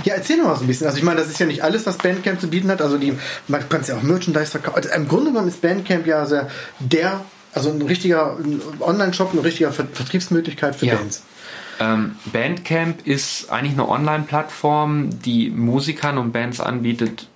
Ja, 0.05 0.15
erzähl 0.15 0.39
noch 0.39 0.47
mal 0.47 0.57
so 0.57 0.65
ein 0.65 0.67
bisschen. 0.67 0.87
Also 0.87 0.99
ich 0.99 1.05
meine, 1.05 1.21
das 1.21 1.29
ist 1.29 1.39
ja 1.39 1.47
nicht 1.47 1.62
alles, 1.62 1.87
was 1.87 1.99
Bandcamp 1.99 2.41
zu 2.41 2.49
bieten 2.49 2.71
hat. 2.71 2.81
Also 2.81 2.99
die, 2.99 3.15
man 3.49 3.69
kann 3.69 3.83
es 3.83 3.89
ja 3.89 3.97
auch 3.97 4.03
Merchandise 4.03 4.51
verkaufen. 4.51 4.77
Also 4.77 4.89
Im 4.91 5.09
Grunde 5.09 5.31
genommen 5.31 5.49
ist 5.49 5.61
Bandcamp 5.61 6.07
ja 6.07 6.25
sehr 6.27 6.49
der, 6.79 7.21
also 7.53 7.71
ein 7.71 7.83
richtiger 7.83 8.39
Online-Shop, 8.81 9.31
eine 9.33 9.45
richtige 9.45 9.71
Vertriebsmöglichkeit 9.73 10.77
für 10.77 10.87
ja. 10.87 10.95
Bands. 10.95 11.23
Ähm, 11.81 12.17
Bandcamp 12.27 13.07
ist 13.07 13.51
eigentlich 13.51 13.73
eine 13.73 13.89
Online-Plattform, 13.89 15.11
die 15.21 15.51
Musikern 15.51 16.19
und 16.19 16.33
Bands 16.33 16.61
anbietet, 16.61 17.29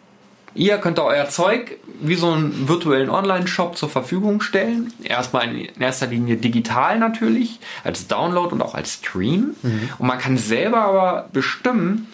Ihr 0.59 0.79
könnt 0.79 0.99
euer 0.99 1.29
Zeug 1.29 1.79
wie 2.01 2.17
so 2.17 2.33
einen 2.33 2.69
virtuellen 2.69 3.11
Online-Shop 3.11 3.77
zur 3.77 3.89
Verfügung 3.89 4.41
stellen. 4.41 4.93
Erstmal 5.05 5.55
in 5.55 5.81
erster 5.81 6.09
Linie 6.09 6.37
digital 6.37 6.99
natürlich, 6.99 7.61
als 7.85 8.09
Download 8.09 8.53
und 8.53 8.61
auch 8.61 8.75
als 8.75 8.95
Stream. 8.95 9.55
Mhm. 9.63 9.89
Und 9.99 10.09
man 10.09 10.19
kann 10.19 10.37
selber 10.37 10.79
aber 10.79 11.29
bestimmen, 11.33 12.09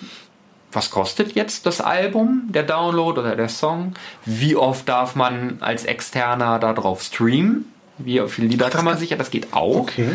was 0.72 0.90
kostet 0.90 1.34
jetzt 1.34 1.64
das 1.64 1.80
Album, 1.80 2.42
der 2.49 2.64
Download 2.64 3.18
oder 3.18 3.34
der 3.34 3.49
Song? 3.49 3.95
Wie 4.26 4.57
oft 4.57 4.86
darf 4.90 5.16
man 5.16 5.57
als 5.61 5.86
Externer 5.86 6.59
darauf 6.59 7.03
streamen? 7.03 7.72
Wie 7.97 8.20
viele 8.28 8.49
Lieder 8.49 8.68
kann 8.68 8.84
man 8.84 8.99
sicher? 8.99 9.16
Das 9.16 9.30
geht 9.30 9.55
auch. 9.55 9.82
Okay. 9.82 10.11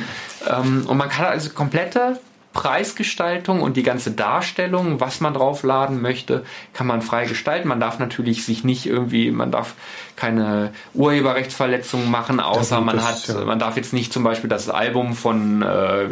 Ähm, 0.47 0.86
und 0.86 0.97
man 0.97 1.09
kann 1.09 1.25
also 1.25 1.49
komplette 1.49 2.19
Preisgestaltung 2.54 3.62
und 3.62 3.78
die 3.78 3.84
ganze 3.84 4.12
Darstellung, 4.12 5.00
was 5.00 5.22
man 5.22 5.36
draufladen 5.36 6.02
möchte, 6.02 6.43
kann 6.74 6.88
man 6.88 7.04
frei 7.04 7.26
gestalten. 7.26 7.68
Man 7.68 7.80
darf 7.80 8.00
natürlich 8.00 8.43
sich 8.43 8.64
nicht 8.64 8.88
irgendwie, 8.88 9.30
man 9.30 9.52
darf 9.52 9.76
keine 10.16 10.74
Urheberrechtsverletzungen 10.95 12.10
machen, 12.10 12.39
außer 12.39 12.82
man 12.82 13.04
hat, 13.06 13.28
ja. 13.28 13.45
man 13.45 13.60
darf 13.60 13.78
jetzt 13.78 13.93
nicht 13.93 14.12
zum 14.12 14.24
Beispiel 14.24 14.50
das 14.50 14.68
Album 14.68 15.14
von 15.14 15.62
äh, 15.62 16.08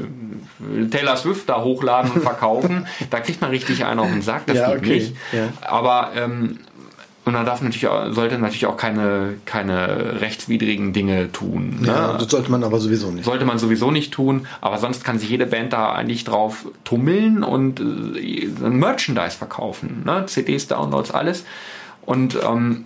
Taylor 0.91 1.17
Swift 1.17 1.49
da 1.49 1.63
hochladen 1.63 2.11
und 2.11 2.21
verkaufen. 2.21 2.87
da 3.09 3.19
kriegt 3.19 3.41
man 3.41 3.49
richtig 3.49 3.85
einen 3.85 3.99
auf 3.99 4.07
den 4.07 4.21
Sack, 4.21 4.45
das 4.45 4.57
ja, 4.57 4.69
geht 4.75 4.77
okay. 4.77 4.93
nicht. 4.93 5.15
Ja. 5.33 5.49
Aber 5.61 6.11
ähm, 6.15 6.59
und 7.27 7.33
man 7.33 7.45
darf 7.45 7.61
natürlich 7.61 7.89
auch, 7.89 8.09
sollte 8.13 8.39
natürlich 8.39 8.67
auch 8.67 8.77
keine, 8.77 9.33
keine 9.43 10.21
rechtswidrigen 10.21 10.93
Dinge 10.93 11.29
tun. 11.33 11.79
Ne? 11.81 11.87
Ja, 11.87 12.13
das 12.13 12.31
sollte 12.31 12.49
man 12.49 12.63
aber 12.63 12.79
sowieso 12.79 13.11
nicht. 13.11 13.25
Sollte 13.25 13.43
man 13.43 13.59
sowieso 13.59 13.91
nicht 13.91 14.13
tun, 14.13 14.47
aber 14.61 14.77
sonst 14.77 15.03
kann 15.03 15.19
sich 15.19 15.29
jede 15.29 15.45
Band 15.45 15.73
da 15.73 15.91
eigentlich 15.91 16.23
drauf 16.23 16.67
tummeln 16.85 17.43
und 17.43 17.81
äh, 17.81 18.47
Merchandise 18.69 19.37
verkaufen. 19.37 20.03
Ne? 20.05 20.25
CDs, 20.27 20.67
Downloads, 20.67 21.11
alles. 21.11 21.43
Und 22.05 22.37
ähm, 22.41 22.85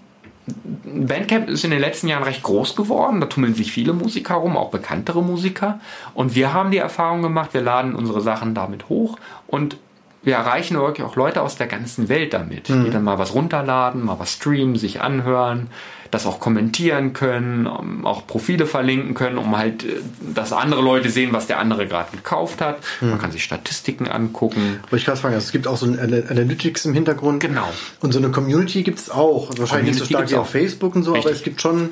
Bandcamp 0.86 1.48
ist 1.48 1.64
in 1.64 1.70
den 1.70 1.80
letzten 1.80 2.08
Jahren 2.08 2.24
recht 2.24 2.42
groß 2.42 2.76
geworden. 2.76 3.22
Da 3.22 3.28
tummeln 3.28 3.54
sich 3.54 3.72
viele 3.72 3.94
Musiker 3.94 4.34
rum, 4.34 4.58
auch 4.58 4.72
bekanntere 4.72 5.22
Musiker. 5.22 5.80
Und 6.16 6.34
wir 6.34 6.52
haben 6.52 6.72
die 6.72 6.80
Erfahrung 6.80 7.22
gemacht, 7.22 7.54
wir 7.54 7.62
laden 7.62 7.94
unsere 7.94 8.22
Sachen 8.22 8.56
damit 8.56 8.90
hoch 8.90 9.20
und 9.46 9.78
wir 10.24 10.36
erreichen 10.36 10.78
wirklich 10.78 11.06
auch 11.06 11.16
Leute 11.16 11.42
aus 11.42 11.56
der 11.56 11.68
ganzen 11.68 12.08
Welt 12.08 12.34
damit, 12.34 12.70
mhm. 12.70 12.86
die 12.86 12.92
dann 12.92 13.04
mal 13.04 13.18
was 13.18 13.34
runterladen, 13.34 14.06
mal 14.06 14.20
was 14.20 14.34
streamen, 14.34 14.76
sich 14.76 15.02
anhören, 15.02 15.68
das 16.12 16.26
auch 16.26 16.40
kommentieren 16.40 17.14
können, 17.14 17.68
auch 18.06 18.28
Profile 18.28 18.66
verlinken 18.66 19.14
können, 19.14 19.38
um 19.38 19.58
halt, 19.58 19.84
äh, 19.84 20.02
dass 20.34 20.54
andere 20.54 20.82
Leute 20.82 21.10
sehen, 21.10 21.32
was 21.32 21.48
der 21.48 21.58
andere 21.58 21.88
gerade 21.88 22.12
gekauft 22.12 22.62
hat. 22.62 22.80
Mhm. 23.00 23.12
Man 23.12 23.20
kann 23.20 23.32
sich 23.32 23.44
Statistiken 23.44 24.08
angucken. 24.08 24.80
Wollte 24.84 24.98
ich 24.98 25.06
gerade 25.06 25.20
fragen, 25.20 25.34
also 25.34 25.46
es 25.46 25.52
gibt 25.52 25.68
auch 25.68 25.78
so 25.78 25.88
ein 25.88 25.98
Analytics 25.98 26.86
im 26.86 26.94
Hintergrund. 26.94 27.40
Genau. 27.40 27.70
Und 28.02 28.12
so 28.12 28.20
eine 28.20 28.30
Community 28.30 28.84
gibt 28.84 29.00
es 29.00 29.10
auch. 29.10 29.50
Wahrscheinlich 29.58 29.70
Community 29.70 29.90
nicht 29.90 30.00
so 30.00 30.06
stark 30.06 30.30
wie 30.30 30.36
auf 30.36 30.50
Facebook 30.50 30.96
und 30.96 31.04
so, 31.04 31.14
Richtig. 31.14 31.28
aber 31.28 31.36
es 31.36 31.44
gibt 31.44 31.62
schon 31.62 31.92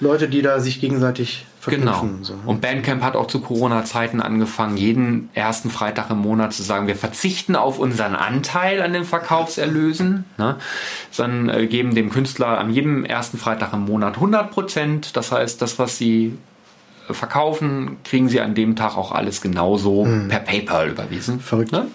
Leute, 0.00 0.28
die 0.28 0.42
da 0.42 0.60
sich 0.60 0.80
gegenseitig 0.80 1.46
verknüpfen. 1.70 2.08
Genau. 2.08 2.24
So. 2.24 2.34
Und 2.46 2.60
Bandcamp 2.60 3.02
hat 3.02 3.16
auch 3.16 3.26
zu 3.26 3.40
Corona-Zeiten 3.40 4.20
angefangen, 4.20 4.76
jeden 4.76 5.30
ersten 5.34 5.70
Freitag 5.70 6.10
im 6.10 6.18
Monat 6.18 6.52
zu 6.52 6.62
sagen, 6.62 6.86
wir 6.86 6.96
verzichten 6.96 7.56
auf 7.56 7.78
unseren 7.78 8.14
Anteil 8.14 8.82
an 8.82 8.92
den 8.92 9.04
Verkaufserlösen, 9.04 10.24
ne, 10.38 10.56
sondern 11.10 11.48
äh, 11.56 11.66
geben 11.66 11.94
dem 11.94 12.10
Künstler 12.10 12.58
an 12.58 12.70
jedem 12.70 13.04
ersten 13.04 13.38
Freitag 13.38 13.72
im 13.72 13.84
Monat 13.84 14.14
100 14.14 14.50
Prozent. 14.50 15.16
Das 15.16 15.32
heißt, 15.32 15.60
das, 15.60 15.78
was 15.78 15.98
sie 15.98 16.38
verkaufen, 17.10 17.98
kriegen 18.04 18.28
sie 18.28 18.40
an 18.40 18.54
dem 18.54 18.76
Tag 18.76 18.96
auch 18.96 19.12
alles 19.12 19.40
genauso 19.40 20.04
mhm. 20.04 20.28
per 20.28 20.40
PayPal 20.40 20.88
überwiesen. 20.88 21.40
Verrückt. 21.40 21.72
Ne? 21.72 21.86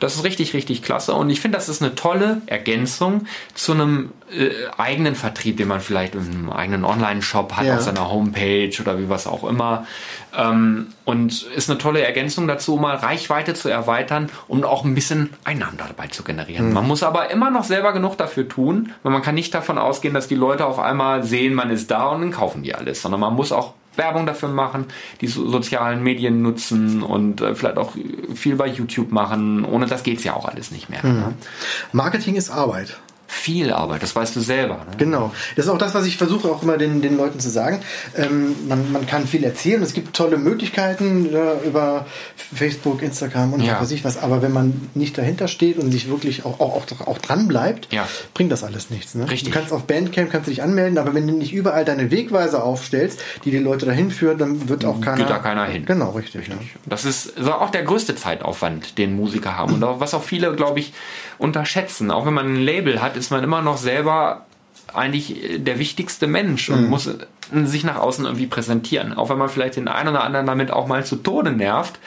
Das 0.00 0.14
ist 0.14 0.24
richtig, 0.24 0.54
richtig 0.54 0.82
klasse. 0.82 1.14
Und 1.14 1.30
ich 1.30 1.40
finde, 1.40 1.58
das 1.58 1.68
ist 1.68 1.82
eine 1.82 1.94
tolle 1.94 2.42
Ergänzung 2.46 3.26
zu 3.54 3.72
einem 3.72 4.10
äh, 4.30 4.50
eigenen 4.78 5.14
Vertrieb, 5.14 5.58
den 5.58 5.68
man 5.68 5.80
vielleicht 5.80 6.14
in 6.14 6.22
einem 6.22 6.50
eigenen 6.50 6.84
Online-Shop 6.84 7.52
hat, 7.52 7.66
ja. 7.66 7.76
auf 7.76 7.82
seiner 7.82 8.10
Homepage 8.10 8.72
oder 8.80 8.98
wie 8.98 9.08
was 9.08 9.26
auch 9.26 9.44
immer. 9.44 9.86
Ähm, 10.36 10.88
und 11.04 11.42
ist 11.42 11.70
eine 11.70 11.78
tolle 11.78 12.02
Ergänzung 12.02 12.48
dazu, 12.48 12.74
um 12.74 12.80
mal 12.80 12.96
Reichweite 12.96 13.54
zu 13.54 13.68
erweitern 13.68 14.30
und 14.48 14.64
auch 14.64 14.84
ein 14.84 14.94
bisschen 14.94 15.30
Einnahmen 15.44 15.76
dabei 15.76 16.08
zu 16.08 16.24
generieren. 16.24 16.68
Mhm. 16.68 16.74
Man 16.74 16.86
muss 16.86 17.02
aber 17.02 17.30
immer 17.30 17.50
noch 17.50 17.64
selber 17.64 17.92
genug 17.92 18.16
dafür 18.16 18.48
tun, 18.48 18.92
weil 19.02 19.12
man 19.12 19.22
kann 19.22 19.34
nicht 19.34 19.54
davon 19.54 19.78
ausgehen, 19.78 20.14
dass 20.14 20.26
die 20.26 20.34
Leute 20.34 20.66
auf 20.66 20.78
einmal 20.78 21.22
sehen, 21.22 21.54
man 21.54 21.70
ist 21.70 21.90
da 21.90 22.06
und 22.08 22.22
dann 22.22 22.30
kaufen 22.30 22.62
die 22.62 22.74
alles, 22.74 23.02
sondern 23.02 23.20
man 23.20 23.34
muss 23.34 23.52
auch 23.52 23.74
Werbung 23.96 24.26
dafür 24.26 24.48
machen, 24.48 24.86
die 25.20 25.26
so 25.26 25.48
sozialen 25.48 26.02
Medien 26.02 26.42
nutzen 26.42 27.02
und 27.02 27.40
äh, 27.40 27.54
vielleicht 27.54 27.78
auch 27.78 27.92
viel 28.34 28.56
bei 28.56 28.66
YouTube 28.66 29.12
machen. 29.12 29.64
Ohne 29.64 29.86
das 29.86 30.02
geht's 30.02 30.24
ja 30.24 30.34
auch 30.34 30.46
alles 30.46 30.70
nicht 30.70 30.90
mehr. 30.90 31.04
Mhm. 31.04 31.12
Ne? 31.12 31.34
Marketing 31.92 32.36
ist 32.36 32.50
Arbeit 32.50 32.98
viel 33.26 33.72
Arbeit, 33.72 34.02
das 34.02 34.14
weißt 34.14 34.36
du 34.36 34.40
selber. 34.40 34.76
Ne? 34.76 34.96
Genau. 34.98 35.32
Das 35.56 35.66
ist 35.66 35.70
auch 35.70 35.78
das, 35.78 35.94
was 35.94 36.06
ich 36.06 36.16
versuche 36.16 36.48
auch 36.48 36.62
immer 36.62 36.76
den, 36.76 37.02
den 37.02 37.16
Leuten 37.16 37.40
zu 37.40 37.50
sagen. 37.50 37.80
Ähm, 38.16 38.54
man, 38.68 38.92
man 38.92 39.06
kann 39.06 39.26
viel 39.26 39.44
erzählen, 39.44 39.82
es 39.82 39.92
gibt 39.92 40.14
tolle 40.14 40.36
Möglichkeiten 40.36 41.34
äh, 41.34 41.66
über 41.66 42.06
Facebook, 42.36 43.02
Instagram 43.02 43.54
und 43.54 43.60
ja. 43.60 43.74
was 43.74 43.82
weiß 43.82 43.90
ich 43.92 44.04
was, 44.04 44.22
aber 44.22 44.42
wenn 44.42 44.52
man 44.52 44.88
nicht 44.94 45.16
dahinter 45.18 45.48
steht 45.48 45.78
und 45.78 45.90
sich 45.90 46.08
wirklich 46.08 46.44
auch, 46.44 46.60
auch, 46.60 46.76
auch, 46.76 47.06
auch 47.06 47.18
dran 47.18 47.48
bleibt, 47.48 47.92
ja. 47.92 48.06
bringt 48.34 48.52
das 48.52 48.62
alles 48.62 48.90
nichts. 48.90 49.14
Ne? 49.14 49.28
Richtig. 49.30 49.52
Du 49.52 49.58
kannst 49.58 49.72
auf 49.72 49.84
Bandcamp 49.84 50.30
kannst 50.30 50.48
dich 50.48 50.62
anmelden, 50.62 50.98
aber 50.98 51.14
wenn 51.14 51.26
du 51.26 51.34
nicht 51.34 51.52
überall 51.52 51.84
deine 51.84 52.10
Wegweise 52.10 52.62
aufstellst, 52.62 53.20
die 53.44 53.50
die 53.50 53.58
Leute 53.58 53.86
dahin 53.86 54.10
führen, 54.10 54.38
dann 54.38 54.68
wird 54.68 54.84
auch 54.84 55.00
keiner. 55.00 55.16
Geht 55.16 55.30
da 55.30 55.38
keiner 55.38 55.64
hin. 55.66 55.84
Genau, 55.84 56.10
richtig. 56.10 56.42
richtig. 56.42 56.56
Ja. 56.56 56.80
Das 56.86 57.04
ist 57.04 57.38
auch 57.40 57.70
der 57.70 57.82
größte 57.82 58.16
Zeitaufwand, 58.16 58.98
den 58.98 59.14
Musiker 59.16 59.56
haben. 59.56 59.74
Und 59.74 60.00
was 60.00 60.14
auch 60.14 60.22
viele, 60.22 60.54
glaube 60.54 60.80
ich, 60.80 60.92
unterschätzen. 61.38 62.10
Auch 62.10 62.26
wenn 62.26 62.34
man 62.34 62.54
ein 62.54 62.62
Label 62.62 63.02
hat, 63.02 63.16
ist 63.16 63.30
man 63.30 63.42
immer 63.44 63.62
noch 63.62 63.76
selber 63.76 64.46
eigentlich 64.92 65.40
der 65.58 65.78
wichtigste 65.78 66.26
Mensch 66.26 66.68
und 66.70 66.84
mhm. 66.84 66.90
muss 66.90 67.10
sich 67.64 67.84
nach 67.84 67.96
außen 67.96 68.24
irgendwie 68.24 68.46
präsentieren. 68.46 69.12
Auch 69.12 69.28
wenn 69.28 69.38
man 69.38 69.48
vielleicht 69.48 69.76
den 69.76 69.88
einen 69.88 70.10
oder 70.10 70.24
anderen 70.24 70.46
damit 70.46 70.70
auch 70.70 70.86
mal 70.86 71.04
zu 71.04 71.16
Tode 71.16 71.52
nervt. 71.52 71.98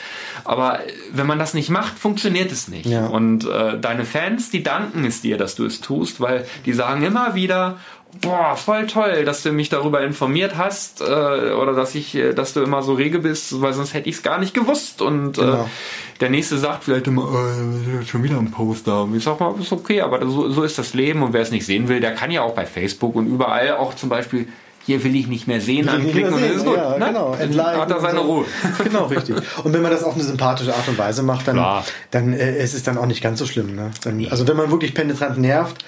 Aber 0.44 0.80
wenn 1.12 1.28
man 1.28 1.40
das 1.40 1.54
nicht 1.54 1.70
macht, 1.70 1.98
funktioniert 2.00 2.52
es 2.52 2.68
nicht. 2.68 2.86
Ja. 2.86 3.08
Und 3.08 3.46
äh, 3.46 3.80
deine 3.80 4.06
Fans, 4.06 4.50
die 4.50 4.64
danken 4.64 5.06
es 5.06 5.22
dir, 5.22 5.38
dass 5.38 5.56
du 5.56 5.66
es 5.66 5.82
tust, 5.82 6.22
weil 6.22 6.46
die 6.66 6.74
sagen 6.74 7.04
immer 7.04 7.36
wieder, 7.36 7.78
boah, 8.22 8.56
voll 8.56 8.88
toll, 8.88 9.26
dass 9.26 9.44
du 9.44 9.52
mich 9.52 9.70
darüber 9.70 10.02
informiert 10.02 10.58
hast 10.58 11.02
äh, 11.02 11.04
oder 11.04 11.74
dass 11.74 11.96
ich, 11.96 12.16
äh, 12.16 12.34
dass 12.34 12.54
du 12.54 12.62
immer 12.62 12.82
so 12.82 12.94
rege 12.94 13.20
bist, 13.20 13.62
weil 13.62 13.74
sonst 13.74 13.94
hätte 13.94 14.10
ich 14.10 14.16
es 14.16 14.24
gar 14.24 14.40
nicht 14.40 14.54
gewusst. 14.54 15.02
Und 15.02 15.38
äh, 15.38 15.42
genau. 15.42 15.64
äh, 15.64 16.20
der 16.20 16.30
nächste 16.30 16.58
sagt 16.58 16.86
vielleicht 16.86 17.08
immer, 17.08 17.24
äh, 17.24 18.06
schon 18.06 18.24
wieder 18.24 18.38
ein 18.38 18.52
Poster. 18.52 19.08
Ich 19.16 19.24
sag 19.24 19.40
mal, 19.40 19.54
ist 19.60 19.72
okay, 19.72 20.02
aber 20.02 20.26
so, 20.28 20.50
so 20.50 20.64
ist 20.64 20.78
das 20.78 20.94
Leben 20.94 21.22
und 21.24 21.34
wer 21.34 21.42
es 21.42 21.52
nicht 21.52 21.66
sehen 21.66 21.88
will, 21.88 22.00
der 22.00 22.14
kann 22.14 22.32
ja 22.32 22.42
auch 22.42 22.54
bei 22.54 22.66
Facebook 22.66 23.16
und 23.16 23.28
überall 23.28 23.78
auch 23.78 23.94
zum 23.94 24.10
Beispiel 24.10 24.48
hier 24.86 25.04
will 25.04 25.18
ich 25.18 25.28
nicht 25.28 25.48
mehr 25.48 25.60
sehen, 25.60 25.90
anklicken 25.90 26.34
und 26.34 26.42
ist 26.42 26.66
gut. 26.66 26.78
Ja, 26.78 26.98
ne? 26.98 27.08
genau. 27.08 27.36
Entleiten 27.36 27.82
hat 27.82 27.92
er 27.92 28.00
seine 28.00 28.20
so. 28.20 28.26
Ruhe. 28.26 28.46
Genau, 28.86 29.08
richtig. 29.08 29.36
Und 29.66 29.74
wenn 29.74 29.82
man 29.82 29.92
das 29.92 30.02
auf 30.02 30.16
eine 30.16 30.24
sympathische 30.24 30.74
Art 30.74 30.88
und 30.88 30.98
Weise 30.98 31.24
macht, 31.24 31.46
dann, 31.50 31.84
dann 32.10 32.32
äh, 32.32 32.64
ist 32.64 32.74
es 32.74 32.84
dann 32.84 32.98
auch 32.98 33.06
nicht 33.06 33.22
ganz 33.22 33.38
so 33.40 33.46
schlimm. 33.46 33.76
Ne? 33.76 33.92
Dann, 34.06 34.26
also 34.30 34.48
wenn 34.48 34.56
man 34.56 34.72
wirklich 34.72 34.94
penetrant 34.94 35.40
nervt, 35.40 35.84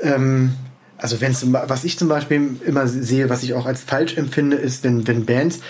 ähm, 0.00 0.54
also 0.98 1.20
wenn 1.20 1.34
was 1.52 1.84
ich 1.84 1.98
zum 1.98 2.08
Beispiel 2.08 2.56
immer 2.64 2.86
sehe, 2.86 3.28
was 3.30 3.42
ich 3.42 3.54
auch 3.54 3.66
als 3.66 3.82
falsch 3.82 4.16
empfinde, 4.16 4.56
ist, 4.56 4.84
wenn, 4.84 5.06
wenn 5.06 5.26
Bands 5.26 5.60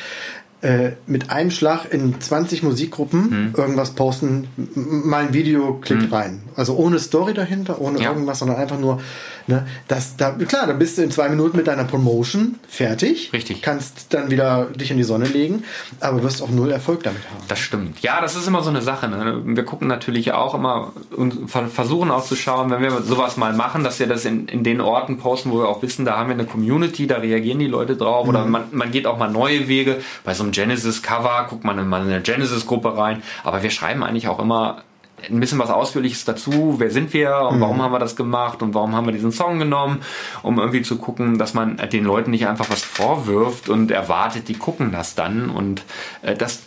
äh, 0.64 0.92
mit 1.06 1.30
einem 1.30 1.50
Schlag 1.50 1.92
in 1.92 2.20
20 2.20 2.62
Musikgruppen 2.62 3.30
hm. 3.30 3.54
irgendwas 3.54 3.90
posten, 3.90 4.48
mal 4.74 5.26
ein 5.26 5.34
Video, 5.34 5.74
klickt 5.74 6.04
hm. 6.04 6.12
rein. 6.12 6.42
Also 6.56 6.76
ohne 6.76 6.98
Story 6.98 7.34
dahinter, 7.34 7.80
ohne 7.80 8.00
ja. 8.00 8.10
irgendwas, 8.10 8.38
sondern 8.38 8.56
einfach 8.56 8.78
nur, 8.78 9.00
ne, 9.46 9.66
das, 9.88 10.16
da, 10.16 10.32
klar, 10.32 10.66
dann 10.66 10.78
bist 10.78 10.98
du 10.98 11.02
in 11.02 11.10
zwei 11.10 11.28
Minuten 11.28 11.56
mit 11.56 11.66
deiner 11.66 11.84
Promotion 11.84 12.56
fertig. 12.68 13.32
Richtig. 13.32 13.62
Kannst 13.62 14.12
dann 14.14 14.30
wieder 14.30 14.66
dich 14.66 14.90
in 14.90 14.96
die 14.96 15.04
Sonne 15.04 15.26
legen, 15.26 15.64
aber 16.00 16.22
wirst 16.22 16.42
auch 16.42 16.50
null 16.50 16.70
Erfolg 16.70 17.02
damit 17.02 17.22
haben. 17.30 17.44
Das 17.48 17.58
stimmt. 17.58 18.00
Ja, 18.00 18.20
das 18.20 18.36
ist 18.36 18.46
immer 18.46 18.62
so 18.62 18.70
eine 18.70 18.82
Sache. 18.82 19.08
Ne? 19.08 19.42
Wir 19.44 19.64
gucken 19.64 19.88
natürlich 19.88 20.32
auch 20.32 20.54
immer 20.54 20.92
und 21.16 21.50
versuchen 21.50 22.10
auch 22.10 22.24
zu 22.24 22.36
schauen, 22.36 22.70
wenn 22.70 22.82
wir 22.82 23.02
sowas 23.02 23.36
mal 23.36 23.52
machen, 23.52 23.84
dass 23.84 24.00
wir 24.00 24.06
das 24.06 24.24
in, 24.24 24.48
in 24.48 24.64
den 24.64 24.80
Orten 24.80 25.18
posten, 25.18 25.50
wo 25.50 25.58
wir 25.58 25.68
auch 25.68 25.82
wissen, 25.82 26.04
da 26.04 26.16
haben 26.16 26.28
wir 26.28 26.34
eine 26.34 26.46
Community, 26.46 27.06
da 27.06 27.16
reagieren 27.16 27.58
die 27.58 27.66
Leute 27.66 27.96
drauf 27.96 28.24
mhm. 28.24 28.30
oder 28.30 28.44
man, 28.46 28.64
man 28.72 28.90
geht 28.90 29.06
auch 29.06 29.18
mal 29.18 29.30
neue 29.30 29.68
Wege. 29.68 30.00
Bei 30.24 30.34
so 30.34 30.42
einem 30.42 30.52
Genesis-Cover 30.52 31.46
guckt 31.48 31.64
man 31.64 31.76
mal 31.88 32.02
in 32.02 32.08
eine 32.08 32.22
Genesis-Gruppe 32.22 32.96
rein. 32.96 33.22
Aber 33.42 33.62
wir 33.62 33.70
schreiben 33.70 34.02
eigentlich 34.02 34.28
auch 34.28 34.38
immer 34.38 34.82
ein 35.28 35.40
bisschen 35.40 35.58
was 35.58 35.70
Ausführliches 35.70 36.24
dazu. 36.24 36.76
Wer 36.78 36.90
sind 36.90 37.12
wir 37.12 37.48
und 37.50 37.60
warum 37.60 37.76
mhm. 37.76 37.82
haben 37.82 37.92
wir 37.92 37.98
das 37.98 38.16
gemacht 38.16 38.62
und 38.62 38.74
warum 38.74 38.94
haben 38.94 39.06
wir 39.06 39.12
diesen 39.12 39.32
Song 39.32 39.58
genommen, 39.58 40.02
um 40.42 40.58
irgendwie 40.58 40.82
zu 40.82 40.96
gucken, 40.96 41.38
dass 41.38 41.54
man 41.54 41.76
den 41.92 42.04
Leuten 42.04 42.30
nicht 42.30 42.46
einfach 42.46 42.70
was 42.70 42.82
vorwirft 42.82 43.68
und 43.68 43.90
erwartet, 43.90 44.48
die 44.48 44.54
gucken 44.54 44.92
das 44.92 45.14
dann 45.14 45.50
und 45.50 45.82
äh, 46.22 46.34
das 46.34 46.62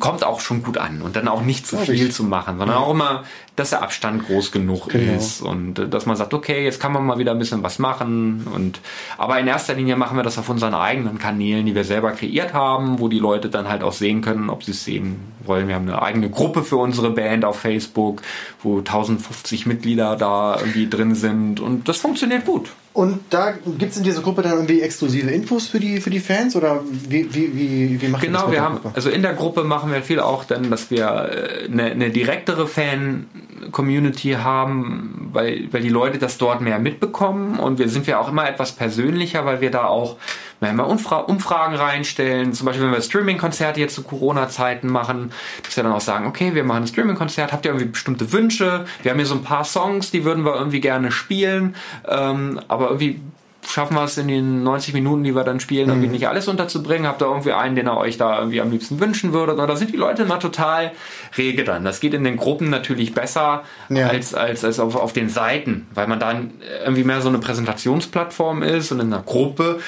kommt 0.00 0.24
auch 0.24 0.40
schon 0.40 0.62
gut 0.62 0.78
an 0.78 1.02
und 1.02 1.16
dann 1.16 1.28
auch 1.28 1.42
nicht 1.42 1.66
zu 1.66 1.76
viel 1.76 2.10
zu 2.10 2.24
machen, 2.24 2.58
sondern 2.58 2.76
auch 2.76 2.90
immer, 2.90 3.24
dass 3.56 3.70
der 3.70 3.82
Abstand 3.82 4.26
groß 4.26 4.50
genug 4.50 4.88
genau. 4.88 5.14
ist 5.14 5.40
und 5.40 5.78
äh, 5.78 5.88
dass 5.88 6.06
man 6.06 6.16
sagt, 6.16 6.34
okay, 6.34 6.64
jetzt 6.64 6.80
kann 6.80 6.92
man 6.92 7.04
mal 7.04 7.18
wieder 7.18 7.32
ein 7.32 7.38
bisschen 7.38 7.62
was 7.62 7.78
machen 7.78 8.46
und 8.52 8.80
aber 9.18 9.38
in 9.38 9.46
erster 9.46 9.74
Linie 9.74 9.96
machen 9.96 10.16
wir 10.16 10.22
das 10.22 10.38
auf 10.38 10.48
unseren 10.48 10.74
eigenen 10.74 11.18
Kanälen, 11.18 11.66
die 11.66 11.74
wir 11.74 11.84
selber 11.84 12.12
kreiert 12.12 12.54
haben, 12.54 12.98
wo 12.98 13.08
die 13.08 13.18
Leute 13.18 13.48
dann 13.48 13.68
halt 13.68 13.82
auch 13.82 13.92
sehen 13.92 14.22
können, 14.22 14.50
ob 14.50 14.64
sie 14.64 14.72
es 14.72 14.84
sehen 14.84 15.20
wollen. 15.44 15.68
Wir 15.68 15.74
haben 15.74 15.88
eine 15.88 16.02
eigene 16.02 16.30
Gruppe 16.30 16.62
für 16.62 16.76
unsere 16.76 17.10
Band 17.10 17.44
auf 17.44 17.60
Facebook, 17.60 18.22
wo 18.62 18.78
1050 18.78 19.66
Mitglieder 19.66 20.16
da 20.16 20.58
irgendwie 20.58 20.88
drin 20.88 21.14
sind 21.14 21.60
und 21.60 21.88
das 21.88 21.98
funktioniert 21.98 22.44
gut. 22.44 22.70
Und 22.94 23.22
da 23.30 23.50
gibt 23.50 23.90
es 23.90 23.96
in 23.96 24.04
dieser 24.04 24.22
Gruppe 24.22 24.42
dann 24.42 24.52
irgendwie 24.52 24.80
exklusive 24.80 25.28
Infos 25.28 25.66
für 25.66 25.80
die, 25.80 26.00
für 26.00 26.10
die 26.10 26.20
Fans 26.20 26.54
oder 26.54 26.80
wie, 26.86 27.34
wie, 27.34 27.52
wie, 27.52 28.00
wie 28.00 28.06
macht 28.06 28.22
genau, 28.22 28.42
das? 28.42 28.50
Genau, 28.50 28.52
wir 28.52 28.62
haben, 28.62 28.80
also 28.94 29.10
in 29.10 29.20
der 29.22 29.34
Gruppe 29.34 29.64
machen 29.64 29.92
wir 29.92 30.00
viel 30.00 30.20
auch 30.20 30.44
dann, 30.44 30.70
dass 30.70 30.92
wir 30.92 31.06
äh, 31.06 31.64
eine, 31.64 31.86
eine 31.86 32.10
direktere 32.10 32.68
Fan-Community 32.68 34.36
haben, 34.40 35.30
weil, 35.32 35.66
weil 35.72 35.82
die 35.82 35.88
Leute 35.88 36.18
das 36.18 36.38
dort 36.38 36.60
mehr 36.60 36.78
mitbekommen 36.78 37.58
und 37.58 37.80
wir 37.80 37.88
sind 37.88 38.06
ja 38.06 38.20
auch 38.20 38.28
immer 38.28 38.48
etwas 38.48 38.70
persönlicher, 38.70 39.44
weil 39.44 39.60
wir 39.60 39.72
da 39.72 39.86
auch 39.86 40.16
wenn 40.64 40.76
wir 40.76 40.86
Umfra 40.86 41.18
Umfragen 41.18 41.76
reinstellen, 41.76 42.52
zum 42.52 42.66
Beispiel 42.66 42.84
wenn 42.84 42.92
wir 42.92 43.00
Streaming-Konzerte 43.00 43.80
jetzt 43.80 43.94
zu 43.94 44.02
Corona-Zeiten 44.02 44.88
machen, 44.88 45.32
dass 45.62 45.76
wir 45.76 45.84
dann 45.84 45.92
auch 45.92 46.00
sagen, 46.00 46.26
okay, 46.26 46.54
wir 46.54 46.64
machen 46.64 46.84
ein 46.84 46.86
Streaming-Konzert, 46.86 47.52
habt 47.52 47.64
ihr 47.64 47.72
irgendwie 47.72 47.86
bestimmte 47.86 48.32
Wünsche? 48.32 48.84
Wir 49.02 49.10
haben 49.10 49.18
hier 49.18 49.26
so 49.26 49.34
ein 49.34 49.42
paar 49.42 49.64
Songs, 49.64 50.10
die 50.10 50.24
würden 50.24 50.44
wir 50.44 50.54
irgendwie 50.54 50.80
gerne 50.80 51.12
spielen, 51.12 51.76
ähm, 52.08 52.60
aber 52.68 52.86
irgendwie 52.86 53.20
schaffen 53.68 53.94
wir 53.94 54.04
es 54.04 54.18
in 54.18 54.28
den 54.28 54.62
90 54.62 54.94
Minuten, 54.94 55.24
die 55.24 55.34
wir 55.34 55.44
dann 55.44 55.60
spielen, 55.60 55.88
irgendwie 55.88 56.06
mhm. 56.06 56.12
nicht 56.12 56.28
alles 56.28 56.48
unterzubringen? 56.48 57.06
Habt 57.06 57.22
ihr 57.22 57.26
irgendwie 57.26 57.52
einen, 57.52 57.74
den 57.76 57.86
ihr 57.86 57.96
euch 57.96 58.16
da 58.16 58.38
irgendwie 58.38 58.60
am 58.60 58.70
liebsten 58.70 59.00
wünschen 59.00 59.32
würdet? 59.32 59.58
Oder 59.58 59.76
sind 59.76 59.92
die 59.92 59.96
Leute 59.96 60.22
immer 60.22 60.38
total 60.38 60.92
rege 61.36 61.64
dann? 61.64 61.84
Das 61.84 62.00
geht 62.00 62.14
in 62.14 62.24
den 62.24 62.36
Gruppen 62.36 62.70
natürlich 62.70 63.14
besser 63.14 63.62
ja. 63.88 64.08
als, 64.08 64.34
als, 64.34 64.64
als 64.64 64.78
auf, 64.80 64.96
auf 64.96 65.12
den 65.12 65.28
Seiten, 65.28 65.86
weil 65.94 66.06
man 66.06 66.18
dann 66.18 66.52
irgendwie 66.84 67.04
mehr 67.04 67.20
so 67.20 67.28
eine 67.28 67.38
Präsentationsplattform 67.38 68.62
ist 68.62 68.92
und 68.92 69.00
in 69.00 69.12
einer 69.12 69.22
Gruppe 69.22 69.80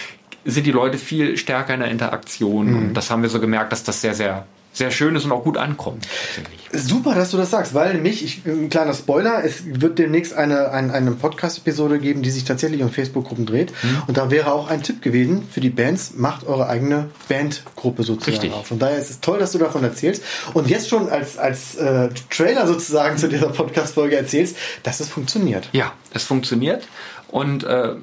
sind 0.46 0.66
die 0.66 0.72
Leute 0.72 0.98
viel 0.98 1.36
stärker 1.36 1.74
in 1.74 1.80
der 1.80 1.90
Interaktion. 1.90 2.70
Mhm. 2.70 2.76
Und 2.76 2.94
das 2.94 3.10
haben 3.10 3.22
wir 3.22 3.28
so 3.28 3.40
gemerkt, 3.40 3.72
dass 3.72 3.84
das 3.84 4.00
sehr, 4.00 4.14
sehr 4.14 4.46
sehr 4.76 4.90
schön 4.90 5.16
ist 5.16 5.24
und 5.24 5.32
auch 5.32 5.42
gut 5.42 5.56
ankommt. 5.56 6.06
Super, 6.70 7.14
dass 7.14 7.30
du 7.30 7.38
das 7.38 7.50
sagst, 7.50 7.72
weil 7.72 7.94
nämlich, 7.94 8.22
ich, 8.22 8.44
ein 8.44 8.68
kleiner 8.68 8.92
Spoiler, 8.92 9.42
es 9.42 9.62
wird 9.64 9.98
demnächst 9.98 10.34
eine, 10.34 10.70
eine, 10.70 10.92
eine 10.92 11.12
Podcast-Episode 11.12 11.98
geben, 11.98 12.22
die 12.22 12.30
sich 12.30 12.44
tatsächlich 12.44 12.82
um 12.82 12.90
Facebook-Gruppen 12.90 13.46
dreht. 13.46 13.72
Mhm. 13.82 14.02
Und 14.06 14.18
da 14.18 14.30
wäre 14.30 14.52
auch 14.52 14.68
ein 14.68 14.82
Tipp 14.82 15.00
gewesen 15.00 15.48
für 15.50 15.60
die 15.60 15.70
Bands, 15.70 16.12
macht 16.16 16.46
eure 16.46 16.68
eigene 16.68 17.08
Bandgruppe 17.28 18.02
sozusagen 18.02 18.32
Richtig. 18.32 18.52
auf. 18.52 18.66
Von 18.66 18.78
daher 18.78 18.98
ist 18.98 19.08
es 19.08 19.20
toll, 19.20 19.38
dass 19.38 19.52
du 19.52 19.58
davon 19.58 19.82
erzählst. 19.82 20.22
Und 20.52 20.68
jetzt 20.68 20.90
schon 20.90 21.08
als, 21.08 21.38
als 21.38 21.76
äh, 21.76 22.10
Trailer 22.28 22.66
sozusagen 22.66 23.16
zu 23.16 23.28
dieser 23.28 23.48
Podcast-Folge 23.48 24.16
erzählst, 24.16 24.58
dass 24.82 25.00
es 25.00 25.08
funktioniert. 25.08 25.70
Ja, 25.72 25.94
es 26.12 26.24
funktioniert. 26.24 26.86
Und 27.28 27.64
äh, 27.64 27.94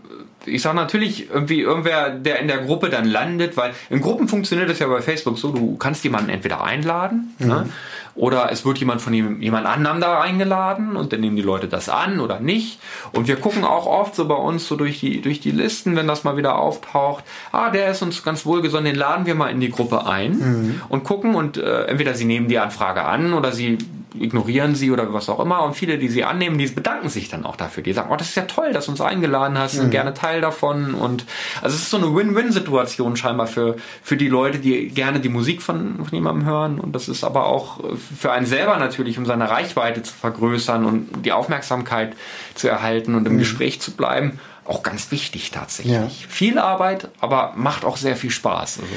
ich 0.46 0.62
sage 0.62 0.76
natürlich 0.76 1.30
irgendwie 1.30 1.62
irgendwer, 1.62 2.10
der 2.10 2.40
in 2.40 2.48
der 2.48 2.60
Gruppe 2.60 2.90
dann 2.90 3.06
landet, 3.06 3.58
weil 3.58 3.74
in 3.90 4.02
Gruppen 4.02 4.28
funktioniert 4.28 4.70
das 4.70 4.80
ja 4.80 4.88
bei 4.88 5.02
Facebook 5.02 5.38
so, 5.38 5.52
du 5.52 5.78
kannst 5.78 6.04
jemanden 6.04 6.30
entweder 6.30 6.64
einladen 6.64 7.36
mhm. 7.40 7.48
ne, 7.48 7.70
oder 8.16 8.52
es 8.52 8.64
wird 8.64 8.78
jemand 8.78 9.02
von 9.02 9.14
jemand 9.14 9.66
anderem 9.66 10.00
da 10.00 10.22
eingeladen 10.22 10.96
und 10.96 11.12
dann 11.12 11.22
nehmen 11.22 11.36
die 11.36 11.42
Leute 11.42 11.68
das 11.68 11.90
an 11.90 12.20
oder 12.20 12.40
nicht. 12.40 12.80
Und 13.12 13.28
wir 13.28 13.38
gucken 13.38 13.64
auch 13.64 13.88
oft 13.88 14.16
so 14.16 14.28
bei 14.28 14.36
uns 14.36 14.68
so 14.68 14.76
durch 14.76 15.00
die, 15.00 15.22
durch 15.22 15.40
die 15.40 15.52
Listen, 15.52 15.96
wenn 15.96 16.08
das 16.08 16.24
mal 16.24 16.38
wieder 16.38 16.60
auftaucht, 16.60 17.24
ah, 17.52 17.72
der 17.72 17.90
ist 17.90 18.04
uns 18.04 18.24
ganz 18.24 18.46
wohlgesonnen, 18.46 18.86
den 18.86 18.96
laden 18.96 19.26
wir 19.26 19.34
mal 19.34 19.50
in 19.50 19.60
die 19.60 19.72
Gruppe 19.72 20.06
ein 20.06 20.32
mhm. 20.32 20.82
und 20.90 21.04
gucken 21.04 21.34
und 21.34 21.58
äh, 21.58 21.86
entweder 21.86 22.14
sie 22.14 22.26
nehmen 22.26 22.48
die 22.48 22.60
Anfrage 22.60 23.04
an 23.04 23.34
oder 23.34 23.52
sie 23.52 23.80
ignorieren 24.20 24.76
sie 24.76 24.92
oder 24.92 25.14
was 25.14 25.30
auch 25.30 25.40
immer. 25.40 25.64
Und 25.64 25.76
viele, 25.76 25.98
die 25.98 26.08
sie 26.08 26.24
annehmen, 26.24 26.58
die 26.58 26.68
bedanken 26.68 27.10
sich 27.10 27.30
dann 27.30 27.46
auch 27.46 27.56
dafür. 27.56 27.84
Die 27.84 27.94
sagen, 27.94 28.10
oh, 28.12 28.16
das 28.16 28.30
ist 28.30 28.36
ja 28.36 28.44
toll, 28.44 28.74
dass 28.74 28.86
du 28.86 28.92
uns 28.92 29.02
eingeladen 29.02 29.58
hast, 29.58 29.74
sind 29.74 29.88
mhm. 29.88 29.92
gerne 29.92 30.14
Teil 30.14 30.42
davon. 30.42 30.94
Und 30.94 31.26
also 31.62 31.76
es 31.76 31.84
ist 31.84 31.90
so 31.90 31.98
eine 31.98 32.14
Win-Win-Situation 32.16 33.16
scheinbar 33.16 33.48
für, 33.48 33.76
für 34.02 34.18
die 34.18 34.28
Leute, 34.28 34.60
die 34.60 34.90
gerne 34.90 35.20
die 35.20 35.30
Musik 35.30 35.62
von, 35.62 36.06
von 36.06 36.14
jemandem 36.14 36.46
hören. 36.46 36.80
Und 36.80 36.94
das 36.94 37.10
ist 37.10 37.24
aber 37.24 37.46
auch 37.46 37.80
für 38.20 38.32
einen 38.32 38.46
selber 38.46 38.78
natürlich, 38.78 39.18
um 39.18 39.26
seine 39.26 39.50
Reichweite 39.50 40.04
zu 40.04 40.14
vergrößern 40.14 40.86
und 40.86 41.26
die 41.26 41.32
Aufmerksamkeit 41.32 42.16
zu 42.56 42.68
erhalten 42.68 43.16
und 43.16 43.26
im 43.26 43.34
mhm. 43.34 43.40
Gespräch 43.40 43.82
zu 43.82 43.92
bleiben, 43.92 44.40
auch 44.66 44.84
ganz 44.84 45.12
wichtig 45.12 45.52
tatsächlich. 45.52 45.94
Ja. 45.94 46.28
Viel 46.30 46.58
Arbeit, 46.58 47.10
aber 47.20 47.54
macht 47.56 47.86
auch 47.86 47.98
sehr 47.98 48.16
viel 48.16 48.30
Spaß. 48.30 48.80
Also 48.82 48.94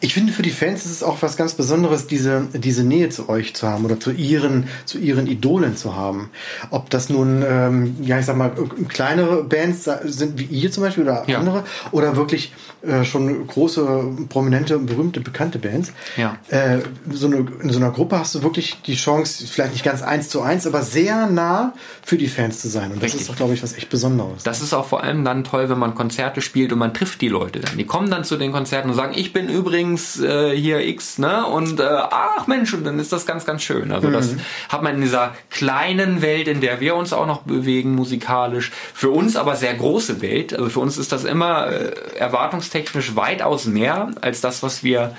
Ich 0.00 0.12
finde, 0.12 0.32
für 0.32 0.42
die 0.42 0.50
Fans 0.50 0.84
ist 0.84 0.92
es 0.92 1.02
auch 1.02 1.22
was 1.22 1.38
ganz 1.38 1.54
Besonderes, 1.54 2.06
diese, 2.06 2.48
diese 2.52 2.84
Nähe 2.84 3.08
zu 3.08 3.30
euch 3.30 3.54
zu 3.54 3.66
haben 3.66 3.84
oder 3.86 3.98
zu 3.98 4.10
ihren, 4.10 4.68
zu 4.84 4.98
ihren 4.98 5.26
Idolen 5.26 5.74
zu 5.74 5.96
haben. 5.96 6.28
Ob 6.70 6.90
das 6.90 7.08
nun, 7.08 7.42
ähm, 7.48 7.96
ja, 8.02 8.18
ich 8.18 8.26
sag 8.26 8.36
mal, 8.36 8.52
kleinere 8.88 9.42
Bands 9.44 9.88
sind 10.04 10.38
wie 10.38 10.44
ihr 10.44 10.70
zum 10.70 10.82
Beispiel 10.82 11.04
oder 11.04 11.24
ja. 11.26 11.38
andere 11.38 11.64
oder 11.92 12.14
wirklich 12.14 12.52
äh, 12.82 13.04
schon 13.04 13.46
große, 13.46 14.26
prominente, 14.28 14.78
berühmte, 14.78 15.20
bekannte 15.20 15.58
Bands. 15.58 15.92
Ja. 16.18 16.36
Äh, 16.48 16.80
so 17.10 17.28
eine, 17.28 17.46
in 17.62 17.70
so 17.70 17.78
einer 17.78 17.90
Gruppe 17.90 18.18
hast 18.18 18.34
du 18.34 18.42
wirklich 18.42 18.76
die 18.84 18.96
Chance, 18.96 19.46
vielleicht 19.46 19.72
nicht 19.72 19.84
ganz 19.84 20.02
eins 20.02 20.28
zu 20.28 20.42
eins, 20.42 20.66
aber 20.66 20.82
sehr 20.82 21.26
nah 21.26 21.72
für 22.02 22.18
die 22.18 22.28
Fans 22.28 22.60
zu 22.60 22.68
sein. 22.68 22.90
Und 22.92 22.96
das 22.96 23.04
Richtig. 23.04 23.22
ist 23.22 23.30
doch, 23.30 23.36
glaube 23.36 23.54
ich, 23.54 23.62
was 23.62 23.72
echt 23.72 23.88
Besonderes. 23.88 24.42
Das 24.42 24.60
ist 24.60 24.74
auch 24.74 24.86
vor 24.86 25.02
allem 25.02 25.24
dann 25.24 25.42
toll, 25.42 25.70
wenn 25.70 25.78
man 25.78 25.94
Konzerte 25.94 26.42
spielt 26.42 26.70
und 26.72 26.78
man 26.78 26.92
trifft 26.92 27.22
die 27.22 27.28
Leute 27.28 27.60
dann. 27.60 27.78
Die 27.78 27.86
kommen 27.86 28.10
dann 28.10 28.24
zu 28.24 28.36
den 28.36 28.52
Konzerten 28.52 28.90
und 28.90 28.94
sagen, 28.94 29.14
ich 29.16 29.32
bin 29.32 29.48
übrigens 29.48 29.85
übrigens 29.86 30.20
äh, 30.20 30.56
hier 30.56 30.86
X, 30.86 31.18
ne? 31.18 31.46
Und 31.46 31.80
äh, 31.80 31.84
ach 31.84 32.46
Mensch, 32.46 32.74
und 32.74 32.84
dann 32.84 32.98
ist 32.98 33.12
das 33.12 33.26
ganz, 33.26 33.44
ganz 33.44 33.62
schön. 33.62 33.92
Also 33.92 34.08
mhm. 34.08 34.12
das 34.12 34.34
hat 34.68 34.82
man 34.82 34.96
in 34.96 35.00
dieser 35.00 35.34
kleinen 35.50 36.22
Welt, 36.22 36.48
in 36.48 36.60
der 36.60 36.80
wir 36.80 36.96
uns 36.96 37.12
auch 37.12 37.26
noch 37.26 37.42
bewegen, 37.42 37.94
musikalisch, 37.94 38.72
für 38.94 39.10
uns 39.10 39.36
aber 39.36 39.56
sehr 39.56 39.74
große 39.74 40.20
Welt. 40.20 40.54
Also 40.54 40.68
für 40.68 40.80
uns 40.80 40.98
ist 40.98 41.12
das 41.12 41.24
immer 41.24 41.68
äh, 41.68 41.92
erwartungstechnisch 42.18 43.16
weitaus 43.16 43.66
mehr 43.66 44.10
als 44.20 44.40
das, 44.40 44.62
was 44.62 44.82
wir 44.82 45.14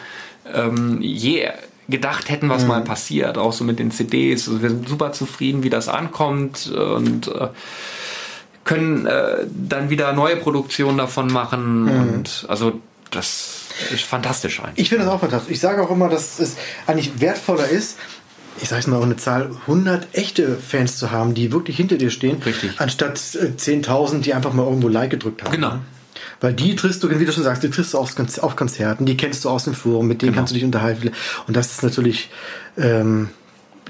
ähm, 0.54 1.00
je 1.02 1.50
gedacht 1.90 2.30
hätten, 2.30 2.50
was 2.50 2.64
mhm. 2.64 2.70
mal 2.70 2.82
passiert, 2.82 3.38
auch 3.38 3.54
so 3.54 3.64
mit 3.64 3.80
den 3.80 3.92
CDs. 3.92 4.48
Also 4.50 4.62
wir 4.62 4.70
sind 4.70 4.90
super 4.90 5.14
zufrieden, 5.14 5.64
wie 5.64 5.70
das 5.70 5.88
ankommt 5.88 6.70
und 6.70 7.30
äh, 7.30 7.48
können 8.66 9.06
äh, 9.06 9.46
dann 9.48 9.90
wieder 9.90 10.12
neue 10.12 10.36
Produktionen 10.36 10.98
davon 10.98 11.32
machen 11.32 11.84
mhm. 11.84 11.90
und 12.02 12.46
also 12.50 12.82
das 13.12 13.66
ist 13.92 14.04
fantastisch 14.04 14.60
eigentlich. 14.60 14.80
Ich 14.80 14.90
finde 14.90 15.06
das 15.06 15.14
auch 15.14 15.20
fantastisch. 15.20 15.52
Ich 15.52 15.60
sage 15.60 15.82
auch 15.82 15.92
immer, 15.92 16.10
dass 16.10 16.40
es 16.40 16.56
eigentlich 16.86 17.20
wertvoller 17.20 17.68
ist, 17.68 17.98
ich 18.62 18.70
sage 18.70 18.80
es 18.80 18.88
mal 18.88 18.98
auch 18.98 19.04
eine 19.04 19.18
Zahl, 19.18 19.52
100 19.62 20.08
echte 20.14 20.58
Fans 20.58 20.98
zu 20.98 21.12
haben, 21.12 21.34
die 21.34 21.52
wirklich 21.52 21.78
hinter 21.78 21.98
dir 21.98 22.10
stehen, 22.10 22.42
Richtig. 22.42 22.72
anstatt 22.80 23.18
10.000, 23.18 24.18
äh, 24.18 24.20
die 24.22 24.34
einfach 24.34 24.54
mal 24.54 24.64
irgendwo 24.66 24.88
Like 24.88 25.12
gedrückt 25.12 25.44
haben. 25.44 25.52
Genau. 25.52 25.80
Weil 26.40 26.54
die 26.54 26.76
triffst 26.76 27.04
du, 27.04 27.10
wie 27.10 27.26
du 27.26 27.32
schon 27.32 27.44
sagst, 27.44 27.64
die 27.64 27.70
triffst 27.70 27.94
du 27.94 28.00
auf 28.00 28.56
Konzerten, 28.56 29.06
die 29.06 29.18
kennst 29.18 29.46
du 29.46 29.50
aus 29.50 29.66
dem 29.66 29.74
Forum, 29.74 30.08
mit 30.08 30.22
denen 30.22 30.32
genau. 30.32 30.40
kannst 30.40 30.52
du 30.52 30.56
dich 30.56 30.64
unterhalten. 30.64 31.12
Und 31.48 31.56
das 31.56 31.72
ist 31.72 31.84
natürlich 31.84 32.30
ähm, 32.78 33.30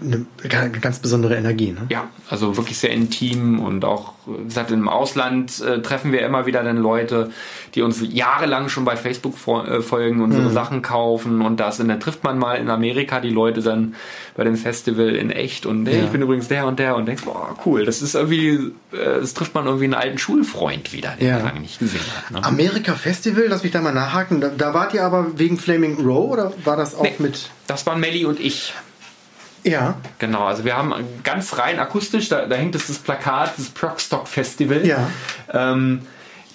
eine 0.01 0.71
ganz 0.71 0.99
besondere 0.99 1.35
Energie. 1.35 1.71
Ne? 1.71 1.87
Ja, 1.89 2.09
also 2.29 2.57
wirklich 2.57 2.77
sehr 2.77 2.91
intim 2.91 3.59
und 3.59 3.85
auch, 3.85 4.13
wie 4.25 4.45
gesagt, 4.45 4.71
im 4.71 4.87
Ausland 4.87 5.61
äh, 5.61 5.81
treffen 5.81 6.11
wir 6.11 6.25
immer 6.25 6.45
wieder 6.45 6.63
dann 6.63 6.77
Leute, 6.77 7.31
die 7.75 7.81
uns 7.81 7.99
jahrelang 8.01 8.69
schon 8.69 8.85
bei 8.85 8.95
Facebook 8.95 9.35
äh, 9.47 9.81
folgen, 9.81 10.21
unsere 10.21 10.49
mhm. 10.49 10.53
Sachen 10.53 10.81
kaufen 10.81 11.41
und 11.41 11.59
das. 11.59 11.79
Und 11.79 11.87
dann 11.87 11.99
trifft 11.99 12.23
man 12.23 12.37
mal 12.37 12.55
in 12.55 12.69
Amerika 12.69 13.19
die 13.19 13.29
Leute 13.29 13.61
dann 13.61 13.95
bei 14.35 14.43
dem 14.43 14.55
Festival 14.55 15.15
in 15.15 15.31
echt 15.31 15.65
und 15.65 15.87
hey, 15.87 15.97
ja. 15.97 16.03
ich 16.05 16.11
bin 16.11 16.21
übrigens 16.21 16.47
der 16.47 16.67
und 16.67 16.77
der 16.79 16.95
und 16.95 17.07
denkst, 17.07 17.23
boah, 17.23 17.55
cool, 17.65 17.85
das 17.85 18.01
ist 18.01 18.13
irgendwie, 18.13 18.71
äh, 18.91 19.19
das 19.19 19.33
trifft 19.33 19.55
man 19.55 19.65
irgendwie 19.65 19.85
einen 19.85 19.95
alten 19.95 20.17
Schulfreund 20.19 20.93
wieder, 20.93 21.15
den 21.19 21.27
ja. 21.27 21.37
man 21.37 21.45
lange 21.45 21.59
nicht 21.61 21.79
gesehen 21.79 22.01
hat. 22.15 22.31
Ne? 22.31 22.43
Amerika 22.43 22.93
Festival, 22.93 23.45
lass 23.47 23.63
mich 23.63 23.71
da 23.71 23.81
mal 23.81 23.93
nachhaken, 23.93 24.39
da, 24.39 24.49
da, 24.49 24.73
wart 24.75 24.93
ihr 24.93 25.03
aber 25.03 25.39
wegen 25.39 25.57
Flaming 25.57 26.05
Row 26.05 26.31
oder 26.31 26.53
war 26.65 26.77
das 26.77 26.93
auch 26.93 27.03
nee, 27.03 27.13
mit? 27.17 27.49
Das 27.65 27.85
waren 27.87 27.99
Melly 27.99 28.25
und 28.25 28.39
ich. 28.39 28.73
Ja. 29.63 29.97
Genau, 30.19 30.45
also 30.45 30.65
wir 30.65 30.77
haben 30.77 30.93
ganz 31.23 31.57
rein 31.57 31.79
akustisch, 31.79 32.29
da, 32.29 32.45
da 32.45 32.55
hängt 32.55 32.75
es 32.75 32.87
das 32.87 32.99
Plakat, 32.99 33.53
das 33.57 33.69
Prockstock 33.69 34.27
Festival. 34.27 34.85
Ja. 34.85 35.09
Ähm, 35.53 36.01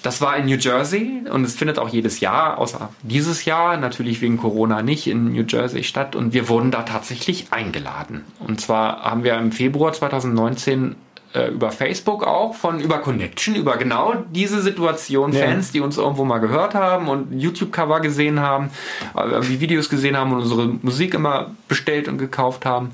das 0.02 0.20
war 0.20 0.36
in 0.36 0.46
New 0.46 0.56
Jersey 0.56 1.22
und 1.30 1.44
es 1.44 1.54
findet 1.54 1.78
auch 1.78 1.88
jedes 1.88 2.18
Jahr, 2.20 2.58
außer 2.58 2.90
dieses 3.02 3.44
Jahr, 3.44 3.76
natürlich 3.76 4.20
wegen 4.20 4.36
Corona 4.36 4.82
nicht, 4.82 5.06
in 5.06 5.32
New 5.32 5.44
Jersey 5.46 5.84
statt. 5.84 6.16
Und 6.16 6.32
wir 6.32 6.48
wurden 6.48 6.72
da 6.72 6.82
tatsächlich 6.82 7.52
eingeladen. 7.52 8.24
Und 8.40 8.60
zwar 8.60 9.02
haben 9.02 9.22
wir 9.22 9.38
im 9.38 9.52
Februar 9.52 9.92
2019 9.92 10.96
äh, 11.34 11.48
über 11.48 11.70
Facebook 11.70 12.26
auch, 12.26 12.54
von 12.54 12.80
über 12.80 12.98
Connection, 12.98 13.54
über 13.54 13.76
genau 13.76 14.14
diese 14.30 14.60
Situation, 14.60 15.32
ja. 15.32 15.46
Fans, 15.46 15.72
die 15.72 15.80
uns 15.80 15.96
irgendwo 15.96 16.24
mal 16.24 16.38
gehört 16.38 16.74
haben 16.74 17.08
und 17.08 17.38
YouTube-Cover 17.38 18.00
gesehen 18.00 18.40
haben, 18.40 18.70
äh, 19.14 19.40
wie 19.42 19.60
Videos 19.60 19.88
gesehen 19.88 20.16
haben 20.16 20.32
und 20.32 20.42
unsere 20.42 20.66
Musik 20.66 21.14
immer 21.14 21.50
bestellt 21.68 22.08
und 22.08 22.18
gekauft 22.18 22.66
haben, 22.66 22.90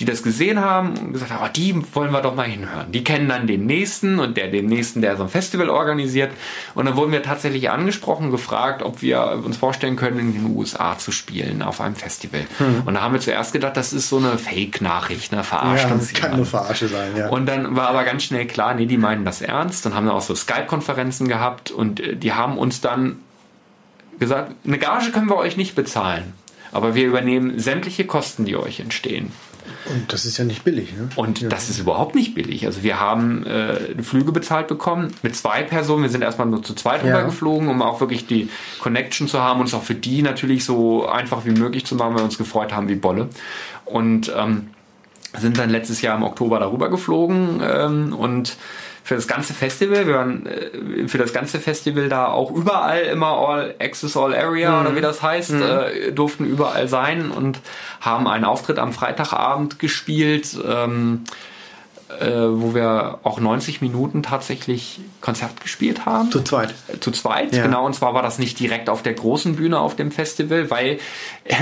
die 0.00 0.04
das 0.04 0.22
gesehen 0.22 0.60
haben 0.60 0.98
und 0.98 1.12
gesagt 1.12 1.30
haben, 1.32 1.44
oh, 1.44 1.52
die 1.54 1.80
wollen 1.94 2.10
wir 2.10 2.20
doch 2.20 2.34
mal 2.34 2.46
hinhören. 2.46 2.90
Die 2.92 3.04
kennen 3.04 3.28
dann 3.28 3.46
den 3.46 3.66
nächsten 3.66 4.18
und 4.18 4.36
der 4.36 4.48
den 4.48 4.66
nächsten, 4.66 5.00
der 5.00 5.16
so 5.16 5.22
ein 5.22 5.28
Festival 5.28 5.70
organisiert. 5.70 6.32
Und 6.74 6.86
dann 6.86 6.96
wurden 6.96 7.12
wir 7.12 7.22
tatsächlich 7.22 7.70
angesprochen, 7.70 8.30
gefragt, 8.30 8.82
ob 8.82 9.00
wir 9.00 9.40
uns 9.44 9.56
vorstellen 9.56 9.96
können, 9.96 10.18
in 10.18 10.32
den 10.32 10.56
USA 10.56 10.98
zu 10.98 11.12
spielen 11.12 11.62
auf 11.62 11.80
einem 11.80 11.94
Festival. 11.94 12.46
Hm. 12.58 12.82
Und 12.84 12.94
da 12.94 13.02
haben 13.02 13.14
wir 13.14 13.20
zuerst 13.20 13.52
gedacht, 13.52 13.76
das 13.76 13.92
ist 13.92 14.08
so 14.08 14.18
eine 14.18 14.38
Fake-Nachricht, 14.38 15.32
ne? 15.32 15.44
Verarscht 15.44 15.88
ja, 15.88 15.94
uns. 15.94 16.12
Kann 16.12 16.36
nur 16.36 16.46
Verarsche 16.46 16.88
sein, 16.88 17.16
ja. 17.16 17.28
Und 17.28 17.46
dann 17.46 17.75
war 17.76 17.88
aber 17.88 18.04
ganz 18.04 18.24
schnell 18.24 18.46
klar, 18.46 18.74
nee, 18.74 18.86
die 18.86 18.96
meinen 18.96 19.24
das 19.24 19.42
ernst. 19.42 19.86
Dann 19.86 19.94
haben 19.94 20.06
wir 20.06 20.14
auch 20.14 20.22
so 20.22 20.34
Skype-Konferenzen 20.34 21.28
gehabt 21.28 21.70
und 21.70 22.00
äh, 22.00 22.16
die 22.16 22.32
haben 22.32 22.58
uns 22.58 22.80
dann 22.80 23.20
gesagt, 24.18 24.52
eine 24.64 24.78
Gage 24.78 25.10
können 25.10 25.28
wir 25.28 25.36
euch 25.36 25.56
nicht 25.56 25.74
bezahlen, 25.74 26.32
aber 26.72 26.94
wir 26.94 27.06
übernehmen 27.06 27.58
sämtliche 27.58 28.06
Kosten, 28.06 28.44
die 28.44 28.56
euch 28.56 28.80
entstehen. 28.80 29.30
Und 29.86 30.12
das 30.12 30.24
ist 30.24 30.36
ja 30.36 30.44
nicht 30.44 30.64
billig, 30.64 30.92
ne? 30.96 31.08
Und 31.16 31.40
ja. 31.40 31.48
das 31.48 31.68
ist 31.68 31.78
überhaupt 31.78 32.14
nicht 32.14 32.34
billig. 32.34 32.66
Also 32.66 32.82
wir 32.82 33.00
haben 33.00 33.44
äh, 33.46 34.00
Flüge 34.02 34.32
bezahlt 34.32 34.68
bekommen 34.68 35.12
mit 35.22 35.36
zwei 35.36 35.62
Personen. 35.62 36.02
Wir 36.02 36.10
sind 36.10 36.22
erstmal 36.22 36.46
nur 36.46 36.62
zu 36.62 36.74
zweit 36.74 37.04
ja. 37.04 37.08
rübergeflogen, 37.08 37.68
um 37.68 37.82
auch 37.82 38.00
wirklich 38.00 38.26
die 38.26 38.48
Connection 38.80 39.28
zu 39.28 39.40
haben 39.42 39.60
und 39.60 39.66
es 39.66 39.74
auch 39.74 39.82
für 39.82 39.94
die 39.94 40.22
natürlich 40.22 40.64
so 40.64 41.08
einfach 41.08 41.44
wie 41.44 41.50
möglich 41.50 41.84
zu 41.84 41.96
machen, 41.96 42.14
weil 42.14 42.20
wir 42.20 42.24
uns 42.24 42.38
gefreut 42.38 42.72
haben 42.72 42.88
wie 42.88 42.94
Bolle. 42.94 43.28
Und 43.84 44.32
ähm, 44.36 44.68
sind 45.38 45.58
dann 45.58 45.70
letztes 45.70 46.02
Jahr 46.02 46.16
im 46.16 46.22
Oktober 46.22 46.58
darüber 46.58 46.88
geflogen 46.90 47.60
ähm, 47.62 48.12
und 48.12 48.56
für 49.06 49.14
das 49.14 49.28
ganze 49.28 49.54
Festival, 49.54 50.08
wir 50.08 50.14
waren 50.14 50.46
äh, 50.46 51.06
für 51.06 51.18
das 51.18 51.32
ganze 51.32 51.60
Festival 51.60 52.08
da 52.08 52.26
auch 52.26 52.50
überall 52.50 53.02
immer 53.02 53.28
All 53.28 53.74
Access 53.78 54.16
All 54.16 54.34
Area 54.34 54.72
mhm. 54.72 54.86
oder 54.86 54.96
wie 54.96 55.00
das 55.00 55.22
heißt, 55.22 55.52
mhm. 55.52 55.62
äh, 55.62 56.12
durften 56.12 56.44
überall 56.44 56.88
sein 56.88 57.30
und 57.30 57.60
haben 58.00 58.26
einen 58.26 58.44
Auftritt 58.44 58.80
am 58.80 58.92
Freitagabend 58.92 59.78
gespielt. 59.78 60.58
Ähm, 60.66 61.22
äh, 62.08 62.30
wo 62.30 62.74
wir 62.74 63.18
auch 63.24 63.40
90 63.40 63.80
Minuten 63.80 64.22
tatsächlich 64.22 65.00
Konzert 65.20 65.60
gespielt 65.60 66.06
haben. 66.06 66.30
Zu 66.30 66.42
zweit. 66.42 66.74
Äh, 66.86 67.00
zu 67.00 67.10
zweit, 67.10 67.54
ja. 67.54 67.62
genau. 67.62 67.84
Und 67.84 67.94
zwar 67.94 68.14
war 68.14 68.22
das 68.22 68.38
nicht 68.38 68.58
direkt 68.60 68.88
auf 68.88 69.02
der 69.02 69.14
großen 69.14 69.56
Bühne 69.56 69.80
auf 69.80 69.96
dem 69.96 70.12
Festival, 70.12 70.70
weil 70.70 70.98
äh, 71.44 71.54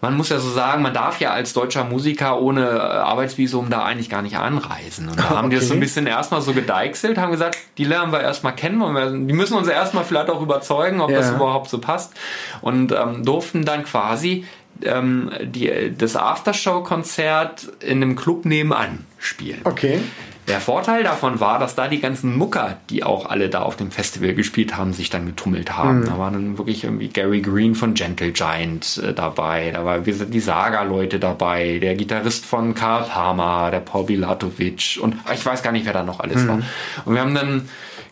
man 0.00 0.16
muss 0.16 0.30
ja 0.30 0.38
so 0.38 0.48
sagen, 0.48 0.82
man 0.82 0.94
darf 0.94 1.20
ja 1.20 1.32
als 1.32 1.52
deutscher 1.52 1.84
Musiker 1.84 2.40
ohne 2.40 2.62
äh, 2.62 2.80
Arbeitsvisum 2.80 3.68
da 3.68 3.84
eigentlich 3.84 4.08
gar 4.08 4.22
nicht 4.22 4.38
anreisen. 4.38 5.10
Und 5.10 5.18
da 5.18 5.24
haben 5.30 5.46
okay. 5.46 5.50
die 5.50 5.56
das 5.56 5.68
so 5.68 5.74
ein 5.74 5.80
bisschen 5.80 6.06
erstmal 6.06 6.40
so 6.40 6.54
gedeichselt, 6.54 7.18
haben 7.18 7.32
gesagt, 7.32 7.58
die 7.76 7.84
lernen 7.84 8.10
wir 8.10 8.20
erstmal 8.20 8.54
kennen 8.54 8.80
und 8.80 8.94
wir, 8.94 9.10
die 9.10 9.34
müssen 9.34 9.54
uns 9.54 9.68
erstmal 9.68 10.04
vielleicht 10.04 10.30
auch 10.30 10.40
überzeugen, 10.40 11.02
ob 11.02 11.10
ja. 11.10 11.18
das 11.18 11.30
überhaupt 11.30 11.68
so 11.68 11.78
passt. 11.78 12.14
Und 12.62 12.92
ähm, 12.92 13.22
durften 13.24 13.66
dann 13.66 13.84
quasi 13.84 14.46
ähm, 14.82 15.30
die, 15.42 15.92
das 15.96 16.16
Aftershow-Konzert 16.16 17.68
in 17.80 18.02
einem 18.02 18.16
Club 18.16 18.44
nebenan 18.44 19.04
spielen. 19.18 19.60
Okay. 19.64 20.00
Der 20.48 20.60
Vorteil 20.60 21.04
davon 21.04 21.38
war, 21.38 21.60
dass 21.60 21.76
da 21.76 21.86
die 21.86 22.00
ganzen 22.00 22.36
Mucker, 22.36 22.78
die 22.88 23.04
auch 23.04 23.26
alle 23.26 23.48
da 23.48 23.62
auf 23.62 23.76
dem 23.76 23.92
Festival 23.92 24.34
gespielt 24.34 24.76
haben, 24.76 24.92
sich 24.92 25.08
dann 25.08 25.26
getummelt 25.26 25.76
haben. 25.76 26.00
Mhm. 26.00 26.04
Da 26.06 26.18
waren 26.18 26.32
dann 26.32 26.58
wirklich 26.58 26.82
irgendwie 26.82 27.08
Gary 27.08 27.40
Green 27.40 27.76
von 27.76 27.94
Gentle 27.94 28.32
Giant 28.32 29.00
äh, 29.04 29.12
dabei, 29.12 29.70
da 29.70 29.84
war 29.84 30.00
die 30.00 30.40
Saga-Leute 30.40 31.20
dabei, 31.20 31.78
der 31.78 31.94
Gitarrist 31.94 32.44
von 32.44 32.74
Karl 32.74 33.04
Palmer, 33.04 33.70
der 33.70 33.80
Paul 33.80 34.06
Bilatovic 34.06 34.98
und 35.00 35.14
ich 35.32 35.46
weiß 35.46 35.62
gar 35.62 35.72
nicht, 35.72 35.86
wer 35.86 35.92
da 35.92 36.02
noch 36.02 36.18
alles 36.18 36.42
mhm. 36.42 36.48
war. 36.48 36.62
Und 37.04 37.14
wir 37.14 37.20
haben 37.20 37.34
dann 37.34 37.68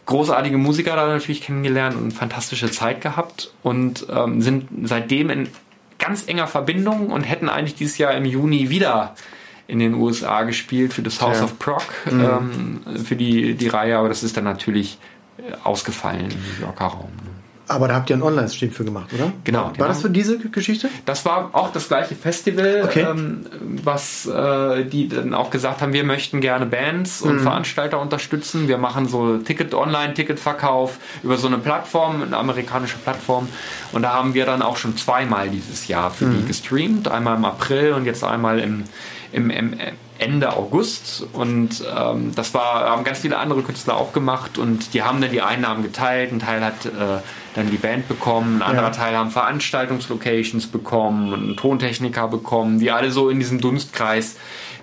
großartige 0.07 0.59
Musiker 0.59 0.95
da 0.95 1.09
natürlich 1.09 1.43
kennengelernt 1.43 1.97
und 1.97 2.03
eine 2.03 2.11
fantastische 2.13 2.71
Zeit 2.71 3.01
gehabt 3.01 3.53
und 3.63 4.07
ähm, 4.11 4.41
sind 4.43 4.69
seitdem 4.85 5.31
in 5.31 5.49
ganz 5.99 6.27
enger 6.29 6.47
Verbindung 6.47 7.11
und 7.11 7.23
hätten 7.23 7.49
eigentlich 7.49 7.75
dieses 7.75 7.99
Jahr 7.99 8.13
im 8.15 8.25
Juni 8.25 8.71
wieder 8.71 9.15
in 9.67 9.79
den 9.79 9.95
USA 9.95 10.45
gespielt 10.45 10.95
für 10.95 11.03
das 11.03 11.21
House 11.21 11.39
ja. 11.39 11.45
of 11.45 11.59
Proc, 11.59 11.83
mhm. 12.11 12.81
ähm, 12.87 13.05
für 13.05 13.17
die, 13.17 13.55
die 13.55 13.69
Reihe, 13.69 13.99
aber 13.99 14.09
das 14.09 14.23
ist 14.23 14.37
dann 14.37 14.45
natürlich 14.45 14.99
ausgefallen 15.65 16.31
im 16.31 16.39
New 16.39 16.67
Yorker 16.67 16.87
Raum. 16.87 17.13
Aber 17.69 17.87
da 17.87 17.95
habt 17.95 18.09
ihr 18.11 18.15
einen 18.15 18.23
Online-Stream 18.23 18.71
für 18.73 18.85
gemacht, 18.85 19.13
oder? 19.13 19.33
Genau. 19.45 19.65
War 19.65 19.73
genau. 19.73 19.87
das 19.89 20.01
für 20.01 20.11
diese 20.11 20.39
Geschichte? 20.39 20.89
Das 21.05 21.25
war 21.27 21.51
auch 21.53 21.71
das 21.71 21.89
gleiche 21.89 22.15
Festival, 22.15 22.83
okay. 22.85 23.07
ähm, 23.09 23.47
was 23.85 24.27
äh, 24.27 24.85
die 24.85 25.09
dann 25.09 25.35
auch 25.35 25.51
gesagt 25.51 25.83
haben, 25.83 25.93
wir 25.93 26.05
möchten 26.05 26.41
gerne 26.41 26.65
Bands 26.67 27.21
und 27.21 27.37
mhm. 27.37 27.41
Veranstalter 27.41 28.01
unterstützen. 28.01 28.69
Wir 28.69 28.79
machen 28.79 29.07
so 29.07 29.37
Ticket 29.39 29.75
Online-Ticketverkauf 29.75 30.99
über 31.23 31.37
so 31.37 31.47
eine 31.47 31.59
Plattform, 31.59 32.23
eine 32.23 32.37
amerikanische 32.37 32.97
Plattform. 32.97 33.49
Und 33.93 34.03
da 34.03 34.15
haben 34.15 34.33
wir 34.33 34.47
dann 34.47 34.63
auch 34.63 34.79
schon 34.79 34.97
zweimal 34.97 35.51
dieses 35.51 35.89
Jahr 35.89 36.11
für 36.11 36.27
mhm. 36.27 36.39
die 36.39 36.47
gestreamt. 36.47 37.09
Einmal 37.09 37.37
im 37.37 37.45
April 37.45 37.93
und 37.93 38.07
jetzt 38.07 38.25
einmal 38.25 38.61
im, 38.61 38.85
im, 39.33 39.51
im 39.51 39.75
Ende 40.19 40.57
August 40.57 41.27
und 41.33 41.85
ähm, 41.97 42.33
das 42.35 42.53
war, 42.53 42.91
haben 42.91 43.05
ganz 43.05 43.21
viele 43.21 43.39
andere 43.39 43.63
Künstler 43.63 43.97
auch 43.97 44.13
gemacht 44.13 44.59
und 44.59 44.93
die 44.93 45.03
haben 45.03 45.21
dann 45.21 45.31
die 45.31 45.43
Einnahmen 45.43 45.83
geteilt. 45.83 46.33
Ein 46.33 46.41
Teil 46.41 46.65
hat 46.65 46.87
äh, 46.87 47.21
dann 47.55 47.71
die 47.71 47.77
Band 47.77 48.09
bekommen, 48.09 48.57
ein 48.57 48.63
anderer 48.63 48.89
ja. 48.89 48.93
Teil 48.93 49.17
haben 49.17 49.31
Veranstaltungslocations 49.31 50.67
bekommen, 50.67 51.33
einen 51.33 51.57
Tontechniker 51.57 52.29
bekommen, 52.29 52.81
die 52.81 52.91
alle 52.91 53.13
so 53.13 53.31
in 53.31 53.39
diesem 53.39 53.61
Dunstkreis 53.61 54.37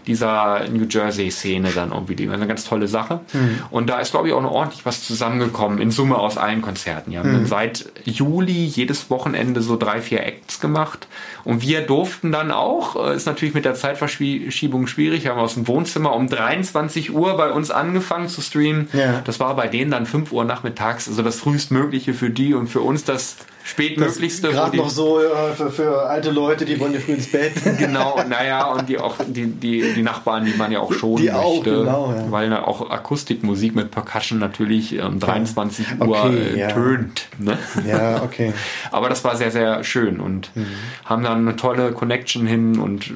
dieser 0.07 0.67
New 0.69 0.85
Jersey-Szene 0.85 1.71
dann 1.73 1.91
irgendwie. 1.91 2.15
Die 2.15 2.29
eine 2.29 2.47
ganz 2.47 2.65
tolle 2.65 2.87
Sache. 2.87 3.21
Mhm. 3.33 3.59
Und 3.71 3.89
da 3.89 3.99
ist, 3.99 4.11
glaube 4.11 4.27
ich, 4.27 4.33
auch 4.33 4.41
noch 4.41 4.51
ordentlich 4.51 4.85
was 4.85 5.03
zusammengekommen, 5.03 5.79
in 5.79 5.91
Summe 5.91 6.17
aus 6.17 6.37
allen 6.37 6.61
Konzerten. 6.61 7.11
Die 7.11 7.17
haben 7.17 7.41
mhm. 7.41 7.45
seit 7.45 7.85
Juli 8.05 8.65
jedes 8.65 9.09
Wochenende 9.09 9.61
so 9.61 9.77
drei, 9.77 10.01
vier 10.01 10.23
Acts 10.23 10.59
gemacht. 10.59 11.07
Und 11.43 11.61
wir 11.61 11.81
durften 11.81 12.31
dann 12.31 12.51
auch, 12.51 12.95
äh, 12.95 13.15
ist 13.15 13.25
natürlich 13.27 13.53
mit 13.53 13.65
der 13.65 13.75
Zeitverschiebung 13.75 14.87
schwierig, 14.87 15.23
wir 15.23 15.31
haben 15.31 15.39
aus 15.39 15.53
dem 15.53 15.67
Wohnzimmer 15.67 16.15
um 16.15 16.27
23 16.27 17.13
Uhr 17.13 17.37
bei 17.37 17.51
uns 17.51 17.71
angefangen 17.71 18.29
zu 18.29 18.41
streamen. 18.41 18.89
Ja. 18.93 19.21
Das 19.25 19.39
war 19.39 19.55
bei 19.55 19.67
denen 19.67 19.91
dann 19.91 20.05
5 20.05 20.31
Uhr 20.31 20.43
nachmittags, 20.43 21.07
also 21.07 21.21
das 21.21 21.39
frühestmögliche 21.39 22.13
für 22.13 22.29
die 22.29 22.53
und 22.53 22.67
für 22.67 22.81
uns 22.81 23.03
das 23.03 23.37
spätmöglichste. 23.65 24.49
Gerade 24.49 24.77
noch 24.77 24.89
so 24.89 25.19
äh, 25.19 25.53
für, 25.55 25.71
für, 25.71 26.03
alte 26.03 26.29
Leute, 26.29 26.65
die 26.65 26.79
wollen 26.79 26.93
ja 26.93 26.99
früh 26.99 27.13
ins 27.13 27.31
Bett. 27.31 27.53
genau, 27.79 28.21
naja, 28.29 28.65
und 28.67 28.87
die 28.87 28.99
auch 28.99 29.15
die, 29.27 29.47
die, 29.47 29.93
die 29.93 30.03
Nachbarn, 30.03 30.45
die 30.45 30.53
man 30.53 30.71
ja 30.71 30.79
auch 30.79 30.93
schon 30.93 31.17
die 31.17 31.23
möchte. 31.23 31.39
Auch, 31.39 31.63
genau, 31.63 32.13
ja. 32.15 32.31
Weil 32.31 32.53
auch 32.53 32.91
Akustikmusik 32.91 33.75
mit 33.75 33.89
Percussion 33.89 34.37
natürlich 34.37 35.01
um 35.01 35.19
23 35.19 35.87
ja. 35.99 36.05
Uhr 36.05 36.25
okay, 36.25 36.37
äh, 36.37 36.59
ja. 36.59 36.67
tönt. 36.67 37.27
Ne? 37.39 37.57
Ja, 37.87 38.21
okay. 38.21 38.53
Aber 38.91 39.09
das 39.09 39.23
war 39.23 39.35
sehr, 39.35 39.49
sehr 39.49 39.83
schön 39.83 40.19
und 40.19 40.55
mhm. 40.55 40.67
haben 41.03 41.23
dann 41.23 41.39
eine 41.39 41.55
tolle 41.55 41.91
Connection 41.91 42.45
hin 42.45 42.77
und 42.77 43.11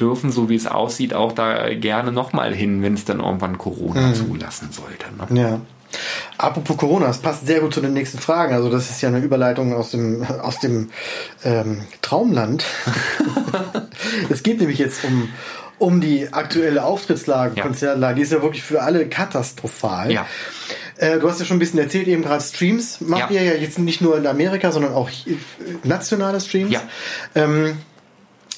dürfen, 0.00 0.32
so 0.32 0.48
wie 0.48 0.56
es 0.56 0.66
aussieht, 0.66 1.14
auch 1.14 1.30
da 1.30 1.72
gerne 1.74 2.10
nochmal 2.10 2.52
hin, 2.52 2.82
wenn 2.82 2.94
es 2.94 3.04
dann 3.04 3.20
irgendwann 3.20 3.56
Corona 3.56 4.08
mhm. 4.08 4.14
zulassen 4.14 4.70
sollte. 4.72 5.06
Ne? 5.32 5.40
Ja. 5.40 5.60
Apropos 6.38 6.76
Corona, 6.76 7.06
das 7.06 7.18
passt 7.18 7.46
sehr 7.46 7.60
gut 7.60 7.74
zu 7.74 7.80
den 7.80 7.92
nächsten 7.92 8.18
Fragen. 8.18 8.54
Also 8.54 8.70
das 8.70 8.90
ist 8.90 9.00
ja 9.00 9.08
eine 9.08 9.18
Überleitung 9.18 9.74
aus 9.74 9.90
dem, 9.90 10.24
aus 10.42 10.60
dem 10.60 10.90
ähm, 11.44 11.82
Traumland. 12.02 12.64
es 14.30 14.42
geht 14.42 14.60
nämlich 14.60 14.78
jetzt 14.78 15.04
um, 15.04 15.28
um 15.78 16.00
die 16.00 16.32
aktuelle 16.32 16.84
Auftrittslage, 16.84 17.56
ja. 17.56 17.62
Konzertlage. 17.62 18.16
Die 18.16 18.22
ist 18.22 18.32
ja 18.32 18.42
wirklich 18.42 18.62
für 18.62 18.82
alle 18.82 19.08
katastrophal. 19.08 20.12
Ja. 20.12 20.26
Äh, 20.98 21.18
du 21.18 21.28
hast 21.28 21.40
ja 21.40 21.46
schon 21.46 21.56
ein 21.56 21.60
bisschen 21.60 21.78
erzählt, 21.78 22.08
eben 22.08 22.22
gerade 22.22 22.42
Streams 22.42 23.00
macht 23.00 23.30
ja. 23.30 23.40
ihr 23.40 23.54
ja 23.54 23.54
jetzt 23.54 23.78
nicht 23.78 24.00
nur 24.00 24.16
in 24.16 24.26
Amerika, 24.26 24.72
sondern 24.72 24.94
auch 24.94 25.10
nationale 25.84 26.40
Streams. 26.40 26.72
Ja. 26.72 26.82
Ähm, 27.34 27.78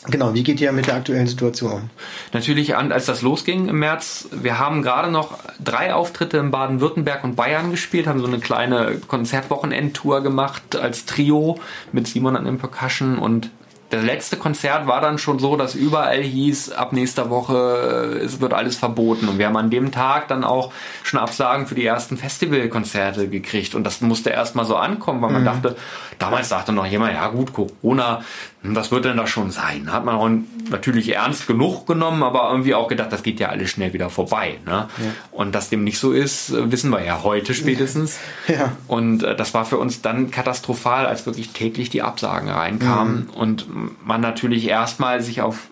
Genau, 0.06 0.32
wie 0.32 0.44
geht 0.44 0.60
ihr 0.60 0.70
mit 0.72 0.86
der 0.86 0.94
aktuellen 0.94 1.26
Situation 1.26 1.72
um? 1.72 1.90
Natürlich, 2.32 2.76
als 2.76 3.06
das 3.06 3.22
losging 3.22 3.68
im 3.68 3.80
März, 3.80 4.28
wir 4.30 4.58
haben 4.58 4.82
gerade 4.82 5.10
noch 5.10 5.38
drei 5.62 5.92
Auftritte 5.92 6.38
in 6.38 6.50
Baden-Württemberg 6.50 7.24
und 7.24 7.34
Bayern 7.34 7.70
gespielt, 7.70 8.06
haben 8.06 8.20
so 8.20 8.26
eine 8.26 8.38
kleine 8.38 9.00
Konzertwochenendtour 9.06 10.22
gemacht 10.22 10.76
als 10.76 11.04
Trio 11.04 11.58
mit 11.92 12.06
Simon 12.06 12.36
an 12.36 12.44
den 12.44 12.58
Percussion 12.58 13.18
und 13.18 13.50
das 13.90 14.04
letzte 14.04 14.36
Konzert 14.36 14.86
war 14.86 15.00
dann 15.00 15.18
schon 15.18 15.38
so, 15.38 15.56
dass 15.56 15.74
überall 15.74 16.22
hieß, 16.22 16.72
ab 16.72 16.92
nächster 16.92 17.30
Woche 17.30 18.20
es 18.22 18.40
wird 18.40 18.52
alles 18.52 18.76
verboten. 18.76 19.28
Und 19.28 19.38
wir 19.38 19.46
haben 19.46 19.56
an 19.56 19.70
dem 19.70 19.92
Tag 19.92 20.28
dann 20.28 20.44
auch 20.44 20.72
schon 21.02 21.18
Absagen 21.18 21.66
für 21.66 21.74
die 21.74 21.86
ersten 21.86 22.18
Festivalkonzerte 22.18 23.28
gekriegt. 23.28 23.74
Und 23.74 23.84
das 23.84 24.00
musste 24.00 24.30
erstmal 24.30 24.66
so 24.66 24.76
ankommen, 24.76 25.22
weil 25.22 25.30
man 25.30 25.42
mhm. 25.42 25.46
dachte, 25.46 25.76
damals 26.18 26.50
dachte 26.50 26.72
noch 26.72 26.86
jemand, 26.86 27.14
ja 27.14 27.28
gut, 27.28 27.54
Corona, 27.54 28.20
hm, 28.62 28.74
was 28.74 28.90
wird 28.90 29.04
denn 29.04 29.16
das 29.16 29.30
schon 29.30 29.50
sein? 29.50 29.92
Hat 29.92 30.04
man 30.04 30.16
auch 30.16 30.28
natürlich 30.70 31.14
ernst 31.14 31.46
genug 31.46 31.86
genommen, 31.86 32.22
aber 32.22 32.50
irgendwie 32.50 32.74
auch 32.74 32.88
gedacht, 32.88 33.12
das 33.12 33.22
geht 33.22 33.40
ja 33.40 33.48
alles 33.48 33.70
schnell 33.70 33.92
wieder 33.92 34.10
vorbei. 34.10 34.58
Ne? 34.66 34.72
Ja. 34.72 34.88
Und 35.30 35.54
dass 35.54 35.70
dem 35.70 35.84
nicht 35.84 35.98
so 35.98 36.12
ist, 36.12 36.52
wissen 36.70 36.90
wir 36.90 37.02
ja 37.02 37.22
heute 37.22 37.54
spätestens. 37.54 38.18
Ja. 38.48 38.72
Und 38.86 39.22
äh, 39.24 39.36
das 39.36 39.52
war 39.52 39.66
für 39.66 39.76
uns 39.76 40.00
dann 40.00 40.30
katastrophal, 40.30 41.06
als 41.06 41.26
wirklich 41.26 41.50
täglich 41.50 41.90
die 41.90 42.00
Absagen 42.00 42.48
reinkamen 42.48 43.26
mhm. 43.26 43.30
und 43.30 43.66
man 44.04 44.20
natürlich 44.20 44.66
erstmal 44.68 45.20
sich 45.22 45.40
auf 45.42 45.68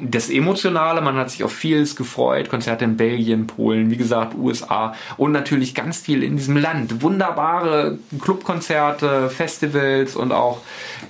das 0.00 0.28
Emotionale, 0.28 1.00
man 1.00 1.16
hat 1.16 1.30
sich 1.30 1.42
auf 1.42 1.52
vieles 1.52 1.96
gefreut, 1.96 2.50
Konzerte 2.50 2.84
in 2.84 2.98
Belgien, 2.98 3.46
Polen, 3.46 3.90
wie 3.90 3.96
gesagt, 3.96 4.34
USA 4.34 4.94
und 5.16 5.32
natürlich 5.32 5.74
ganz 5.74 5.98
viel 5.98 6.22
in 6.22 6.36
diesem 6.36 6.56
Land. 6.58 7.00
Wunderbare 7.00 7.98
Clubkonzerte, 8.20 9.30
Festivals 9.30 10.16
und 10.16 10.32
auch 10.32 10.60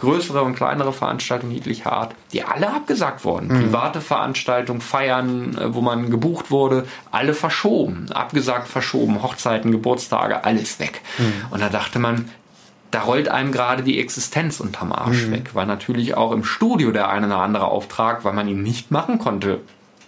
größere 0.01 0.43
und 0.43 0.55
kleinere 0.55 0.93
Veranstaltungen 0.93 1.53
niedlich 1.53 1.85
hart, 1.85 2.15
die 2.33 2.45
alle 2.45 2.73
abgesagt 2.73 3.25
wurden. 3.25 3.49
Mhm. 3.49 3.65
Private 3.65 4.01
Veranstaltungen, 4.01 4.81
Feiern, 4.81 5.59
äh, 5.59 5.75
wo 5.75 5.81
man 5.81 6.11
gebucht 6.11 6.53
wurde, 6.53 6.87
alle 7.11 7.35
verschoben, 7.35 8.07
abgesagt, 8.13 8.69
verschoben, 8.69 9.23
Hochzeiten, 9.23 9.73
Geburtstage, 9.73 10.45
alles 10.45 10.79
weg. 10.79 11.01
Mhm. 11.19 11.33
Und 11.51 11.61
da 11.61 11.69
dachte 11.69 11.99
man, 11.99 12.27
da 12.95 13.03
rollt 13.03 13.29
einem 13.29 13.51
gerade 13.51 13.83
die 13.83 13.99
Existenz 13.99 14.61
unterm 14.61 14.93
Arsch 14.93 15.27
mhm. 15.27 15.33
weg, 15.33 15.51
weil 15.55 15.67
natürlich 15.67 16.17
auch 16.17 16.31
im 16.31 16.45
Studio 16.45 16.93
der 16.93 17.09
eine 17.11 17.27
oder 17.27 17.39
andere 17.39 17.67
Auftrag, 17.67 18.25
weil 18.25 18.33
man 18.33 18.47
ihn 18.47 18.63
nicht 18.63 18.93
machen 18.93 19.19
konnte, 19.19 19.61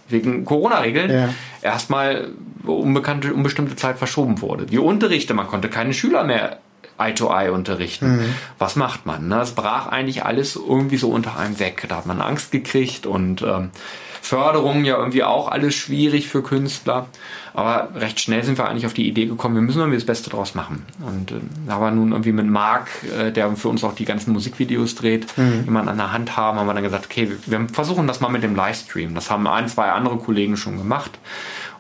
wegen 0.09 0.45
Corona-Regeln, 0.45 1.11
ja. 1.11 1.29
erstmal 1.63 2.29
unbekannte, 2.65 3.35
unbestimmte 3.35 3.75
Zeit 3.75 3.99
verschoben 3.99 4.41
wurde. 4.41 4.67
Die 4.67 4.79
Unterrichte, 4.79 5.35
man 5.35 5.49
konnte 5.49 5.69
keine 5.69 5.95
Schüler 5.95 6.23
mehr 6.23 6.61
Eye-to-Eye 6.97 7.49
-eye 7.49 7.51
unterrichten. 7.51 8.19
Mhm. 8.19 8.35
Was 8.59 8.77
macht 8.77 9.05
man? 9.05 9.27
Ne? 9.27 9.41
Es 9.41 9.51
brach 9.51 9.89
eigentlich 9.89 10.25
alles 10.25 10.55
irgendwie 10.55 10.97
so 10.97 11.11
unter 11.11 11.37
einem 11.37 11.59
weg. 11.59 11.87
Da 11.89 11.97
hat 11.97 12.07
man 12.07 12.21
Angst 12.21 12.53
gekriegt 12.53 13.05
und 13.05 13.43
ähm, 13.43 13.71
Förderung 14.27 14.85
ja 14.85 14.99
irgendwie 14.99 15.23
auch 15.23 15.49
alles 15.49 15.75
schwierig 15.75 16.29
für 16.29 16.43
Künstler. 16.43 17.07
Aber 17.55 17.89
recht 17.95 18.21
schnell 18.21 18.43
sind 18.43 18.59
wir 18.59 18.69
eigentlich 18.69 18.85
auf 18.85 18.93
die 18.93 19.09
Idee 19.09 19.25
gekommen, 19.25 19.55
wir 19.55 19.63
müssen 19.63 19.79
irgendwie 19.79 19.97
das 19.97 20.05
Beste 20.05 20.29
draus 20.29 20.55
machen. 20.55 20.85
Und 21.01 21.31
äh, 21.31 21.37
da 21.67 21.81
war 21.81 21.91
nun 21.91 22.11
irgendwie 22.13 22.33
mit 22.33 22.47
Marc, 22.47 22.89
äh, 23.19 23.31
der 23.31 23.57
für 23.57 23.69
uns 23.69 23.83
auch 23.83 23.95
die 23.95 24.05
ganzen 24.05 24.33
Musikvideos 24.33 24.95
dreht, 24.95 25.27
mhm. 25.39 25.63
jemand 25.65 25.89
an 25.89 25.97
der 25.97 26.13
Hand 26.13 26.37
haben, 26.37 26.59
haben 26.59 26.67
wir 26.67 26.75
dann 26.75 26.83
gesagt, 26.83 27.07
okay, 27.07 27.31
wir 27.47 27.67
versuchen 27.73 28.07
das 28.07 28.21
mal 28.21 28.29
mit 28.29 28.43
dem 28.43 28.57
Livestream. 28.57 29.15
Das 29.15 29.31
haben 29.31 29.47
ein, 29.47 29.69
zwei 29.69 29.91
andere 29.91 30.17
Kollegen 30.19 30.57
schon 30.57 30.77
gemacht 30.77 31.13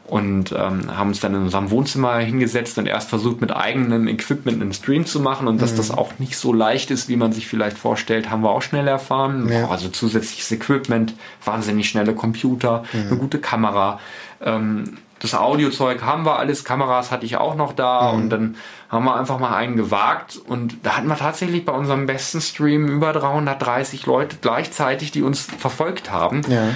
und 0.06 0.52
ähm, 0.52 0.96
haben 0.96 1.08
uns 1.08 1.20
dann 1.20 1.34
in 1.34 1.42
unserem 1.42 1.70
Wohnzimmer 1.70 2.18
hingesetzt 2.18 2.78
und 2.78 2.86
erst 2.86 3.08
versucht 3.08 3.40
mit 3.40 3.54
eigenem 3.54 4.06
Equipment 4.06 4.62
einen 4.62 4.72
Stream 4.72 5.04
zu 5.04 5.20
machen 5.20 5.48
und 5.48 5.60
dass 5.60 5.72
mhm. 5.72 5.76
das 5.78 5.90
auch 5.90 6.12
nicht 6.18 6.36
so 6.36 6.52
leicht 6.52 6.90
ist, 6.90 7.08
wie 7.08 7.16
man 7.16 7.32
sich 7.32 7.48
vielleicht 7.48 7.76
vorstellt, 7.76 8.30
haben 8.30 8.42
wir 8.42 8.50
auch 8.50 8.62
schnell 8.62 8.86
erfahren. 8.86 9.48
Ja. 9.50 9.68
Also 9.68 9.88
zusätzliches 9.88 10.50
Equipment, 10.52 11.14
wahnsinnig 11.44 11.88
schnelle 11.88 12.14
Computer, 12.14 12.84
mhm. 12.92 13.00
eine 13.08 13.16
gute 13.16 13.38
Kamera. 13.40 13.98
Ähm, 14.40 14.98
das 15.18 15.34
Audiozeug 15.34 16.02
haben 16.02 16.26
wir 16.26 16.38
alles, 16.38 16.64
Kameras 16.64 17.10
hatte 17.10 17.24
ich 17.24 17.36
auch 17.38 17.54
noch 17.54 17.72
da 17.72 18.12
mhm. 18.12 18.18
und 18.18 18.30
dann 18.30 18.56
haben 18.88 19.04
wir 19.04 19.16
einfach 19.16 19.38
mal 19.38 19.54
einen 19.54 19.76
gewagt 19.76 20.36
und 20.36 20.76
da 20.84 20.96
hatten 20.96 21.08
wir 21.08 21.16
tatsächlich 21.16 21.64
bei 21.64 21.72
unserem 21.72 22.06
besten 22.06 22.40
Stream 22.40 22.86
über 22.86 23.12
330 23.12 24.06
Leute 24.06 24.36
gleichzeitig, 24.40 25.10
die 25.10 25.22
uns 25.22 25.48
verfolgt 25.58 26.12
haben. 26.12 26.42
Ja. 26.48 26.68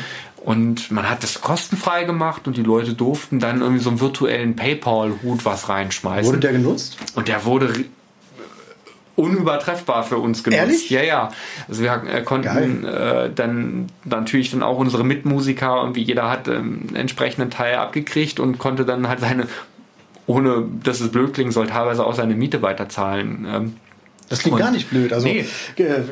Und 0.43 0.91
man 0.91 1.09
hat 1.09 1.23
das 1.23 1.43
kostenfrei 1.43 2.05
gemacht 2.05 2.47
und 2.47 2.57
die 2.57 2.63
Leute 2.63 2.95
durften 2.95 3.41
dann 3.41 3.61
irgendwie 3.61 3.83
so 3.83 3.91
einen 3.91 4.01
virtuellen 4.01 4.57
PayPal-Hut 4.57 5.45
was 5.45 5.69
reinschmeißen. 5.69 6.27
Wurde 6.27 6.41
der 6.41 6.53
genutzt? 6.53 6.97
Und 7.15 7.29
der 7.29 7.45
wurde 7.45 7.85
unübertreffbar 9.17 10.03
für 10.03 10.17
uns 10.17 10.43
genutzt. 10.43 10.61
Ehrlich? 10.61 10.91
Ja, 10.91 11.03
ja. 11.03 11.31
Also 11.69 11.83
wir 11.83 12.03
äh, 12.11 12.23
konnten 12.23 12.85
äh, 12.85 13.31
dann 13.31 13.87
natürlich 14.05 14.51
dann 14.51 14.63
auch 14.63 14.79
unsere 14.79 15.05
Mitmusiker 15.05 15.83
und 15.83 15.95
wie 15.95 16.03
jeder 16.03 16.31
hat 16.31 16.49
ähm, 16.49 16.87
einen 16.89 16.97
entsprechenden 16.97 17.51
Teil 17.51 17.77
abgekriegt 17.77 18.41
und 18.41 18.59
konnte 18.59 18.87
dann 18.87 19.09
halt 19.09 19.21
seine, 19.21 19.47
ohne 20.27 20.65
dass 20.83 21.01
es 21.01 21.13
blöd 21.13 21.35
klingen 21.35 21.53
soll, 21.53 21.67
teilweise 21.67 22.07
auch 22.07 22.15
seine 22.15 22.35
Miete 22.35 22.63
weiterzahlen. 22.63 23.47
Ähm, 23.47 23.77
das 24.31 24.39
klingt 24.39 24.55
und 24.55 24.61
gar 24.61 24.71
nicht 24.71 24.89
blöd. 24.91 25.13
Also 25.13 25.27
nee. 25.27 25.45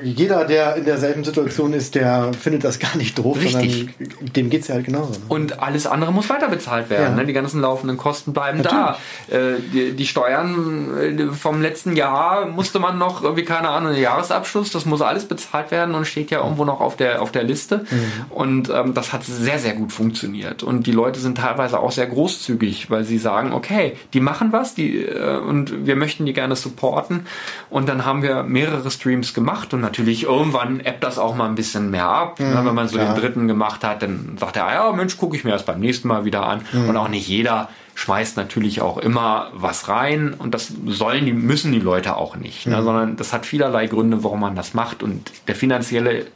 jeder, 0.03 0.45
der 0.45 0.75
in 0.75 0.85
derselben 0.85 1.23
Situation 1.23 1.73
ist, 1.73 1.95
der 1.95 2.33
findet 2.33 2.65
das 2.65 2.81
gar 2.81 2.97
nicht 2.97 3.17
doof, 3.17 3.39
Richtig. 3.41 3.91
dem 4.35 4.51
geht 4.51 4.63
es 4.63 4.69
ja 4.69 4.75
halt 4.75 4.87
genauso. 4.87 5.13
Ne? 5.13 5.19
Und 5.29 5.61
alles 5.61 5.87
andere 5.87 6.13
muss 6.13 6.29
weiter 6.29 6.49
bezahlt 6.49 6.91
werden. 6.91 7.17
Ja. 7.17 7.23
Ne? 7.23 7.27
Die 7.27 7.33
ganzen 7.33 7.61
laufenden 7.61 7.97
Kosten 7.97 8.33
bleiben 8.33 8.59
Natürlich. 8.59 8.97
da. 9.31 9.37
Äh, 9.37 9.61
die, 9.73 9.93
die, 9.93 10.07
Steuern 10.07 10.99
äh, 10.99 11.33
vom 11.33 11.63
letzten 11.63 11.95
Jahr 11.95 12.47
musste 12.47 12.81
man 12.81 12.99
noch, 12.99 13.37
wie 13.37 13.45
keine 13.45 13.69
Ahnung, 13.69 13.95
Jahresabschluss, 13.95 14.73
das 14.73 14.85
muss 14.85 15.01
alles 15.01 15.27
bezahlt 15.27 15.71
werden 15.71 15.95
und 15.95 16.05
steht 16.05 16.33
ja 16.33 16.43
irgendwo 16.43 16.65
noch 16.65 16.81
auf 16.81 16.97
der, 16.97 17.23
auf 17.23 17.31
der 17.31 17.45
Liste. 17.45 17.87
Mhm. 17.89 18.13
Und 18.31 18.69
ähm, 18.69 18.95
das 18.95 19.13
hat 19.13 19.23
sehr, 19.23 19.61
sehr 19.61 19.75
gut 19.75 19.93
funktioniert. 19.93 20.65
Und 20.65 20.89
die 20.89 20.93
Leute 20.93 21.21
sind 21.21 21.39
teilweise 21.39 21.79
auch 21.79 21.93
sehr 21.93 22.09
großzügig, 22.09 22.91
weil 22.91 23.05
sie 23.05 23.19
sagen, 23.19 23.53
okay, 23.53 23.93
die 24.13 24.21
machen 24.21 24.51
was 24.51 24.75
die, 24.75 25.05
äh, 25.05 25.39
und 25.39 25.87
wir 25.87 25.95
möchten 25.95 26.27
die 26.27 26.33
gerne 26.33 26.57
supporten. 26.57 27.29
Und 27.71 27.89
dann 27.89 28.08
haben 28.09 28.23
wir 28.23 28.43
mehrere 28.43 28.91
Streams 28.91 29.35
gemacht 29.35 29.73
und 29.73 29.81
natürlich 29.81 30.25
irgendwann 30.25 30.81
ebbt 30.81 31.05
das 31.05 31.19
auch 31.19 31.37
mal 31.37 31.49
ein 31.49 31.55
bisschen 31.55 31.91
mehr 31.91 32.09
ab. 32.09 32.41
Mhm, 32.41 32.67
wenn 32.67 32.75
man 32.75 32.89
so 32.89 32.97
klar. 32.97 33.15
den 33.15 33.21
dritten 33.21 33.49
gemacht 33.49 33.85
hat, 33.85 34.03
dann 34.03 34.37
sagt 34.39 34.57
er, 34.57 34.73
ja 34.73 34.91
Mensch, 34.93 35.17
gucke 35.17 35.37
ich 35.37 35.45
mir 35.45 35.53
das 35.53 35.65
beim 35.65 35.79
nächsten 35.79 36.09
Mal 36.09 36.25
wieder 36.25 36.47
an. 36.47 36.63
Mhm. 36.73 36.89
Und 36.89 36.97
auch 36.97 37.09
nicht 37.09 37.29
jeder 37.29 37.69
schmeißt 37.95 38.37
natürlich 38.37 38.81
auch 38.81 38.99
immer 38.99 39.51
was 39.55 39.89
rein 39.89 40.33
und 40.33 40.55
das 40.55 40.73
sollen 40.87 41.27
die, 41.27 41.33
müssen 41.33 41.73
die 41.73 41.81
Leute 41.81 42.17
auch 42.17 42.37
nicht, 42.37 42.67
ne? 42.67 42.73
mhm. 42.73 42.79
ne, 42.79 42.85
sondern 42.85 43.17
das 43.17 43.33
hat 43.33 43.45
vielerlei 43.45 43.89
Gründe, 43.89 44.23
warum 44.23 44.41
man 44.41 44.55
das 44.55 44.73
macht 44.73 45.03
und 45.03 45.33
der 45.49 45.57
finanzielle 45.57 46.27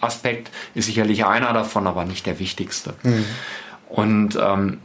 Aspekt 0.00 0.50
ist 0.74 0.86
sicherlich 0.86 1.24
einer 1.24 1.52
davon, 1.52 1.86
aber 1.86 2.04
nicht 2.04 2.26
der 2.26 2.40
wichtigste. 2.40 2.94
Mhm. 3.04 3.24
Und 3.88 4.38
ähm, 4.40 4.78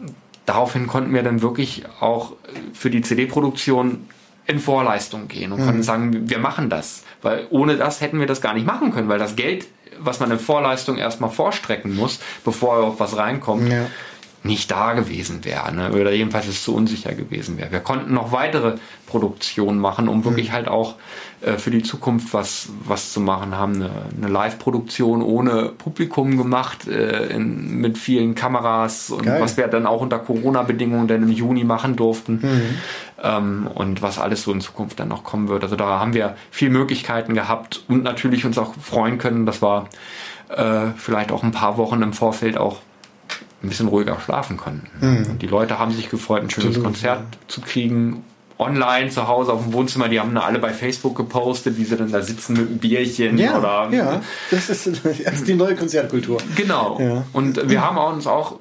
daraufhin 0.45 0.85
konnten 0.85 1.13
wir 1.13 1.23
dann 1.23 1.41
wirklich 1.41 1.83
auch 1.99 2.33
für 2.73 2.91
die 2.91 3.01
CD-Produktion 3.01 4.05
in 4.47 4.59
Vorleistung 4.59 5.27
gehen 5.27 5.51
und 5.51 5.61
mhm. 5.61 5.65
konnten 5.65 5.83
sagen, 5.83 6.29
wir 6.29 6.39
machen 6.39 6.69
das. 6.69 7.03
Weil 7.21 7.47
ohne 7.49 7.75
das 7.75 8.01
hätten 8.01 8.19
wir 8.19 8.27
das 8.27 8.41
gar 8.41 8.53
nicht 8.53 8.65
machen 8.65 8.93
können, 8.93 9.09
weil 9.09 9.19
das 9.19 9.35
Geld, 9.35 9.67
was 9.99 10.19
man 10.19 10.31
in 10.31 10.39
Vorleistung 10.39 10.97
erstmal 10.97 11.29
vorstrecken 11.29 11.95
muss, 11.95 12.19
bevor 12.45 12.77
überhaupt 12.77 12.99
was 12.99 13.17
reinkommt, 13.17 13.71
ja 13.71 13.87
nicht 14.43 14.71
da 14.71 14.93
gewesen 14.93 15.43
wäre. 15.43 15.73
Ne? 15.73 15.91
Oder 15.91 16.11
jedenfalls 16.11 16.47
es 16.47 16.63
zu 16.63 16.75
unsicher 16.75 17.13
gewesen 17.13 17.57
wäre. 17.57 17.71
Wir 17.71 17.79
konnten 17.79 18.13
noch 18.13 18.31
weitere 18.31 18.75
Produktionen 19.05 19.79
machen, 19.79 20.07
um 20.07 20.23
wirklich 20.25 20.49
mhm. 20.49 20.53
halt 20.53 20.67
auch 20.67 20.95
äh, 21.41 21.53
für 21.53 21.71
die 21.71 21.83
Zukunft 21.83 22.33
was, 22.33 22.69
was 22.85 23.13
zu 23.13 23.19
machen. 23.19 23.55
Haben 23.55 23.75
eine, 23.75 23.91
eine 24.15 24.27
Live-Produktion 24.27 25.21
ohne 25.21 25.69
Publikum 25.69 26.37
gemacht, 26.37 26.87
äh, 26.87 27.27
in, 27.27 27.77
mit 27.77 27.97
vielen 27.97 28.35
Kameras 28.35 29.09
und 29.09 29.25
Geil. 29.25 29.41
was 29.41 29.57
wir 29.57 29.67
dann 29.67 29.85
auch 29.85 30.01
unter 30.01 30.19
Corona-Bedingungen 30.19 31.07
dann 31.07 31.23
im 31.23 31.31
Juni 31.31 31.63
machen 31.63 31.95
durften. 31.95 32.39
Mhm. 32.41 32.77
Ähm, 33.23 33.67
und 33.73 34.01
was 34.01 34.19
alles 34.19 34.43
so 34.43 34.51
in 34.51 34.61
Zukunft 34.61 34.99
dann 34.99 35.07
noch 35.07 35.23
kommen 35.23 35.47
wird. 35.47 35.63
Also 35.63 35.75
da 35.75 35.99
haben 35.99 36.13
wir 36.13 36.35
viel 36.51 36.69
Möglichkeiten 36.69 37.33
gehabt 37.33 37.83
und 37.87 38.03
natürlich 38.03 38.45
uns 38.45 38.57
auch 38.57 38.73
freuen 38.75 39.17
können. 39.17 39.45
Das 39.45 39.61
war 39.61 39.89
äh, 40.49 40.87
vielleicht 40.95 41.31
auch 41.31 41.43
ein 41.43 41.51
paar 41.51 41.77
Wochen 41.77 42.01
im 42.01 42.13
Vorfeld 42.13 42.57
auch 42.57 42.77
ein 43.63 43.69
bisschen 43.69 43.87
ruhiger 43.87 44.19
schlafen 44.19 44.57
konnten. 44.57 44.87
Mhm. 45.01 45.39
Die 45.39 45.47
Leute 45.47 45.79
haben 45.79 45.91
sich 45.91 46.09
gefreut, 46.09 46.43
ein 46.43 46.49
schönes 46.49 46.69
Absolut, 46.69 46.85
Konzert 46.85 47.19
ja. 47.19 47.39
zu 47.47 47.61
kriegen. 47.61 48.23
Online 48.59 49.09
zu 49.09 49.27
Hause 49.27 49.53
auf 49.53 49.63
dem 49.63 49.73
Wohnzimmer, 49.73 50.09
die 50.09 50.19
haben 50.19 50.33
da 50.33 50.41
alle 50.41 50.57
bei 50.57 50.73
Facebook 50.73 51.15
gepostet, 51.15 51.77
wie 51.77 51.83
sie 51.83 51.95
dann 51.95 52.11
da 52.11 52.23
sitzen 52.23 52.53
mit 52.53 52.67
einem 52.67 52.77
Bierchen 52.79 53.37
ja, 53.37 53.59
oder. 53.59 53.89
Ja, 53.91 54.21
das 54.49 54.69
ist, 54.69 54.87
das 55.05 55.19
ist 55.19 55.47
die 55.47 55.53
neue 55.53 55.75
Konzertkultur. 55.75 56.39
Genau. 56.55 56.99
Ja. 56.99 57.23
Und 57.33 57.69
wir 57.69 57.81
haben 57.81 57.97
uns 58.15 58.25
auch 58.25 58.57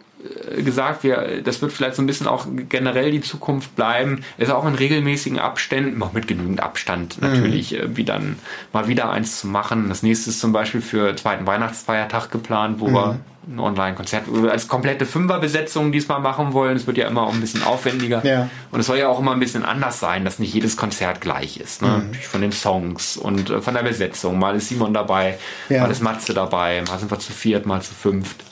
äh, 0.56 0.62
gesagt, 0.62 1.02
wir, 1.02 1.40
das 1.43 1.62
wird 1.62 1.73
vielleicht 1.73 1.97
so 1.97 2.02
ein 2.02 2.06
bisschen 2.06 2.27
auch 2.27 2.47
generell 2.68 3.10
die 3.10 3.23
Zukunft 3.23 3.74
bleiben, 3.74 4.23
ist 4.39 4.51
auch 4.51 4.66
in 4.66 4.74
regelmäßigen 4.74 5.39
Abständen, 5.39 6.02
auch 6.02 6.12
mit 6.12 6.27
genügend 6.27 6.60
Abstand 6.60 7.20
natürlich, 7.23 7.73
mhm. 7.73 7.97
wie 7.97 8.05
dann 8.05 8.36
mal 8.74 8.89
wieder 8.89 9.10
eins 9.10 9.40
zu 9.40 9.47
machen. 9.47 9.89
Das 9.89 10.02
nächste 10.02 10.28
ist 10.28 10.40
zum 10.40 10.52
Beispiel 10.52 10.82
für 10.82 11.16
zweiten 11.16 11.47
Weihnachtsfeiertag 11.47 12.31
geplant, 12.31 12.81
wo 12.81 12.89
mhm. 12.89 12.94
wir 12.94 13.20
ein 13.48 13.60
Online-Konzert 13.60 14.24
als 14.51 14.66
komplette 14.66 15.06
Fünferbesetzung 15.06 15.93
diesmal 15.93 16.20
machen 16.20 16.52
wollen. 16.52 16.77
Es 16.77 16.86
wird 16.86 16.98
ja 16.98 17.06
immer 17.06 17.23
auch 17.23 17.32
ein 17.32 17.40
bisschen 17.40 17.62
aufwendiger. 17.62 18.24
Ja. 18.27 18.51
Und 18.73 18.81
es 18.81 18.86
soll 18.86 18.98
ja 18.98 19.09
auch 19.09 19.20
immer 19.20 19.32
ein 19.32 19.40
bisschen 19.40 19.64
anders 19.64 20.01
sein, 20.01 20.24
dass 20.24 20.39
nicht 20.39 20.52
jedes 20.52 20.77
Konzert 20.77 21.20
gleich 21.20 21.59
ist. 21.59 21.82
Ne? 21.82 21.89
Mhm. 22.09 22.14
Von 22.14 22.40
den 22.40 22.52
Songs 22.52 23.16
und 23.16 23.51
äh, 23.51 23.60
von 23.60 23.74
der 23.74 23.82
Besetzung. 23.82 24.39
Mal 24.39 24.56
ist 24.56 24.68
Simon 24.68 24.93
dabei, 24.93 25.39
ja. 25.68 25.82
mal 25.82 25.90
ist 25.90 26.02
Matze 26.02 26.35
dabei, 26.35 26.82
mal 26.89 26.98
sind 26.98 27.10
wir 27.10 27.18
zu 27.18 27.32
viert, 27.32 27.66
mal 27.66 27.81
zu 27.82 27.94
fünft 27.94 28.43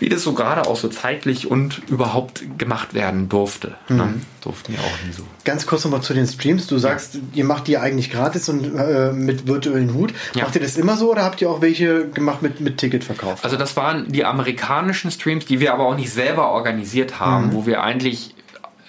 wie 0.00 0.08
das 0.08 0.22
so 0.22 0.32
gerade 0.32 0.66
auch 0.66 0.76
so 0.76 0.88
zeitlich 0.88 1.50
und 1.50 1.82
überhaupt 1.88 2.42
gemacht 2.58 2.94
werden 2.94 3.28
durfte. 3.28 3.76
Ne? 3.88 3.94
Mhm. 3.94 3.98
Ne? 3.98 4.14
Durften 4.42 4.74
ja 4.74 4.78
auch 4.78 5.06
nie 5.06 5.12
so. 5.12 5.24
Ganz 5.44 5.66
kurz 5.66 5.84
nochmal 5.84 6.02
zu 6.02 6.14
den 6.14 6.26
Streams. 6.26 6.66
Du 6.68 6.78
sagst, 6.78 7.14
ja. 7.14 7.20
ihr 7.34 7.44
macht 7.44 7.66
die 7.66 7.78
eigentlich 7.78 8.10
gratis 8.10 8.48
und 8.48 8.76
äh, 8.76 9.12
mit 9.12 9.46
virtuellen 9.46 9.94
Hut. 9.94 10.14
Ja. 10.34 10.44
Macht 10.44 10.54
ihr 10.54 10.60
das 10.60 10.76
immer 10.76 10.96
so 10.96 11.10
oder 11.10 11.24
habt 11.24 11.40
ihr 11.40 11.50
auch 11.50 11.60
welche 11.60 12.08
gemacht 12.08 12.42
mit, 12.42 12.60
mit 12.60 12.78
Ticketverkauf? 12.78 13.44
Also 13.44 13.56
das 13.56 13.76
waren 13.76 14.10
die 14.10 14.24
amerikanischen 14.24 15.10
Streams, 15.10 15.46
die 15.46 15.60
wir 15.60 15.72
aber 15.72 15.86
auch 15.86 15.96
nicht 15.96 16.12
selber 16.12 16.50
organisiert 16.50 17.18
haben, 17.18 17.48
mhm. 17.48 17.52
wo 17.54 17.66
wir 17.66 17.82
eigentlich 17.82 18.34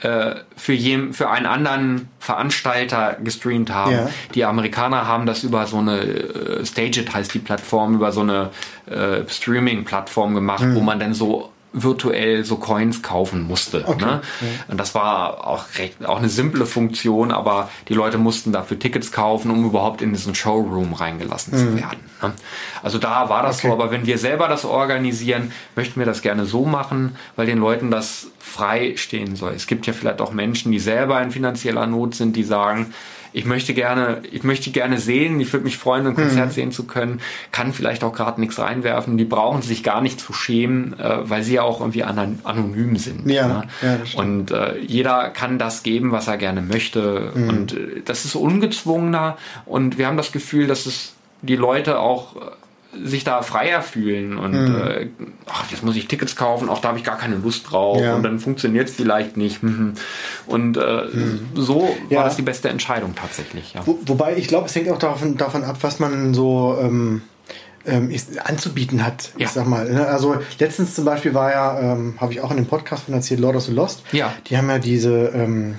äh, 0.01 0.35
für, 0.55 0.73
jem, 0.73 1.13
für 1.13 1.29
einen 1.29 1.45
anderen 1.45 2.07
Veranstalter 2.19 3.17
gestreamt 3.21 3.71
haben. 3.71 3.91
Ja. 3.91 4.09
Die 4.33 4.45
Amerikaner 4.45 5.07
haben 5.07 5.25
das 5.25 5.43
über 5.43 5.67
so 5.67 5.77
eine 5.77 5.99
äh, 5.99 6.65
Stageit 6.65 7.13
heißt 7.13 7.33
die 7.33 7.39
Plattform, 7.39 7.95
über 7.95 8.11
so 8.11 8.21
eine 8.21 8.51
äh, 8.85 9.27
Streaming-Plattform 9.27 10.35
gemacht, 10.35 10.63
mhm. 10.63 10.75
wo 10.75 10.79
man 10.81 10.99
dann 10.99 11.13
so 11.13 11.51
virtuell 11.71 12.43
so 12.45 12.57
Coins 12.57 13.01
kaufen 13.01 13.43
musste. 13.43 13.83
Okay. 13.85 14.03
Ne? 14.03 14.21
Und 14.67 14.79
das 14.79 14.95
war 14.95 15.45
auch 15.47 15.65
recht, 15.77 16.05
auch 16.05 16.17
eine 16.17 16.29
simple 16.29 16.65
Funktion, 16.65 17.31
aber 17.31 17.69
die 17.87 17.93
Leute 17.93 18.17
mussten 18.17 18.51
dafür 18.51 18.79
Tickets 18.79 19.11
kaufen, 19.11 19.51
um 19.51 19.65
überhaupt 19.65 20.01
in 20.01 20.11
diesen 20.11 20.33
Showroom 20.33 20.93
reingelassen 20.93 21.53
mhm. 21.53 21.57
zu 21.57 21.75
werden. 21.77 21.99
Ne? 22.21 22.33
Also 22.81 22.97
da 22.97 23.29
war 23.29 23.43
das 23.43 23.59
okay. 23.59 23.67
so, 23.67 23.73
aber 23.73 23.91
wenn 23.91 24.05
wir 24.05 24.17
selber 24.17 24.47
das 24.47 24.65
organisieren, 24.65 25.51
möchten 25.75 25.99
wir 25.99 26.05
das 26.05 26.21
gerne 26.21 26.45
so 26.45 26.65
machen, 26.65 27.15
weil 27.35 27.45
den 27.45 27.59
Leuten 27.59 27.91
das 27.91 28.27
frei 28.39 28.95
stehen 28.97 29.35
soll. 29.35 29.53
Es 29.53 29.67
gibt 29.67 29.85
ja 29.85 29.93
vielleicht 29.93 30.21
auch 30.21 30.31
Menschen, 30.31 30.71
die 30.71 30.79
selber 30.79 31.21
in 31.21 31.31
finanzieller 31.31 31.85
Not 31.85 32.15
sind, 32.15 32.35
die 32.35 32.43
sagen, 32.43 32.93
ich 33.31 33.45
möchte 33.45 33.73
gerne, 33.73 34.21
ich 34.31 34.43
möchte 34.43 34.71
gerne 34.71 34.99
sehen, 34.99 35.39
ich 35.39 35.51
würde 35.53 35.65
mich 35.65 35.77
freuen, 35.77 36.07
ein 36.07 36.15
Konzert 36.15 36.47
mhm. 36.47 36.51
sehen 36.51 36.71
zu 36.71 36.85
können, 36.85 37.21
kann 37.51 37.73
vielleicht 37.73 38.03
auch 38.03 38.13
gerade 38.13 38.39
nichts 38.39 38.59
reinwerfen. 38.59 39.17
Die 39.17 39.25
brauchen 39.25 39.61
sich 39.61 39.83
gar 39.83 40.01
nicht 40.01 40.19
zu 40.19 40.33
schämen, 40.33 40.97
äh, 40.99 41.29
weil 41.29 41.43
sie 41.43 41.55
ja 41.55 41.63
auch 41.63 41.79
irgendwie 41.79 42.03
anonym 42.03 42.97
sind. 42.97 43.29
Ja, 43.29 43.47
ne? 43.47 43.63
ja 43.81 43.97
Und 44.15 44.51
äh, 44.51 44.77
jeder 44.79 45.29
kann 45.29 45.59
das 45.59 45.83
geben, 45.83 46.11
was 46.11 46.27
er 46.27 46.37
gerne 46.37 46.61
möchte. 46.61 47.31
Mhm. 47.35 47.49
Und 47.49 47.73
äh, 47.73 48.01
das 48.03 48.25
ist 48.25 48.35
ungezwungener 48.35 49.37
und 49.65 49.97
wir 49.97 50.07
haben 50.07 50.17
das 50.17 50.31
Gefühl, 50.31 50.67
dass 50.67 50.85
es 50.85 51.13
die 51.41 51.55
Leute 51.55 51.99
auch 51.99 52.35
äh, 52.35 52.39
sich 52.91 53.23
da 53.23 53.41
freier 53.43 53.81
fühlen 53.81 54.37
und 54.37 54.51
mhm. 54.51 54.81
äh, 54.81 55.07
ach, 55.45 55.69
jetzt 55.69 55.83
muss 55.83 55.95
ich 55.95 56.07
Tickets 56.07 56.35
kaufen, 56.35 56.69
auch 56.69 56.79
da 56.79 56.89
habe 56.89 56.97
ich 56.97 57.03
gar 57.03 57.17
keine 57.17 57.35
Lust 57.35 57.71
drauf 57.71 58.01
ja. 58.01 58.15
und 58.15 58.23
dann 58.23 58.39
funktioniert 58.39 58.89
es 58.89 58.95
vielleicht 58.95 59.37
nicht. 59.37 59.61
Und 60.47 60.77
äh, 60.77 61.03
mhm. 61.13 61.49
so 61.53 61.95
ja. 62.09 62.17
war 62.17 62.23
das 62.25 62.35
die 62.35 62.41
beste 62.41 62.69
Entscheidung 62.69 63.13
tatsächlich. 63.13 63.73
Ja. 63.73 63.85
Wo, 63.85 63.99
wobei 64.05 64.35
ich 64.35 64.47
glaube, 64.47 64.65
es 64.65 64.75
hängt 64.75 64.89
auch 64.89 64.97
davon, 64.97 65.37
davon 65.37 65.63
ab, 65.63 65.77
was 65.81 65.99
man 65.99 66.33
so 66.33 66.77
ähm, 66.81 67.21
ähm, 67.85 68.15
anzubieten 68.43 69.05
hat. 69.05 69.31
Ich 69.37 69.49
sag 69.49 69.67
mal. 69.67 69.89
Ne? 69.89 70.07
Also 70.07 70.37
letztens 70.57 70.95
zum 70.95 71.05
Beispiel 71.05 71.33
war 71.33 71.51
ja, 71.51 71.79
ähm, 71.79 72.15
habe 72.19 72.33
ich 72.33 72.41
auch 72.41 72.51
in 72.51 72.57
dem 72.57 72.65
Podcast 72.65 73.05
von 73.05 73.13
erzählt, 73.13 73.39
Lord 73.39 73.55
of 73.55 73.63
the 73.63 73.71
Lost. 73.71 74.03
Ja. 74.11 74.33
Die 74.47 74.57
haben 74.57 74.69
ja 74.69 74.79
diese 74.79 75.27
ähm, 75.27 75.77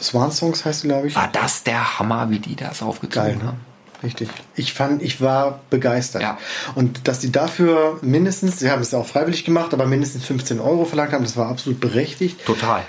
Swan 0.00 0.32
Songs 0.32 0.64
heißt 0.64 0.84
glaube 0.84 1.08
ich. 1.08 1.16
War 1.16 1.30
das 1.30 1.64
der 1.64 1.98
Hammer, 1.98 2.30
wie 2.30 2.38
die 2.38 2.56
das 2.56 2.82
aufgezogen 2.82 3.38
Geil, 3.38 3.46
haben? 3.46 3.60
Richtig. 4.02 4.28
Ich 4.56 4.72
fand, 4.72 5.02
ich 5.02 5.20
war 5.20 5.60
begeistert. 5.70 6.22
Ja. 6.22 6.38
Und 6.74 7.06
dass 7.08 7.20
die 7.20 7.30
dafür 7.30 7.98
mindestens, 8.02 8.58
sie 8.58 8.70
haben 8.70 8.82
es 8.82 8.92
auch 8.94 9.06
freiwillig 9.06 9.44
gemacht, 9.44 9.72
aber 9.72 9.86
mindestens 9.86 10.24
15 10.24 10.60
Euro 10.60 10.84
verlangt 10.84 11.12
haben, 11.12 11.24
das 11.24 11.36
war 11.36 11.48
absolut 11.48 11.80
berechtigt. 11.80 12.44
Total. 12.44 12.82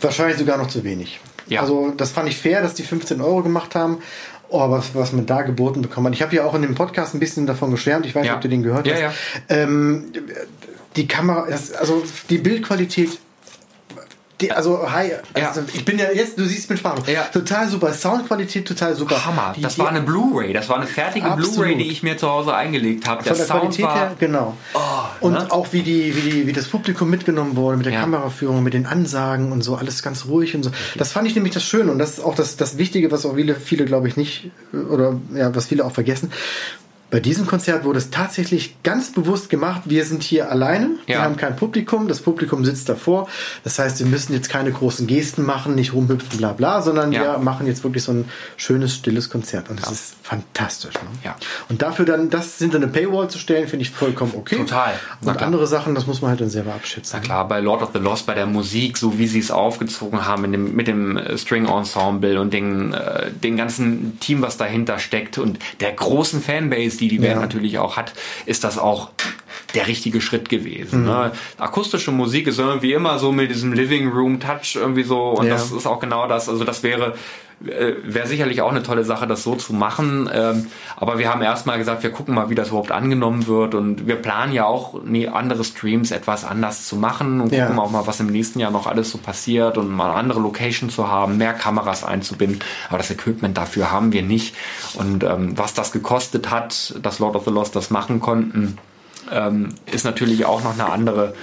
wahrscheinlich 0.00 0.38
sogar 0.38 0.58
noch 0.58 0.68
zu 0.68 0.84
wenig. 0.84 1.20
Ja. 1.48 1.62
Also 1.62 1.92
das 1.96 2.12
fand 2.12 2.28
ich 2.28 2.36
fair, 2.36 2.62
dass 2.62 2.74
die 2.74 2.82
15 2.82 3.20
Euro 3.20 3.42
gemacht 3.42 3.74
haben. 3.74 3.98
Oh, 4.50 4.70
was, 4.70 4.94
was 4.94 5.12
man 5.12 5.26
da 5.26 5.42
geboten 5.42 5.82
bekommen 5.82 6.06
hat. 6.06 6.14
Ich 6.14 6.22
habe 6.22 6.34
ja 6.34 6.44
auch 6.44 6.54
in 6.54 6.62
dem 6.62 6.74
Podcast 6.74 7.14
ein 7.14 7.20
bisschen 7.20 7.46
davon 7.46 7.70
geschwärmt. 7.70 8.06
Ich 8.06 8.14
weiß 8.14 8.22
nicht, 8.22 8.32
ob 8.32 8.40
du 8.40 8.48
den 8.48 8.62
gehört 8.62 8.86
ja, 8.86 8.94
hast. 8.94 9.00
Ja. 9.02 9.12
Ähm, 9.48 10.06
die 10.96 11.06
Kamera, 11.06 11.42
also 11.42 12.02
die 12.30 12.38
Bildqualität 12.38 13.18
die, 14.40 14.52
also, 14.52 14.88
hi, 14.90 15.12
also 15.34 15.60
ja. 15.60 15.66
ich 15.72 15.84
bin 15.84 15.98
ja 15.98 16.12
jetzt, 16.12 16.38
du 16.38 16.44
siehst 16.44 16.70
mit 16.70 16.78
Spannung. 16.78 17.04
Ja. 17.06 17.24
Total 17.24 17.68
super. 17.68 17.92
Soundqualität 17.92 18.68
total 18.68 18.94
super. 18.94 19.24
Hammer. 19.24 19.52
Die, 19.56 19.62
das 19.62 19.78
war 19.78 19.88
eine 19.88 20.00
Blu-ray. 20.00 20.52
Das 20.52 20.68
war 20.68 20.76
eine 20.76 20.86
fertige 20.86 21.28
Blu-ray, 21.30 21.76
die 21.76 21.88
ich 21.88 22.04
mir 22.04 22.16
zu 22.16 22.28
Hause 22.28 22.54
eingelegt 22.54 23.08
habe. 23.08 23.24
Von 23.24 23.36
der, 23.36 23.46
der 23.46 23.56
Qualität 23.56 23.84
war, 23.84 23.96
her, 23.96 24.16
genau. 24.18 24.56
Oh, 24.74 24.78
und 25.20 25.32
ne? 25.32 25.50
auch 25.50 25.72
wie 25.72 25.82
die, 25.82 26.14
wie 26.14 26.30
die, 26.30 26.46
wie 26.46 26.52
das 26.52 26.68
Publikum 26.68 27.10
mitgenommen 27.10 27.56
wurde 27.56 27.78
mit 27.78 27.86
der 27.86 27.94
ja. 27.94 28.00
Kameraführung, 28.00 28.62
mit 28.62 28.74
den 28.74 28.86
Ansagen 28.86 29.50
und 29.50 29.62
so, 29.62 29.74
alles 29.74 30.02
ganz 30.04 30.26
ruhig 30.26 30.54
und 30.54 30.62
so. 30.62 30.70
Das 30.96 31.10
fand 31.10 31.26
ich 31.26 31.34
nämlich 31.34 31.54
das 31.54 31.64
Schöne 31.64 31.90
und 31.90 31.98
das 31.98 32.12
ist 32.12 32.20
auch 32.20 32.36
das, 32.36 32.56
das 32.56 32.78
Wichtige, 32.78 33.10
was 33.10 33.26
auch 33.26 33.34
viele, 33.34 33.56
viele 33.56 33.86
glaube 33.86 34.06
ich 34.06 34.16
nicht, 34.16 34.50
oder 34.72 35.18
ja, 35.34 35.52
was 35.54 35.66
viele 35.66 35.84
auch 35.84 35.92
vergessen. 35.92 36.30
Bei 37.10 37.20
diesem 37.20 37.46
Konzert 37.46 37.84
wurde 37.84 37.98
es 37.98 38.10
tatsächlich 38.10 38.82
ganz 38.82 39.12
bewusst 39.12 39.48
gemacht, 39.48 39.82
wir 39.86 40.04
sind 40.04 40.22
hier 40.22 40.50
alleine, 40.50 40.90
ja. 41.06 41.16
wir 41.16 41.22
haben 41.22 41.38
kein 41.38 41.56
Publikum, 41.56 42.06
das 42.06 42.20
Publikum 42.20 42.66
sitzt 42.66 42.88
davor. 42.90 43.28
Das 43.64 43.78
heißt, 43.78 43.98
wir 44.00 44.06
müssen 44.06 44.34
jetzt 44.34 44.50
keine 44.50 44.70
großen 44.72 45.06
Gesten 45.06 45.46
machen, 45.46 45.74
nicht 45.74 45.94
rumhüpfen, 45.94 46.36
bla 46.36 46.52
bla, 46.52 46.82
sondern 46.82 47.12
ja. 47.12 47.22
wir 47.22 47.38
machen 47.38 47.66
jetzt 47.66 47.82
wirklich 47.82 48.04
so 48.04 48.12
ein 48.12 48.26
schönes, 48.58 48.94
stilles 48.94 49.30
Konzert. 49.30 49.70
Und 49.70 49.80
das 49.80 49.86
ja. 49.86 49.92
ist 49.92 50.16
fantastisch. 50.22 50.94
Ne? 50.94 51.08
Ja. 51.24 51.36
Und 51.70 51.80
dafür 51.80 52.04
dann 52.04 52.28
das 52.28 52.58
hinter 52.58 52.76
eine 52.76 52.88
Paywall 52.88 53.30
zu 53.30 53.38
stellen, 53.38 53.68
finde 53.68 53.84
ich 53.84 53.90
vollkommen 53.90 54.34
okay. 54.36 54.56
Total. 54.56 54.92
Na 55.22 55.30
und 55.30 55.36
klar. 55.38 55.46
andere 55.46 55.66
Sachen, 55.66 55.94
das 55.94 56.06
muss 56.06 56.20
man 56.20 56.30
halt 56.30 56.42
dann 56.42 56.50
selber 56.50 56.74
abschätzen. 56.74 57.18
Na 57.18 57.24
klar, 57.24 57.48
bei 57.48 57.60
Lord 57.60 57.80
of 57.80 57.90
the 57.94 58.00
Lost, 58.00 58.26
bei 58.26 58.34
der 58.34 58.46
Musik, 58.46 58.98
so 58.98 59.18
wie 59.18 59.26
sie 59.26 59.38
es 59.38 59.50
aufgezogen 59.50 60.26
haben 60.26 60.42
mit 60.42 60.52
dem, 60.52 60.76
mit 60.76 60.86
dem 60.86 61.16
äh, 61.16 61.38
String 61.38 61.66
Ensemble 61.66 62.38
und 62.38 62.52
den, 62.52 62.92
äh, 62.92 63.30
den 63.30 63.56
ganzen 63.56 64.20
Team, 64.20 64.42
was 64.42 64.58
dahinter 64.58 64.98
steckt 64.98 65.38
und 65.38 65.58
der 65.80 65.92
großen 65.92 66.42
Fanbase, 66.42 66.97
die 67.00 67.08
die 67.08 67.18
Band 67.18 67.34
ja. 67.34 67.40
natürlich 67.40 67.78
auch 67.78 67.96
hat, 67.96 68.12
ist 68.46 68.64
das 68.64 68.78
auch 68.78 69.10
der 69.74 69.86
richtige 69.86 70.20
Schritt 70.20 70.48
gewesen. 70.48 71.00
Mhm. 71.00 71.06
Ne? 71.06 71.32
Akustische 71.58 72.10
Musik 72.10 72.46
ist 72.46 72.58
irgendwie 72.58 72.92
immer 72.92 73.18
so 73.18 73.32
mit 73.32 73.50
diesem 73.50 73.72
Living 73.72 74.08
Room 74.08 74.40
Touch 74.40 74.76
irgendwie 74.76 75.04
so 75.04 75.30
und 75.30 75.46
ja. 75.46 75.52
das 75.52 75.70
ist 75.70 75.86
auch 75.86 76.00
genau 76.00 76.28
das. 76.28 76.48
Also 76.48 76.64
das 76.64 76.82
wäre 76.82 77.14
äh, 77.66 77.94
wäre 78.04 78.26
sicherlich 78.28 78.62
auch 78.62 78.70
eine 78.70 78.82
tolle 78.82 79.04
Sache, 79.04 79.26
das 79.26 79.42
so 79.42 79.56
zu 79.56 79.72
machen. 79.72 80.30
Ähm, 80.32 80.66
aber 80.96 81.18
wir 81.18 81.28
haben 81.28 81.42
erstmal 81.42 81.78
gesagt, 81.78 82.02
wir 82.02 82.10
gucken 82.10 82.34
mal, 82.34 82.50
wie 82.50 82.54
das 82.54 82.68
überhaupt 82.68 82.92
angenommen 82.92 83.46
wird. 83.46 83.74
Und 83.74 84.06
wir 84.06 84.16
planen 84.16 84.52
ja 84.52 84.64
auch, 84.64 85.02
nee, 85.04 85.26
andere 85.26 85.64
Streams 85.64 86.12
etwas 86.12 86.44
anders 86.44 86.86
zu 86.86 86.96
machen 86.96 87.40
und 87.40 87.50
gucken 87.50 87.76
ja. 87.76 87.78
auch 87.78 87.90
mal, 87.90 88.06
was 88.06 88.20
im 88.20 88.28
nächsten 88.28 88.60
Jahr 88.60 88.70
noch 88.70 88.86
alles 88.86 89.10
so 89.10 89.18
passiert 89.18 89.76
und 89.76 89.88
mal 89.88 90.12
andere 90.12 90.40
Location 90.40 90.88
zu 90.88 91.08
haben, 91.08 91.36
mehr 91.36 91.52
Kameras 91.52 92.04
einzubinden. 92.04 92.60
Aber 92.88 92.98
das 92.98 93.10
Equipment 93.10 93.58
dafür 93.58 93.90
haben 93.90 94.12
wir 94.12 94.22
nicht. 94.22 94.54
Und 94.94 95.24
ähm, 95.24 95.58
was 95.58 95.74
das 95.74 95.90
gekostet 95.90 96.50
hat, 96.50 96.94
dass 97.02 97.18
Lord 97.18 97.34
of 97.34 97.44
the 97.44 97.50
Lost 97.50 97.74
das 97.74 97.90
machen 97.90 98.20
konnten, 98.20 98.78
ähm, 99.32 99.70
ist 99.90 100.04
natürlich 100.04 100.44
auch 100.44 100.62
noch 100.62 100.74
eine 100.74 100.90
andere 100.90 101.34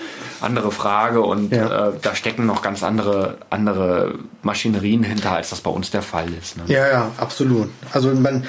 andere 0.45 0.71
Frage 0.71 1.21
und 1.21 1.51
ja. 1.51 1.89
äh, 1.89 1.93
da 2.01 2.15
stecken 2.15 2.45
noch 2.45 2.61
ganz 2.61 2.83
andere, 2.83 3.37
andere 3.49 4.15
Maschinerien 4.43 5.03
hinter, 5.03 5.31
als 5.31 5.49
das 5.49 5.61
bei 5.61 5.71
uns 5.71 5.91
der 5.91 6.01
Fall 6.01 6.27
ist. 6.39 6.57
Ne? 6.57 6.63
Ja, 6.67 6.87
ja, 6.87 7.11
absolut. 7.17 7.69
Also 7.91 8.13
man, 8.13 8.45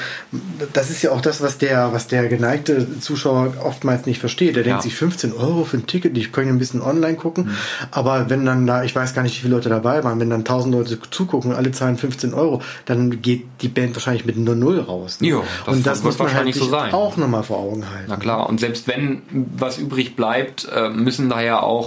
das 0.73 0.91
ist 0.91 1.03
ja 1.03 1.11
auch 1.11 1.21
das, 1.21 1.41
was 1.41 1.59
der, 1.59 1.93
was 1.93 2.07
der 2.07 2.29
geneigte 2.29 3.01
Zuschauer 3.01 3.55
oftmals 3.65 4.07
nicht 4.07 4.21
versteht. 4.21 4.57
Der 4.57 4.63
ja. 4.63 4.69
denkt 4.69 4.83
sich 4.83 4.95
15 4.95 5.33
Euro 5.33 5.65
für 5.65 5.79
ein 5.79 5.87
Ticket, 5.87 6.17
ich 6.19 6.33
kann 6.33 6.47
ein 6.47 6.59
bisschen 6.59 6.83
online 6.83 7.17
gucken, 7.17 7.47
mhm. 7.47 7.57
aber 7.91 8.29
wenn 8.31 8.45
dann 8.45 8.67
da, 8.67 8.85
ich 8.85 8.95
weiß 8.95 9.15
gar 9.15 9.23
nicht, 9.23 9.37
wie 9.39 9.43
viele 9.43 9.55
Leute 9.55 9.69
dabei 9.69 10.05
waren, 10.05 10.21
wenn 10.21 10.31
dann 10.31 10.41
1000 10.41 10.75
Leute 10.75 10.99
zugucken, 11.11 11.53
alle 11.53 11.73
zahlen 11.73 11.97
15 11.97 12.35
Euro, 12.35 12.63
dann 12.85 13.23
geht 13.23 13.45
die 13.63 13.69
Band 13.69 13.95
wahrscheinlich 13.95 14.27
mit 14.27 14.37
nur 14.37 14.55
Null 14.55 14.81
raus. 14.81 15.21
Ne? 15.21 15.29
Jo, 15.29 15.45
das 15.65 15.75
und 15.75 15.87
das 15.87 16.03
muss 16.03 16.19
man 16.19 16.33
halt 16.33 16.55
so 16.55 16.69
sein. 16.69 16.93
auch 16.93 17.17
nochmal 17.17 17.43
vor 17.43 17.59
Augen 17.59 17.89
halten. 17.91 18.07
Na 18.09 18.17
klar, 18.17 18.49
und 18.49 18.61
selbst 18.61 18.87
wenn 18.87 19.23
was 19.57 19.79
übrig 19.79 20.17
bleibt, 20.17 20.69
äh, 20.75 20.91
müssen 20.91 21.29
da 21.29 21.41
ja 21.41 21.61
auch 21.61 21.86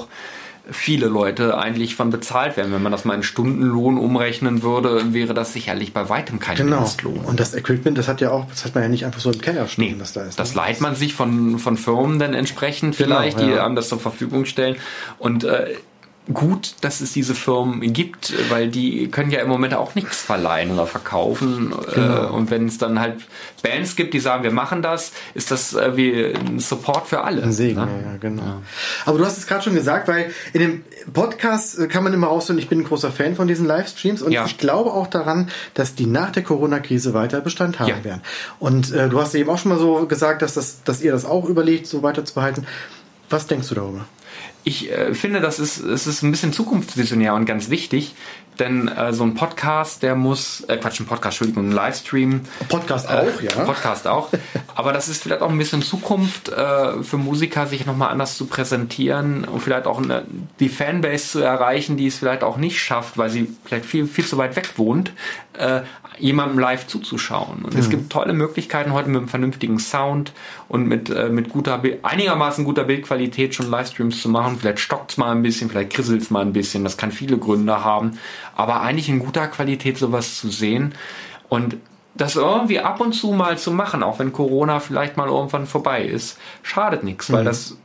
viele 0.72 1.08
Leute 1.08 1.58
eigentlich 1.58 1.96
von 1.96 2.10
bezahlt 2.10 2.58
werden. 2.58 2.72
Wenn 2.72 2.84
man 2.84 2.92
das 2.92 3.06
mal 3.06 3.16
in 3.16 3.24
Stundenlohn 3.24 3.98
umrechnen 3.98 4.62
würde, 4.62 5.14
wäre 5.14 5.34
das 5.34 5.54
sicherlich 5.54 5.94
bei 5.94 6.10
weitem 6.10 6.40
kein 6.40 6.58
genau. 6.58 6.78
Mindestlohn. 6.78 7.20
Und 7.26 7.40
das 7.40 7.56
Equipment, 7.56 7.98
das 7.98 8.08
hat 8.08 8.22
ja 8.22 8.32
auch, 8.32 8.46
das 8.50 8.66
hat 8.66 8.76
man 8.76 8.84
ja 8.84 8.90
nicht 8.90 9.06
einfach 9.06 9.20
so 9.20 9.32
im 9.32 9.42
Keller 9.42 9.68
stehen, 9.68 9.96
nee, 9.96 10.02
was 10.02 10.14
da 10.14 10.22
ist. 10.22 10.40
Das 10.40 10.52
ne? 10.52 10.62
leiht 10.62 10.82
man 10.82 10.96
sich 10.96 11.14
von, 11.14 11.60
von 11.60 11.78
Firmen 11.78 12.20
dann 12.20 12.34
entsprechend 12.34 12.98
genau, 12.98 13.18
vielleicht, 13.18 13.40
ja. 13.40 13.48
die 13.48 13.60
einem 13.60 13.76
das 13.76 13.90
zur 13.90 14.00
Verfügung 14.00 14.46
stellen. 14.46 14.76
Und 15.18 15.44
äh, 15.44 15.76
gut, 16.34 16.76
dass 16.82 17.02
es 17.02 17.14
diese 17.14 17.34
Firmen 17.34 17.94
gibt, 17.94 18.34
weil 18.52 18.70
die 18.70 19.10
können 19.10 19.32
ja 19.32 19.42
im 19.42 19.48
Moment 19.48 19.74
auch 19.74 19.96
nichts 19.96 20.22
verleihen 20.22 20.72
oder 20.72 20.86
verkaufen. 20.86 21.74
Genau. 21.94 22.26
Äh, 22.26 22.28
und 22.28 22.52
wenn 22.52 22.68
es 22.68 22.78
dann 22.78 23.00
halt 23.00 23.16
Bands 23.64 23.96
gibt, 23.96 24.14
die 24.14 24.20
sagen, 24.20 24.44
wir 24.44 24.52
machen 24.52 24.82
das, 24.82 25.12
ist 25.34 25.52
das 25.52 25.76
wie 25.76 26.26
ein 26.26 26.60
Support 26.60 27.08
für 27.08 27.22
alle. 27.22 27.44
Ein 27.44 27.52
Segen, 27.52 27.80
ne? 27.80 28.04
ja, 28.06 28.18
genau. 28.18 28.44
Ja. 28.44 28.62
Aber 29.06 29.18
du 29.18 29.26
hast 29.26 29.38
es 29.38 29.48
gerade 29.48 29.64
schon 29.64 29.74
gesagt, 29.74 30.08
weil 30.08 30.32
in 30.54 30.62
dem 30.62 30.84
Podcast 31.14 31.80
äh, 31.80 31.88
kann 31.88 32.04
man 32.04 32.14
immer 32.14 32.28
rausfinden, 32.28 32.62
ich 32.62 32.70
bin 32.70 32.82
ein 32.82 32.86
großer 32.86 33.12
Fan 33.12 33.36
von 33.36 33.48
diesen 33.48 33.66
Livestreams 33.66 34.22
und 34.22 34.32
ja. 34.32 34.46
ich 34.46 34.58
glaube 34.58 34.94
auch 34.94 35.08
daran, 35.08 35.50
dass 35.74 35.96
die 35.96 36.06
nach 36.06 36.32
der 36.32 36.44
Corona-Krise 36.44 37.14
weiter 37.14 37.42
Bestand 37.42 37.80
haben 37.80 37.90
ja. 37.90 38.04
werden. 38.04 38.22
Und 38.60 38.92
äh, 38.92 39.10
du 39.10 39.20
hast 39.20 39.34
eben 39.36 39.50
auch 39.50 39.58
schon 39.58 39.70
mal 39.70 39.80
so 39.80 40.06
gesagt, 40.06 40.42
dass, 40.42 40.54
das, 40.54 40.84
dass 40.84 41.02
ihr 41.02 41.12
das 41.12 41.26
auch 41.26 41.46
überlegt, 41.46 41.88
so 41.88 42.04
weiter 42.04 42.24
zu 42.24 42.36
behalten. 42.36 42.66
Was 43.30 43.48
denkst 43.48 43.70
du 43.70 43.76
darüber? 43.76 44.06
Ich 44.70 44.92
äh, 44.92 45.14
finde, 45.14 45.42
das 45.42 45.60
ist, 45.60 45.80
es 45.80 46.08
ist 46.08 46.22
ein 46.22 46.32
bisschen 46.32 46.54
zukunftsvisionär 46.54 47.34
und 47.34 47.46
ganz 47.46 47.70
wichtig, 47.70 48.14
denn 48.60 48.88
äh, 48.88 49.14
so 49.14 49.24
ein 49.24 49.34
Podcast, 49.34 50.04
der 50.04 50.16
muss, 50.16 50.62
äh, 50.68 50.78
Quatsch, 50.78 51.00
ein 51.00 51.06
Podcast, 51.06 51.42
Entschuldigung, 51.42 51.70
ein 51.70 51.72
Livestream. 51.72 52.42
Podcast 52.68 53.10
auch, 53.10 53.42
äh, 53.42 53.46
ja. 53.46 53.64
Podcast 53.64 54.08
auch. 54.08 54.30
Aber 54.76 54.94
das 54.94 55.08
ist 55.08 55.24
vielleicht 55.24 55.42
auch 55.42 55.50
ein 55.50 55.58
bisschen 55.58 55.82
Zukunft 55.82 56.50
äh, 56.50 57.02
für 57.04 57.18
Musiker, 57.18 57.66
sich 57.66 57.86
nochmal 57.86 58.10
anders 58.10 58.38
zu 58.38 58.46
präsentieren 58.46 59.46
und 59.46 59.62
vielleicht 59.62 59.88
auch 59.88 60.02
eine, 60.02 60.24
die 60.60 60.70
Fanbase 60.70 61.32
zu 61.32 61.40
erreichen, 61.40 61.98
die 61.98 62.08
es 62.08 62.18
vielleicht 62.18 62.44
auch 62.44 62.58
nicht 62.58 62.80
schafft, 62.80 63.18
weil 63.18 63.30
sie 63.30 63.50
vielleicht 63.66 63.86
viel, 63.86 64.06
viel 64.06 64.26
zu 64.26 64.38
weit 64.38 64.56
weg 64.56 64.74
wohnt, 64.78 65.12
äh, 65.54 65.82
jemandem 66.20 66.60
live 66.60 66.88
zuzuschauen. 66.88 67.64
Und 67.64 67.74
mhm. 67.74 67.80
es 67.80 67.90
gibt 67.90 68.12
tolle 68.12 68.34
Möglichkeiten 68.34 68.94
heute 68.94 69.10
mit 69.10 69.18
einem 69.18 69.28
vernünftigen 69.28 69.80
Sound 69.80 70.34
und 70.68 70.88
mit, 70.88 71.10
äh, 71.10 71.30
mit 71.30 71.50
guter, 71.50 71.82
einigermaßen 72.04 72.66
guter 72.66 72.84
Bildqualität 72.84 73.56
schon 73.56 73.70
Livestreams 73.70 74.22
zu 74.22 74.30
machen. 74.30 74.58
Vielleicht 74.60 74.80
stockt 74.80 75.12
es 75.12 75.18
mal 75.18 75.32
ein 75.32 75.42
bisschen, 75.42 75.70
vielleicht 75.70 75.92
krisselt 75.92 76.22
es 76.22 76.30
mal 76.30 76.42
ein 76.42 76.54
bisschen. 76.54 76.84
Das 76.84 76.98
kann 76.98 77.12
viele 77.12 77.38
Gründe 77.38 77.84
haben. 77.84 78.20
Aber 78.56 78.82
eigentlich 78.82 79.10
in 79.10 79.20
guter 79.20 79.48
Qualität 79.48 79.98
sowas 79.98 80.40
zu 80.40 80.50
sehen 80.50 80.94
und 81.48 81.78
das 82.16 82.36
irgendwie 82.36 82.80
ab 82.80 83.00
und 83.00 83.14
zu 83.14 83.32
mal 83.32 83.58
zu 83.58 83.72
machen, 83.72 84.04
auch 84.04 84.20
wenn 84.20 84.34
Corona 84.34 84.80
vielleicht 84.80 85.16
mal 85.16 85.30
irgendwann 85.30 85.68
vorbei 85.68 86.04
ist, 86.04 86.38
schadet 86.64 87.04
nichts, 87.04 87.32
weil 87.32 87.42
mhm. 87.42 87.46
das 87.46 87.78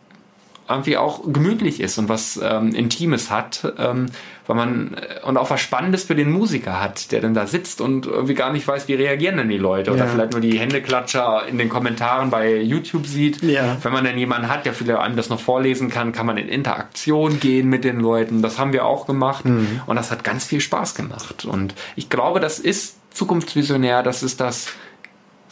irgendwie 0.68 0.96
auch 0.96 1.20
gemütlich 1.30 1.80
ist 1.80 1.98
und 1.98 2.08
was 2.08 2.40
ähm, 2.42 2.74
Intimes 2.74 3.30
hat, 3.30 3.72
ähm, 3.78 4.06
weil 4.46 4.56
man 4.56 4.94
äh, 4.94 5.26
und 5.26 5.36
auch 5.36 5.50
was 5.50 5.60
Spannendes 5.60 6.04
für 6.04 6.14
den 6.14 6.30
Musiker 6.30 6.80
hat, 6.80 7.12
der 7.12 7.20
dann 7.20 7.34
da 7.34 7.46
sitzt 7.46 7.80
und 7.80 8.06
irgendwie 8.06 8.34
gar 8.34 8.52
nicht 8.52 8.66
weiß, 8.66 8.88
wie 8.88 8.94
reagieren 8.94 9.36
denn 9.36 9.50
die 9.50 9.58
Leute 9.58 9.90
ja. 9.90 9.96
oder 9.96 10.06
vielleicht 10.06 10.32
nur 10.32 10.40
die 10.40 10.58
Händeklatscher 10.58 11.46
in 11.46 11.58
den 11.58 11.68
Kommentaren 11.68 12.30
bei 12.30 12.56
YouTube 12.56 13.06
sieht. 13.06 13.42
Ja. 13.42 13.76
Wenn 13.82 13.92
man 13.92 14.04
dann 14.04 14.16
jemanden 14.16 14.48
hat, 14.48 14.64
der 14.64 14.72
vielleicht 14.72 15.00
einem 15.00 15.16
das 15.16 15.28
noch 15.28 15.40
vorlesen 15.40 15.90
kann, 15.90 16.12
kann 16.12 16.24
man 16.26 16.38
in 16.38 16.48
Interaktion 16.48 17.40
gehen 17.40 17.68
mit 17.68 17.84
den 17.84 18.00
Leuten. 18.00 18.40
Das 18.40 18.58
haben 18.58 18.72
wir 18.72 18.86
auch 18.86 19.06
gemacht 19.06 19.44
mhm. 19.44 19.82
und 19.86 19.96
das 19.96 20.10
hat 20.10 20.24
ganz 20.24 20.44
viel 20.44 20.60
Spaß 20.60 20.94
gemacht 20.94 21.44
und 21.44 21.74
ich 21.94 22.08
glaube, 22.08 22.40
das 22.40 22.58
ist 22.58 22.96
zukunftsvisionär, 23.12 24.02
das 24.02 24.22
ist 24.22 24.40
das 24.40 24.68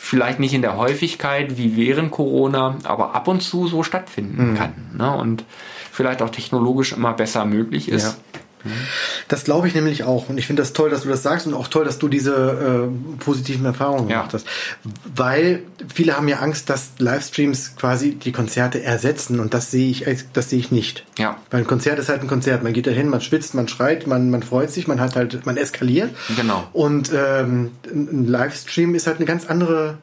vielleicht 0.04 0.40
nicht 0.40 0.52
in 0.52 0.62
der 0.62 0.76
Häufigkeit 0.76 1.56
wie 1.56 1.76
während 1.76 2.10
Corona, 2.10 2.76
aber 2.82 3.14
ab 3.14 3.28
und 3.28 3.40
zu 3.40 3.68
so 3.68 3.84
stattfinden 3.84 4.50
mhm. 4.50 4.54
kann. 4.56 4.72
Ne? 4.94 5.16
Und 5.16 5.44
vielleicht 5.92 6.22
auch 6.22 6.30
technologisch 6.30 6.92
immer 6.92 7.12
besser 7.12 7.44
möglich 7.44 7.88
ist. 7.88 8.18
Ja. 8.34 8.40
Das 9.28 9.44
glaube 9.44 9.68
ich 9.68 9.74
nämlich 9.74 10.04
auch. 10.04 10.28
Und 10.28 10.38
ich 10.38 10.46
finde 10.46 10.62
das 10.62 10.72
toll, 10.72 10.90
dass 10.90 11.02
du 11.02 11.08
das 11.08 11.22
sagst 11.22 11.46
und 11.46 11.54
auch 11.54 11.68
toll, 11.68 11.84
dass 11.84 11.98
du 11.98 12.08
diese 12.08 12.90
äh, 12.90 13.22
positiven 13.22 13.64
Erfahrungen 13.64 14.08
ja. 14.08 14.18
gemacht 14.18 14.34
hast. 14.34 14.46
Weil 15.14 15.62
viele 15.92 16.16
haben 16.16 16.28
ja 16.28 16.38
Angst, 16.38 16.70
dass 16.70 16.92
Livestreams 16.98 17.76
quasi 17.76 18.14
die 18.14 18.32
Konzerte 18.32 18.82
ersetzen 18.82 19.40
und 19.40 19.54
das 19.54 19.70
sehe 19.70 19.90
ich, 19.90 20.06
das 20.32 20.50
sehe 20.50 20.58
ich 20.58 20.70
nicht. 20.70 21.04
Ja. 21.18 21.36
Weil 21.50 21.60
ein 21.60 21.66
Konzert 21.66 21.98
ist 21.98 22.08
halt 22.08 22.22
ein 22.22 22.28
Konzert. 22.28 22.62
Man 22.62 22.72
geht 22.72 22.86
da 22.86 22.90
hin, 22.90 23.08
man 23.08 23.20
schwitzt, 23.20 23.54
man 23.54 23.68
schreit, 23.68 24.06
man, 24.06 24.30
man 24.30 24.42
freut 24.42 24.70
sich, 24.70 24.86
man 24.86 25.00
hat 25.00 25.16
halt, 25.16 25.44
man 25.46 25.56
eskaliert. 25.56 26.10
Genau. 26.36 26.68
Und 26.72 27.10
ähm, 27.14 27.72
ein 27.90 28.26
Livestream 28.26 28.94
ist 28.94 29.06
halt 29.06 29.16
eine 29.16 29.26
ganz 29.26 29.46
andere 29.46 29.98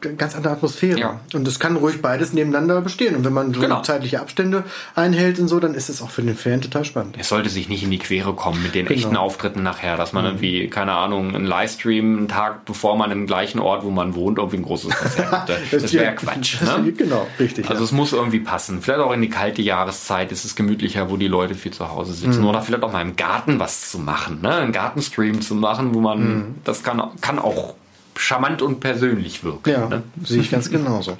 ganz 0.00 0.36
andere 0.36 0.52
Atmosphäre. 0.52 0.98
Ja. 0.98 1.20
Und 1.34 1.46
das 1.46 1.58
kann 1.58 1.76
ruhig 1.76 2.00
beides 2.00 2.32
nebeneinander 2.32 2.80
bestehen. 2.80 3.16
Und 3.16 3.24
wenn 3.24 3.32
man 3.32 3.52
so 3.52 3.60
genau. 3.60 3.82
zeitliche 3.82 4.20
Abstände 4.20 4.64
einhält 4.94 5.38
und 5.38 5.48
so, 5.48 5.58
dann 5.60 5.74
ist 5.74 5.88
es 5.88 6.02
auch 6.02 6.10
für 6.10 6.22
den 6.22 6.36
Fan 6.36 6.60
total 6.60 6.84
spannend. 6.84 7.16
Es 7.18 7.28
sollte 7.28 7.48
sich 7.48 7.68
nicht 7.68 7.82
in 7.82 7.90
die 7.90 7.98
Quere 7.98 8.32
kommen 8.34 8.62
mit 8.62 8.74
den 8.74 8.86
genau. 8.86 8.98
echten 8.98 9.16
Auftritten 9.16 9.62
nachher, 9.62 9.96
dass 9.96 10.12
man 10.12 10.24
mhm. 10.24 10.30
irgendwie, 10.30 10.68
keine 10.68 10.92
Ahnung, 10.92 11.34
einen 11.34 11.44
Livestream 11.44 12.18
einen 12.18 12.28
Tag 12.28 12.64
bevor 12.64 12.96
man 12.96 13.10
im 13.10 13.26
gleichen 13.26 13.58
Ort, 13.58 13.84
wo 13.84 13.90
man 13.90 14.14
wohnt, 14.14 14.38
irgendwie 14.38 14.58
ein 14.58 14.62
großes 14.62 14.94
Konzert 14.94 15.30
hatte. 15.30 15.56
das 15.70 15.92
wäre 15.92 16.14
Quatsch. 16.14 16.60
Ne? 16.60 16.92
Genau, 16.92 17.26
richtig. 17.38 17.68
Also 17.68 17.82
ja. 17.82 17.84
es 17.84 17.92
muss 17.92 18.12
irgendwie 18.12 18.40
passen. 18.40 18.82
Vielleicht 18.82 19.00
auch 19.00 19.12
in 19.12 19.22
die 19.22 19.30
kalte 19.30 19.62
Jahreszeit 19.62 20.32
ist 20.32 20.44
es 20.44 20.54
gemütlicher, 20.54 21.10
wo 21.10 21.16
die 21.16 21.28
Leute 21.28 21.54
viel 21.54 21.72
zu 21.72 21.90
Hause 21.90 22.12
sitzen. 22.12 22.42
Mhm. 22.42 22.48
Oder 22.48 22.62
vielleicht 22.62 22.84
auch 22.84 22.92
mal 22.92 23.02
im 23.02 23.16
Garten 23.16 23.58
was 23.58 23.90
zu 23.90 23.98
machen, 23.98 24.40
ne? 24.42 24.54
einen 24.54 24.72
Gartenstream 24.72 25.40
zu 25.40 25.54
machen, 25.54 25.94
wo 25.94 26.00
man, 26.00 26.20
mhm. 26.20 26.54
das 26.64 26.82
kann, 26.82 27.02
kann 27.20 27.38
auch 27.38 27.74
charmant 28.18 28.62
und 28.62 28.80
persönlich 28.80 29.44
wirkt. 29.44 29.66
Ja, 29.66 29.88
ne? 29.88 30.02
sehe 30.24 30.40
ich 30.40 30.50
ganz 30.50 30.70
genauso. 30.70 31.16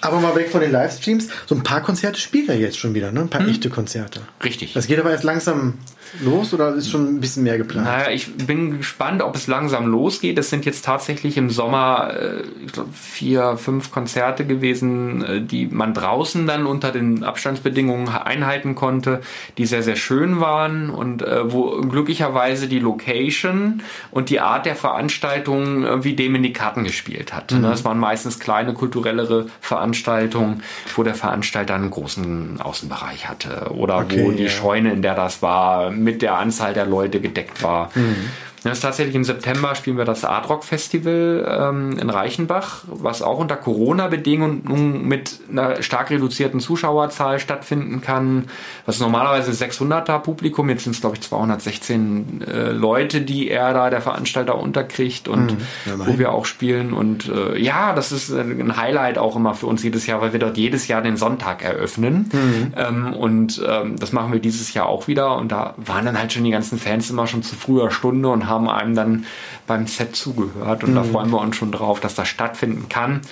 Aber 0.00 0.20
mal 0.20 0.34
weg 0.34 0.50
von 0.50 0.60
den 0.60 0.72
Livestreams, 0.72 1.28
so 1.46 1.54
ein 1.54 1.62
paar 1.62 1.80
Konzerte 1.80 2.20
spielt 2.20 2.48
er 2.48 2.58
jetzt 2.58 2.78
schon 2.78 2.94
wieder, 2.94 3.12
ne? 3.12 3.20
Ein 3.20 3.30
paar 3.30 3.42
hm. 3.42 3.50
echte 3.50 3.70
Konzerte. 3.70 4.20
Richtig. 4.44 4.72
Das 4.72 4.86
geht 4.86 4.98
aber 4.98 5.10
erst 5.10 5.24
langsam 5.24 5.74
los 6.20 6.52
oder 6.52 6.74
ist 6.74 6.90
schon 6.90 7.16
ein 7.16 7.20
bisschen 7.20 7.42
mehr 7.42 7.58
geplant? 7.58 7.86
Naja, 7.86 8.10
ich 8.10 8.34
bin 8.36 8.78
gespannt, 8.78 9.22
ob 9.22 9.34
es 9.34 9.46
langsam 9.46 9.86
losgeht. 9.86 10.38
Es 10.38 10.50
sind 10.50 10.64
jetzt 10.64 10.84
tatsächlich 10.84 11.36
im 11.36 11.50
Sommer 11.50 12.14
äh, 12.14 12.42
ich 12.64 12.72
glaub, 12.72 12.94
vier, 12.94 13.56
fünf 13.56 13.90
Konzerte 13.90 14.44
gewesen, 14.44 15.24
äh, 15.24 15.40
die 15.40 15.66
man 15.66 15.94
draußen 15.94 16.46
dann 16.46 16.66
unter 16.66 16.92
den 16.92 17.24
Abstandsbedingungen 17.24 18.08
einhalten 18.08 18.74
konnte, 18.74 19.20
die 19.58 19.66
sehr, 19.66 19.82
sehr 19.82 19.96
schön 19.96 20.40
waren 20.40 20.90
und 20.90 21.22
äh, 21.22 21.52
wo 21.52 21.80
glücklicherweise 21.80 22.68
die 22.68 22.78
Location 22.78 23.82
und 24.10 24.30
die 24.30 24.40
Art 24.40 24.66
der 24.66 24.76
Veranstaltung 24.76 26.04
wie 26.04 26.14
dem 26.14 26.34
in 26.34 26.42
die 26.42 26.52
Karten 26.52 26.84
gespielt 26.84 27.32
hat. 27.32 27.52
Mhm. 27.52 27.62
Das 27.62 27.84
waren 27.84 27.98
meistens 27.98 28.38
kleine 28.38 28.74
kulturellere 28.74 29.46
Veranstaltungen, 29.60 30.62
wo 30.94 31.02
der 31.02 31.14
Veranstalter 31.14 31.74
einen 31.74 31.90
großen 31.90 32.60
Außenbereich 32.60 33.28
hatte 33.28 33.70
oder 33.72 33.98
okay, 33.98 34.24
wo 34.24 34.30
die 34.30 34.44
ja. 34.44 34.48
Scheune, 34.48 34.92
in 34.92 35.02
der 35.02 35.14
das 35.14 35.42
war, 35.42 35.90
mit 36.02 36.22
der 36.22 36.34
Anzahl 36.34 36.74
der 36.74 36.86
Leute 36.86 37.20
gedeckt 37.20 37.62
war. 37.62 37.90
Mhm. 37.94 38.30
Das 38.64 38.78
ist 38.78 38.80
tatsächlich 38.82 39.14
im 39.14 39.24
September 39.24 39.74
spielen 39.74 39.98
wir 39.98 40.04
das 40.04 40.24
Art 40.24 40.48
Rock 40.48 40.64
Festival 40.64 41.44
ähm, 41.48 41.98
in 41.98 42.10
Reichenbach, 42.10 42.84
was 42.86 43.22
auch 43.22 43.38
unter 43.38 43.56
Corona-Bedingungen 43.56 45.06
mit 45.06 45.40
einer 45.50 45.82
stark 45.82 46.10
reduzierten 46.10 46.60
Zuschauerzahl 46.60 47.40
stattfinden 47.40 48.00
kann. 48.00 48.44
Was 48.86 49.00
normalerweise 49.00 49.50
600er 49.50 50.18
Publikum, 50.20 50.68
jetzt 50.68 50.84
sind 50.84 50.94
es 50.94 51.00
glaube 51.00 51.16
ich 51.16 51.22
216 51.22 52.42
äh, 52.42 52.70
Leute, 52.70 53.20
die 53.22 53.48
er 53.48 53.72
da 53.72 53.90
der 53.90 54.00
Veranstalter 54.00 54.58
unterkriegt 54.58 55.28
und 55.28 55.52
mhm. 55.52 55.58
ja, 55.86 56.06
wo 56.06 56.18
wir 56.18 56.32
auch 56.32 56.44
spielen. 56.44 56.92
Und 56.92 57.28
äh, 57.28 57.58
ja, 57.58 57.94
das 57.94 58.12
ist 58.12 58.30
ein 58.30 58.76
Highlight 58.76 59.18
auch 59.18 59.34
immer 59.34 59.54
für 59.54 59.66
uns 59.66 59.82
jedes 59.82 60.06
Jahr, 60.06 60.20
weil 60.20 60.32
wir 60.32 60.40
dort 60.40 60.56
jedes 60.56 60.86
Jahr 60.86 61.02
den 61.02 61.16
Sonntag 61.16 61.62
eröffnen. 61.62 62.30
Mhm. 62.32 62.74
Ähm, 62.76 63.12
und 63.14 63.62
ähm, 63.66 63.98
das 63.98 64.12
machen 64.12 64.32
wir 64.32 64.40
dieses 64.40 64.72
Jahr 64.72 64.86
auch 64.86 65.08
wieder. 65.08 65.36
Und 65.36 65.50
da 65.50 65.74
waren 65.78 66.06
dann 66.06 66.18
halt 66.18 66.32
schon 66.32 66.44
die 66.44 66.50
ganzen 66.50 66.78
Fans 66.78 67.10
immer 67.10 67.26
schon 67.26 67.42
zu 67.42 67.56
früher 67.56 67.90
Stunde 67.90 68.28
und 68.28 68.46
haben 68.46 68.51
haben 68.52 68.68
einem 68.68 68.94
dann 68.94 69.26
beim 69.66 69.86
Set 69.86 70.14
zugehört. 70.14 70.84
Und 70.84 70.90
mhm. 70.90 70.96
da 70.96 71.02
freuen 71.04 71.30
wir 71.30 71.40
uns 71.40 71.56
schon 71.56 71.72
drauf, 71.72 72.00
dass 72.00 72.14
das 72.14 72.28
stattfinden 72.28 72.88
kann. 72.88 73.22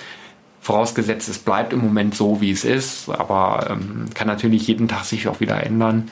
Vorausgesetzt, 0.59 1.29
es 1.29 1.39
bleibt 1.39 1.73
im 1.73 1.79
Moment 1.79 2.13
so, 2.13 2.39
wie 2.41 2.51
es 2.51 2.65
ist, 2.65 3.09
aber 3.09 3.67
ähm, 3.69 4.05
kann 4.13 4.27
natürlich 4.27 4.67
jeden 4.67 4.87
Tag 4.87 5.05
sich 5.05 5.27
auch 5.27 5.39
wieder 5.39 5.63
ändern. 5.63 6.11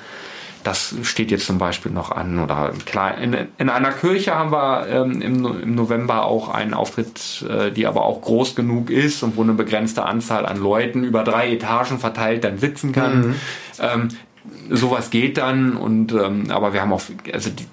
das 0.64 0.96
steht 1.04 1.32
jetzt 1.32 1.46
zum 1.46 1.58
Beispiel 1.58 1.92
noch 1.92 2.12
an. 2.12 2.40
Oder 2.40 2.74
in, 3.22 3.36
in 3.58 3.70
einer 3.70 3.92
Kirche 3.92 4.36
haben 4.36 4.52
wir 4.52 4.88
ähm, 4.88 5.22
im, 5.22 5.62
im, 5.62 5.76
November 5.76 6.26
auch 6.26 6.50
einen 6.50 6.74
Auftritt, 6.74 7.46
äh, 7.48 7.72
die 7.72 7.86
aber 7.86 8.04
auch 8.04 8.22
groß 8.22 8.56
genug 8.56 8.90
ist 8.90 9.24
und 9.24 9.38
wo 9.38 9.44
eine 9.44 9.54
begrenzte 9.54 10.04
Anzahl 10.04 10.46
an 10.46 10.58
Leuten 10.58 11.04
über 11.04 11.24
drei 11.24 11.52
Etagen 11.54 12.00
verteilt 12.00 12.44
dann 12.44 12.58
sitzen 12.58 12.92
kann. 12.92 13.20
Mhm. 13.20 13.36
Ähm, 13.80 14.08
sowas 14.70 15.12
geht 15.12 15.38
dann 15.38 15.78
und 15.78 16.12
ähm, 16.12 16.50
aber 16.50 16.74
wir 16.74 16.82
haben 16.82 16.94
auch, 16.94 17.04
also 17.32 17.50
die, 17.50 17.66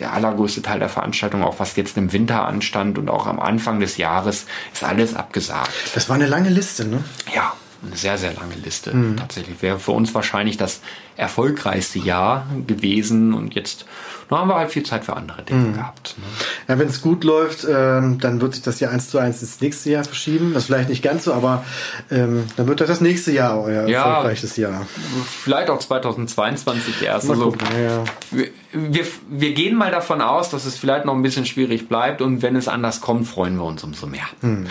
der 0.00 0.12
allergrößte 0.12 0.62
Teil 0.62 0.78
der 0.78 0.88
Veranstaltung, 0.88 1.42
auch 1.42 1.58
was 1.58 1.76
jetzt 1.76 1.96
im 1.96 2.12
Winter 2.12 2.46
anstand 2.46 2.98
und 2.98 3.08
auch 3.08 3.26
am 3.26 3.40
Anfang 3.40 3.80
des 3.80 3.96
Jahres, 3.96 4.46
ist 4.72 4.84
alles 4.84 5.14
abgesagt. 5.14 5.70
Das 5.94 6.08
war 6.08 6.16
eine 6.16 6.26
lange 6.26 6.50
Liste, 6.50 6.84
ne? 6.86 7.02
Ja, 7.34 7.52
eine 7.84 7.96
sehr, 7.96 8.18
sehr 8.18 8.32
lange 8.32 8.54
Liste. 8.54 8.94
Mhm. 8.94 9.16
Tatsächlich 9.16 9.60
wäre 9.62 9.78
für 9.78 9.92
uns 9.92 10.14
wahrscheinlich 10.14 10.56
das 10.56 10.80
erfolgreichste 11.16 11.98
Jahr 11.98 12.46
gewesen 12.66 13.34
und 13.34 13.54
jetzt 13.54 13.86
da 14.28 14.38
haben 14.38 14.48
wir 14.48 14.56
halt 14.56 14.72
viel 14.72 14.82
Zeit 14.82 15.04
für 15.04 15.14
andere 15.14 15.42
Dinge 15.42 15.68
mhm. 15.68 15.74
gehabt. 15.74 16.16
Ne? 16.18 16.24
Ja, 16.68 16.78
wenn 16.80 16.88
es 16.88 17.00
gut 17.00 17.22
läuft, 17.22 17.64
ähm, 17.68 18.18
dann 18.20 18.40
wird 18.40 18.54
sich 18.54 18.62
das 18.62 18.80
ja 18.80 18.90
eins 18.90 19.08
zu 19.08 19.18
eins 19.18 19.40
ins 19.40 19.60
nächste 19.60 19.90
Jahr 19.90 20.04
verschieben. 20.04 20.52
Das 20.52 20.64
ist 20.64 20.66
vielleicht 20.66 20.88
nicht 20.88 21.02
ganz 21.02 21.24
so, 21.24 21.32
aber 21.32 21.64
ähm, 22.10 22.44
dann 22.56 22.66
wird 22.66 22.80
das 22.80 22.88
das 22.88 23.00
nächste 23.00 23.30
Jahr 23.30 23.60
euer 23.60 23.86
ja, 23.86 24.04
erfolgreiches 24.04 24.56
Jahr. 24.56 24.86
Vielleicht 25.42 25.70
auch 25.70 25.78
2022 25.78 27.02
erst. 27.02 27.30
Also, 27.30 27.54
ja. 27.80 28.04
wir, 28.32 28.48
wir, 28.72 29.06
wir 29.28 29.54
gehen 29.54 29.76
mal 29.76 29.92
davon 29.92 30.20
aus, 30.20 30.50
dass 30.50 30.64
es 30.64 30.76
vielleicht 30.76 31.04
noch 31.04 31.14
ein 31.14 31.22
bisschen 31.22 31.46
schwierig 31.46 31.88
bleibt 31.88 32.20
und 32.20 32.42
wenn 32.42 32.56
es 32.56 32.66
anders 32.66 33.00
kommt, 33.00 33.28
freuen 33.28 33.56
wir 33.56 33.64
uns 33.64 33.84
umso 33.84 34.06
mehr. 34.06 34.26
Mhm. 34.42 34.66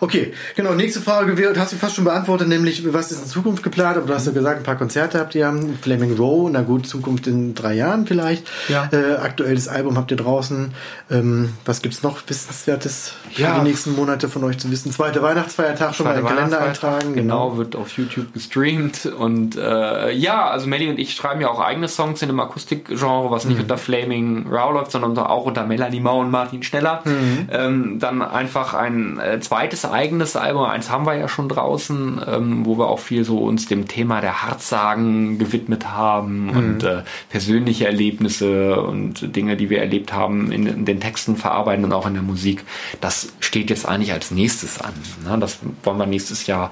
Okay, 0.00 0.34
genau. 0.56 0.74
Nächste 0.74 1.00
Frage 1.00 1.54
hast 1.56 1.72
du 1.72 1.76
fast 1.76 1.94
schon 1.96 2.04
beantwortet, 2.04 2.48
nämlich 2.48 2.92
was 2.92 3.12
ist 3.12 3.22
in 3.22 3.28
Zukunft 3.28 3.62
geplant? 3.62 3.96
Aber 3.96 4.06
du 4.06 4.14
hast 4.14 4.26
ja 4.26 4.32
gesagt, 4.32 4.58
ein 4.58 4.64
paar 4.64 4.76
Konzerte 4.76 5.18
habt 5.18 5.34
ihr. 5.34 5.41
Flaming 5.50 6.16
Row, 6.16 6.50
na 6.50 6.62
gut, 6.62 6.86
Zukunft 6.86 7.26
in 7.26 7.54
drei 7.54 7.74
Jahren 7.74 8.06
vielleicht. 8.06 8.48
Ja. 8.68 8.88
Äh, 8.92 9.16
aktuelles 9.16 9.68
Album 9.68 9.96
habt 9.96 10.10
ihr 10.10 10.16
draußen. 10.16 10.72
Ähm, 11.10 11.54
was 11.64 11.82
gibt's 11.82 12.02
noch 12.02 12.18
Wissenswertes 12.26 13.12
für 13.30 13.42
ja. 13.42 13.58
die 13.58 13.68
nächsten 13.68 13.94
Monate 13.94 14.28
von 14.28 14.44
euch 14.44 14.58
zu 14.58 14.70
wissen? 14.70 14.92
Zweite 14.92 15.22
Weihnachtsfeiertag 15.22 15.94
schon 15.94 16.06
mal 16.06 16.14
den 16.14 16.26
Kalender 16.26 16.60
eintragen. 16.60 17.14
Genau. 17.14 17.50
genau, 17.50 17.56
wird 17.56 17.76
auf 17.76 17.90
YouTube 17.96 18.32
gestreamt. 18.32 19.06
Und 19.06 19.56
äh, 19.56 20.12
ja, 20.12 20.48
also 20.48 20.66
Melly 20.66 20.88
und 20.88 20.98
ich 20.98 21.14
schreiben 21.14 21.40
ja 21.40 21.48
auch 21.48 21.60
eigene 21.60 21.88
Songs 21.88 22.22
in 22.22 22.28
dem 22.28 22.40
Akustikgenre, 22.40 23.30
was 23.30 23.44
nicht 23.44 23.56
mhm. 23.56 23.62
unter 23.62 23.78
Flaming 23.78 24.46
Row 24.48 24.72
läuft, 24.72 24.92
sondern 24.92 25.16
auch 25.18 25.44
unter 25.44 25.64
Melanie 25.64 26.00
Mau 26.00 26.20
und 26.20 26.30
Martin 26.30 26.62
Schneller. 26.62 27.02
Mhm. 27.04 27.48
Ähm, 27.50 27.98
dann 27.98 28.22
einfach 28.22 28.74
ein 28.74 29.18
äh, 29.18 29.40
zweites 29.40 29.84
eigenes 29.84 30.36
Album, 30.36 30.64
eins 30.64 30.90
haben 30.90 31.06
wir 31.06 31.14
ja 31.14 31.28
schon 31.28 31.48
draußen, 31.48 32.20
ähm, 32.26 32.66
wo 32.66 32.78
wir 32.78 32.88
auch 32.88 32.98
viel 32.98 33.24
so 33.24 33.38
uns 33.38 33.66
dem 33.66 33.88
Thema 33.88 34.20
der 34.20 34.42
Hartsagen 34.42 35.31
gewidmet 35.38 35.90
haben 35.90 36.46
mhm. 36.46 36.56
und 36.56 36.84
äh, 36.84 37.02
persönliche 37.28 37.86
Erlebnisse 37.86 38.80
und 38.80 39.34
Dinge, 39.34 39.56
die 39.56 39.70
wir 39.70 39.80
erlebt 39.80 40.12
haben, 40.12 40.52
in, 40.52 40.66
in, 40.66 40.84
den 40.84 41.00
Texten 41.00 41.36
verarbeiten 41.36 41.84
und 41.84 41.92
auch 41.92 42.06
in 42.06 42.14
der 42.14 42.22
Musik. 42.22 42.64
Das 43.00 43.32
steht 43.40 43.70
jetzt 43.70 43.86
eigentlich 43.86 44.12
als 44.12 44.30
nächstes 44.30 44.80
an. 44.80 44.94
Ne? 45.24 45.38
Das 45.38 45.58
wollen 45.82 45.98
wir 45.98 46.06
nächstes 46.06 46.46
Jahr 46.46 46.70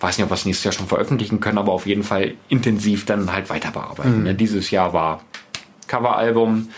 weiß 0.00 0.18
nicht, 0.18 0.24
ob 0.24 0.30
wir 0.30 0.34
es 0.34 0.44
nächstes 0.44 0.64
Jahr 0.64 0.72
schon 0.72 0.88
veröffentlichen 0.88 1.38
können, 1.38 1.58
aber 1.58 1.70
auf 1.70 1.86
jeden 1.86 2.02
Fall 2.02 2.34
intensiv 2.48 3.06
dann 3.06 3.32
halt 3.32 3.50
weiter 3.50 3.70
bearbeiten. 3.70 4.18
Mhm. 4.18 4.22
Ne? 4.24 4.34
Dieses 4.34 4.72
Jahr 4.72 4.92
war 4.92 5.22
Coveralbum, 5.86 6.70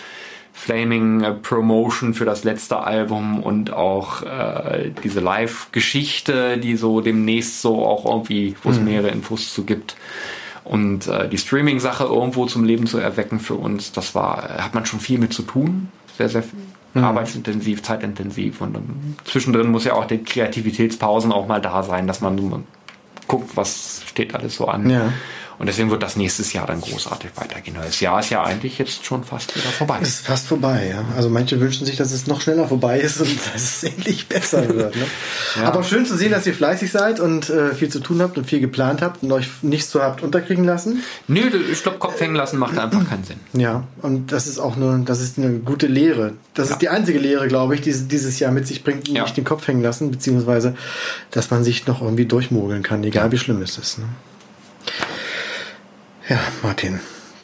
Flaming 0.52 1.22
äh, 1.22 1.32
Promotion 1.32 2.14
für 2.14 2.24
das 2.24 2.44
letzte 2.44 2.78
Album 2.78 3.42
und 3.42 3.72
auch 3.72 4.22
äh, 4.22 4.92
diese 5.02 5.20
Live-Geschichte, 5.20 6.58
die 6.58 6.76
so 6.76 7.00
demnächst 7.00 7.60
so 7.60 7.84
auch 7.84 8.04
irgendwie, 8.04 8.54
wo 8.62 8.70
es 8.70 8.78
mhm. 8.78 8.84
mehrere 8.84 9.08
Infos 9.08 9.52
zu 9.52 9.64
gibt. 9.64 9.96
Und 10.64 11.06
äh, 11.08 11.28
die 11.28 11.38
Streaming-Sache 11.38 12.04
irgendwo 12.04 12.46
zum 12.46 12.64
Leben 12.64 12.86
zu 12.86 12.98
erwecken 12.98 13.38
für 13.38 13.54
uns, 13.54 13.92
das 13.92 14.14
war, 14.14 14.44
äh, 14.44 14.62
hat 14.62 14.74
man 14.74 14.86
schon 14.86 14.98
viel 14.98 15.18
mit 15.18 15.32
zu 15.32 15.42
tun. 15.42 15.88
Sehr, 16.16 16.28
sehr 16.28 16.42
mhm. 16.94 17.04
arbeitsintensiv, 17.04 17.82
zeitintensiv. 17.82 18.60
Und 18.60 18.76
um, 18.76 19.16
zwischendrin 19.24 19.70
muss 19.70 19.84
ja 19.84 19.92
auch 19.92 20.06
die 20.06 20.18
Kreativitätspausen 20.18 21.32
auch 21.32 21.46
mal 21.46 21.60
da 21.60 21.82
sein, 21.82 22.06
dass 22.06 22.20
man 22.20 22.64
guckt, 23.28 23.56
was 23.56 24.02
steht 24.06 24.34
alles 24.34 24.56
so 24.56 24.66
an. 24.66 24.88
Ja. 24.88 25.12
Und 25.58 25.66
deswegen 25.66 25.90
wird 25.90 26.02
das 26.02 26.16
nächstes 26.16 26.52
Jahr 26.52 26.66
dann 26.66 26.80
großartig 26.80 27.30
weitergehen. 27.36 27.76
Das 27.80 28.00
Jahr 28.00 28.20
ist 28.20 28.30
ja 28.30 28.42
eigentlich 28.42 28.78
jetzt 28.78 29.04
schon 29.04 29.24
fast 29.24 29.54
wieder 29.54 29.68
vorbei. 29.68 29.98
Es 30.02 30.08
ist 30.08 30.26
fast 30.26 30.46
vorbei, 30.46 30.88
ja. 30.90 31.04
Also 31.16 31.28
manche 31.28 31.60
wünschen 31.60 31.86
sich, 31.86 31.96
dass 31.96 32.12
es 32.12 32.26
noch 32.26 32.40
schneller 32.40 32.66
vorbei 32.66 33.00
ist 33.00 33.20
und 33.20 33.36
dass 33.54 33.62
es 33.62 33.84
endlich 33.84 34.28
besser 34.28 34.68
wird. 34.68 34.96
Ne? 34.96 35.06
ja. 35.56 35.64
Aber 35.64 35.82
schön 35.82 36.06
zu 36.06 36.16
sehen, 36.16 36.32
dass 36.32 36.46
ihr 36.46 36.54
fleißig 36.54 36.90
seid 36.90 37.20
und 37.20 37.50
äh, 37.50 37.74
viel 37.74 37.88
zu 37.88 38.00
tun 38.00 38.20
habt 38.20 38.36
und 38.38 38.46
viel 38.46 38.60
geplant 38.60 39.02
habt 39.02 39.22
und 39.22 39.32
euch 39.32 39.48
nicht 39.62 39.86
so 39.86 40.02
habt 40.02 40.22
unterkriegen 40.22 40.64
lassen. 40.64 41.02
Nö, 41.28 41.40
ich 41.70 41.82
glaube, 41.82 41.98
Kopf 41.98 42.20
hängen 42.20 42.34
lassen 42.34 42.58
macht 42.58 42.78
einfach 42.78 43.08
keinen 43.08 43.24
Sinn. 43.24 43.38
Ja, 43.52 43.84
und 44.02 44.32
das 44.32 44.46
ist 44.46 44.58
auch 44.58 44.76
nur, 44.76 44.98
das 45.04 45.20
ist 45.20 45.38
eine 45.38 45.58
gute 45.58 45.86
Lehre. 45.86 46.32
Das 46.54 46.68
ja. 46.68 46.74
ist 46.74 46.82
die 46.82 46.88
einzige 46.88 47.18
Lehre, 47.18 47.48
glaube 47.48 47.74
ich, 47.74 47.80
die 47.80 47.92
dieses 47.92 48.38
Jahr 48.38 48.52
mit 48.52 48.66
sich 48.66 48.84
bringt, 48.84 49.08
ja. 49.08 49.22
nicht 49.22 49.36
den 49.36 49.44
Kopf 49.44 49.66
hängen 49.66 49.82
lassen, 49.82 50.10
beziehungsweise, 50.10 50.74
dass 51.30 51.50
man 51.50 51.64
sich 51.64 51.86
noch 51.86 52.02
irgendwie 52.02 52.26
durchmogeln 52.26 52.82
kann, 52.82 53.04
egal 53.04 53.32
wie 53.32 53.38
schlimm 53.38 53.62
es 53.62 53.78
ist. 53.78 53.98
Ne? 53.98 54.04
Ja, 56.28 56.38
Martin. 56.62 57.00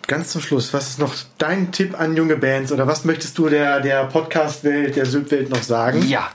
Ganz 0.07 0.31
zum 0.31 0.41
Schluss, 0.41 0.73
was 0.73 0.89
ist 0.89 0.99
noch 0.99 1.15
dein 1.37 1.71
Tipp 1.71 1.99
an 1.99 2.17
junge 2.17 2.37
Bands 2.37 2.73
oder 2.73 2.87
was 2.87 3.05
möchtest 3.05 3.37
du 3.37 3.49
der, 3.49 3.81
der 3.81 4.05
Podcast-Welt, 4.07 4.97
der 4.97 5.05
Südwelt 5.05 5.51
noch 5.51 5.63
sagen? 5.63 6.09
Ja, 6.09 6.31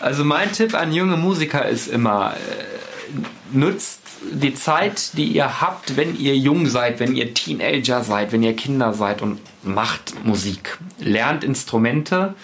also 0.00 0.24
mein 0.24 0.50
Tipp 0.50 0.74
an 0.74 0.92
junge 0.92 1.16
Musiker 1.16 1.68
ist 1.68 1.86
immer, 1.88 2.34
äh, 2.34 3.56
nutzt 3.56 4.00
die 4.32 4.54
Zeit, 4.54 5.16
die 5.18 5.26
ihr 5.26 5.60
habt, 5.60 5.98
wenn 5.98 6.18
ihr 6.18 6.34
jung 6.36 6.66
seid, 6.66 7.00
wenn 7.00 7.14
ihr 7.14 7.34
Teenager 7.34 8.02
seid, 8.02 8.32
wenn 8.32 8.42
ihr 8.42 8.56
Kinder 8.56 8.94
seid 8.94 9.20
und 9.20 9.38
macht 9.62 10.24
Musik. 10.24 10.78
Lernt 10.98 11.44
Instrumente, 11.44 12.34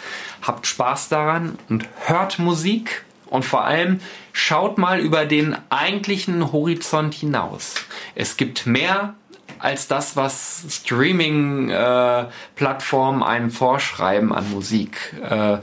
habt 0.43 0.67
Spaß 0.67 1.09
daran 1.09 1.59
und 1.71 1.89
hört 2.05 2.39
Musik 2.39 3.05
und 3.27 3.45
vor 3.45 3.65
allem 3.65 4.01
schaut 4.33 4.77
mal 4.77 5.01
über 5.01 5.25
den 5.25 5.57
eigentlichen 5.71 6.53
Horizont 6.53 7.15
hinaus. 7.15 7.75
Es 8.15 8.37
gibt 8.37 8.67
mehr 8.67 9.15
als 9.61 9.89
das, 9.89 10.17
was 10.17 10.65
Streaming-Plattformen 10.69 13.23
äh, 13.23 13.25
einem 13.25 13.51
vorschreiben 13.51 14.33
an 14.33 14.51
Musik. 14.51 15.15
Äh, 15.23 15.59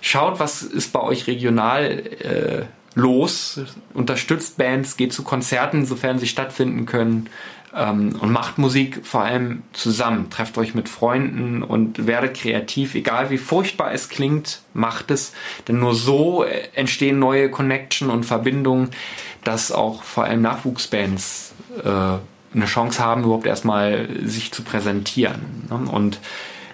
schaut, 0.00 0.38
was 0.38 0.62
ist 0.62 0.92
bei 0.92 1.00
euch 1.00 1.26
regional 1.26 1.84
äh, 1.84 2.64
los, 2.94 3.60
unterstützt 3.94 4.58
Bands, 4.58 4.96
geht 4.96 5.12
zu 5.12 5.22
Konzerten, 5.22 5.86
sofern 5.86 6.18
sie 6.18 6.26
stattfinden 6.26 6.84
können 6.84 7.28
ähm, 7.74 8.16
und 8.20 8.32
macht 8.32 8.58
Musik 8.58 9.00
vor 9.04 9.22
allem 9.22 9.62
zusammen. 9.72 10.30
Trefft 10.30 10.58
euch 10.58 10.74
mit 10.74 10.88
Freunden 10.88 11.62
und 11.62 12.06
werdet 12.06 12.36
kreativ, 12.36 12.94
egal 12.94 13.30
wie 13.30 13.38
furchtbar 13.38 13.92
es 13.92 14.08
klingt, 14.08 14.62
macht 14.74 15.10
es, 15.10 15.32
denn 15.68 15.78
nur 15.78 15.94
so 15.94 16.44
entstehen 16.74 17.18
neue 17.18 17.50
Connection 17.50 18.10
und 18.10 18.24
Verbindungen, 18.24 18.90
dass 19.44 19.72
auch 19.72 20.02
vor 20.02 20.24
allem 20.24 20.42
Nachwuchsbands 20.42 21.54
äh, 21.84 22.18
eine 22.54 22.66
Chance 22.66 23.04
haben, 23.04 23.24
überhaupt 23.24 23.46
erstmal 23.46 24.08
sich 24.24 24.52
zu 24.52 24.62
präsentieren. 24.62 25.66
Ne? 25.70 25.90
Und 25.90 26.18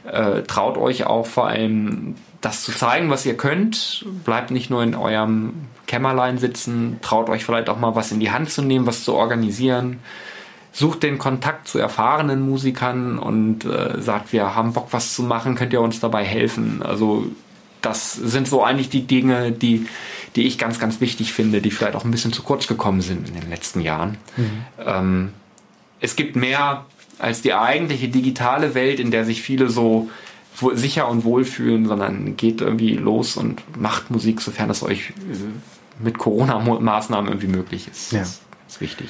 äh, 0.05 0.43
traut 0.43 0.77
euch 0.77 1.07
auch 1.07 1.27
vor 1.27 1.49
allem 1.49 2.15
das 2.41 2.63
zu 2.63 2.73
zeigen, 2.73 3.11
was 3.11 3.25
ihr 3.25 3.37
könnt. 3.37 4.05
Bleibt 4.25 4.51
nicht 4.51 4.71
nur 4.71 4.83
in 4.83 4.95
eurem 4.95 5.55
Kämmerlein 5.87 6.39
sitzen, 6.39 6.99
traut 7.03 7.29
euch 7.29 7.45
vielleicht 7.45 7.69
auch 7.69 7.79
mal 7.79 7.95
was 7.95 8.13
in 8.13 8.21
die 8.21 8.31
Hand 8.31 8.51
zu 8.51 8.63
nehmen, 8.63 8.87
was 8.87 9.05
zu 9.05 9.15
organisieren. 9.15 10.01
Sucht 10.73 11.03
den 11.03 11.19
Kontakt 11.19 11.69
zu 11.69 11.79
erfahrenen 11.79 12.49
Musikern 12.49 13.19
und 13.19 13.65
äh, 13.65 14.01
sagt, 14.01 14.33
wir 14.33 14.55
haben 14.55 14.73
Bock, 14.73 14.89
was 14.91 15.15
zu 15.15 15.23
machen, 15.23 15.55
könnt 15.55 15.73
ihr 15.73 15.81
uns 15.81 16.01
dabei 16.01 16.25
helfen. 16.25 16.83
Also 16.83 17.27
das 17.81 18.15
sind 18.15 18.49
so 18.49 18.63
eigentlich 18.63 18.89
die 18.89 19.07
Dinge, 19.07 19.53
die, 19.53 19.87
die 20.37 20.47
ich 20.47 20.59
ganz, 20.59 20.81
ganz 20.81 21.01
wichtig 21.01 21.33
finde, 21.33 21.61
die 21.61 21.71
vielleicht 21.71 21.95
auch 21.95 22.05
ein 22.05 22.11
bisschen 22.11 22.33
zu 22.33 22.43
kurz 22.43 22.67
gekommen 22.67 23.03
sind 23.03 23.29
in 23.29 23.41
den 23.41 23.51
letzten 23.51 23.81
Jahren. 23.81 24.17
Mhm. 24.37 24.65
Ähm, 24.85 25.33
es 26.01 26.17
gibt 26.17 26.37
mehr 26.37 26.85
als 27.19 27.43
die 27.43 27.55
eigentliche 27.55 28.09
digitale 28.09 28.75
Welt, 28.75 29.01
in 29.01 29.11
der 29.11 29.25
sich 29.25 29.43
viele 29.43 29.69
so 29.69 30.11
sicher 30.75 31.09
und 31.09 31.25
wohl 31.25 31.45
fühlen, 31.45 31.87
sondern 31.87 32.37
geht 32.37 32.61
irgendwie 32.61 32.95
los 32.95 33.37
und 33.37 33.63
macht 33.79 34.11
Musik, 34.11 34.41
sofern 34.41 34.71
es 34.71 34.83
euch 34.83 35.11
äh, 35.11 36.03
mit 36.03 36.19
Corona-Maßnahmen 36.19 37.29
irgendwie 37.29 37.49
möglich 37.49 37.89
ist. 37.89 38.13
Ja. 38.13 38.21
Das 38.21 38.41
ist 38.69 38.81
wichtig. 38.81 39.09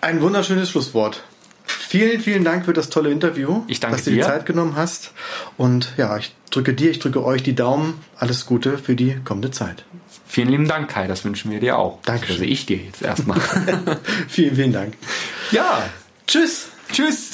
Ein 0.00 0.20
wunderschönes 0.20 0.70
Schlusswort. 0.70 1.22
Vielen, 1.64 2.20
vielen 2.20 2.44
Dank 2.44 2.64
für 2.66 2.72
das 2.72 2.90
tolle 2.90 3.10
Interview. 3.10 3.62
Ich 3.68 3.80
danke 3.80 3.96
dass 3.96 4.04
du 4.04 4.10
dir 4.10 4.16
die 4.18 4.22
Zeit 4.22 4.46
genommen 4.46 4.76
hast. 4.76 5.12
Und 5.56 5.94
ja, 5.96 6.16
ich 6.16 6.34
drücke 6.50 6.74
dir, 6.74 6.90
ich 6.90 6.98
drücke 6.98 7.24
euch 7.24 7.42
die 7.42 7.54
Daumen. 7.54 7.94
Alles 8.16 8.46
Gute 8.46 8.78
für 8.78 8.94
die 8.94 9.16
kommende 9.24 9.50
Zeit. 9.50 9.84
Vielen 10.26 10.48
lieben 10.48 10.68
Dank, 10.68 10.90
Kai. 10.90 11.06
Das 11.06 11.24
wünschen 11.24 11.50
wir 11.50 11.60
dir 11.60 11.78
auch. 11.78 12.00
Danke. 12.04 12.32
Also 12.32 12.42
ich 12.42 12.66
dir 12.66 12.76
jetzt 12.76 13.02
erstmal. 13.02 13.40
vielen, 14.28 14.56
vielen 14.56 14.72
Dank. 14.72 14.94
Ja. 15.50 15.82
Tschüss. 16.26 16.68
Tschüss. 16.92 17.32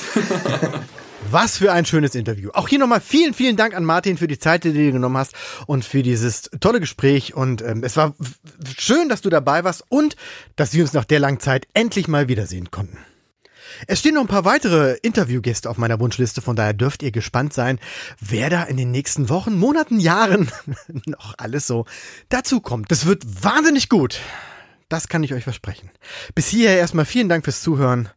Was 1.31 1.59
für 1.59 1.73
ein 1.73 1.87
schönes 1.87 2.15
Interview. 2.15 2.51
Auch 2.53 2.69
hier 2.69 2.79
nochmal 2.79 3.01
vielen, 3.01 3.33
vielen 3.33 3.57
Dank 3.57 3.75
an 3.75 3.85
Martin 3.85 4.19
für 4.19 4.27
die 4.27 4.39
Zeit, 4.39 4.65
die 4.65 4.73
du 4.73 4.79
dir 4.79 4.93
genommen 4.93 5.17
hast 5.17 5.35
und 5.67 5.85
für 5.85 6.03
dieses 6.03 6.51
tolle 6.61 6.81
Gespräch. 6.81 7.35
Und 7.35 7.63
ähm, 7.63 7.85
es 7.85 7.97
war 7.97 8.15
schön, 8.79 9.09
dass 9.09 9.23
du 9.23 9.31
dabei 9.31 9.65
warst 9.65 9.85
und 9.89 10.17
dass 10.57 10.75
wir 10.75 10.83
uns 10.83 10.93
nach 10.93 11.05
der 11.05 11.21
langen 11.21 11.41
Zeit 11.41 11.67
endlich 11.73 12.07
mal 12.09 12.29
wiedersehen 12.29 12.71
konnten. 12.71 12.99
Es 13.87 14.01
stehen 14.01 14.15
noch 14.15 14.21
ein 14.21 14.29
paar 14.29 14.45
weitere 14.45 14.99
Interviewgäste 15.03 15.71
auf 15.71 15.79
meiner 15.79 15.99
Wunschliste, 15.99 16.43
von 16.43 16.57
daher 16.57 16.75
dürft 16.75 17.03
ihr 17.03 17.13
gespannt 17.13 17.55
sein, 17.55 17.79
wer 18.21 18.51
da 18.51 18.65
in 18.65 18.77
den 18.77 18.91
nächsten 18.91 19.29
Wochen, 19.29 19.59
Monaten, 19.59 20.01
Jahren 20.01 20.51
noch 21.07 21.35
alles 21.39 21.67
so 21.67 21.87
dazukommt. 22.29 22.91
Das 22.91 23.07
wird 23.07 23.25
wahnsinnig 23.43 23.89
gut. 23.89 24.21
Das 24.89 25.09
kann 25.09 25.23
ich 25.23 25.33
euch 25.33 25.45
versprechen. 25.45 25.91
Bis 26.35 26.49
hierher 26.49 26.77
erstmal 26.77 27.07
vielen 27.07 27.31
Dank 27.31 27.45
fürs 27.45 27.63
Zuhören 27.63 28.11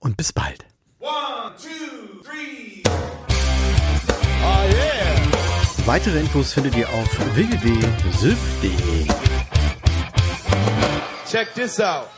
und 0.00 0.16
bis 0.16 0.32
bald. 0.32 0.64
One, 1.00 1.52
two, 1.56 2.22
three. 2.22 2.82
Oh 2.86 4.64
yeah. 4.70 5.86
Weitere 5.86 6.20
Infos 6.20 6.52
findet 6.52 6.76
ihr 6.76 6.88
auf 6.88 7.08
www.sylph.de. 7.34 9.06
Check 11.30 11.54
this 11.54 11.80
out. 11.80 12.08